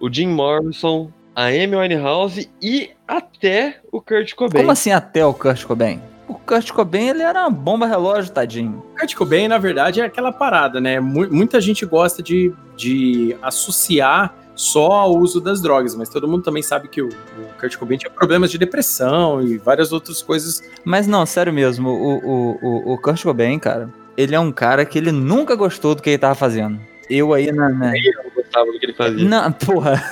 o 0.01 0.13
Jim 0.13 0.29
Morrison, 0.29 1.11
a 1.35 1.47
Amy 1.47 1.77
Winehouse 1.77 2.49
e 2.63 2.91
até 3.07 3.81
o 3.93 4.01
Kurt 4.01 4.35
Cobain. 4.35 4.61
Como 4.61 4.73
assim 4.73 4.91
até 4.91 5.25
o 5.25 5.35
Kurt 5.35 5.65
Cobain? 5.65 6.01
O 6.29 6.35
Kurt 6.35 6.71
Cobain, 6.73 7.09
ele 7.11 7.23
era 7.23 7.43
uma 7.43 7.51
bomba 7.51 7.87
relógio, 7.87 8.33
tadinho. 8.33 8.83
Kurt 8.99 9.15
Cobain, 9.15 9.47
na 9.47 9.59
verdade, 9.59 10.01
é 10.01 10.05
aquela 10.05 10.33
parada, 10.33 10.81
né? 10.81 10.99
Mu- 10.99 11.31
muita 11.31 11.61
gente 11.61 11.85
gosta 11.87 12.23
de, 12.23 12.53
de 12.77 13.37
associar 13.43 14.35
só 14.57 14.91
ao 14.91 15.15
uso 15.17 15.41
das 15.41 15.61
drogas, 15.61 15.95
mas 15.95 16.09
todo 16.09 16.27
mundo 16.27 16.43
também 16.43 16.63
sabe 16.63 16.89
que 16.89 17.03
o, 17.03 17.09
o 17.09 17.61
Kurt 17.61 17.77
Cobain 17.77 17.99
tinha 17.99 18.11
problemas 18.11 18.51
de 18.51 18.59
depressão 18.59 19.43
e 19.43 19.59
várias 19.59 19.93
outras 19.93 20.23
coisas. 20.23 20.63
Mas 20.85 21.07
não, 21.07 21.25
sério 21.27 21.53
mesmo, 21.53 21.91
o, 21.91 22.17
o, 22.17 22.59
o, 22.63 22.93
o 22.95 22.99
Kurt 22.99 23.23
Cobain, 23.23 23.59
cara, 23.59 23.91
ele 24.17 24.35
é 24.35 24.41
um 24.41 24.51
cara 24.51 24.85
que 24.85 24.99
ele 24.99 25.13
nunca 25.13 25.55
gostou 25.55 25.95
do 25.95 26.03
que 26.03 26.11
ele 26.11 26.19
tava 26.19 26.35
fazendo. 26.35 26.81
Eu 27.09 27.33
aí 27.35 27.53
na... 27.53 27.69
na... 27.69 27.93
Eu 27.97 28.25
não 28.25 28.31
gostava 28.35 28.73
do 28.73 28.79
que 28.81 28.87
ele 28.87 28.95
fazia. 28.95 29.29
Não, 29.29 29.53
porra. 29.53 30.03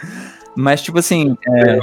Mas, 0.54 0.80
tipo 0.82 0.98
assim, 0.98 1.36
É, 1.46 1.78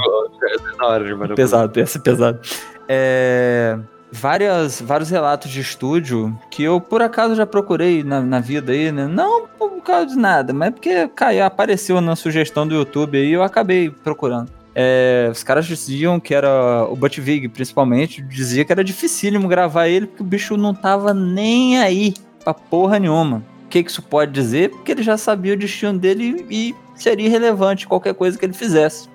hora 0.80 1.04
de 1.04 1.14
Maravilha. 1.14 1.34
pesado, 1.36 1.80
essa 1.80 1.98
é 1.98 2.00
pesado. 2.00 2.40
É, 2.88 3.78
várias, 4.10 4.80
vários 4.80 5.10
relatos 5.10 5.50
de 5.50 5.60
estúdio 5.60 6.36
que 6.50 6.62
eu, 6.62 6.80
por 6.80 7.02
acaso, 7.02 7.34
já 7.34 7.46
procurei 7.46 8.02
na, 8.02 8.20
na 8.20 8.40
vida 8.40 8.72
aí, 8.72 8.90
né? 8.90 9.06
Não 9.06 9.46
causa 9.84 10.06
de 10.06 10.16
nada, 10.16 10.52
mas 10.52 10.70
porque 10.70 11.08
caiu, 11.08 11.44
apareceu 11.44 12.00
na 12.00 12.16
sugestão 12.16 12.66
do 12.66 12.74
YouTube 12.74 13.18
aí 13.18 13.32
eu 13.32 13.42
acabei 13.42 13.90
procurando. 13.90 14.50
É, 14.74 15.28
os 15.30 15.44
caras 15.44 15.66
diziam 15.66 16.18
que 16.18 16.34
era. 16.34 16.84
O 16.90 16.96
Butch 16.96 17.18
Vig, 17.18 17.48
principalmente, 17.48 18.20
dizia 18.20 18.64
que 18.64 18.72
era 18.72 18.82
dificílimo 18.82 19.46
gravar 19.46 19.86
ele 19.86 20.06
porque 20.06 20.22
o 20.22 20.26
bicho 20.26 20.56
não 20.56 20.74
tava 20.74 21.14
nem 21.14 21.80
aí 21.80 22.14
pra 22.42 22.52
porra 22.52 22.98
nenhuma. 22.98 23.42
O 23.64 23.68
que, 23.68 23.84
que 23.84 23.90
isso 23.90 24.02
pode 24.02 24.32
dizer? 24.32 24.70
Porque 24.70 24.92
ele 24.92 25.02
já 25.02 25.16
sabia 25.16 25.54
o 25.54 25.56
destino 25.56 25.96
dele 25.98 26.44
e 26.50 26.74
seria 26.96 27.26
irrelevante 27.26 27.86
qualquer 27.86 28.14
coisa 28.14 28.36
que 28.36 28.44
ele 28.44 28.52
fizesse. 28.52 29.08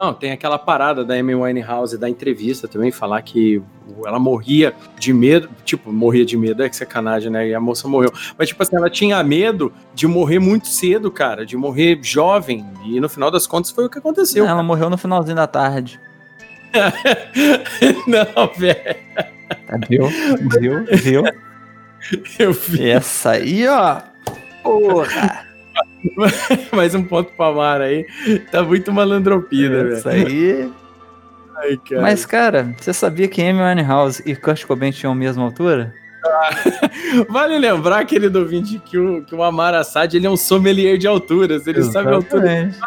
Não, 0.00 0.14
tem 0.14 0.32
aquela 0.32 0.58
parada 0.58 1.04
da 1.04 1.12
Amy 1.12 1.34
Winehouse 1.34 1.98
da 1.98 2.08
entrevista 2.08 2.66
também, 2.66 2.90
falar 2.90 3.20
que 3.20 3.62
ela 4.06 4.18
morria 4.18 4.74
de 4.98 5.12
medo, 5.12 5.50
tipo, 5.62 5.92
morria 5.92 6.24
de 6.24 6.38
medo, 6.38 6.62
é 6.62 6.70
que 6.70 6.76
sacanagem, 6.76 7.30
né? 7.30 7.48
E 7.48 7.54
a 7.54 7.60
moça 7.60 7.86
morreu. 7.86 8.10
Mas, 8.38 8.48
tipo 8.48 8.62
assim, 8.62 8.76
ela 8.76 8.88
tinha 8.88 9.22
medo 9.22 9.70
de 9.94 10.06
morrer 10.06 10.38
muito 10.38 10.68
cedo, 10.68 11.10
cara, 11.10 11.44
de 11.44 11.54
morrer 11.54 11.98
jovem. 12.00 12.66
E 12.86 12.98
no 12.98 13.10
final 13.10 13.30
das 13.30 13.46
contas 13.46 13.70
foi 13.70 13.84
o 13.84 13.90
que 13.90 13.98
aconteceu. 13.98 14.46
Ela 14.46 14.62
morreu 14.62 14.88
no 14.88 14.96
finalzinho 14.96 15.36
da 15.36 15.46
tarde. 15.46 16.00
Não, 18.08 18.50
velho. 18.56 18.96
Tá, 19.66 19.78
Viu? 19.86 20.06
Viu? 20.60 20.84
Viu? 20.96 21.24
Eu 22.38 22.52
vi. 22.54 22.88
Essa 22.88 23.32
aí, 23.32 23.68
ó. 23.68 24.00
Porra! 24.62 25.49
Mais 26.72 26.94
um 26.94 27.02
ponto 27.02 27.32
pra 27.32 27.52
Mara 27.52 27.84
aí. 27.84 28.06
Tá 28.50 28.62
muito 28.62 28.92
malandropida, 28.92 29.84
velho. 29.84 29.92
Essa 29.94 30.10
aí. 30.10 30.70
Ai, 31.56 31.76
cara. 31.88 32.02
Mas, 32.02 32.24
cara, 32.24 32.74
você 32.78 32.92
sabia 32.92 33.28
que 33.28 33.42
Amy 33.42 33.60
Winehouse 33.60 34.22
e 34.24 34.34
Kurt 34.34 34.64
Cobain 34.64 34.90
tinham 34.90 35.12
a 35.12 35.16
mesma 35.16 35.44
altura? 35.44 35.94
Vale 37.28 37.58
lembrar, 37.58 38.04
querido 38.04 38.40
ouvinte, 38.40 38.78
que 38.78 38.98
o, 38.98 39.24
que 39.24 39.34
o 39.34 39.42
Amar 39.42 39.74
Assad 39.74 40.14
ele 40.14 40.26
é 40.26 40.30
um 40.30 40.36
sommelier 40.36 40.98
de 40.98 41.06
alturas. 41.06 41.66
Ele 41.66 41.82
sabe 41.82 42.10
a 42.10 42.16
altura 42.16 42.66
Exatamente. 42.66 42.78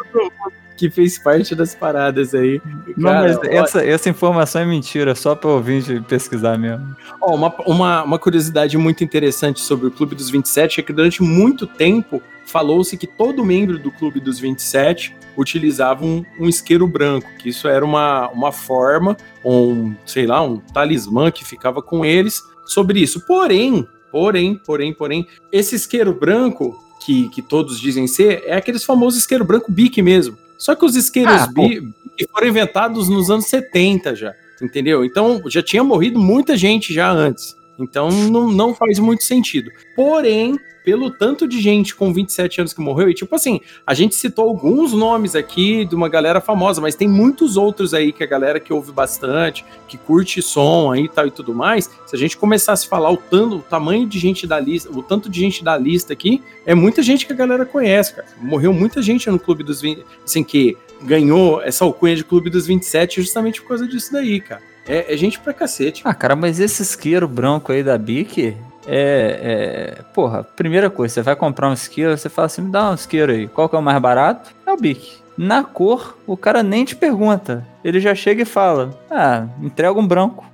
Que 0.78 0.90
fez 0.90 1.18
parte 1.18 1.56
das 1.56 1.76
paradas 1.76 2.34
aí. 2.34 2.62
Não, 2.98 3.12
Cara, 3.12 3.28
mas 3.28 3.38
ó, 3.38 3.42
essa, 3.44 3.86
essa 3.86 4.10
informação 4.10 4.62
é 4.62 4.66
mentira, 4.66 5.16
só 5.16 5.36
pra 5.36 5.50
ouvinte 5.50 6.02
pesquisar 6.08 6.58
mesmo. 6.58 6.96
Ó, 7.22 7.36
uma, 7.36 7.54
uma, 7.66 8.04
uma 8.04 8.20
curiosidade 8.20 8.78
muito 8.78 9.04
interessante 9.04 9.62
sobre 9.62 9.88
o 9.88 9.92
Clube 9.92 10.16
dos 10.16 10.30
27 10.30 10.80
é 10.80 10.84
que 10.84 10.94
durante 10.94 11.22
muito 11.22 11.68
tempo 11.68 12.22
falou-se 12.46 12.98
que 12.98 13.08
todo 13.08 13.46
membro 13.46 13.80
do 13.80 13.92
Clube 13.92 14.20
dos 14.20 14.40
27 14.40 15.16
utilizava 15.36 16.06
um, 16.06 16.24
um 16.40 16.48
isqueiro 16.48 16.88
branco, 16.88 17.28
que 17.40 17.50
isso 17.50 17.68
era 17.68 17.84
uma, 17.84 18.30
uma 18.30 18.52
forma, 18.52 19.18
um, 19.44 19.94
sei 20.06 20.28
lá, 20.28 20.42
um 20.42 20.58
talismã 20.58 21.32
que 21.32 21.44
ficava 21.44 21.82
com 21.82 22.06
eles 22.06 22.42
sobre 22.66 23.00
isso. 23.00 23.26
Porém, 23.26 23.88
porém, 24.12 24.56
porém, 24.56 24.94
porém, 24.94 25.28
esse 25.52 25.76
isqueiro 25.76 26.14
branco, 26.14 26.80
que, 27.04 27.30
que 27.30 27.42
todos 27.42 27.80
dizem 27.80 28.08
ser, 28.08 28.44
é 28.46 28.56
aqueles 28.56 28.84
famosos 28.84 29.20
isqueiro 29.20 29.44
branco 29.44 29.72
Bic 29.72 30.02
mesmo. 30.02 30.38
Só 30.64 30.76
que 30.76 30.86
os 30.86 30.96
isqueiros 30.96 31.42
Ah. 31.42 31.48
Bic 31.48 31.92
foram 32.32 32.48
inventados 32.48 33.10
nos 33.10 33.30
anos 33.30 33.48
70 33.48 34.16
já, 34.16 34.34
entendeu? 34.62 35.04
Então 35.04 35.42
já 35.48 35.62
tinha 35.62 35.84
morrido 35.84 36.18
muita 36.18 36.56
gente 36.56 36.94
já 36.94 37.12
antes. 37.12 37.54
Então 37.78 38.10
não, 38.10 38.52
não 38.52 38.74
faz 38.74 39.00
muito 39.00 39.24
sentido. 39.24 39.72
Porém, 39.96 40.58
pelo 40.84 41.10
tanto 41.10 41.48
de 41.48 41.62
gente 41.62 41.96
com 41.96 42.14
27 42.14 42.62
anos 42.62 42.74
que 42.74 42.82
morreu, 42.82 43.10
e 43.10 43.14
tipo 43.14 43.34
assim, 43.34 43.62
a 43.88 43.94
gente 43.94 44.16
citou 44.16 44.50
alguns 44.50 44.92
nomes 44.94 45.36
aqui 45.36 45.86
de 45.86 45.96
uma 45.96 46.10
galera 46.10 46.42
famosa, 46.42 46.82
mas 46.82 46.96
tem 46.96 47.08
muitos 47.08 47.56
outros 47.56 47.94
aí 47.94 48.12
que 48.12 48.24
a 48.24 48.28
galera 48.28 48.60
que 48.60 48.74
ouve 48.74 48.92
bastante, 48.92 49.66
que 49.88 49.98
curte 49.98 50.42
som 50.42 50.92
aí 50.92 51.06
e 51.06 51.10
tal 51.10 51.28
e 51.28 51.32
tudo 51.32 51.54
mais. 51.54 51.90
Se 52.06 52.16
a 52.16 52.20
gente 52.20 52.38
começasse 52.38 52.86
a 52.86 52.90
falar 52.90 53.12
o, 53.12 53.18
tanto, 53.18 53.58
o 53.58 53.62
tamanho 53.62 54.06
de 54.06 54.20
gente 54.20 54.46
da 54.46 54.60
lista, 54.60 54.92
o 54.92 55.02
tanto 55.02 55.30
de 55.30 55.40
gente 55.40 55.64
da 55.64 55.78
lista 55.78 56.14
aqui, 56.14 56.44
é 56.66 56.76
muita 56.76 57.02
gente 57.02 57.26
que 57.26 57.34
a 57.34 57.36
galera 57.36 57.66
conhece, 57.66 58.16
cara. 58.16 58.28
Morreu 58.42 58.74
muita 58.74 59.02
gente 59.02 59.30
no 59.30 59.40
Clube 59.40 59.64
dos 59.64 59.82
20, 59.82 60.04
assim, 60.24 60.44
que 60.44 60.78
ganhou 61.02 61.62
essa 61.62 61.84
alcunha 61.86 62.16
de 62.16 62.24
Clube 62.24 62.50
dos 62.50 62.68
27 62.68 63.22
justamente 63.22 63.62
por 63.62 63.70
causa 63.70 63.88
disso 63.88 64.12
daí, 64.12 64.40
cara. 64.40 64.73
É, 64.88 65.14
é 65.14 65.18
gente 65.18 65.40
pra 65.40 65.54
cacete. 65.54 66.02
Ah, 66.06 66.14
cara, 66.14 66.36
mas 66.36 66.60
esse 66.60 66.82
isqueiro 66.82 67.28
branco 67.28 67.72
aí 67.72 67.84
da 67.84 67.98
Bic 67.98 68.56
é, 68.86 69.96
é. 69.98 70.02
Porra, 70.14 70.44
primeira 70.44 70.90
coisa, 70.90 71.14
você 71.14 71.22
vai 71.22 71.36
comprar 71.36 71.70
um 71.70 71.74
isqueiro, 71.74 72.18
você 72.18 72.30
fala 72.30 72.48
assim: 72.48 72.64
me 72.64 72.72
dá 72.72 72.92
um 72.92 72.96
isqueiro 72.96 73.32
aí. 73.32 73.48
Qual 73.48 73.70
que 73.70 73.76
é 73.76 73.80
o 73.80 73.84
mais 73.84 74.00
barato? 74.02 74.52
É 74.66 74.72
o 74.72 74.78
Bic. 74.78 75.22
Na 75.38 75.64
cor, 75.64 76.18
o 76.28 76.38
cara 76.38 76.62
nem 76.62 76.86
te 76.86 76.96
pergunta. 76.96 77.66
Ele 77.84 78.00
já 78.00 78.14
chega 78.14 78.44
e 78.44 78.46
fala: 78.46 78.98
Ah, 79.10 79.48
entrega 79.62 80.00
um 80.00 80.08
branco. 80.08 80.46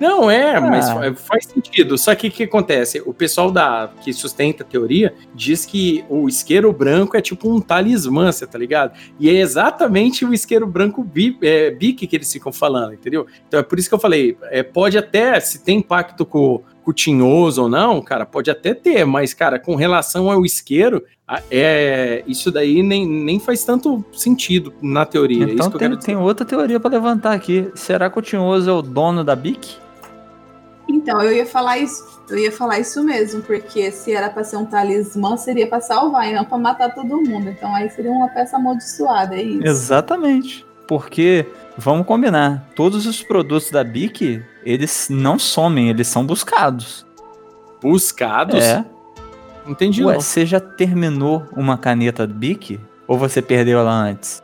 Não, 0.00 0.30
é, 0.30 0.58
mas 0.58 0.88
Ah. 0.88 0.94
fa- 0.94 1.14
faz 1.14 1.44
sentido. 1.44 1.98
Só 1.98 2.14
que 2.14 2.28
o 2.28 2.30
que 2.30 2.44
acontece? 2.44 3.02
O 3.04 3.12
pessoal 3.12 3.50
da, 3.50 3.90
que 4.02 4.12
sustenta 4.14 4.62
a 4.62 4.66
teoria 4.66 5.14
diz 5.34 5.66
que 5.66 6.02
o 6.08 6.26
isqueiro 6.26 6.72
branco 6.72 7.16
é 7.16 7.20
tipo 7.20 7.52
um 7.54 7.60
talismã, 7.60 8.32
você 8.32 8.46
tá 8.46 8.58
ligado? 8.58 8.92
E 9.18 9.28
é 9.28 9.34
exatamente 9.34 10.24
o 10.24 10.32
isqueiro 10.32 10.66
branco 10.66 11.04
bi, 11.04 11.36
é, 11.42 11.70
bique 11.70 12.06
que 12.06 12.16
eles 12.16 12.32
ficam 12.32 12.50
falando, 12.50 12.94
entendeu? 12.94 13.26
Então 13.46 13.60
é 13.60 13.62
por 13.62 13.78
isso 13.78 13.88
que 13.90 13.94
eu 13.94 13.98
falei, 13.98 14.36
é, 14.44 14.62
pode 14.62 14.96
até, 14.96 15.38
se 15.38 15.62
tem 15.62 15.78
impacto 15.78 16.24
com, 16.24 16.62
com 16.82 16.90
o 16.90 16.94
tinhoso 16.94 17.62
ou 17.64 17.68
não, 17.68 18.00
cara, 18.00 18.24
pode 18.24 18.50
até 18.50 18.72
ter, 18.72 19.04
mas, 19.04 19.34
cara, 19.34 19.58
com 19.58 19.74
relação 19.74 20.30
ao 20.30 20.46
isqueiro, 20.46 21.04
é, 21.50 22.24
isso 22.26 22.50
daí 22.50 22.82
nem, 22.82 23.06
nem 23.06 23.38
faz 23.38 23.64
tanto 23.64 24.04
sentido 24.12 24.72
na 24.82 25.04
teoria. 25.04 25.44
é 25.44 25.50
Então 25.52 25.56
isso 25.68 25.70
que 25.78 25.84
eu 25.84 25.90
tem, 25.90 25.98
tem 25.98 26.16
outra 26.16 26.44
teoria 26.46 26.80
pra 26.80 26.90
levantar 26.90 27.32
aqui. 27.34 27.68
Será 27.74 28.08
que 28.08 28.18
o 28.18 28.22
Tinhoso 28.22 28.68
é 28.70 28.72
o 28.72 28.82
dono 28.82 29.22
da 29.22 29.36
Bic? 29.36 29.76
Então, 30.90 31.20
eu 31.22 31.32
ia 31.32 31.46
falar 31.46 31.78
isso. 31.78 32.20
Eu 32.28 32.38
ia 32.38 32.52
falar 32.52 32.78
isso 32.78 33.02
mesmo, 33.02 33.42
porque 33.42 33.90
se 33.90 34.12
era 34.12 34.30
pra 34.30 34.44
ser 34.44 34.56
um 34.56 34.64
talismã, 34.64 35.36
seria 35.36 35.66
pra 35.66 35.80
salvar 35.80 36.28
e 36.28 36.32
não 36.34 36.44
pra 36.44 36.56
matar 36.58 36.94
todo 36.94 37.20
mundo. 37.20 37.48
Então 37.48 37.74
aí 37.74 37.90
seria 37.90 38.10
uma 38.12 38.28
peça 38.28 38.56
amaldiçoada, 38.56 39.34
é 39.36 39.42
isso. 39.42 39.66
Exatamente. 39.66 40.64
Porque, 40.86 41.46
vamos 41.76 42.06
combinar, 42.06 42.68
todos 42.76 43.06
os 43.06 43.22
produtos 43.22 43.70
da 43.70 43.82
Bic, 43.82 44.42
eles 44.64 45.08
não 45.10 45.38
somem, 45.38 45.88
eles 45.90 46.06
são 46.08 46.24
buscados. 46.24 47.04
Buscados? 47.82 48.64
É. 48.64 48.84
Não 49.64 49.72
entendi, 49.72 50.04
Ué, 50.04 50.14
não. 50.14 50.20
você 50.20 50.46
já 50.46 50.60
terminou 50.60 51.44
uma 51.56 51.76
caneta 51.78 52.26
Bic? 52.26 52.78
Ou 53.08 53.18
você 53.18 53.42
perdeu 53.42 53.78
ela 53.80 53.92
antes? 53.92 54.40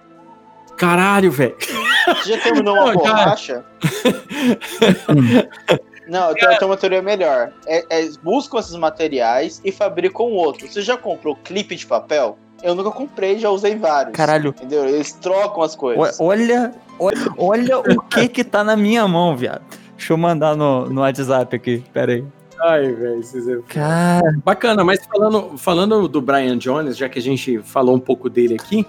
Caralho, 0.77 1.31
velho. 1.31 1.55
Você 1.59 2.37
já 2.37 2.43
terminou 2.43 2.75
uma 2.75 2.95
Não, 2.95 3.03
cara. 3.03 3.15
borracha? 3.25 3.65
Não, 6.07 6.31
eu 6.31 6.35
tenho, 6.35 6.53
eu 6.53 6.59
tenho 6.59 6.71
uma 6.71 6.77
teoria 6.77 7.03
melhor. 7.03 7.53
É, 7.67 7.85
é, 7.91 8.09
buscam 8.23 8.59
esses 8.59 8.77
materiais 8.77 9.61
e 9.65 9.73
fabricam 9.73 10.27
outro. 10.27 10.67
Você 10.67 10.83
já 10.83 10.97
comprou 10.97 11.37
clipe 11.37 11.75
de 11.75 11.87
papel? 11.87 12.39
Eu 12.63 12.75
nunca 12.75 12.91
comprei, 12.91 13.39
já 13.39 13.51
usei 13.51 13.77
vários. 13.77 14.17
Caralho. 14.17 14.51
Entendeu? 14.51 14.87
Eles 14.87 15.13
trocam 15.13 15.63
as 15.63 15.77
coisas. 15.77 16.19
Olha, 16.21 16.73
olha, 16.99 17.19
olha 17.37 17.79
o 17.79 18.01
que 18.03 18.29
que 18.29 18.45
tá 18.45 18.65
na 18.65 18.77
minha 18.77 19.07
mão, 19.07 19.37
viado. 19.37 19.63
Deixa 19.97 20.13
eu 20.13 20.17
mandar 20.17 20.57
no, 20.57 20.89
no 20.89 21.01
WhatsApp 21.01 21.55
aqui, 21.55 21.85
pera 21.93 22.13
aí. 22.13 22.25
Ai, 22.61 22.91
velho, 22.93 23.21
esses 23.21 23.45
Cara, 23.69 24.35
Bacana, 24.43 24.83
mas 24.83 25.05
falando, 25.05 25.59
falando 25.59 26.09
do 26.09 26.23
Brian 26.23 26.57
Jones, 26.57 26.97
já 26.97 27.09
que 27.09 27.19
a 27.19 27.23
gente 27.23 27.59
falou 27.59 27.95
um 27.95 28.01
pouco 28.01 28.31
dele 28.31 28.55
aqui, 28.55 28.87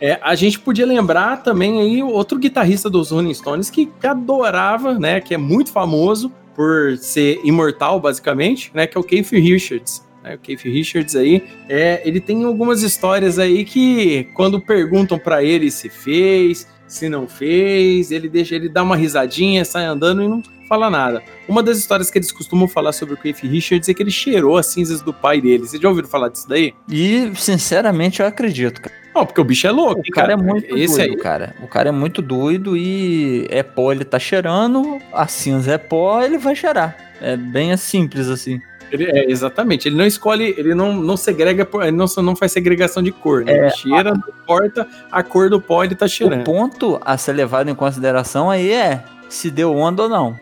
é, 0.00 0.18
a 0.22 0.34
gente 0.36 0.60
podia 0.60 0.86
lembrar 0.86 1.42
também 1.42 1.80
aí 1.80 2.02
outro 2.02 2.38
guitarrista 2.38 2.88
dos 2.88 3.10
Rolling 3.10 3.34
Stones 3.34 3.68
que 3.68 3.90
adorava, 4.04 4.94
né, 4.94 5.20
que 5.20 5.34
é 5.34 5.38
muito 5.38 5.72
famoso 5.72 6.32
por 6.58 6.98
ser 6.98 7.38
imortal, 7.44 8.00
basicamente, 8.00 8.72
né, 8.74 8.84
que 8.84 8.98
é 8.98 9.00
o 9.00 9.04
Keith 9.04 9.30
Richards. 9.30 10.02
né, 10.24 10.34
o 10.34 10.38
Keith 10.38 10.62
Richards 10.62 11.14
aí, 11.14 11.44
é, 11.68 12.02
ele 12.04 12.20
tem 12.20 12.42
algumas 12.42 12.82
histórias 12.82 13.38
aí 13.38 13.64
que 13.64 14.24
quando 14.34 14.60
perguntam 14.60 15.20
pra 15.20 15.40
ele 15.44 15.70
se 15.70 15.88
fez, 15.88 16.66
se 16.88 17.08
não 17.08 17.28
fez, 17.28 18.10
ele 18.10 18.28
deixa 18.28 18.56
ele 18.56 18.68
dá 18.68 18.82
uma 18.82 18.96
risadinha, 18.96 19.64
sai 19.64 19.84
andando 19.84 20.20
e 20.20 20.26
não 20.26 20.42
fala 20.68 20.90
nada. 20.90 21.22
Uma 21.48 21.62
das 21.62 21.78
histórias 21.78 22.10
que 22.10 22.18
eles 22.18 22.32
costumam 22.32 22.66
falar 22.66 22.90
sobre 22.90 23.14
o 23.14 23.16
Keith 23.16 23.38
Richards 23.42 23.88
é 23.88 23.94
que 23.94 24.02
ele 24.02 24.10
cheirou 24.10 24.56
as 24.56 24.66
cinzas 24.66 25.00
do 25.00 25.14
pai 25.14 25.40
dele. 25.40 25.60
Vocês 25.64 25.80
já 25.80 25.88
ouviram 25.88 26.08
falar 26.08 26.28
disso 26.28 26.48
daí? 26.48 26.74
e 26.90 27.30
sinceramente 27.36 28.18
eu 28.20 28.26
acredito, 28.26 28.82
cara. 28.82 28.94
Não, 29.18 29.26
porque 29.26 29.40
o 29.40 29.44
bicho 29.44 29.66
é 29.66 29.70
louco. 29.72 30.00
O 30.00 30.12
cara 30.12 30.32
é 30.34 30.36
muito 30.36 30.76
Esse 30.76 30.96
doido, 30.98 31.10
aí. 31.10 31.16
cara. 31.16 31.54
O 31.62 31.66
cara 31.66 31.88
é 31.88 31.92
muito 31.92 32.22
doido 32.22 32.76
e 32.76 33.46
é 33.50 33.62
pó, 33.64 33.90
ele 33.90 34.04
tá 34.04 34.18
cheirando, 34.18 34.98
a 35.12 35.26
cinza 35.26 35.72
é 35.72 35.78
pó, 35.78 36.22
ele 36.22 36.38
vai 36.38 36.54
cheirar. 36.54 36.96
É 37.20 37.36
bem 37.36 37.76
simples 37.76 38.28
assim. 38.28 38.60
Ele- 38.92 39.04
é, 39.06 39.30
exatamente. 39.30 39.88
Ele 39.88 39.96
não 39.96 40.06
escolhe, 40.06 40.54
ele 40.56 40.74
não, 40.74 40.94
não 40.94 41.16
segrega, 41.16 41.68
ele 41.82 41.90
não, 41.96 42.06
não 42.22 42.36
faz 42.36 42.52
segregação 42.52 43.02
de 43.02 43.10
cor, 43.12 43.44
né? 43.44 43.52
ele 43.52 43.70
cheira, 43.70 44.12
não 44.14 44.22
importa 44.42 44.86
a 45.10 45.22
cor 45.22 45.50
do 45.50 45.60
pó, 45.60 45.82
ele 45.84 45.94
tá 45.96 46.06
O 46.06 46.08
cheirando. 46.08 46.44
ponto 46.44 46.98
a 47.04 47.18
ser 47.18 47.32
levado 47.32 47.68
em 47.68 47.74
consideração 47.74 48.48
aí 48.48 48.70
é 48.72 49.02
se 49.28 49.50
deu 49.50 49.74
onda 49.74 50.04
ou 50.04 50.08
não. 50.08 50.38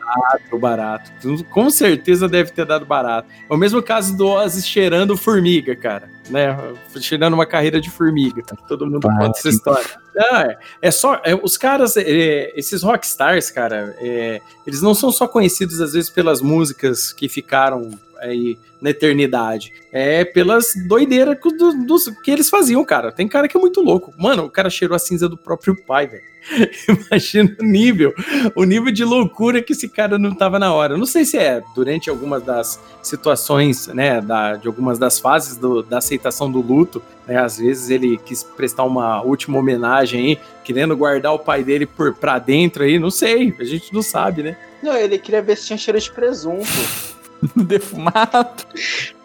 Deu 0.48 0.58
barato. 0.58 1.10
Com 1.50 1.68
certeza 1.70 2.28
deve 2.28 2.50
ter 2.52 2.64
dado 2.64 2.86
barato. 2.86 3.28
É 3.48 3.52
o 3.52 3.56
mesmo 3.56 3.82
caso 3.82 4.16
do 4.16 4.26
Ozzy 4.28 4.62
cheirando 4.62 5.16
formiga, 5.16 5.74
cara. 5.74 6.08
Né? 6.30 6.56
Cheirando 7.00 7.34
uma 7.34 7.46
carreira 7.46 7.80
de 7.80 7.90
formiga. 7.90 8.42
Todo 8.68 8.86
mundo 8.86 9.00
Barato. 9.00 9.26
conta 9.26 9.38
essa 9.38 9.48
história. 9.48 9.86
Não, 10.14 10.36
é, 10.38 10.58
é 10.82 10.90
só. 10.90 11.20
é, 11.24 11.34
os 11.34 11.56
caras, 11.56 11.96
é, 11.96 12.52
esses 12.56 12.82
rockstars, 12.82 13.50
cara, 13.50 13.94
é, 14.00 14.40
eles 14.66 14.82
não 14.82 14.94
são 14.94 15.12
só 15.12 15.28
conhecidos, 15.28 15.80
às 15.80 15.92
vezes, 15.92 16.10
pelas 16.10 16.40
músicas 16.40 17.12
que 17.12 17.28
ficaram 17.28 17.90
aí 18.20 18.58
na 18.80 18.90
eternidade. 18.90 19.72
É 19.92 20.24
pelas 20.24 20.66
doideiras 20.86 21.38
que, 21.40 21.48
do- 21.56 21.74
que 22.22 22.30
eles 22.30 22.48
faziam, 22.50 22.84
cara. 22.84 23.10
Tem 23.10 23.26
cara 23.26 23.48
que 23.48 23.56
é 23.56 23.60
muito 23.60 23.80
louco. 23.80 24.12
Mano, 24.18 24.44
o 24.44 24.50
cara 24.50 24.68
cheirou 24.70 24.94
a 24.94 24.98
cinza 24.98 25.28
do 25.28 25.36
próprio 25.36 25.74
pai, 25.84 26.06
velho. 26.06 26.22
Imagina 27.10 27.56
o 27.60 27.64
nível 27.64 28.14
o 28.54 28.62
nível 28.62 28.92
de 28.92 29.04
loucura 29.04 29.60
que 29.60 29.72
esse 29.72 29.88
cara 29.88 30.16
não 30.16 30.32
tava 30.32 30.58
na 30.60 30.72
hora. 30.72 30.96
Não 30.96 31.06
sei 31.06 31.24
se 31.24 31.36
é 31.36 31.60
durante 31.74 32.08
algumas 32.08 32.42
das 32.44 32.78
situações, 33.02 33.88
né, 33.88 34.20
da, 34.20 34.54
de 34.56 34.68
algumas 34.68 34.96
das 34.98 35.18
fases 35.18 35.56
do- 35.56 35.82
da 35.82 35.98
aceitação 35.98 36.48
do 36.50 36.60
luto, 36.60 37.02
né, 37.26 37.36
às 37.38 37.58
vezes 37.58 37.90
ele 37.90 38.16
quis 38.18 38.44
prestar 38.44 38.84
uma 38.84 39.22
última 39.22 39.58
homenagem 39.58 40.20
aí, 40.20 40.38
querendo 40.62 40.96
guardar 40.96 41.32
o 41.34 41.38
pai 41.38 41.64
dele 41.64 41.84
por 41.86 42.14
pra 42.14 42.38
dentro 42.38 42.84
aí, 42.84 42.96
não 42.98 43.10
sei, 43.10 43.52
a 43.58 43.64
gente 43.64 43.92
não 43.92 44.02
sabe, 44.02 44.42
né? 44.44 44.56
Não, 44.82 44.94
ele 44.96 45.18
queria 45.18 45.42
ver 45.42 45.56
se 45.56 45.66
tinha 45.66 45.76
cheiro 45.78 45.98
de 45.98 46.10
presunto. 46.12 46.66
Defumado. 47.56 48.64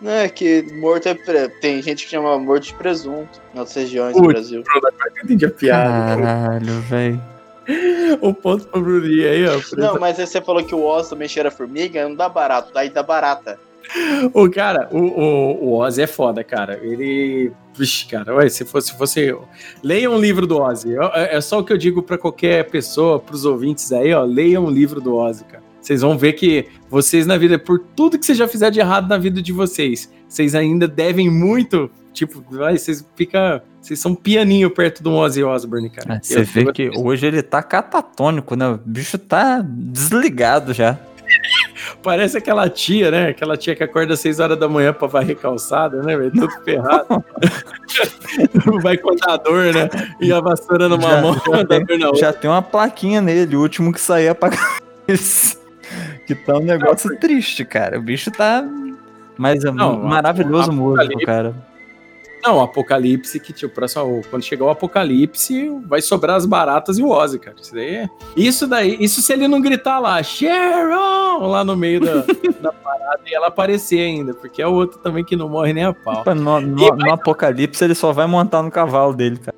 Não, 0.01 0.11
é 0.11 0.29
que 0.29 0.63
morto 0.73 1.07
é. 1.07 1.13
pre- 1.13 1.49
Tem 1.61 1.81
gente 1.81 2.05
que 2.05 2.11
chama 2.11 2.37
morto 2.37 2.63
de 2.67 2.73
presunto 2.73 3.41
em 3.53 3.59
outras 3.59 3.75
regiões 3.75 4.13
do 4.15 4.21
Putz. 4.21 4.33
Brasil. 4.33 4.63
Eu 4.75 5.23
entendi 5.23 5.45
a 5.45 5.49
piada. 5.51 6.21
Caralho, 6.21 6.81
velho. 6.81 7.21
O 8.21 8.33
ponto 8.33 8.67
pro 8.67 8.81
Bruninho 8.81 9.29
aí, 9.29 9.45
ó. 9.47 9.59
Não, 9.77 9.99
mas 9.99 10.19
aí 10.19 10.25
você 10.27 10.41
falou 10.41 10.63
que 10.63 10.73
o 10.75 10.83
Oz 10.83 11.07
também 11.09 11.27
cheira 11.27 11.51
formiga, 11.51 12.03
não 12.09 12.15
dá 12.15 12.27
barato, 12.27 12.73
daí 12.73 12.89
dá 12.89 13.03
barata. 13.03 13.57
O 14.33 14.49
cara, 14.49 14.87
o, 14.91 14.97
o, 14.99 15.65
o 15.65 15.77
Ozzy 15.79 16.01
é 16.03 16.07
foda, 16.07 16.43
cara. 16.43 16.79
Ele. 16.81 17.51
Vixe, 17.73 18.05
cara, 18.05 18.35
ué, 18.35 18.47
se 18.49 18.63
fosse, 18.65 18.87
se 18.91 18.97
fosse. 18.97 19.35
Leiam 19.83 20.13
um 20.13 20.19
livro 20.19 20.45
do 20.47 20.57
Ozzy. 20.61 20.95
É, 21.13 21.37
é 21.37 21.41
só 21.41 21.59
o 21.59 21.63
que 21.63 21.71
eu 21.73 21.77
digo 21.77 22.01
pra 22.03 22.17
qualquer 22.17 22.69
pessoa, 22.69 23.19
pros 23.19 23.43
ouvintes 23.45 23.91
aí, 23.91 24.13
ó. 24.13 24.23
Leiam 24.23 24.65
um 24.65 24.69
livro 24.69 24.99
do 25.01 25.15
Ozzy, 25.15 25.43
cara. 25.45 25.63
Vocês 25.81 26.01
vão 26.01 26.17
ver 26.17 26.33
que 26.33 26.67
vocês 26.89 27.25
na 27.25 27.37
vida, 27.37 27.57
por 27.57 27.79
tudo 27.95 28.19
que 28.19 28.25
você 28.25 28.35
já 28.35 28.47
fizer 28.47 28.69
de 28.69 28.79
errado 28.79 29.09
na 29.09 29.17
vida 29.17 29.41
de 29.41 29.51
vocês, 29.51 30.11
vocês 30.27 30.53
ainda 30.55 30.87
devem 30.87 31.29
muito. 31.29 31.89
Tipo, 32.13 32.43
vai, 32.51 32.77
vocês 32.77 33.05
fica, 33.15 33.63
vocês 33.81 33.97
são 33.97 34.13
pianinho 34.13 34.69
perto 34.69 35.01
do 35.01 35.11
Ozzy 35.13 35.43
Osbourne, 35.43 35.89
cara. 35.89 36.15
É, 36.15 36.19
Você 36.21 36.39
Eu- 36.41 36.43
vê 36.45 36.71
que 36.71 36.91
hoje 36.97 37.25
ele 37.25 37.41
tá 37.41 37.63
catatônico, 37.63 38.55
né? 38.55 38.67
O 38.67 38.77
bicho 38.85 39.17
tá 39.17 39.61
desligado 39.65 40.73
já. 40.73 40.99
Parece 42.03 42.37
aquela 42.37 42.69
tia, 42.69 43.09
né? 43.09 43.29
Aquela 43.29 43.55
tia 43.55 43.75
que 43.75 43.83
acorda 43.83 44.13
às 44.13 44.19
6 44.19 44.39
horas 44.41 44.59
da 44.59 44.67
manhã 44.67 44.91
pra 44.93 45.07
varrer 45.07 45.37
calçada, 45.37 46.01
né, 46.03 46.17
velho? 46.17 46.31
Tudo 46.31 46.51
ferrado. 46.63 47.23
Vai 48.83 48.97
com 48.97 49.11
a 49.27 49.37
dor, 49.37 49.73
né? 49.73 49.89
E 50.19 50.31
a 50.33 50.39
vassoura 50.41 50.89
numa 50.89 51.01
Já- 51.09 51.21
mão, 51.21 51.33
já 51.47 51.59
a 51.59 51.63
dor 51.63 51.97
na 51.99 52.07
outra. 52.07 52.19
Já 52.21 52.33
tem 52.33 52.49
uma 52.49 52.61
plaquinha 52.61 53.21
nele, 53.21 53.55
o 53.55 53.61
último 53.61 53.91
que 53.93 54.01
sair 54.01 54.25
é 54.25 54.29
apagar 54.29 54.79
isso. 55.07 55.60
Que 56.35 56.45
tá 56.45 56.55
um 56.57 56.63
negócio 56.63 57.15
triste, 57.19 57.65
cara. 57.65 57.97
O 57.99 58.01
bicho 58.01 58.31
tá. 58.31 58.63
Mas 59.37 59.63
é 59.65 59.71
Não, 59.71 59.97
maravilhoso 60.03 60.71
músico, 60.71 61.19
cara. 61.25 61.53
Não, 62.43 62.57
o 62.57 62.61
Apocalipse, 62.61 63.39
que 63.39 63.53
tipo, 63.53 63.71
próximo, 63.73 64.21
quando 64.31 64.41
chegar 64.43 64.65
o 64.65 64.69
Apocalipse, 64.71 65.69
vai 65.85 66.01
sobrar 66.01 66.35
as 66.37 66.45
baratas 66.45 66.97
e 66.97 67.03
o 67.03 67.09
Ozzy, 67.09 67.37
cara. 67.37 67.55
Isso 67.61 67.73
daí 67.75 67.95
é... 67.95 68.09
Isso 68.35 68.67
daí, 68.67 68.97
isso 68.99 69.21
se 69.21 69.31
ele 69.33 69.47
não 69.47 69.61
gritar 69.61 69.99
lá, 69.99 70.21
Sharon, 70.23 71.45
lá 71.47 71.63
no 71.63 71.75
meio 71.77 71.99
da, 71.99 72.25
da 72.59 72.71
parada 72.73 73.19
e 73.27 73.33
ela 73.35 73.47
aparecer 73.47 73.99
ainda, 73.99 74.33
porque 74.33 74.59
é 74.59 74.65
o 74.67 74.71
outro 74.73 74.97
também 74.99 75.23
que 75.23 75.35
não 75.35 75.47
morre 75.49 75.71
nem 75.71 75.83
a 75.83 75.93
pau. 75.93 76.23
No, 76.35 76.59
no- 76.59 76.95
no 76.95 77.13
Apocalipse 77.13 77.83
ele 77.83 77.93
só 77.93 78.11
vai 78.11 78.25
montar 78.25 78.63
no 78.63 78.71
cavalo 78.71 79.13
dele, 79.13 79.37
cara. 79.37 79.55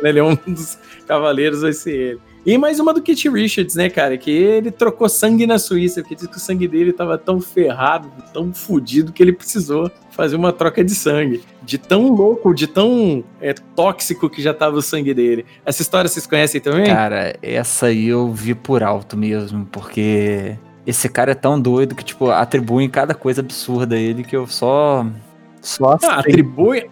Ele 0.00 0.18
é 0.20 0.22
um 0.22 0.36
dos 0.46 0.78
cavaleiros, 1.08 1.62
vai 1.62 1.72
ser 1.72 1.90
ele. 1.92 2.20
E 2.44 2.58
mais 2.58 2.80
uma 2.80 2.92
do 2.92 3.00
Kit 3.00 3.28
Richards, 3.28 3.76
né, 3.76 3.88
cara? 3.88 4.18
Que 4.18 4.30
ele 4.30 4.72
trocou 4.72 5.08
sangue 5.08 5.46
na 5.46 5.60
Suíça, 5.60 6.00
porque 6.00 6.16
diz 6.16 6.26
que 6.26 6.36
o 6.36 6.40
sangue 6.40 6.66
dele 6.66 6.92
tava 6.92 7.16
tão 7.16 7.40
ferrado, 7.40 8.10
tão 8.32 8.52
fudido, 8.52 9.12
que 9.12 9.22
ele 9.22 9.32
precisou 9.32 9.88
fazer 10.10 10.34
uma 10.34 10.52
troca 10.52 10.82
de 10.84 10.92
sangue. 10.92 11.42
De 11.62 11.78
tão 11.78 12.08
louco, 12.08 12.52
de 12.52 12.66
tão 12.66 13.22
é, 13.40 13.52
tóxico 13.52 14.28
que 14.28 14.42
já 14.42 14.52
tava 14.52 14.76
o 14.76 14.82
sangue 14.82 15.14
dele. 15.14 15.46
Essa 15.64 15.82
história 15.82 16.08
vocês 16.08 16.26
conhecem 16.26 16.60
também? 16.60 16.86
Cara, 16.86 17.36
essa 17.40 17.86
aí 17.86 18.08
eu 18.08 18.32
vi 18.32 18.54
por 18.56 18.82
alto 18.82 19.16
mesmo, 19.16 19.64
porque 19.66 20.58
esse 20.84 21.08
cara 21.08 21.30
é 21.30 21.36
tão 21.36 21.60
doido 21.60 21.94
que, 21.94 22.04
tipo, 22.04 22.28
atribuem 22.28 22.90
cada 22.90 23.14
coisa 23.14 23.40
absurda 23.40 23.94
a 23.94 23.98
ele 23.98 24.24
que 24.24 24.34
eu 24.34 24.48
só. 24.48 25.06
Só 25.60 25.96
Ah, 26.02 26.18
atribui, 26.18 26.90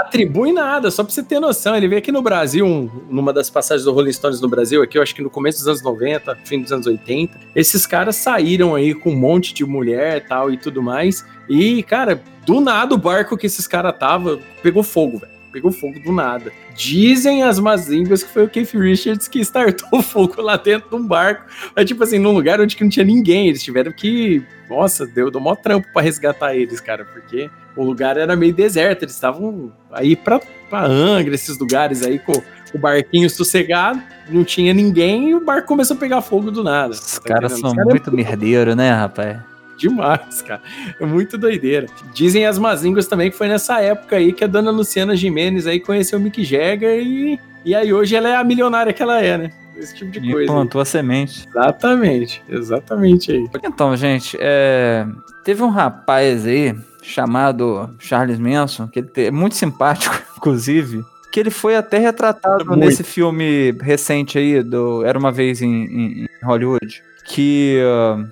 atribui 0.00 0.52
nada, 0.52 0.90
só 0.90 1.02
pra 1.02 1.12
você 1.12 1.22
ter 1.22 1.40
noção. 1.40 1.76
Ele 1.76 1.88
veio 1.88 1.98
aqui 1.98 2.12
no 2.12 2.22
Brasil, 2.22 2.64
um- 2.66 2.90
numa 3.10 3.32
das 3.32 3.50
passagens 3.50 3.84
do 3.84 3.92
Rolling 3.92 4.12
Stones 4.12 4.40
no 4.40 4.48
Brasil, 4.48 4.82
aqui 4.82 4.98
eu 4.98 5.02
acho 5.02 5.14
que 5.14 5.22
no 5.22 5.30
começo 5.30 5.58
dos 5.58 5.68
anos 5.68 5.82
90, 5.82 6.36
fim 6.44 6.60
dos 6.62 6.72
anos 6.72 6.86
80. 6.86 7.38
Esses 7.54 7.86
caras 7.86 8.16
saíram 8.16 8.74
aí 8.74 8.94
com 8.94 9.10
um 9.10 9.16
monte 9.16 9.52
de 9.54 9.64
mulher 9.64 10.26
tal 10.26 10.50
e 10.52 10.56
tudo 10.56 10.82
mais. 10.82 11.24
E, 11.48 11.82
cara, 11.82 12.22
do 12.46 12.60
nada 12.60 12.94
o 12.94 12.98
barco 12.98 13.36
que 13.36 13.46
esses 13.46 13.66
caras 13.66 13.94
tava 13.98 14.38
pegou 14.62 14.82
fogo, 14.82 15.18
velho. 15.18 15.32
Pegou 15.50 15.72
fogo 15.72 15.98
do 16.00 16.12
nada. 16.12 16.52
Dizem 16.76 17.42
as 17.42 17.58
más 17.58 17.88
línguas 17.88 18.22
que 18.22 18.30
foi 18.30 18.44
o 18.44 18.48
Keith 18.48 18.74
Richards 18.74 19.26
que 19.26 19.40
startou 19.40 19.98
o 19.98 20.02
fogo 20.02 20.42
lá 20.42 20.56
dentro 20.58 20.90
de 20.90 20.94
um 20.94 21.04
barco. 21.04 21.44
Mas, 21.74 21.86
tipo 21.86 22.04
assim, 22.04 22.18
num 22.18 22.32
lugar 22.32 22.60
onde 22.60 22.76
que 22.76 22.84
não 22.84 22.90
tinha 22.90 23.04
ninguém. 23.04 23.48
Eles 23.48 23.62
tiveram 23.62 23.90
que. 23.90 24.42
Nossa, 24.68 25.06
deu, 25.06 25.30
deu 25.30 25.40
mó 25.40 25.54
trampo 25.56 25.88
pra 25.92 26.02
resgatar 26.02 26.54
eles, 26.54 26.80
cara. 26.80 27.04
Porque 27.06 27.48
o 27.80 27.84
lugar 27.84 28.16
era 28.16 28.34
meio 28.36 28.52
deserto. 28.54 29.02
Eles 29.04 29.14
estavam 29.14 29.72
aí 29.92 30.14
pra, 30.16 30.40
pra 30.68 30.84
Angra, 30.84 31.34
esses 31.34 31.58
lugares 31.58 32.02
aí, 32.02 32.18
com 32.18 32.32
o 32.74 32.78
barquinho 32.78 33.28
sossegado. 33.30 34.00
Não 34.28 34.44
tinha 34.44 34.74
ninguém 34.74 35.30
e 35.30 35.34
o 35.34 35.40
barco 35.44 35.68
começou 35.68 35.96
a 35.96 36.00
pegar 36.00 36.20
fogo 36.20 36.50
do 36.50 36.62
nada. 36.62 36.90
Os 36.92 37.18
Tá 37.18 37.34
caras 37.34 37.52
são 37.58 37.70
Os 37.70 37.76
caras 37.76 37.88
é 37.88 37.90
muito 37.90 38.12
merdeiros, 38.12 38.74
né, 38.76 38.90
rapaz? 38.92 39.38
demais, 39.78 40.42
cara. 40.42 40.60
É 41.00 41.06
muito 41.06 41.38
doideira. 41.38 41.86
Dizem 42.12 42.44
as 42.44 42.58
más 42.58 42.82
línguas 42.82 43.06
também 43.06 43.30
que 43.30 43.36
foi 43.36 43.46
nessa 43.46 43.80
época 43.80 44.16
aí 44.16 44.32
que 44.32 44.42
a 44.42 44.48
dona 44.48 44.72
Luciana 44.72 45.14
Jimenez 45.14 45.68
aí 45.68 45.78
conheceu 45.78 46.18
o 46.18 46.22
Mick 46.22 46.42
Jagger 46.44 46.98
e, 47.00 47.38
e 47.64 47.76
aí 47.76 47.92
hoje 47.92 48.16
ela 48.16 48.28
é 48.28 48.34
a 48.34 48.42
milionária 48.42 48.92
que 48.92 49.00
ela 49.00 49.22
é, 49.22 49.38
né? 49.38 49.50
Esse 49.76 49.94
tipo 49.94 50.10
de 50.10 50.18
E 50.18 50.32
coisa. 50.32 50.40
aí. 50.40 50.46
plantou 50.46 50.80
a 50.80 50.84
semente. 50.84 51.46
Exatamente, 51.48 52.42
exatamente 52.48 53.30
aí. 53.30 53.48
Então, 53.64 53.96
gente, 53.96 54.36
é, 54.40 55.06
teve 55.44 55.62
um 55.62 55.68
rapaz 55.68 56.44
aí 56.44 56.74
chamado 57.08 57.88
Charles 57.98 58.38
Manson, 58.38 58.86
que 58.86 58.98
ele 59.00 59.10
é 59.16 59.30
muito 59.30 59.54
simpático, 59.56 60.14
inclusive, 60.36 61.04
que 61.32 61.40
ele 61.40 61.50
foi 61.50 61.76
até 61.76 61.98
retratado 61.98 62.64
Muito. 62.66 62.80
nesse 62.80 63.02
filme 63.02 63.72
recente 63.80 64.38
aí 64.38 64.62
do 64.62 65.04
Era 65.04 65.18
uma 65.18 65.32
vez 65.32 65.60
em, 65.62 65.84
em- 65.84 66.22
em 66.24 66.28
Hollywood, 66.46 67.02
que 67.26 67.80
ah, 67.84 68.24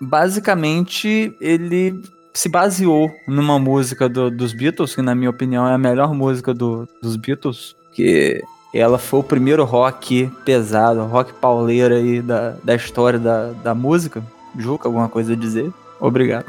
basicamente 0.00 1.34
ele 1.40 2.00
se 2.32 2.48
baseou 2.48 3.10
numa 3.28 3.58
música 3.58 4.08
do- 4.08 4.30
dos 4.30 4.52
Beatles, 4.52 4.94
que 4.94 5.02
na 5.02 5.14
minha 5.14 5.30
opinião 5.30 5.66
é 5.68 5.74
a 5.74 5.78
melhor 5.78 6.12
música 6.14 6.52
do- 6.52 6.88
dos 7.02 7.16
Beatles, 7.16 7.76
que 7.92 8.42
ela 8.72 8.98
foi 8.98 9.20
o 9.20 9.24
primeiro 9.24 9.64
rock 9.64 10.30
pesado, 10.44 11.04
rock 11.04 11.32
pauleiro 11.34 11.94
aí 11.94 12.20
da, 12.20 12.56
da 12.64 12.74
história 12.74 13.18
da, 13.18 13.52
da 13.52 13.74
música. 13.74 14.22
Juca, 14.58 14.88
alguma 14.88 15.08
coisa 15.08 15.32
a 15.32 15.36
dizer? 15.36 15.72
Obrigado. 16.00 16.46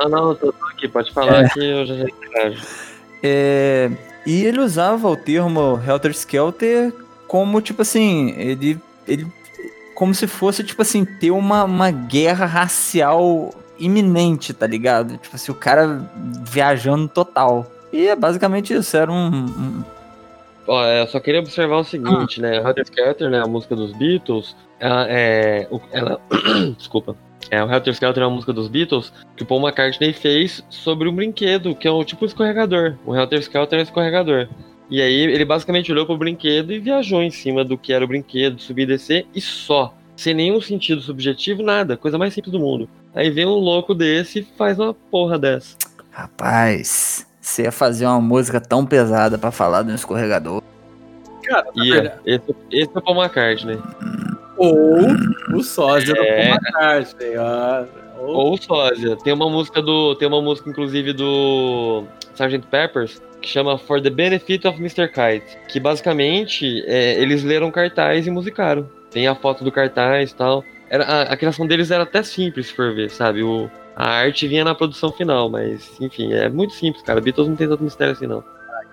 Não, 0.00 0.08
não, 0.08 0.28
eu 0.30 0.34
tô, 0.34 0.52
tô 0.52 0.63
aqui, 0.76 0.88
pode 0.88 1.12
falar 1.12 1.48
que 1.50 1.60
eu 1.64 1.86
já 1.86 1.94
já 1.96 2.04
engajo. 2.04 2.62
É, 3.22 3.90
e 4.26 4.44
ele 4.44 4.60
usava 4.60 5.08
o 5.08 5.16
termo 5.16 5.80
Helter 5.86 6.10
Skelter 6.12 6.92
como, 7.26 7.60
tipo 7.60 7.82
assim, 7.82 8.34
ele, 8.36 8.78
ele 9.08 9.26
como 9.94 10.14
se 10.14 10.26
fosse, 10.26 10.62
tipo 10.62 10.82
assim, 10.82 11.04
ter 11.04 11.30
uma, 11.30 11.64
uma 11.64 11.90
guerra 11.90 12.44
racial 12.46 13.52
iminente, 13.78 14.52
tá 14.52 14.66
ligado? 14.66 15.16
Tipo 15.18 15.34
assim, 15.36 15.50
o 15.52 15.54
cara 15.54 16.02
viajando 16.48 17.08
total. 17.08 17.70
E 17.92 18.06
é 18.08 18.14
basicamente 18.16 18.74
isso, 18.74 18.96
era 18.96 19.10
um... 19.10 19.28
um- 19.28 19.84
Ó, 20.66 20.82
é, 20.84 21.02
eu 21.02 21.06
só 21.08 21.20
queria 21.20 21.40
observar 21.40 21.76
o 21.76 21.84
seguinte, 21.84 22.40
né? 22.40 22.56
Helter 22.56 22.84
Skelter, 22.84 23.28
né? 23.30 23.40
A 23.42 23.46
música 23.46 23.76
dos 23.76 23.92
Beatles, 23.92 24.56
ela 24.80 25.06
é. 25.08 25.66
o- 25.70 25.80
Ela, 25.92 26.20
desculpa. 26.76 27.16
É, 27.50 27.62
o 27.62 27.70
Helter 27.70 27.92
Skelter 27.92 28.22
é 28.22 28.26
uma 28.26 28.34
música 28.36 28.52
dos 28.54 28.68
Beatles 28.68 29.12
que 29.36 29.42
o 29.42 29.46
Paul 29.46 29.60
McCartney 29.60 30.12
fez 30.14 30.64
sobre 30.70 31.08
um 31.08 31.14
brinquedo, 31.14 31.74
que 31.74 31.86
é 31.86 31.92
um 31.92 32.02
tipo 32.02 32.24
um 32.24 32.26
escorregador. 32.26 32.94
O 33.04 33.14
Helter 33.14 33.38
Skelter 33.40 33.78
é 33.78 33.82
um 33.82 33.84
escorregador. 33.84 34.48
E 34.90 35.00
aí 35.00 35.14
ele 35.14 35.44
basicamente 35.44 35.90
olhou 35.92 36.06
pro 36.06 36.16
brinquedo 36.16 36.72
e 36.72 36.78
viajou 36.78 37.22
em 37.22 37.30
cima 37.30 37.64
do 37.64 37.76
que 37.76 37.92
era 37.92 38.04
o 38.04 38.08
brinquedo, 38.08 38.60
subir 38.60 38.82
e 38.82 38.86
descer, 38.86 39.26
e 39.34 39.40
só. 39.40 39.94
Sem 40.16 40.32
nenhum 40.32 40.60
sentido 40.60 41.00
subjetivo, 41.00 41.62
nada. 41.62 41.96
Coisa 41.96 42.16
mais 42.16 42.32
simples 42.32 42.52
do 42.52 42.60
mundo. 42.60 42.88
Aí 43.14 43.30
vem 43.30 43.46
um 43.46 43.50
louco 43.54 43.94
desse 43.94 44.38
e 44.40 44.42
faz 44.56 44.78
uma 44.78 44.94
porra 44.94 45.38
dessa. 45.38 45.76
Rapaz, 46.10 47.26
você 47.40 47.62
ia 47.64 47.72
fazer 47.72 48.06
uma 48.06 48.20
música 48.20 48.60
tão 48.60 48.86
pesada 48.86 49.36
pra 49.36 49.50
falar 49.50 49.82
de 49.82 49.90
um 49.92 49.94
escorregador. 49.94 50.62
Cara, 51.44 51.66
é, 51.76 52.34
esse, 52.34 52.54
esse 52.70 52.90
é 52.94 52.98
o 52.98 53.02
Paul 53.02 53.22
McCartney. 53.22 53.78
Ou 54.56 54.98
o 55.56 55.62
sósia 55.62 56.12
É. 56.12 56.14
do 56.14 56.48
Paul 56.48 56.58
McCartney. 56.60 57.36
ó. 57.38 57.84
Ou, 58.18 58.28
Ou 58.50 58.56
sósia. 58.56 59.16
Tem 59.22 59.32
uma 59.32 59.50
música 59.50 59.82
do. 59.82 60.14
Tem 60.14 60.26
uma 60.28 60.40
música, 60.40 60.70
inclusive, 60.70 61.12
do 61.12 62.04
Sgt. 62.34 62.66
Peppers, 62.70 63.20
que 63.42 63.48
chama 63.48 63.76
For 63.76 64.00
the 64.00 64.08
Benefit 64.10 64.66
of 64.66 64.78
Mr. 64.78 65.08
Kite. 65.08 65.58
Que 65.68 65.78
basicamente 65.80 66.82
é, 66.86 67.20
eles 67.20 67.42
leram 67.44 67.70
cartaz 67.70 68.26
e 68.26 68.30
musicaram. 68.30 68.88
Tem 69.10 69.26
a 69.26 69.34
foto 69.34 69.62
do 69.64 69.70
cartaz 69.72 70.30
e 70.30 70.34
tal. 70.34 70.64
Era, 70.88 71.04
a, 71.04 71.22
a 71.22 71.36
criação 71.36 71.66
deles 71.66 71.90
era 71.90 72.04
até 72.04 72.22
simples, 72.22 72.68
se 72.68 72.72
for 72.74 72.94
ver, 72.94 73.10
sabe? 73.10 73.42
O, 73.42 73.68
a 73.96 74.08
arte 74.08 74.46
vinha 74.46 74.64
na 74.64 74.74
produção 74.74 75.10
final, 75.12 75.48
mas, 75.48 75.90
enfim, 76.00 76.32
é 76.32 76.48
muito 76.48 76.72
simples, 76.74 77.02
cara. 77.02 77.20
Beatles 77.20 77.48
não 77.48 77.56
tem 77.56 77.68
tanto 77.68 77.82
mistério 77.82 78.12
assim, 78.12 78.26
não. 78.26 78.44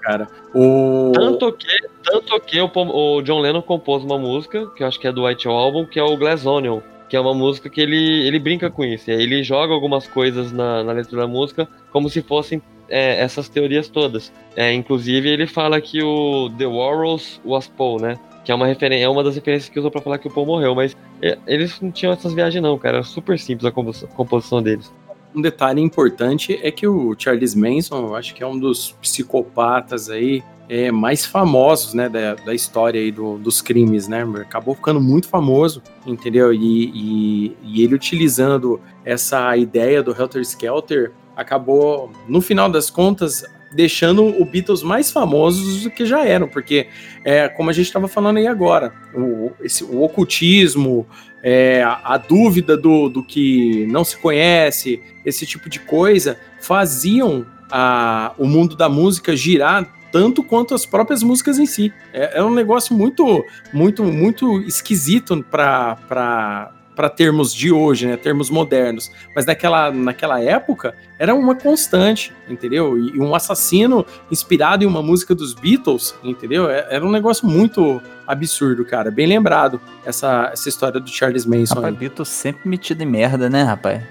Cara. 0.02 0.28
O... 0.54 1.12
Tanto 1.14 1.54
que, 1.54 1.88
tanto 2.04 2.40
que 2.42 2.60
o, 2.60 2.70
o 2.76 3.22
John 3.22 3.40
Lennon 3.40 3.62
compôs 3.62 4.04
uma 4.04 4.18
música, 4.18 4.68
que 4.76 4.84
eu 4.84 4.88
acho 4.88 5.00
que 5.00 5.08
é 5.08 5.12
do 5.12 5.26
White 5.26 5.48
Album, 5.48 5.86
que 5.86 6.00
é 6.00 6.04
o 6.04 6.18
Glass 6.18 6.46
Onion, 6.46 6.82
que 7.08 7.16
é 7.16 7.20
uma 7.20 7.34
música 7.34 7.70
que 7.70 7.82
ele, 7.82 8.28
ele 8.28 8.40
brinca 8.40 8.70
com 8.70 8.84
isso. 8.84 9.10
E 9.10 9.14
ele 9.14 9.44
joga 9.44 9.74
algumas 9.74 10.08
coisas 10.08 10.52
na, 10.52 10.84
na 10.84 10.92
letra 10.94 11.18
da 11.18 11.28
música 11.28 11.68
como 11.92 12.10
se 12.10 12.22
fossem 12.22 12.62
é, 12.90 13.22
essas 13.22 13.48
teorias 13.48 13.88
todas. 13.88 14.32
É, 14.56 14.74
inclusive, 14.74 15.30
ele 15.30 15.48
fala 15.48 15.80
que 15.80 16.04
o 16.04 16.50
The 16.58 16.66
Warrels 16.66 17.40
was 17.46 17.68
Paul, 17.68 18.02
né? 18.02 18.20
Que 18.44 18.52
é 18.52 18.56
uma, 18.56 18.70
é 18.70 19.10
uma 19.10 19.24
das 19.24 19.36
referências 19.36 19.70
que 19.70 19.80
usou 19.80 19.92
pra 19.92 20.02
falar 20.02 20.18
que 20.18 20.28
o 20.28 20.34
Paul 20.34 20.46
morreu, 20.46 20.74
mas 20.74 20.98
é, 21.22 21.38
eles 21.48 21.80
não 21.80 21.92
tinham 21.92 22.12
essas 22.12 22.34
viagens, 22.34 22.62
não, 22.62 22.78
cara. 22.78 22.98
Era 22.98 23.04
super 23.04 23.38
simples 23.40 23.66
a 23.66 23.72
composição, 23.72 24.10
composição 24.10 24.62
deles. 24.62 24.92
Um 25.34 25.42
detalhe 25.42 25.82
importante 25.82 26.60
é 26.62 26.70
que 26.72 26.86
o 26.88 27.16
Charles 27.18 27.56
Manson, 27.56 28.08
eu 28.08 28.16
acho 28.16 28.36
que 28.36 28.44
é 28.44 28.48
um 28.48 28.60
dos 28.60 28.92
psicopatas 29.02 30.10
aí 30.10 30.44
é, 30.68 30.90
mais 30.92 31.26
famosos, 31.26 31.94
né, 31.94 32.08
da, 32.08 32.36
da 32.36 32.54
história 32.54 33.00
aí 33.00 33.12
do- 33.12 33.38
dos 33.38 33.62
crimes, 33.62 34.08
né? 34.08 34.24
Acabou 34.42 34.74
ficando 34.74 35.02
muito 35.02 35.28
famoso, 35.28 35.82
entendeu? 36.06 36.54
E, 36.54 36.58
e- 36.94 37.58
e 37.64 37.84
ele 37.84 37.94
utilizando 37.96 38.80
essa 39.04 39.56
ideia 39.58 40.02
do 40.02 40.12
Helter 40.18 40.42
Skelter, 40.42 41.12
acabou, 41.36 42.10
no 42.28 42.40
final 42.42 42.70
das 42.70 42.90
contas, 42.90 43.44
deixando 43.74 44.26
o 44.26 44.46
Beatles 44.46 44.84
mais 44.84 45.12
famosos 45.12 45.84
do 45.84 45.92
que 45.92 46.06
já 46.06 46.26
eram, 46.26 46.48
porque, 46.48 46.88
é, 47.24 47.48
como 47.48 47.70
a 47.70 47.74
gente 47.74 47.86
estava 47.86 48.08
falando 48.08 48.38
aí 48.38 48.48
agora, 48.48 48.94
o, 49.14 49.52
esse, 49.62 49.84
o 49.84 50.02
ocultismo, 50.02 51.08
é, 51.42 51.82
a, 51.84 52.14
a 52.14 52.18
dúvida 52.18 52.76
do, 52.76 53.10
do 53.10 53.24
que 53.24 53.86
não 53.88 54.04
se 54.04 54.18
conhece, 54.18 55.02
esse 55.26 55.46
tipo 55.46 55.70
de 55.70 55.80
coisa, 55.80 56.38
faziam 56.60 57.46
a, 57.72 58.34
o 58.38 58.46
mundo 58.46 58.76
da 58.76 58.90
música 58.90 59.36
girar 59.36 59.88
tanto 60.12 60.44
quanto 60.44 60.76
as 60.76 60.86
próprias 60.86 61.24
músicas 61.24 61.58
em 61.58 61.66
si. 61.66 61.94
É, 62.14 62.40
é 62.40 62.44
um 62.44 62.54
negócio 62.54 62.94
muito, 62.94 63.46
muito, 63.74 64.04
muito 64.04 64.60
esquisito 64.62 65.42
para 65.50 66.72
para 67.02 67.10
termos 67.10 67.52
de 67.52 67.72
hoje, 67.72 68.06
né, 68.06 68.16
termos 68.16 68.52
modernos, 68.52 69.12
mas 69.36 69.44
naquela, 69.44 69.90
naquela 69.92 70.40
época 70.40 70.94
era 71.18 71.34
uma 71.34 71.56
constante, 71.56 72.32
entendeu? 72.48 72.96
E, 72.96 73.20
um 73.20 73.34
assassino 73.34 74.06
inspirado 74.30 74.84
em 74.84 74.88
uma 74.88 75.02
música 75.02 75.34
dos 75.34 75.56
Beatles, 75.56 76.14
entendeu? 76.24 76.70
É- 76.70 76.86
Era 76.92 77.04
um 77.04 77.10
negócio 77.10 77.48
muito 77.48 78.00
absurdo, 78.28 78.86
cara. 78.86 79.10
Bem 79.10 79.26
lembrado 79.26 79.82
essa, 80.06 80.52
essa 80.54 80.70
história 80.70 81.00
do 81.00 81.10
Charles 81.10 81.44
Manson. 81.44 81.74
Rapaz, 81.74 81.92
aí. 81.92 82.00
Beatles 82.00 82.30
sempre 82.30 82.70
metido 82.70 83.02
em 83.02 83.08
merda, 83.08 83.50
né, 83.50 83.64
rapaz? 83.64 84.04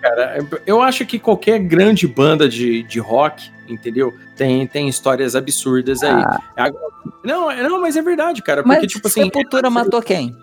Cara, 0.00 0.38
eu 0.66 0.80
acho 0.80 1.04
que 1.04 1.18
qualquer 1.18 1.58
grande 1.58 2.06
banda 2.06 2.48
de, 2.48 2.84
de 2.84 3.00
rock, 3.00 3.50
entendeu? 3.68 4.14
Tem, 4.34 4.66
tem 4.66 4.88
histórias 4.88 5.36
absurdas 5.36 6.02
aí. 6.02 6.24
Não, 7.22 7.50
é- 7.50 7.62
não, 7.62 7.82
mas 7.82 7.96
é 7.96 8.02
verdade, 8.02 8.40
cara. 8.40 8.62
Porque, 8.62 8.78
Mas 8.80 8.90
tipo 8.90 9.06
assim. 9.08 9.24
Sepultura 9.24 9.68
matou 9.68 10.00
quem? 10.00 10.34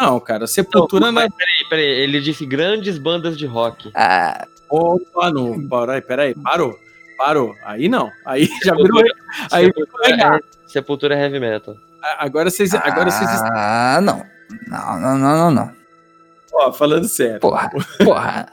Não, 0.00 0.20
cara, 0.20 0.46
Sepultura 0.46 1.10
não 1.12 1.20
é. 1.22 1.28
Peraí, 1.28 1.68
peraí, 1.68 1.84
ele 1.86 2.20
disse 2.20 2.46
grandes 2.46 2.96
bandas 2.98 3.36
de 3.36 3.46
rock. 3.46 3.90
Ah, 3.94 4.46
Opa, 4.68 5.30
não. 5.30 5.68
Peraí, 5.68 6.00
peraí, 6.00 6.34
parou. 6.34 6.78
Parou. 7.18 7.54
Aí 7.64 7.88
não. 7.88 8.10
Aí 8.24 8.48
já 8.64 8.74
virou. 8.74 9.02
Aí 9.50 9.66
Sepultura, 9.66 10.08
é, 10.36 10.40
Sepultura 10.66 11.14
é 11.16 11.22
heavy 11.22 11.40
metal. 11.40 11.74
Agora 12.18 12.48
vocês. 12.50 12.72
Agora 12.74 13.10
vocês. 13.10 13.28
ah, 13.52 14.00
não. 14.02 14.24
Não, 14.66 15.00
não, 15.00 15.18
não, 15.18 15.36
não, 15.36 15.50
não. 15.50 15.72
Ó, 16.52 16.72
falando 16.72 17.06
sério. 17.06 17.40
Porra, 17.40 17.70
porra. 18.02 18.48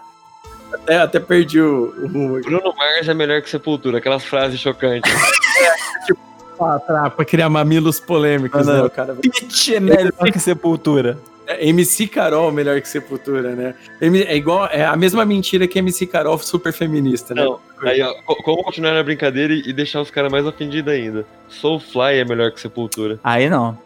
Até, 0.74 0.98
até 0.98 1.20
perdi 1.20 1.62
o. 1.62 1.94
o 1.98 2.42
Bruno 2.42 2.74
Mars 2.76 3.08
é 3.08 3.14
melhor 3.14 3.42
que 3.42 3.50
Sepultura, 3.50 4.00
aquelas 4.00 4.24
frases 4.26 4.60
chocantes. 4.60 5.12
pra, 6.58 6.80
pra, 6.80 7.10
pra 7.10 7.26
criar 7.26 7.50
mamilos 7.50 8.00
polêmicos, 8.02 8.66
Não, 8.68 8.74
não. 8.74 8.82
né? 8.82 8.88
O 8.88 8.90
cara. 8.90 9.16
Pitch 9.16 9.70
é 9.70 9.80
melhor 9.80 10.12
que 10.32 10.40
Sepultura. 10.40 11.18
É, 11.48 11.68
MC 11.70 12.08
Carol 12.08 12.52
melhor 12.52 12.80
que 12.82 12.88
Sepultura, 12.90 13.56
né? 13.56 13.74
É 14.02 14.36
igual. 14.36 14.66
É 14.68 14.86
a 14.86 14.96
mesma 14.96 15.24
mentira 15.26 15.68
que 15.68 15.80
MC 15.80 16.06
Carol 16.06 16.38
super 16.38 16.74
feminista, 16.74 17.34
né? 17.34 17.44
Não, 17.44 17.60
aí, 17.82 18.02
ó, 18.02 18.14
co- 18.26 18.36
como 18.44 18.64
continuar 18.64 18.94
na 18.94 19.02
brincadeira 19.04 19.54
e 19.54 19.72
deixar 19.74 20.02
os 20.02 20.12
caras 20.12 20.32
mais 20.32 20.46
ofendidos 20.46 20.94
ainda? 20.94 21.26
Soulfly 21.48 22.18
é 22.20 22.26
melhor 22.26 22.52
que 22.52 22.60
Sepultura. 22.60 23.18
Aí 23.24 23.50
não. 23.50 23.78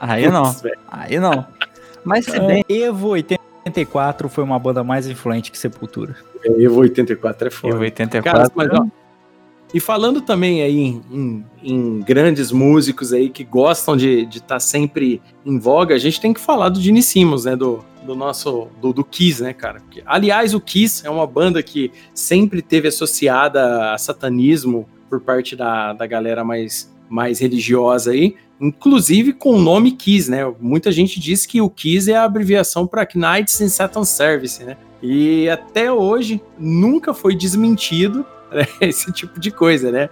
Aí 0.00 0.28
não. 0.28 0.54
Aí 0.88 1.18
não. 1.18 1.46
Mas 2.04 2.24
se 2.24 2.36
É, 2.36 2.40
bem. 2.40 2.64
Evo 2.68 3.08
84 3.08 4.28
foi 4.28 4.42
uma 4.44 4.58
banda 4.58 4.82
mais 4.82 5.06
influente 5.06 5.50
que 5.52 5.58
Sepultura. 5.58 6.16
Evo 6.44 6.80
84 6.80 7.48
é 7.48 7.50
foda. 7.50 7.74
Evo 7.74 7.82
84. 7.82 8.40
Cara, 8.40 8.52
mas, 8.54 8.68
ó, 8.80 8.86
e 9.74 9.80
falando 9.80 10.20
também 10.20 10.62
aí 10.62 10.78
em, 10.78 11.02
em- 11.10 11.44
em 11.62 12.00
grandes 12.00 12.50
músicos 12.50 13.12
aí 13.12 13.28
que 13.28 13.44
gostam 13.44 13.96
de 13.96 14.26
estar 14.30 14.60
sempre 14.60 15.20
em 15.44 15.58
voga, 15.58 15.94
a 15.94 15.98
gente 15.98 16.20
tem 16.20 16.32
que 16.32 16.40
falar 16.40 16.68
do 16.70 16.80
Gene 16.80 17.02
Simmons, 17.02 17.44
né? 17.44 17.54
Do, 17.54 17.84
do 18.06 18.14
nosso. 18.14 18.68
Do, 18.80 18.92
do 18.92 19.04
Kiss, 19.04 19.42
né, 19.42 19.52
cara? 19.52 19.80
Porque, 19.80 20.02
aliás, 20.06 20.54
o 20.54 20.60
Kiss 20.60 21.06
é 21.06 21.10
uma 21.10 21.26
banda 21.26 21.62
que 21.62 21.90
sempre 22.14 22.62
teve 22.62 22.88
associada 22.88 23.92
a 23.92 23.98
satanismo 23.98 24.88
por 25.10 25.20
parte 25.20 25.54
da, 25.56 25.92
da 25.92 26.06
galera 26.06 26.42
mais, 26.44 26.90
mais 27.08 27.38
religiosa 27.38 28.12
aí. 28.12 28.36
Inclusive 28.60 29.32
com 29.34 29.50
o 29.54 29.60
nome 29.60 29.92
Kiss, 29.92 30.30
né? 30.30 30.50
Muita 30.60 30.90
gente 30.90 31.20
diz 31.20 31.46
que 31.46 31.60
o 31.60 31.70
Kiss 31.70 32.10
é 32.10 32.16
a 32.16 32.24
abreviação 32.24 32.86
para 32.86 33.06
Knights 33.14 33.60
in 33.60 33.68
Satan 33.68 34.04
Service, 34.04 34.64
né? 34.64 34.76
E 35.02 35.48
até 35.48 35.92
hoje 35.92 36.40
nunca 36.58 37.14
foi 37.14 37.36
desmentido 37.36 38.26
esse 38.80 39.12
tipo 39.12 39.38
de 39.38 39.50
coisa, 39.50 39.90
né? 39.90 40.08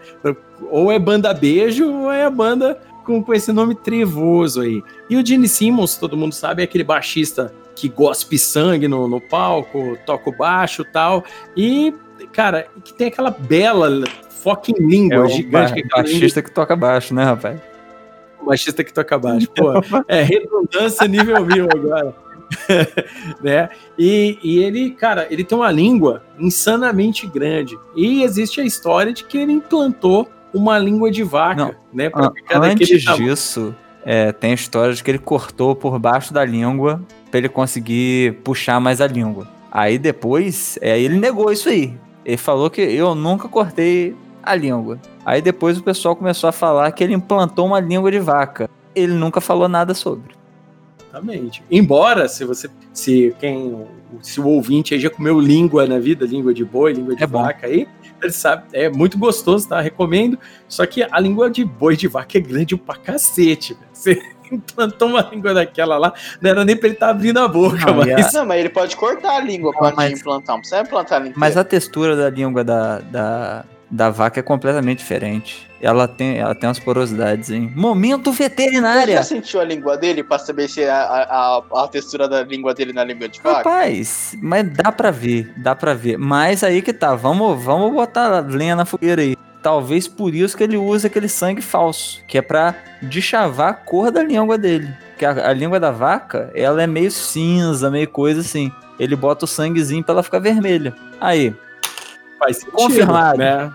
Ou 0.70 0.90
é 0.92 0.98
banda 0.98 1.32
beijo, 1.34 1.90
ou 1.90 2.12
é 2.12 2.24
a 2.24 2.30
banda 2.30 2.78
com, 3.04 3.22
com 3.22 3.32
esse 3.34 3.52
nome 3.52 3.74
trevoso 3.74 4.60
aí. 4.62 4.82
E 5.08 5.16
o 5.16 5.24
Gene 5.24 5.48
Simmons, 5.48 5.96
todo 5.96 6.16
mundo 6.16 6.34
sabe, 6.34 6.62
é 6.62 6.64
aquele 6.64 6.84
baixista 6.84 7.52
que 7.74 7.88
gospe 7.88 8.38
sangue 8.38 8.88
no, 8.88 9.06
no 9.06 9.20
palco, 9.20 9.98
toca 10.06 10.30
o 10.30 10.36
baixo 10.36 10.82
e 10.82 10.92
tal. 10.92 11.24
E, 11.56 11.94
cara, 12.32 12.66
que 12.84 12.92
tem 12.94 13.08
aquela 13.08 13.30
bela 13.30 14.02
fucking 14.42 14.74
língua 14.78 15.16
É 15.16 15.20
o 15.20 15.28
gigante. 15.28 15.50
ba- 15.50 15.66
que 15.72 15.80
é 15.80 15.82
língua- 15.82 15.96
baixista 16.02 16.42
que 16.42 16.50
toca 16.50 16.74
baixo, 16.76 17.14
né, 17.14 17.24
rapaz? 17.24 17.60
baixista 18.46 18.84
que 18.84 18.92
toca 18.92 19.18
baixo. 19.18 19.48
Pô, 19.50 19.72
é 20.06 20.22
redundância 20.22 21.06
nível 21.08 21.44
mil 21.44 21.64
agora. 21.68 22.14
né? 23.42 23.68
E, 23.98 24.38
e 24.42 24.58
ele, 24.62 24.90
cara, 24.90 25.26
ele 25.30 25.44
tem 25.44 25.56
uma 25.56 25.70
língua 25.70 26.22
insanamente 26.38 27.26
grande. 27.26 27.78
E 27.94 28.22
existe 28.22 28.60
a 28.60 28.64
história 28.64 29.12
de 29.12 29.24
que 29.24 29.38
ele 29.38 29.52
implantou 29.52 30.28
uma 30.52 30.78
língua 30.78 31.10
de 31.10 31.22
vaca, 31.22 31.64
Não, 31.64 31.74
né? 31.92 32.08
Pra 32.08 32.30
ficar 32.32 32.62
Antes 32.62 33.02
disso, 33.02 33.74
é, 34.04 34.32
tem 34.32 34.52
a 34.52 34.54
história 34.54 34.94
de 34.94 35.02
que 35.02 35.10
ele 35.10 35.18
cortou 35.18 35.74
por 35.74 35.98
baixo 35.98 36.32
da 36.32 36.44
língua 36.44 37.02
pra 37.30 37.38
ele 37.38 37.48
conseguir 37.48 38.34
puxar 38.44 38.80
mais 38.80 39.00
a 39.00 39.06
língua. 39.06 39.48
Aí 39.70 39.98
depois, 39.98 40.78
é, 40.80 40.98
ele 40.98 41.18
negou 41.18 41.52
isso 41.52 41.68
aí. 41.68 41.94
Ele 42.24 42.36
falou 42.36 42.70
que 42.70 42.80
eu 42.80 43.14
nunca 43.14 43.48
cortei 43.48 44.14
a 44.42 44.54
língua. 44.54 44.98
Aí 45.24 45.42
depois 45.42 45.76
o 45.76 45.82
pessoal 45.82 46.14
começou 46.14 46.48
a 46.48 46.52
falar 46.52 46.90
que 46.92 47.02
ele 47.02 47.14
implantou 47.14 47.66
uma 47.66 47.80
língua 47.80 48.10
de 48.10 48.20
vaca. 48.20 48.70
Ele 48.94 49.12
nunca 49.12 49.40
falou 49.40 49.68
nada 49.68 49.92
sobre. 49.92 50.35
Exatamente. 51.08 51.62
Embora, 51.70 52.28
se 52.28 52.44
você. 52.44 52.68
Se 52.92 53.34
quem. 53.38 53.86
Se 54.22 54.40
o 54.40 54.46
ouvinte 54.46 54.94
aí 54.94 55.00
já 55.00 55.10
comeu 55.10 55.38
língua 55.40 55.86
na 55.86 55.98
vida, 55.98 56.24
língua 56.26 56.52
de 56.54 56.64
boi, 56.64 56.92
língua 56.92 57.14
de 57.16 57.22
É 57.22 57.26
bom. 57.26 57.42
vaca 57.42 57.66
aí, 57.66 57.86
ele 58.22 58.32
sabe, 58.32 58.64
é 58.72 58.88
muito 58.88 59.18
gostoso, 59.18 59.68
tá? 59.68 59.80
Recomendo. 59.80 60.38
Só 60.68 60.86
que 60.86 61.06
a 61.10 61.20
língua 61.20 61.50
de 61.50 61.64
boi 61.64 61.96
de 61.96 62.08
vaca 62.08 62.38
é 62.38 62.40
grande 62.40 62.76
pra 62.76 62.96
cacete, 62.96 63.74
velho. 63.74 63.86
Você 63.92 64.22
implantou 64.50 65.08
uma 65.08 65.20
língua 65.22 65.52
daquela 65.52 65.98
lá, 65.98 66.12
não 66.40 66.50
era 66.50 66.64
nem 66.64 66.76
pra 66.76 66.86
ele 66.86 66.94
estar 66.94 67.10
abrindo 67.10 67.38
a 67.38 67.48
boca, 67.48 67.78
Não, 67.92 68.02
a- 68.02 68.06
mas. 68.06 68.32
Não, 68.32 68.46
mas 68.46 68.60
ele 68.60 68.68
pode 68.70 68.96
cortar 68.96 69.36
a 69.36 69.40
língua 69.40 69.72
Não, 69.72 69.78
pra 69.78 69.92
mas- 69.94 70.18
implantar. 70.20 70.54
Não 70.54 70.60
precisa 70.60 70.80
implantar 70.82 71.20
a 71.20 71.24
língua. 71.24 71.36
Mas 71.38 71.56
a 71.56 71.64
textura 71.64 72.14
da 72.16 72.30
língua 72.30 72.62
da, 72.64 73.00
da, 73.00 73.64
da 73.90 74.10
vaca 74.10 74.40
é 74.40 74.42
completamente 74.42 74.98
diferente. 74.98 75.68
Ela 75.86 76.08
tem, 76.08 76.38
ela 76.38 76.52
tem 76.52 76.66
umas 76.68 76.80
porosidades, 76.80 77.48
hein? 77.50 77.72
Momento 77.76 78.32
Você 78.32 78.48
veterinária! 78.48 79.16
já 79.18 79.22
sentiu 79.22 79.60
a 79.60 79.64
língua 79.64 79.96
dele 79.96 80.24
pra 80.24 80.36
saber 80.36 80.68
se 80.68 80.82
a, 80.84 80.96
a, 80.96 81.58
a- 81.58 81.84
a 81.84 81.88
textura 81.88 82.28
da 82.28 82.42
língua 82.42 82.74
dele 82.74 82.92
na 82.92 83.04
língua 83.04 83.28
de 83.28 83.40
vaca? 83.40 83.58
Rapaz, 83.58 84.36
mas 84.42 84.68
dá 84.72 84.90
pra 84.90 85.12
ver, 85.12 85.52
dá 85.56 85.76
pra 85.76 85.94
ver. 85.94 86.18
Mas 86.18 86.64
aí 86.64 86.82
que 86.82 86.92
tá, 86.92 87.14
vamos, 87.14 87.62
vamos 87.62 87.92
botar 87.92 88.40
lenha 88.40 88.74
na 88.74 88.84
fogueira 88.84 89.22
aí. 89.22 89.36
Talvez 89.62 90.08
por 90.08 90.34
isso 90.34 90.56
que 90.56 90.64
ele 90.64 90.76
usa 90.76 91.06
aquele 91.06 91.28
sangue 91.28 91.62
falso, 91.62 92.20
que 92.26 92.36
é 92.38 92.42
pra 92.42 92.74
deschavar 93.02 93.68
a 93.68 93.74
cor 93.74 94.10
da 94.10 94.22
língua 94.24 94.58
dele. 94.58 94.92
Porque 95.10 95.24
a, 95.24 95.50
a 95.50 95.52
língua 95.52 95.78
da 95.78 95.92
vaca, 95.92 96.50
ela 96.54 96.82
é 96.82 96.86
meio 96.86 97.10
cinza, 97.12 97.90
meio 97.90 98.08
coisa 98.08 98.40
assim. 98.40 98.72
Ele 98.98 99.14
bota 99.14 99.44
o 99.44 99.48
sanguezinho 99.48 100.02
pra 100.02 100.14
ela 100.14 100.22
ficar 100.24 100.40
vermelha. 100.40 100.92
Aí, 101.20 101.54
Faz 102.38 102.56
sentido, 102.58 102.72
Confirmado. 102.76 103.38
Né? 103.38 103.72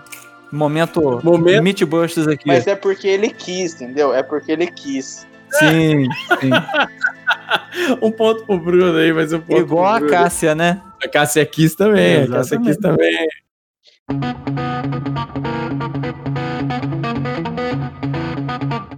Momento, 0.52 1.20
Momento- 1.24 1.62
Meatbusters 1.62 2.28
aqui. 2.28 2.44
Mas 2.46 2.66
é 2.66 2.76
porque 2.76 3.08
ele 3.08 3.30
quis, 3.30 3.74
entendeu? 3.80 4.12
É 4.14 4.22
porque 4.22 4.52
ele 4.52 4.66
quis. 4.66 5.26
Sim, 5.50 6.06
sim. 6.40 6.50
Um 8.00 8.10
ponto 8.10 8.44
pro 8.46 8.58
Bruno 8.58 8.96
aí, 8.96 9.12
mas 9.12 9.32
um 9.32 9.40
ponto 9.40 9.60
Igual 9.60 9.84
pro 9.84 9.94
a 9.94 9.98
Bruno. 9.98 10.12
Cássia, 10.12 10.54
né? 10.54 10.80
A 11.02 11.08
Cássia 11.08 11.44
quis 11.44 11.74
também, 11.74 12.22
a 12.22 12.28
Cássia 12.28 12.58
quis 12.60 12.76
também. 12.78 13.28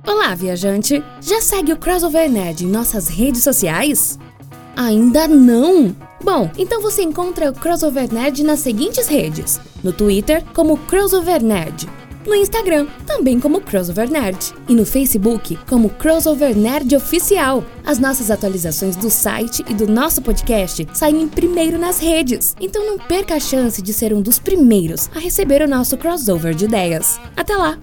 Olá, 0.06 0.34
viajante! 0.34 1.02
Já 1.20 1.40
segue 1.40 1.72
o 1.72 1.76
Crossover 1.76 2.30
Nerd 2.30 2.64
em 2.64 2.68
nossas 2.68 3.08
redes 3.08 3.42
sociais? 3.42 4.18
Ainda 4.76 5.28
não? 5.28 5.94
Bom, 6.22 6.50
então 6.56 6.80
você 6.80 7.02
encontra 7.02 7.50
o 7.50 7.54
Crossover 7.54 8.12
Nerd 8.12 8.42
nas 8.42 8.60
seguintes 8.60 9.06
redes: 9.06 9.60
no 9.82 9.92
Twitter, 9.92 10.42
como 10.54 10.76
Crossover 10.78 11.42
Nerd, 11.42 11.88
no 12.26 12.34
Instagram, 12.34 12.86
também 13.06 13.38
como 13.38 13.60
Crossover 13.60 14.10
Nerd, 14.10 14.54
e 14.68 14.74
no 14.74 14.86
Facebook, 14.86 15.58
como 15.68 15.90
Crossover 15.90 16.56
Nerd 16.56 16.96
Oficial. 16.96 17.64
As 17.84 17.98
nossas 17.98 18.30
atualizações 18.30 18.96
do 18.96 19.10
site 19.10 19.64
e 19.68 19.74
do 19.74 19.86
nosso 19.86 20.22
podcast 20.22 20.86
saem 20.94 21.28
primeiro 21.28 21.78
nas 21.78 21.98
redes, 21.98 22.56
então 22.60 22.86
não 22.86 22.98
perca 22.98 23.34
a 23.34 23.40
chance 23.40 23.82
de 23.82 23.92
ser 23.92 24.12
um 24.14 24.22
dos 24.22 24.38
primeiros 24.38 25.10
a 25.14 25.18
receber 25.18 25.62
o 25.62 25.68
nosso 25.68 25.96
crossover 25.96 26.54
de 26.54 26.64
ideias. 26.64 27.20
Até 27.36 27.56
lá! 27.56 27.78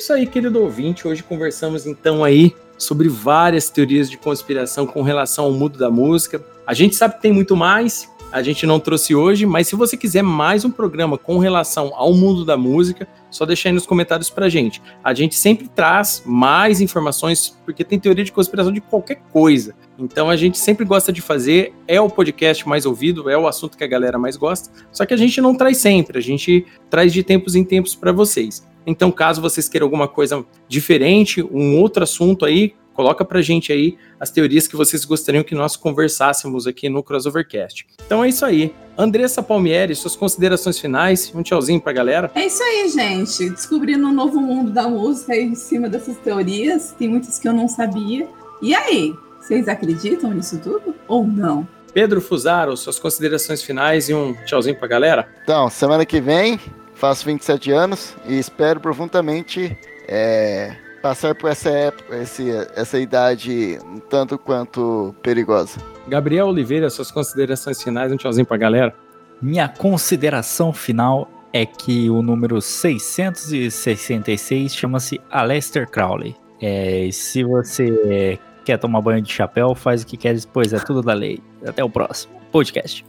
Isso 0.00 0.14
aí, 0.14 0.26
querido 0.26 0.62
ouvinte. 0.62 1.06
Hoje 1.06 1.22
conversamos 1.22 1.86
então 1.86 2.24
aí 2.24 2.56
sobre 2.78 3.06
várias 3.06 3.68
teorias 3.68 4.10
de 4.10 4.16
conspiração 4.16 4.86
com 4.86 5.02
relação 5.02 5.44
ao 5.44 5.52
mundo 5.52 5.78
da 5.78 5.90
música. 5.90 6.42
A 6.66 6.72
gente 6.72 6.96
sabe 6.96 7.16
que 7.16 7.20
tem 7.20 7.32
muito 7.32 7.54
mais, 7.54 8.08
a 8.32 8.42
gente 8.42 8.64
não 8.64 8.78
trouxe 8.78 9.14
hoje, 9.14 9.44
mas 9.44 9.66
se 9.66 9.74
você 9.74 9.96
quiser 9.96 10.22
mais 10.22 10.64
um 10.64 10.70
programa 10.70 11.18
com 11.18 11.38
relação 11.38 11.92
ao 11.94 12.14
mundo 12.14 12.44
da 12.44 12.56
música, 12.56 13.08
só 13.30 13.44
deixa 13.44 13.68
aí 13.68 13.72
nos 13.72 13.86
comentários 13.86 14.30
pra 14.30 14.48
gente. 14.48 14.80
A 15.02 15.12
gente 15.12 15.34
sempre 15.34 15.68
traz 15.68 16.22
mais 16.24 16.80
informações, 16.80 17.58
porque 17.64 17.84
tem 17.84 17.98
teoria 17.98 18.24
de 18.24 18.32
conspiração 18.32 18.72
de 18.72 18.80
qualquer 18.80 19.20
coisa. 19.32 19.74
Então 19.98 20.30
a 20.30 20.36
gente 20.36 20.58
sempre 20.58 20.84
gosta 20.84 21.12
de 21.12 21.20
fazer, 21.20 21.74
é 21.88 22.00
o 22.00 22.08
podcast 22.08 22.68
mais 22.68 22.86
ouvido, 22.86 23.28
é 23.28 23.36
o 23.36 23.48
assunto 23.48 23.76
que 23.76 23.84
a 23.84 23.88
galera 23.88 24.18
mais 24.18 24.36
gosta. 24.36 24.70
Só 24.92 25.04
que 25.04 25.14
a 25.14 25.16
gente 25.16 25.40
não 25.40 25.54
traz 25.54 25.78
sempre, 25.78 26.18
a 26.18 26.22
gente 26.22 26.64
traz 26.88 27.12
de 27.12 27.22
tempos 27.22 27.54
em 27.54 27.64
tempos 27.64 27.94
para 27.94 28.12
vocês. 28.12 28.66
Então, 28.86 29.10
caso 29.10 29.42
vocês 29.42 29.68
queiram 29.68 29.86
alguma 29.86 30.08
coisa 30.08 30.44
diferente, 30.68 31.42
um 31.42 31.78
outro 31.78 32.02
assunto 32.02 32.44
aí, 32.44 32.74
coloca 33.00 33.24
pra 33.24 33.40
gente 33.40 33.72
aí 33.72 33.96
as 34.20 34.30
teorias 34.30 34.68
que 34.68 34.76
vocês 34.76 35.06
gostariam 35.06 35.42
que 35.42 35.54
nós 35.54 35.74
conversássemos 35.74 36.66
aqui 36.66 36.90
no 36.90 37.02
Crossovercast. 37.02 37.86
Então 38.04 38.22
é 38.22 38.28
isso 38.28 38.44
aí. 38.44 38.74
Andressa 38.98 39.42
Palmieri, 39.42 39.96
suas 39.96 40.14
considerações 40.14 40.78
finais, 40.78 41.32
um 41.34 41.42
tchauzinho 41.42 41.80
pra 41.80 41.94
galera. 41.94 42.30
É 42.34 42.44
isso 42.44 42.62
aí, 42.62 42.90
gente. 42.90 43.48
Descobrindo 43.48 44.06
um 44.06 44.12
novo 44.12 44.38
mundo 44.38 44.70
da 44.70 44.86
música 44.86 45.32
aí 45.32 45.44
em 45.44 45.54
cima 45.54 45.88
dessas 45.88 46.18
teorias. 46.18 46.94
Tem 46.98 47.08
muitas 47.08 47.38
que 47.38 47.48
eu 47.48 47.54
não 47.54 47.68
sabia. 47.68 48.28
E 48.60 48.74
aí, 48.74 49.14
vocês 49.40 49.66
acreditam 49.66 50.34
nisso 50.34 50.60
tudo 50.62 50.94
ou 51.08 51.26
não? 51.26 51.66
Pedro 51.94 52.20
Fusaro, 52.20 52.76
suas 52.76 52.98
considerações 52.98 53.62
finais 53.62 54.10
e 54.10 54.14
um 54.14 54.34
tchauzinho 54.44 54.76
pra 54.76 54.86
galera. 54.86 55.26
Então, 55.42 55.70
semana 55.70 56.04
que 56.04 56.20
vem 56.20 56.60
faço 56.94 57.24
27 57.24 57.72
anos 57.72 58.14
e 58.26 58.38
espero 58.38 58.78
profundamente 58.78 59.74
é, 60.06 60.76
passar 61.00 61.34
por 61.34 61.50
essa 61.50 61.70
época, 61.70 62.16
esse, 62.16 62.50
essa 62.74 62.98
idade 62.98 63.78
um 63.84 63.98
tanto 63.98 64.38
quanto 64.38 65.14
perigosa. 65.22 65.78
Gabriel 66.06 66.48
Oliveira, 66.48 66.90
suas 66.90 67.10
considerações 67.10 67.82
finais, 67.82 68.12
um 68.12 68.16
tchauzinho 68.16 68.46
pra 68.46 68.56
galera. 68.56 68.94
Minha 69.40 69.68
consideração 69.68 70.72
final 70.72 71.28
é 71.52 71.66
que 71.66 72.08
o 72.10 72.22
número 72.22 72.60
666 72.60 74.74
chama-se 74.74 75.20
Aleister 75.30 75.88
Crowley. 75.88 76.36
É, 76.60 77.08
se 77.10 77.42
você 77.42 78.38
quer 78.64 78.78
tomar 78.78 79.00
banho 79.00 79.22
de 79.22 79.32
chapéu, 79.32 79.74
faz 79.74 80.02
o 80.02 80.06
que 80.06 80.16
quer, 80.16 80.36
pois 80.52 80.72
é 80.72 80.78
tudo 80.78 81.02
da 81.02 81.14
lei. 81.14 81.40
Até 81.66 81.82
o 81.82 81.90
próximo 81.90 82.38
podcast. 82.52 83.04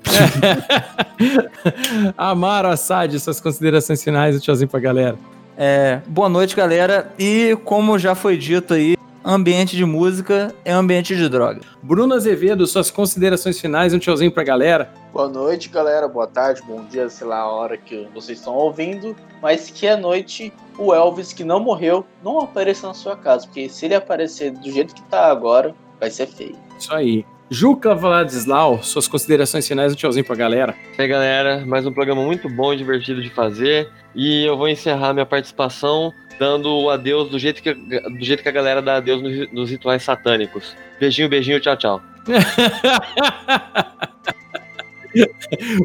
Amaro 2.18 2.70
Assad, 2.70 3.20
suas 3.20 3.42
considerações 3.42 4.04
finais, 4.04 4.36
um 4.36 4.40
tchauzinho 4.40 4.70
pra 4.70 4.80
galera. 4.80 5.18
É, 5.64 6.02
boa 6.08 6.28
noite, 6.28 6.56
galera. 6.56 7.14
E 7.20 7.56
como 7.64 8.00
já 8.00 8.16
foi 8.16 8.36
dito 8.36 8.74
aí, 8.74 8.98
ambiente 9.24 9.78
de 9.78 9.86
música 9.86 10.56
é 10.66 10.72
ambiente 10.72 11.16
de 11.16 11.30
droga. 11.30 11.62
Bruno 11.84 12.16
Azevedo, 12.16 12.66
suas 12.66 12.90
considerações 12.90 13.62
finais, 13.62 13.94
um 13.94 14.00
tchauzinho 14.00 14.32
pra 14.32 14.44
galera. 14.44 14.92
Boa 15.14 15.30
noite, 15.30 15.70
galera. 15.70 16.08
Boa 16.08 16.26
tarde, 16.26 16.64
bom 16.66 16.84
dia, 16.86 17.08
sei 17.10 17.28
lá 17.28 17.42
a 17.42 17.48
hora 17.48 17.78
que 17.78 18.08
vocês 18.12 18.40
estão 18.40 18.56
ouvindo. 18.56 19.16
Mas 19.40 19.70
que 19.70 19.88
à 19.88 19.96
noite 19.96 20.52
o 20.80 20.96
Elvis, 20.96 21.32
que 21.32 21.44
não 21.44 21.60
morreu, 21.60 22.04
não 22.24 22.40
apareça 22.40 22.88
na 22.88 22.96
sua 22.96 23.16
casa. 23.16 23.46
Porque 23.46 23.70
se 23.70 23.86
ele 23.86 23.94
aparecer 23.94 24.50
do 24.50 24.72
jeito 24.72 24.96
que 24.96 25.04
tá 25.04 25.28
agora, 25.28 25.76
vai 26.00 26.10
ser 26.10 26.26
feio. 26.26 26.56
Isso 26.80 26.92
aí. 26.92 27.24
Juca 27.54 27.94
Vladislau, 27.94 28.82
suas 28.82 29.10
considerações 29.10 29.68
finais, 29.68 29.92
um 29.92 29.96
tchauzinho 29.96 30.24
pra 30.24 30.38
galera. 30.38 30.74
E 30.98 31.02
aí, 31.02 31.08
galera, 31.08 31.66
mais 31.66 31.86
um 31.86 31.92
programa 31.92 32.24
muito 32.24 32.48
bom 32.48 32.74
e 32.74 32.78
divertido 32.78 33.22
de 33.22 33.30
fazer. 33.30 33.90
E 34.16 34.46
eu 34.46 34.56
vou 34.56 34.70
encerrar 34.70 35.14
minha 35.14 35.26
participação 35.26 36.14
dando 36.40 36.70
o 36.74 36.90
adeus 36.90 37.30
do 37.30 37.38
jeito 37.38 37.62
que, 37.62 37.74
do 37.74 38.24
jeito 38.24 38.42
que 38.42 38.48
a 38.48 38.54
galera 38.54 38.82
dá 38.82 38.96
adeus 38.96 39.22
nos, 39.22 39.52
nos 39.52 39.70
rituais 39.70 40.02
satânicos. 40.02 40.78
Beijinho, 40.98 41.28
beijinho, 41.28 41.60
tchau, 41.60 41.76
tchau. 41.76 42.02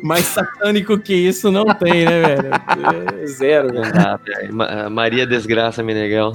Mais 0.04 0.24
satânico 0.24 0.96
que 1.00 1.14
isso 1.14 1.50
não 1.50 1.64
tem, 1.64 2.04
né, 2.04 2.20
velho? 2.22 2.50
É 3.22 3.26
zero, 3.26 3.72
velho. 3.72 3.92
Ah, 3.96 4.16
velho, 4.24 4.54
Ma- 4.54 4.88
Maria 4.88 5.26
Desgraça 5.26 5.82
Meneghel. 5.82 6.32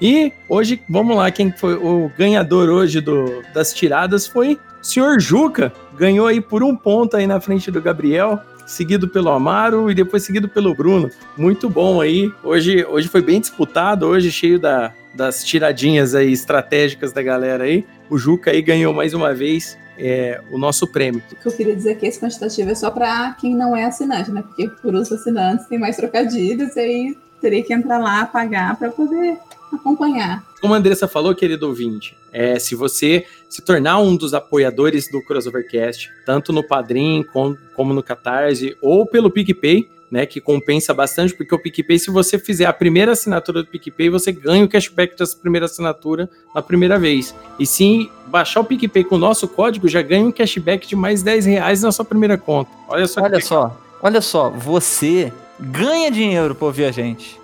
E 0.00 0.32
hoje, 0.48 0.80
vamos 0.88 1.16
lá, 1.16 1.30
quem 1.30 1.52
foi 1.52 1.74
o 1.74 2.10
ganhador 2.16 2.68
hoje 2.68 3.00
do, 3.00 3.42
das 3.54 3.72
tiradas 3.72 4.26
foi 4.26 4.58
o 4.80 4.84
senhor 4.84 5.20
Juca. 5.20 5.72
Ganhou 5.96 6.26
aí 6.26 6.40
por 6.40 6.62
um 6.62 6.76
ponto 6.76 7.16
aí 7.16 7.26
na 7.26 7.40
frente 7.40 7.70
do 7.70 7.80
Gabriel, 7.80 8.40
seguido 8.66 9.08
pelo 9.08 9.30
Amaro 9.30 9.90
e 9.90 9.94
depois 9.94 10.24
seguido 10.24 10.48
pelo 10.48 10.74
Bruno. 10.74 11.10
Muito 11.36 11.68
bom 11.68 12.00
aí. 12.00 12.32
Hoje, 12.42 12.84
hoje 12.84 13.08
foi 13.08 13.22
bem 13.22 13.40
disputado, 13.40 14.06
hoje 14.06 14.30
cheio 14.32 14.58
da, 14.58 14.92
das 15.14 15.44
tiradinhas 15.44 16.14
aí 16.14 16.32
estratégicas 16.32 17.12
da 17.12 17.22
galera 17.22 17.64
aí. 17.64 17.84
O 18.10 18.18
Juca 18.18 18.50
aí 18.50 18.62
ganhou 18.62 18.92
mais 18.92 19.14
uma 19.14 19.34
vez 19.34 19.78
é, 19.98 20.40
o 20.50 20.58
nosso 20.58 20.86
prêmio. 20.86 21.22
O 21.30 21.36
que 21.36 21.46
eu 21.46 21.52
queria 21.52 21.76
dizer 21.76 21.90
é 21.92 21.94
que 21.94 22.06
esse 22.06 22.20
quantitativo 22.20 22.70
é 22.70 22.74
só 22.74 22.90
para 22.90 23.36
quem 23.40 23.54
não 23.54 23.76
é 23.76 23.84
assinante, 23.84 24.30
né? 24.30 24.42
Porque 24.42 24.68
por 24.68 24.94
os 24.94 25.12
assinantes 25.12 25.66
tem 25.66 25.78
mais 25.78 25.96
trocadilhos 25.96 26.74
e 26.76 26.80
aí 26.80 27.18
teria 27.42 27.62
que 27.62 27.74
entrar 27.74 27.98
lá, 27.98 28.24
pagar 28.24 28.78
para 28.78 28.90
poder 28.90 29.36
acompanhar. 29.72 30.44
como 30.60 30.74
a 30.74 30.76
Andressa 30.76 31.08
falou, 31.08 31.34
querido 31.34 31.66
ouvinte, 31.66 32.16
é, 32.32 32.58
se 32.58 32.74
você 32.74 33.26
se 33.48 33.60
tornar 33.60 33.98
um 33.98 34.16
dos 34.16 34.32
apoiadores 34.32 35.10
do 35.10 35.20
Crossovercast, 35.22 36.10
tanto 36.24 36.52
no 36.52 36.62
Padrim 36.62 37.24
com, 37.32 37.56
como 37.74 37.92
no 37.92 38.02
Catarse 38.02 38.76
ou 38.80 39.04
pelo 39.04 39.30
PicPay, 39.30 39.88
né, 40.12 40.26
que 40.26 40.42
compensa 40.42 40.92
bastante, 40.92 41.34
porque 41.34 41.54
o 41.54 41.58
PicPay, 41.58 41.98
se 41.98 42.10
você 42.10 42.38
fizer 42.38 42.66
a 42.66 42.72
primeira 42.72 43.12
assinatura 43.12 43.62
do 43.62 43.68
PicPay, 43.68 44.10
você 44.10 44.30
ganha 44.30 44.62
o 44.62 44.68
cashback 44.68 45.16
dessa 45.16 45.34
primeira 45.34 45.64
assinatura 45.64 46.28
na 46.54 46.60
primeira 46.60 46.98
vez. 46.98 47.34
E 47.58 47.64
se 47.64 48.10
baixar 48.26 48.60
o 48.60 48.64
PicPay 48.64 49.04
com 49.04 49.14
o 49.14 49.18
nosso 49.18 49.48
código, 49.48 49.88
já 49.88 50.02
ganha 50.02 50.26
um 50.26 50.30
cashback 50.30 50.86
de 50.86 50.94
mais 50.94 51.22
10 51.22 51.46
reais 51.46 51.82
na 51.82 51.90
sua 51.90 52.04
primeira 52.04 52.36
conta. 52.36 52.70
Olha 52.88 53.06
só. 53.06 53.22
Olha 53.22 53.40
só, 53.40 53.80
olha 54.02 54.20
só, 54.20 54.50
você 54.50 55.32
ganha 55.60 56.10
dinheiro 56.10 56.54
por 56.54 56.66
ouvir 56.66 56.84
a 56.86 56.90
gente. 56.90 57.40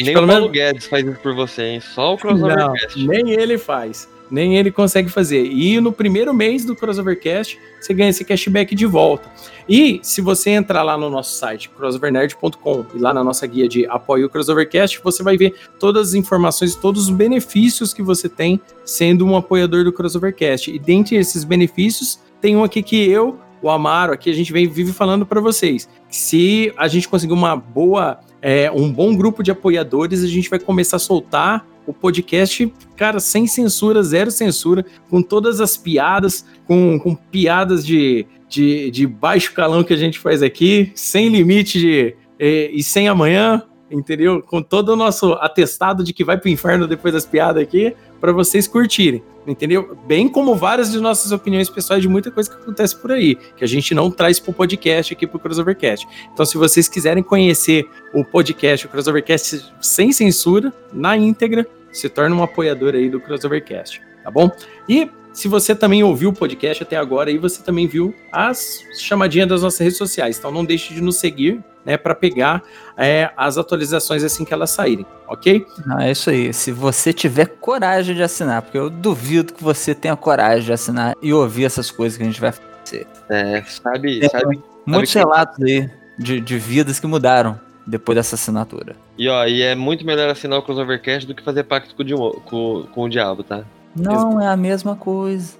Nem 0.00 0.12
Pelo 0.12 0.26
o 0.26 0.28
Paulo 0.28 0.42
menos- 0.42 0.52
Guedes 0.52 0.86
faz 0.86 1.06
isso 1.06 1.18
por 1.20 1.34
você, 1.34 1.62
hein? 1.62 1.80
Só 1.80 2.08
o 2.08 2.10
Não, 2.10 2.16
Crossovercast. 2.18 3.06
nem 3.06 3.30
ele 3.30 3.56
faz. 3.58 4.08
Nem 4.30 4.58
ele 4.58 4.70
consegue 4.70 5.08
fazer. 5.08 5.42
E 5.46 5.80
no 5.80 5.90
primeiro 5.90 6.34
mês 6.34 6.62
do 6.62 6.76
Crossovercast, 6.76 7.58
você 7.80 7.94
ganha 7.94 8.10
esse 8.10 8.22
cashback 8.26 8.74
de 8.74 8.84
volta. 8.84 9.26
E 9.66 9.98
se 10.02 10.20
você 10.20 10.50
entrar 10.50 10.82
lá 10.82 10.98
no 10.98 11.08
nosso 11.08 11.34
site, 11.38 11.70
crossovernerd.com, 11.70 12.84
e 12.94 12.98
lá 12.98 13.14
na 13.14 13.24
nossa 13.24 13.46
guia 13.46 13.66
de 13.66 13.86
apoio 13.86 14.24
ao 14.24 14.30
Crossovercast, 14.30 15.00
você 15.02 15.22
vai 15.22 15.38
ver 15.38 15.54
todas 15.80 16.08
as 16.08 16.14
informações, 16.14 16.74
todos 16.76 17.04
os 17.04 17.10
benefícios 17.10 17.94
que 17.94 18.02
você 18.02 18.28
tem 18.28 18.60
sendo 18.84 19.24
um 19.24 19.34
apoiador 19.34 19.84
do 19.84 19.92
Crossovercast. 19.92 20.70
E 20.70 20.78
dentre 20.78 21.16
esses 21.16 21.42
benefícios, 21.44 22.18
tem 22.38 22.54
um 22.54 22.62
aqui 22.62 22.82
que 22.82 23.08
eu, 23.08 23.38
o 23.62 23.70
Amaro, 23.70 24.12
aqui 24.12 24.30
a 24.30 24.34
gente 24.34 24.52
vem, 24.52 24.68
vive 24.68 24.92
falando 24.92 25.26
para 25.26 25.40
vocês. 25.40 25.88
Se 26.08 26.72
a 26.76 26.88
gente 26.88 27.08
conseguir 27.08 27.32
uma 27.32 27.56
boa, 27.56 28.18
é, 28.40 28.70
um 28.70 28.92
bom 28.92 29.16
grupo 29.16 29.42
de 29.42 29.50
apoiadores, 29.50 30.22
a 30.22 30.28
gente 30.28 30.48
vai 30.48 30.58
começar 30.58 30.96
a 30.96 31.00
soltar 31.00 31.66
o 31.86 31.92
podcast, 31.92 32.70
cara, 32.96 33.18
sem 33.18 33.46
censura, 33.46 34.02
zero 34.02 34.30
censura, 34.30 34.84
com 35.08 35.22
todas 35.22 35.60
as 35.60 35.76
piadas, 35.76 36.44
com, 36.66 36.98
com 37.00 37.14
piadas 37.14 37.84
de, 37.84 38.26
de, 38.48 38.90
de 38.90 39.06
baixo 39.06 39.54
calão 39.54 39.82
que 39.82 39.94
a 39.94 39.96
gente 39.96 40.18
faz 40.18 40.42
aqui, 40.42 40.92
sem 40.94 41.28
limite 41.28 41.78
de. 41.80 42.14
eh, 42.38 42.70
e 42.72 42.82
sem 42.82 43.08
amanhã, 43.08 43.62
entendeu? 43.90 44.42
Com 44.42 44.62
todo 44.62 44.90
o 44.90 44.96
nosso 44.96 45.32
atestado 45.34 46.04
de 46.04 46.12
que 46.12 46.24
vai 46.24 46.36
pro 46.36 46.50
inferno 46.50 46.86
depois 46.86 47.14
das 47.14 47.24
piadas 47.24 47.62
aqui, 47.62 47.94
para 48.20 48.32
vocês 48.32 48.66
curtirem, 48.66 49.22
entendeu? 49.46 49.96
Bem 50.06 50.28
como 50.28 50.54
várias 50.54 50.90
de 50.90 51.00
nossas 51.00 51.32
opiniões 51.32 51.68
pessoais 51.70 52.02
de 52.02 52.08
muita 52.08 52.30
coisa 52.30 52.50
que 52.50 52.56
acontece 52.56 52.96
por 52.96 53.12
aí, 53.12 53.36
que 53.56 53.64
a 53.64 53.66
gente 53.66 53.94
não 53.94 54.10
traz 54.10 54.38
pro 54.38 54.52
podcast 54.52 55.12
aqui 55.12 55.26
pro 55.26 55.38
Crossovercast. 55.38 56.06
Então, 56.32 56.44
se 56.44 56.56
vocês 56.56 56.88
quiserem 56.88 57.22
conhecer 57.22 57.88
o 58.12 58.24
podcast, 58.24 58.86
o 58.86 58.88
Crossovercast 58.88 59.72
sem 59.80 60.12
censura, 60.12 60.72
na 60.92 61.16
íntegra, 61.16 61.66
se 61.92 62.08
torna 62.08 62.34
um 62.34 62.42
apoiador 62.42 62.94
aí 62.94 63.08
do 63.08 63.20
Crossovercast, 63.20 64.00
tá 64.22 64.30
bom? 64.30 64.50
E 64.88 65.10
se 65.32 65.46
você 65.46 65.74
também 65.74 66.02
ouviu 66.02 66.30
o 66.30 66.32
podcast 66.32 66.82
até 66.82 66.96
agora, 66.96 67.30
aí 67.30 67.38
você 67.38 67.62
também 67.62 67.86
viu 67.86 68.12
as 68.32 68.82
chamadinhas 68.98 69.48
das 69.48 69.62
nossas 69.62 69.78
redes 69.78 69.96
sociais. 69.96 70.36
Então 70.36 70.50
não 70.50 70.64
deixe 70.64 70.92
de 70.92 71.00
nos 71.00 71.16
seguir, 71.16 71.62
né, 71.88 71.96
para 71.96 72.14
pegar 72.14 72.62
é, 72.98 73.30
as 73.34 73.56
atualizações 73.56 74.22
assim 74.22 74.44
que 74.44 74.52
elas 74.52 74.68
saírem, 74.68 75.06
ok? 75.26 75.66
Ah, 75.90 76.06
é 76.06 76.10
isso 76.10 76.28
aí. 76.28 76.52
Se 76.52 76.70
você 76.70 77.12
tiver 77.14 77.46
coragem 77.46 78.14
de 78.14 78.22
assinar, 78.22 78.60
porque 78.60 78.76
eu 78.76 78.90
duvido 78.90 79.54
que 79.54 79.64
você 79.64 79.94
tenha 79.94 80.14
coragem 80.14 80.64
de 80.66 80.72
assinar 80.72 81.14
e 81.22 81.32
ouvir 81.32 81.64
essas 81.64 81.90
coisas 81.90 82.16
que 82.18 82.22
a 82.22 82.26
gente 82.26 82.40
vai 82.40 82.52
fazer. 82.52 83.06
É, 83.30 83.62
sabe, 83.62 84.22
É. 84.24 84.28
sabe. 84.28 84.60
Muitos 84.84 85.12
que- 85.12 85.18
relatos 85.18 85.62
aí 85.64 85.90
de, 86.18 86.40
de 86.40 86.58
vidas 86.58 87.00
que 87.00 87.06
mudaram 87.06 87.58
depois 87.86 88.16
dessa 88.16 88.34
assinatura. 88.34 88.94
E 89.16 89.26
ó, 89.30 89.46
e 89.46 89.62
é 89.62 89.74
muito 89.74 90.04
melhor 90.04 90.28
assinar 90.28 90.58
o 90.58 90.62
Crossovercast 90.62 91.26
do 91.26 91.34
que 91.34 91.42
fazer 91.42 91.64
pacto 91.64 91.94
com 91.94 92.02
o, 92.02 92.04
dimo- 92.04 92.40
com, 92.44 92.86
com 92.94 93.02
o 93.04 93.08
diabo, 93.08 93.42
tá? 93.42 93.62
Não 93.96 94.38
é 94.40 94.46
a 94.46 94.56
mesma 94.56 94.94
coisa. 94.94 95.54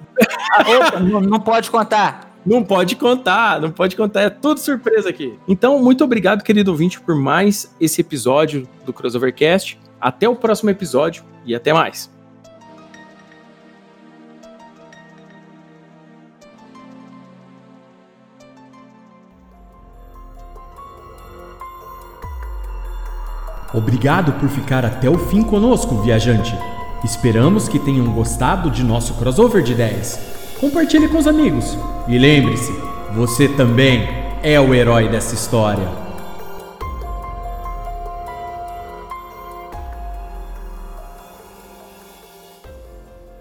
Ah, 0.53 0.63
opa, 0.87 1.01
não, 1.01 1.21
não 1.23 1.41
pode 1.41 1.71
contar. 1.71 2.28
Não 2.49 2.65
pode 2.65 2.97
contar, 2.97 3.61
não 3.61 3.71
pode 3.71 3.95
contar, 3.95 4.23
é 4.23 4.31
tudo 4.31 4.59
surpresa 4.59 5.11
aqui. 5.11 5.39
Então, 5.47 5.79
muito 5.83 6.03
obrigado, 6.03 6.43
querido 6.43 6.71
ouvinte, 6.71 6.99
por 6.99 7.15
mais 7.15 7.75
esse 7.79 8.01
episódio 8.01 8.67
do 8.87 8.93
Crossovercast. 8.93 9.79
Até 10.01 10.27
o 10.27 10.35
próximo 10.35 10.71
episódio 10.71 11.23
e 11.45 11.55
até 11.55 11.75
mais. 11.75 12.11
Obrigado 23.75 24.33
por 24.41 24.49
ficar 24.49 24.87
até 24.87 25.11
o 25.11 25.19
fim 25.19 25.43
conosco, 25.43 26.01
viajante. 26.01 26.57
Esperamos 27.05 27.69
que 27.69 27.79
tenham 27.79 28.11
gostado 28.11 28.71
de 28.71 28.83
nosso 28.83 29.13
crossover 29.19 29.63
de 29.63 29.73
ideias. 29.73 30.38
Compartilhe 30.61 31.09
com 31.09 31.19
os 31.19 31.27
amigos. 31.27 31.79
E 32.09 32.19
lembre-se, 32.19 32.73
você 33.15 33.49
também 33.49 34.09
é 34.43 34.61
o 34.61 34.75
herói 34.75 35.09
dessa 35.09 35.35
história. 35.35 36.08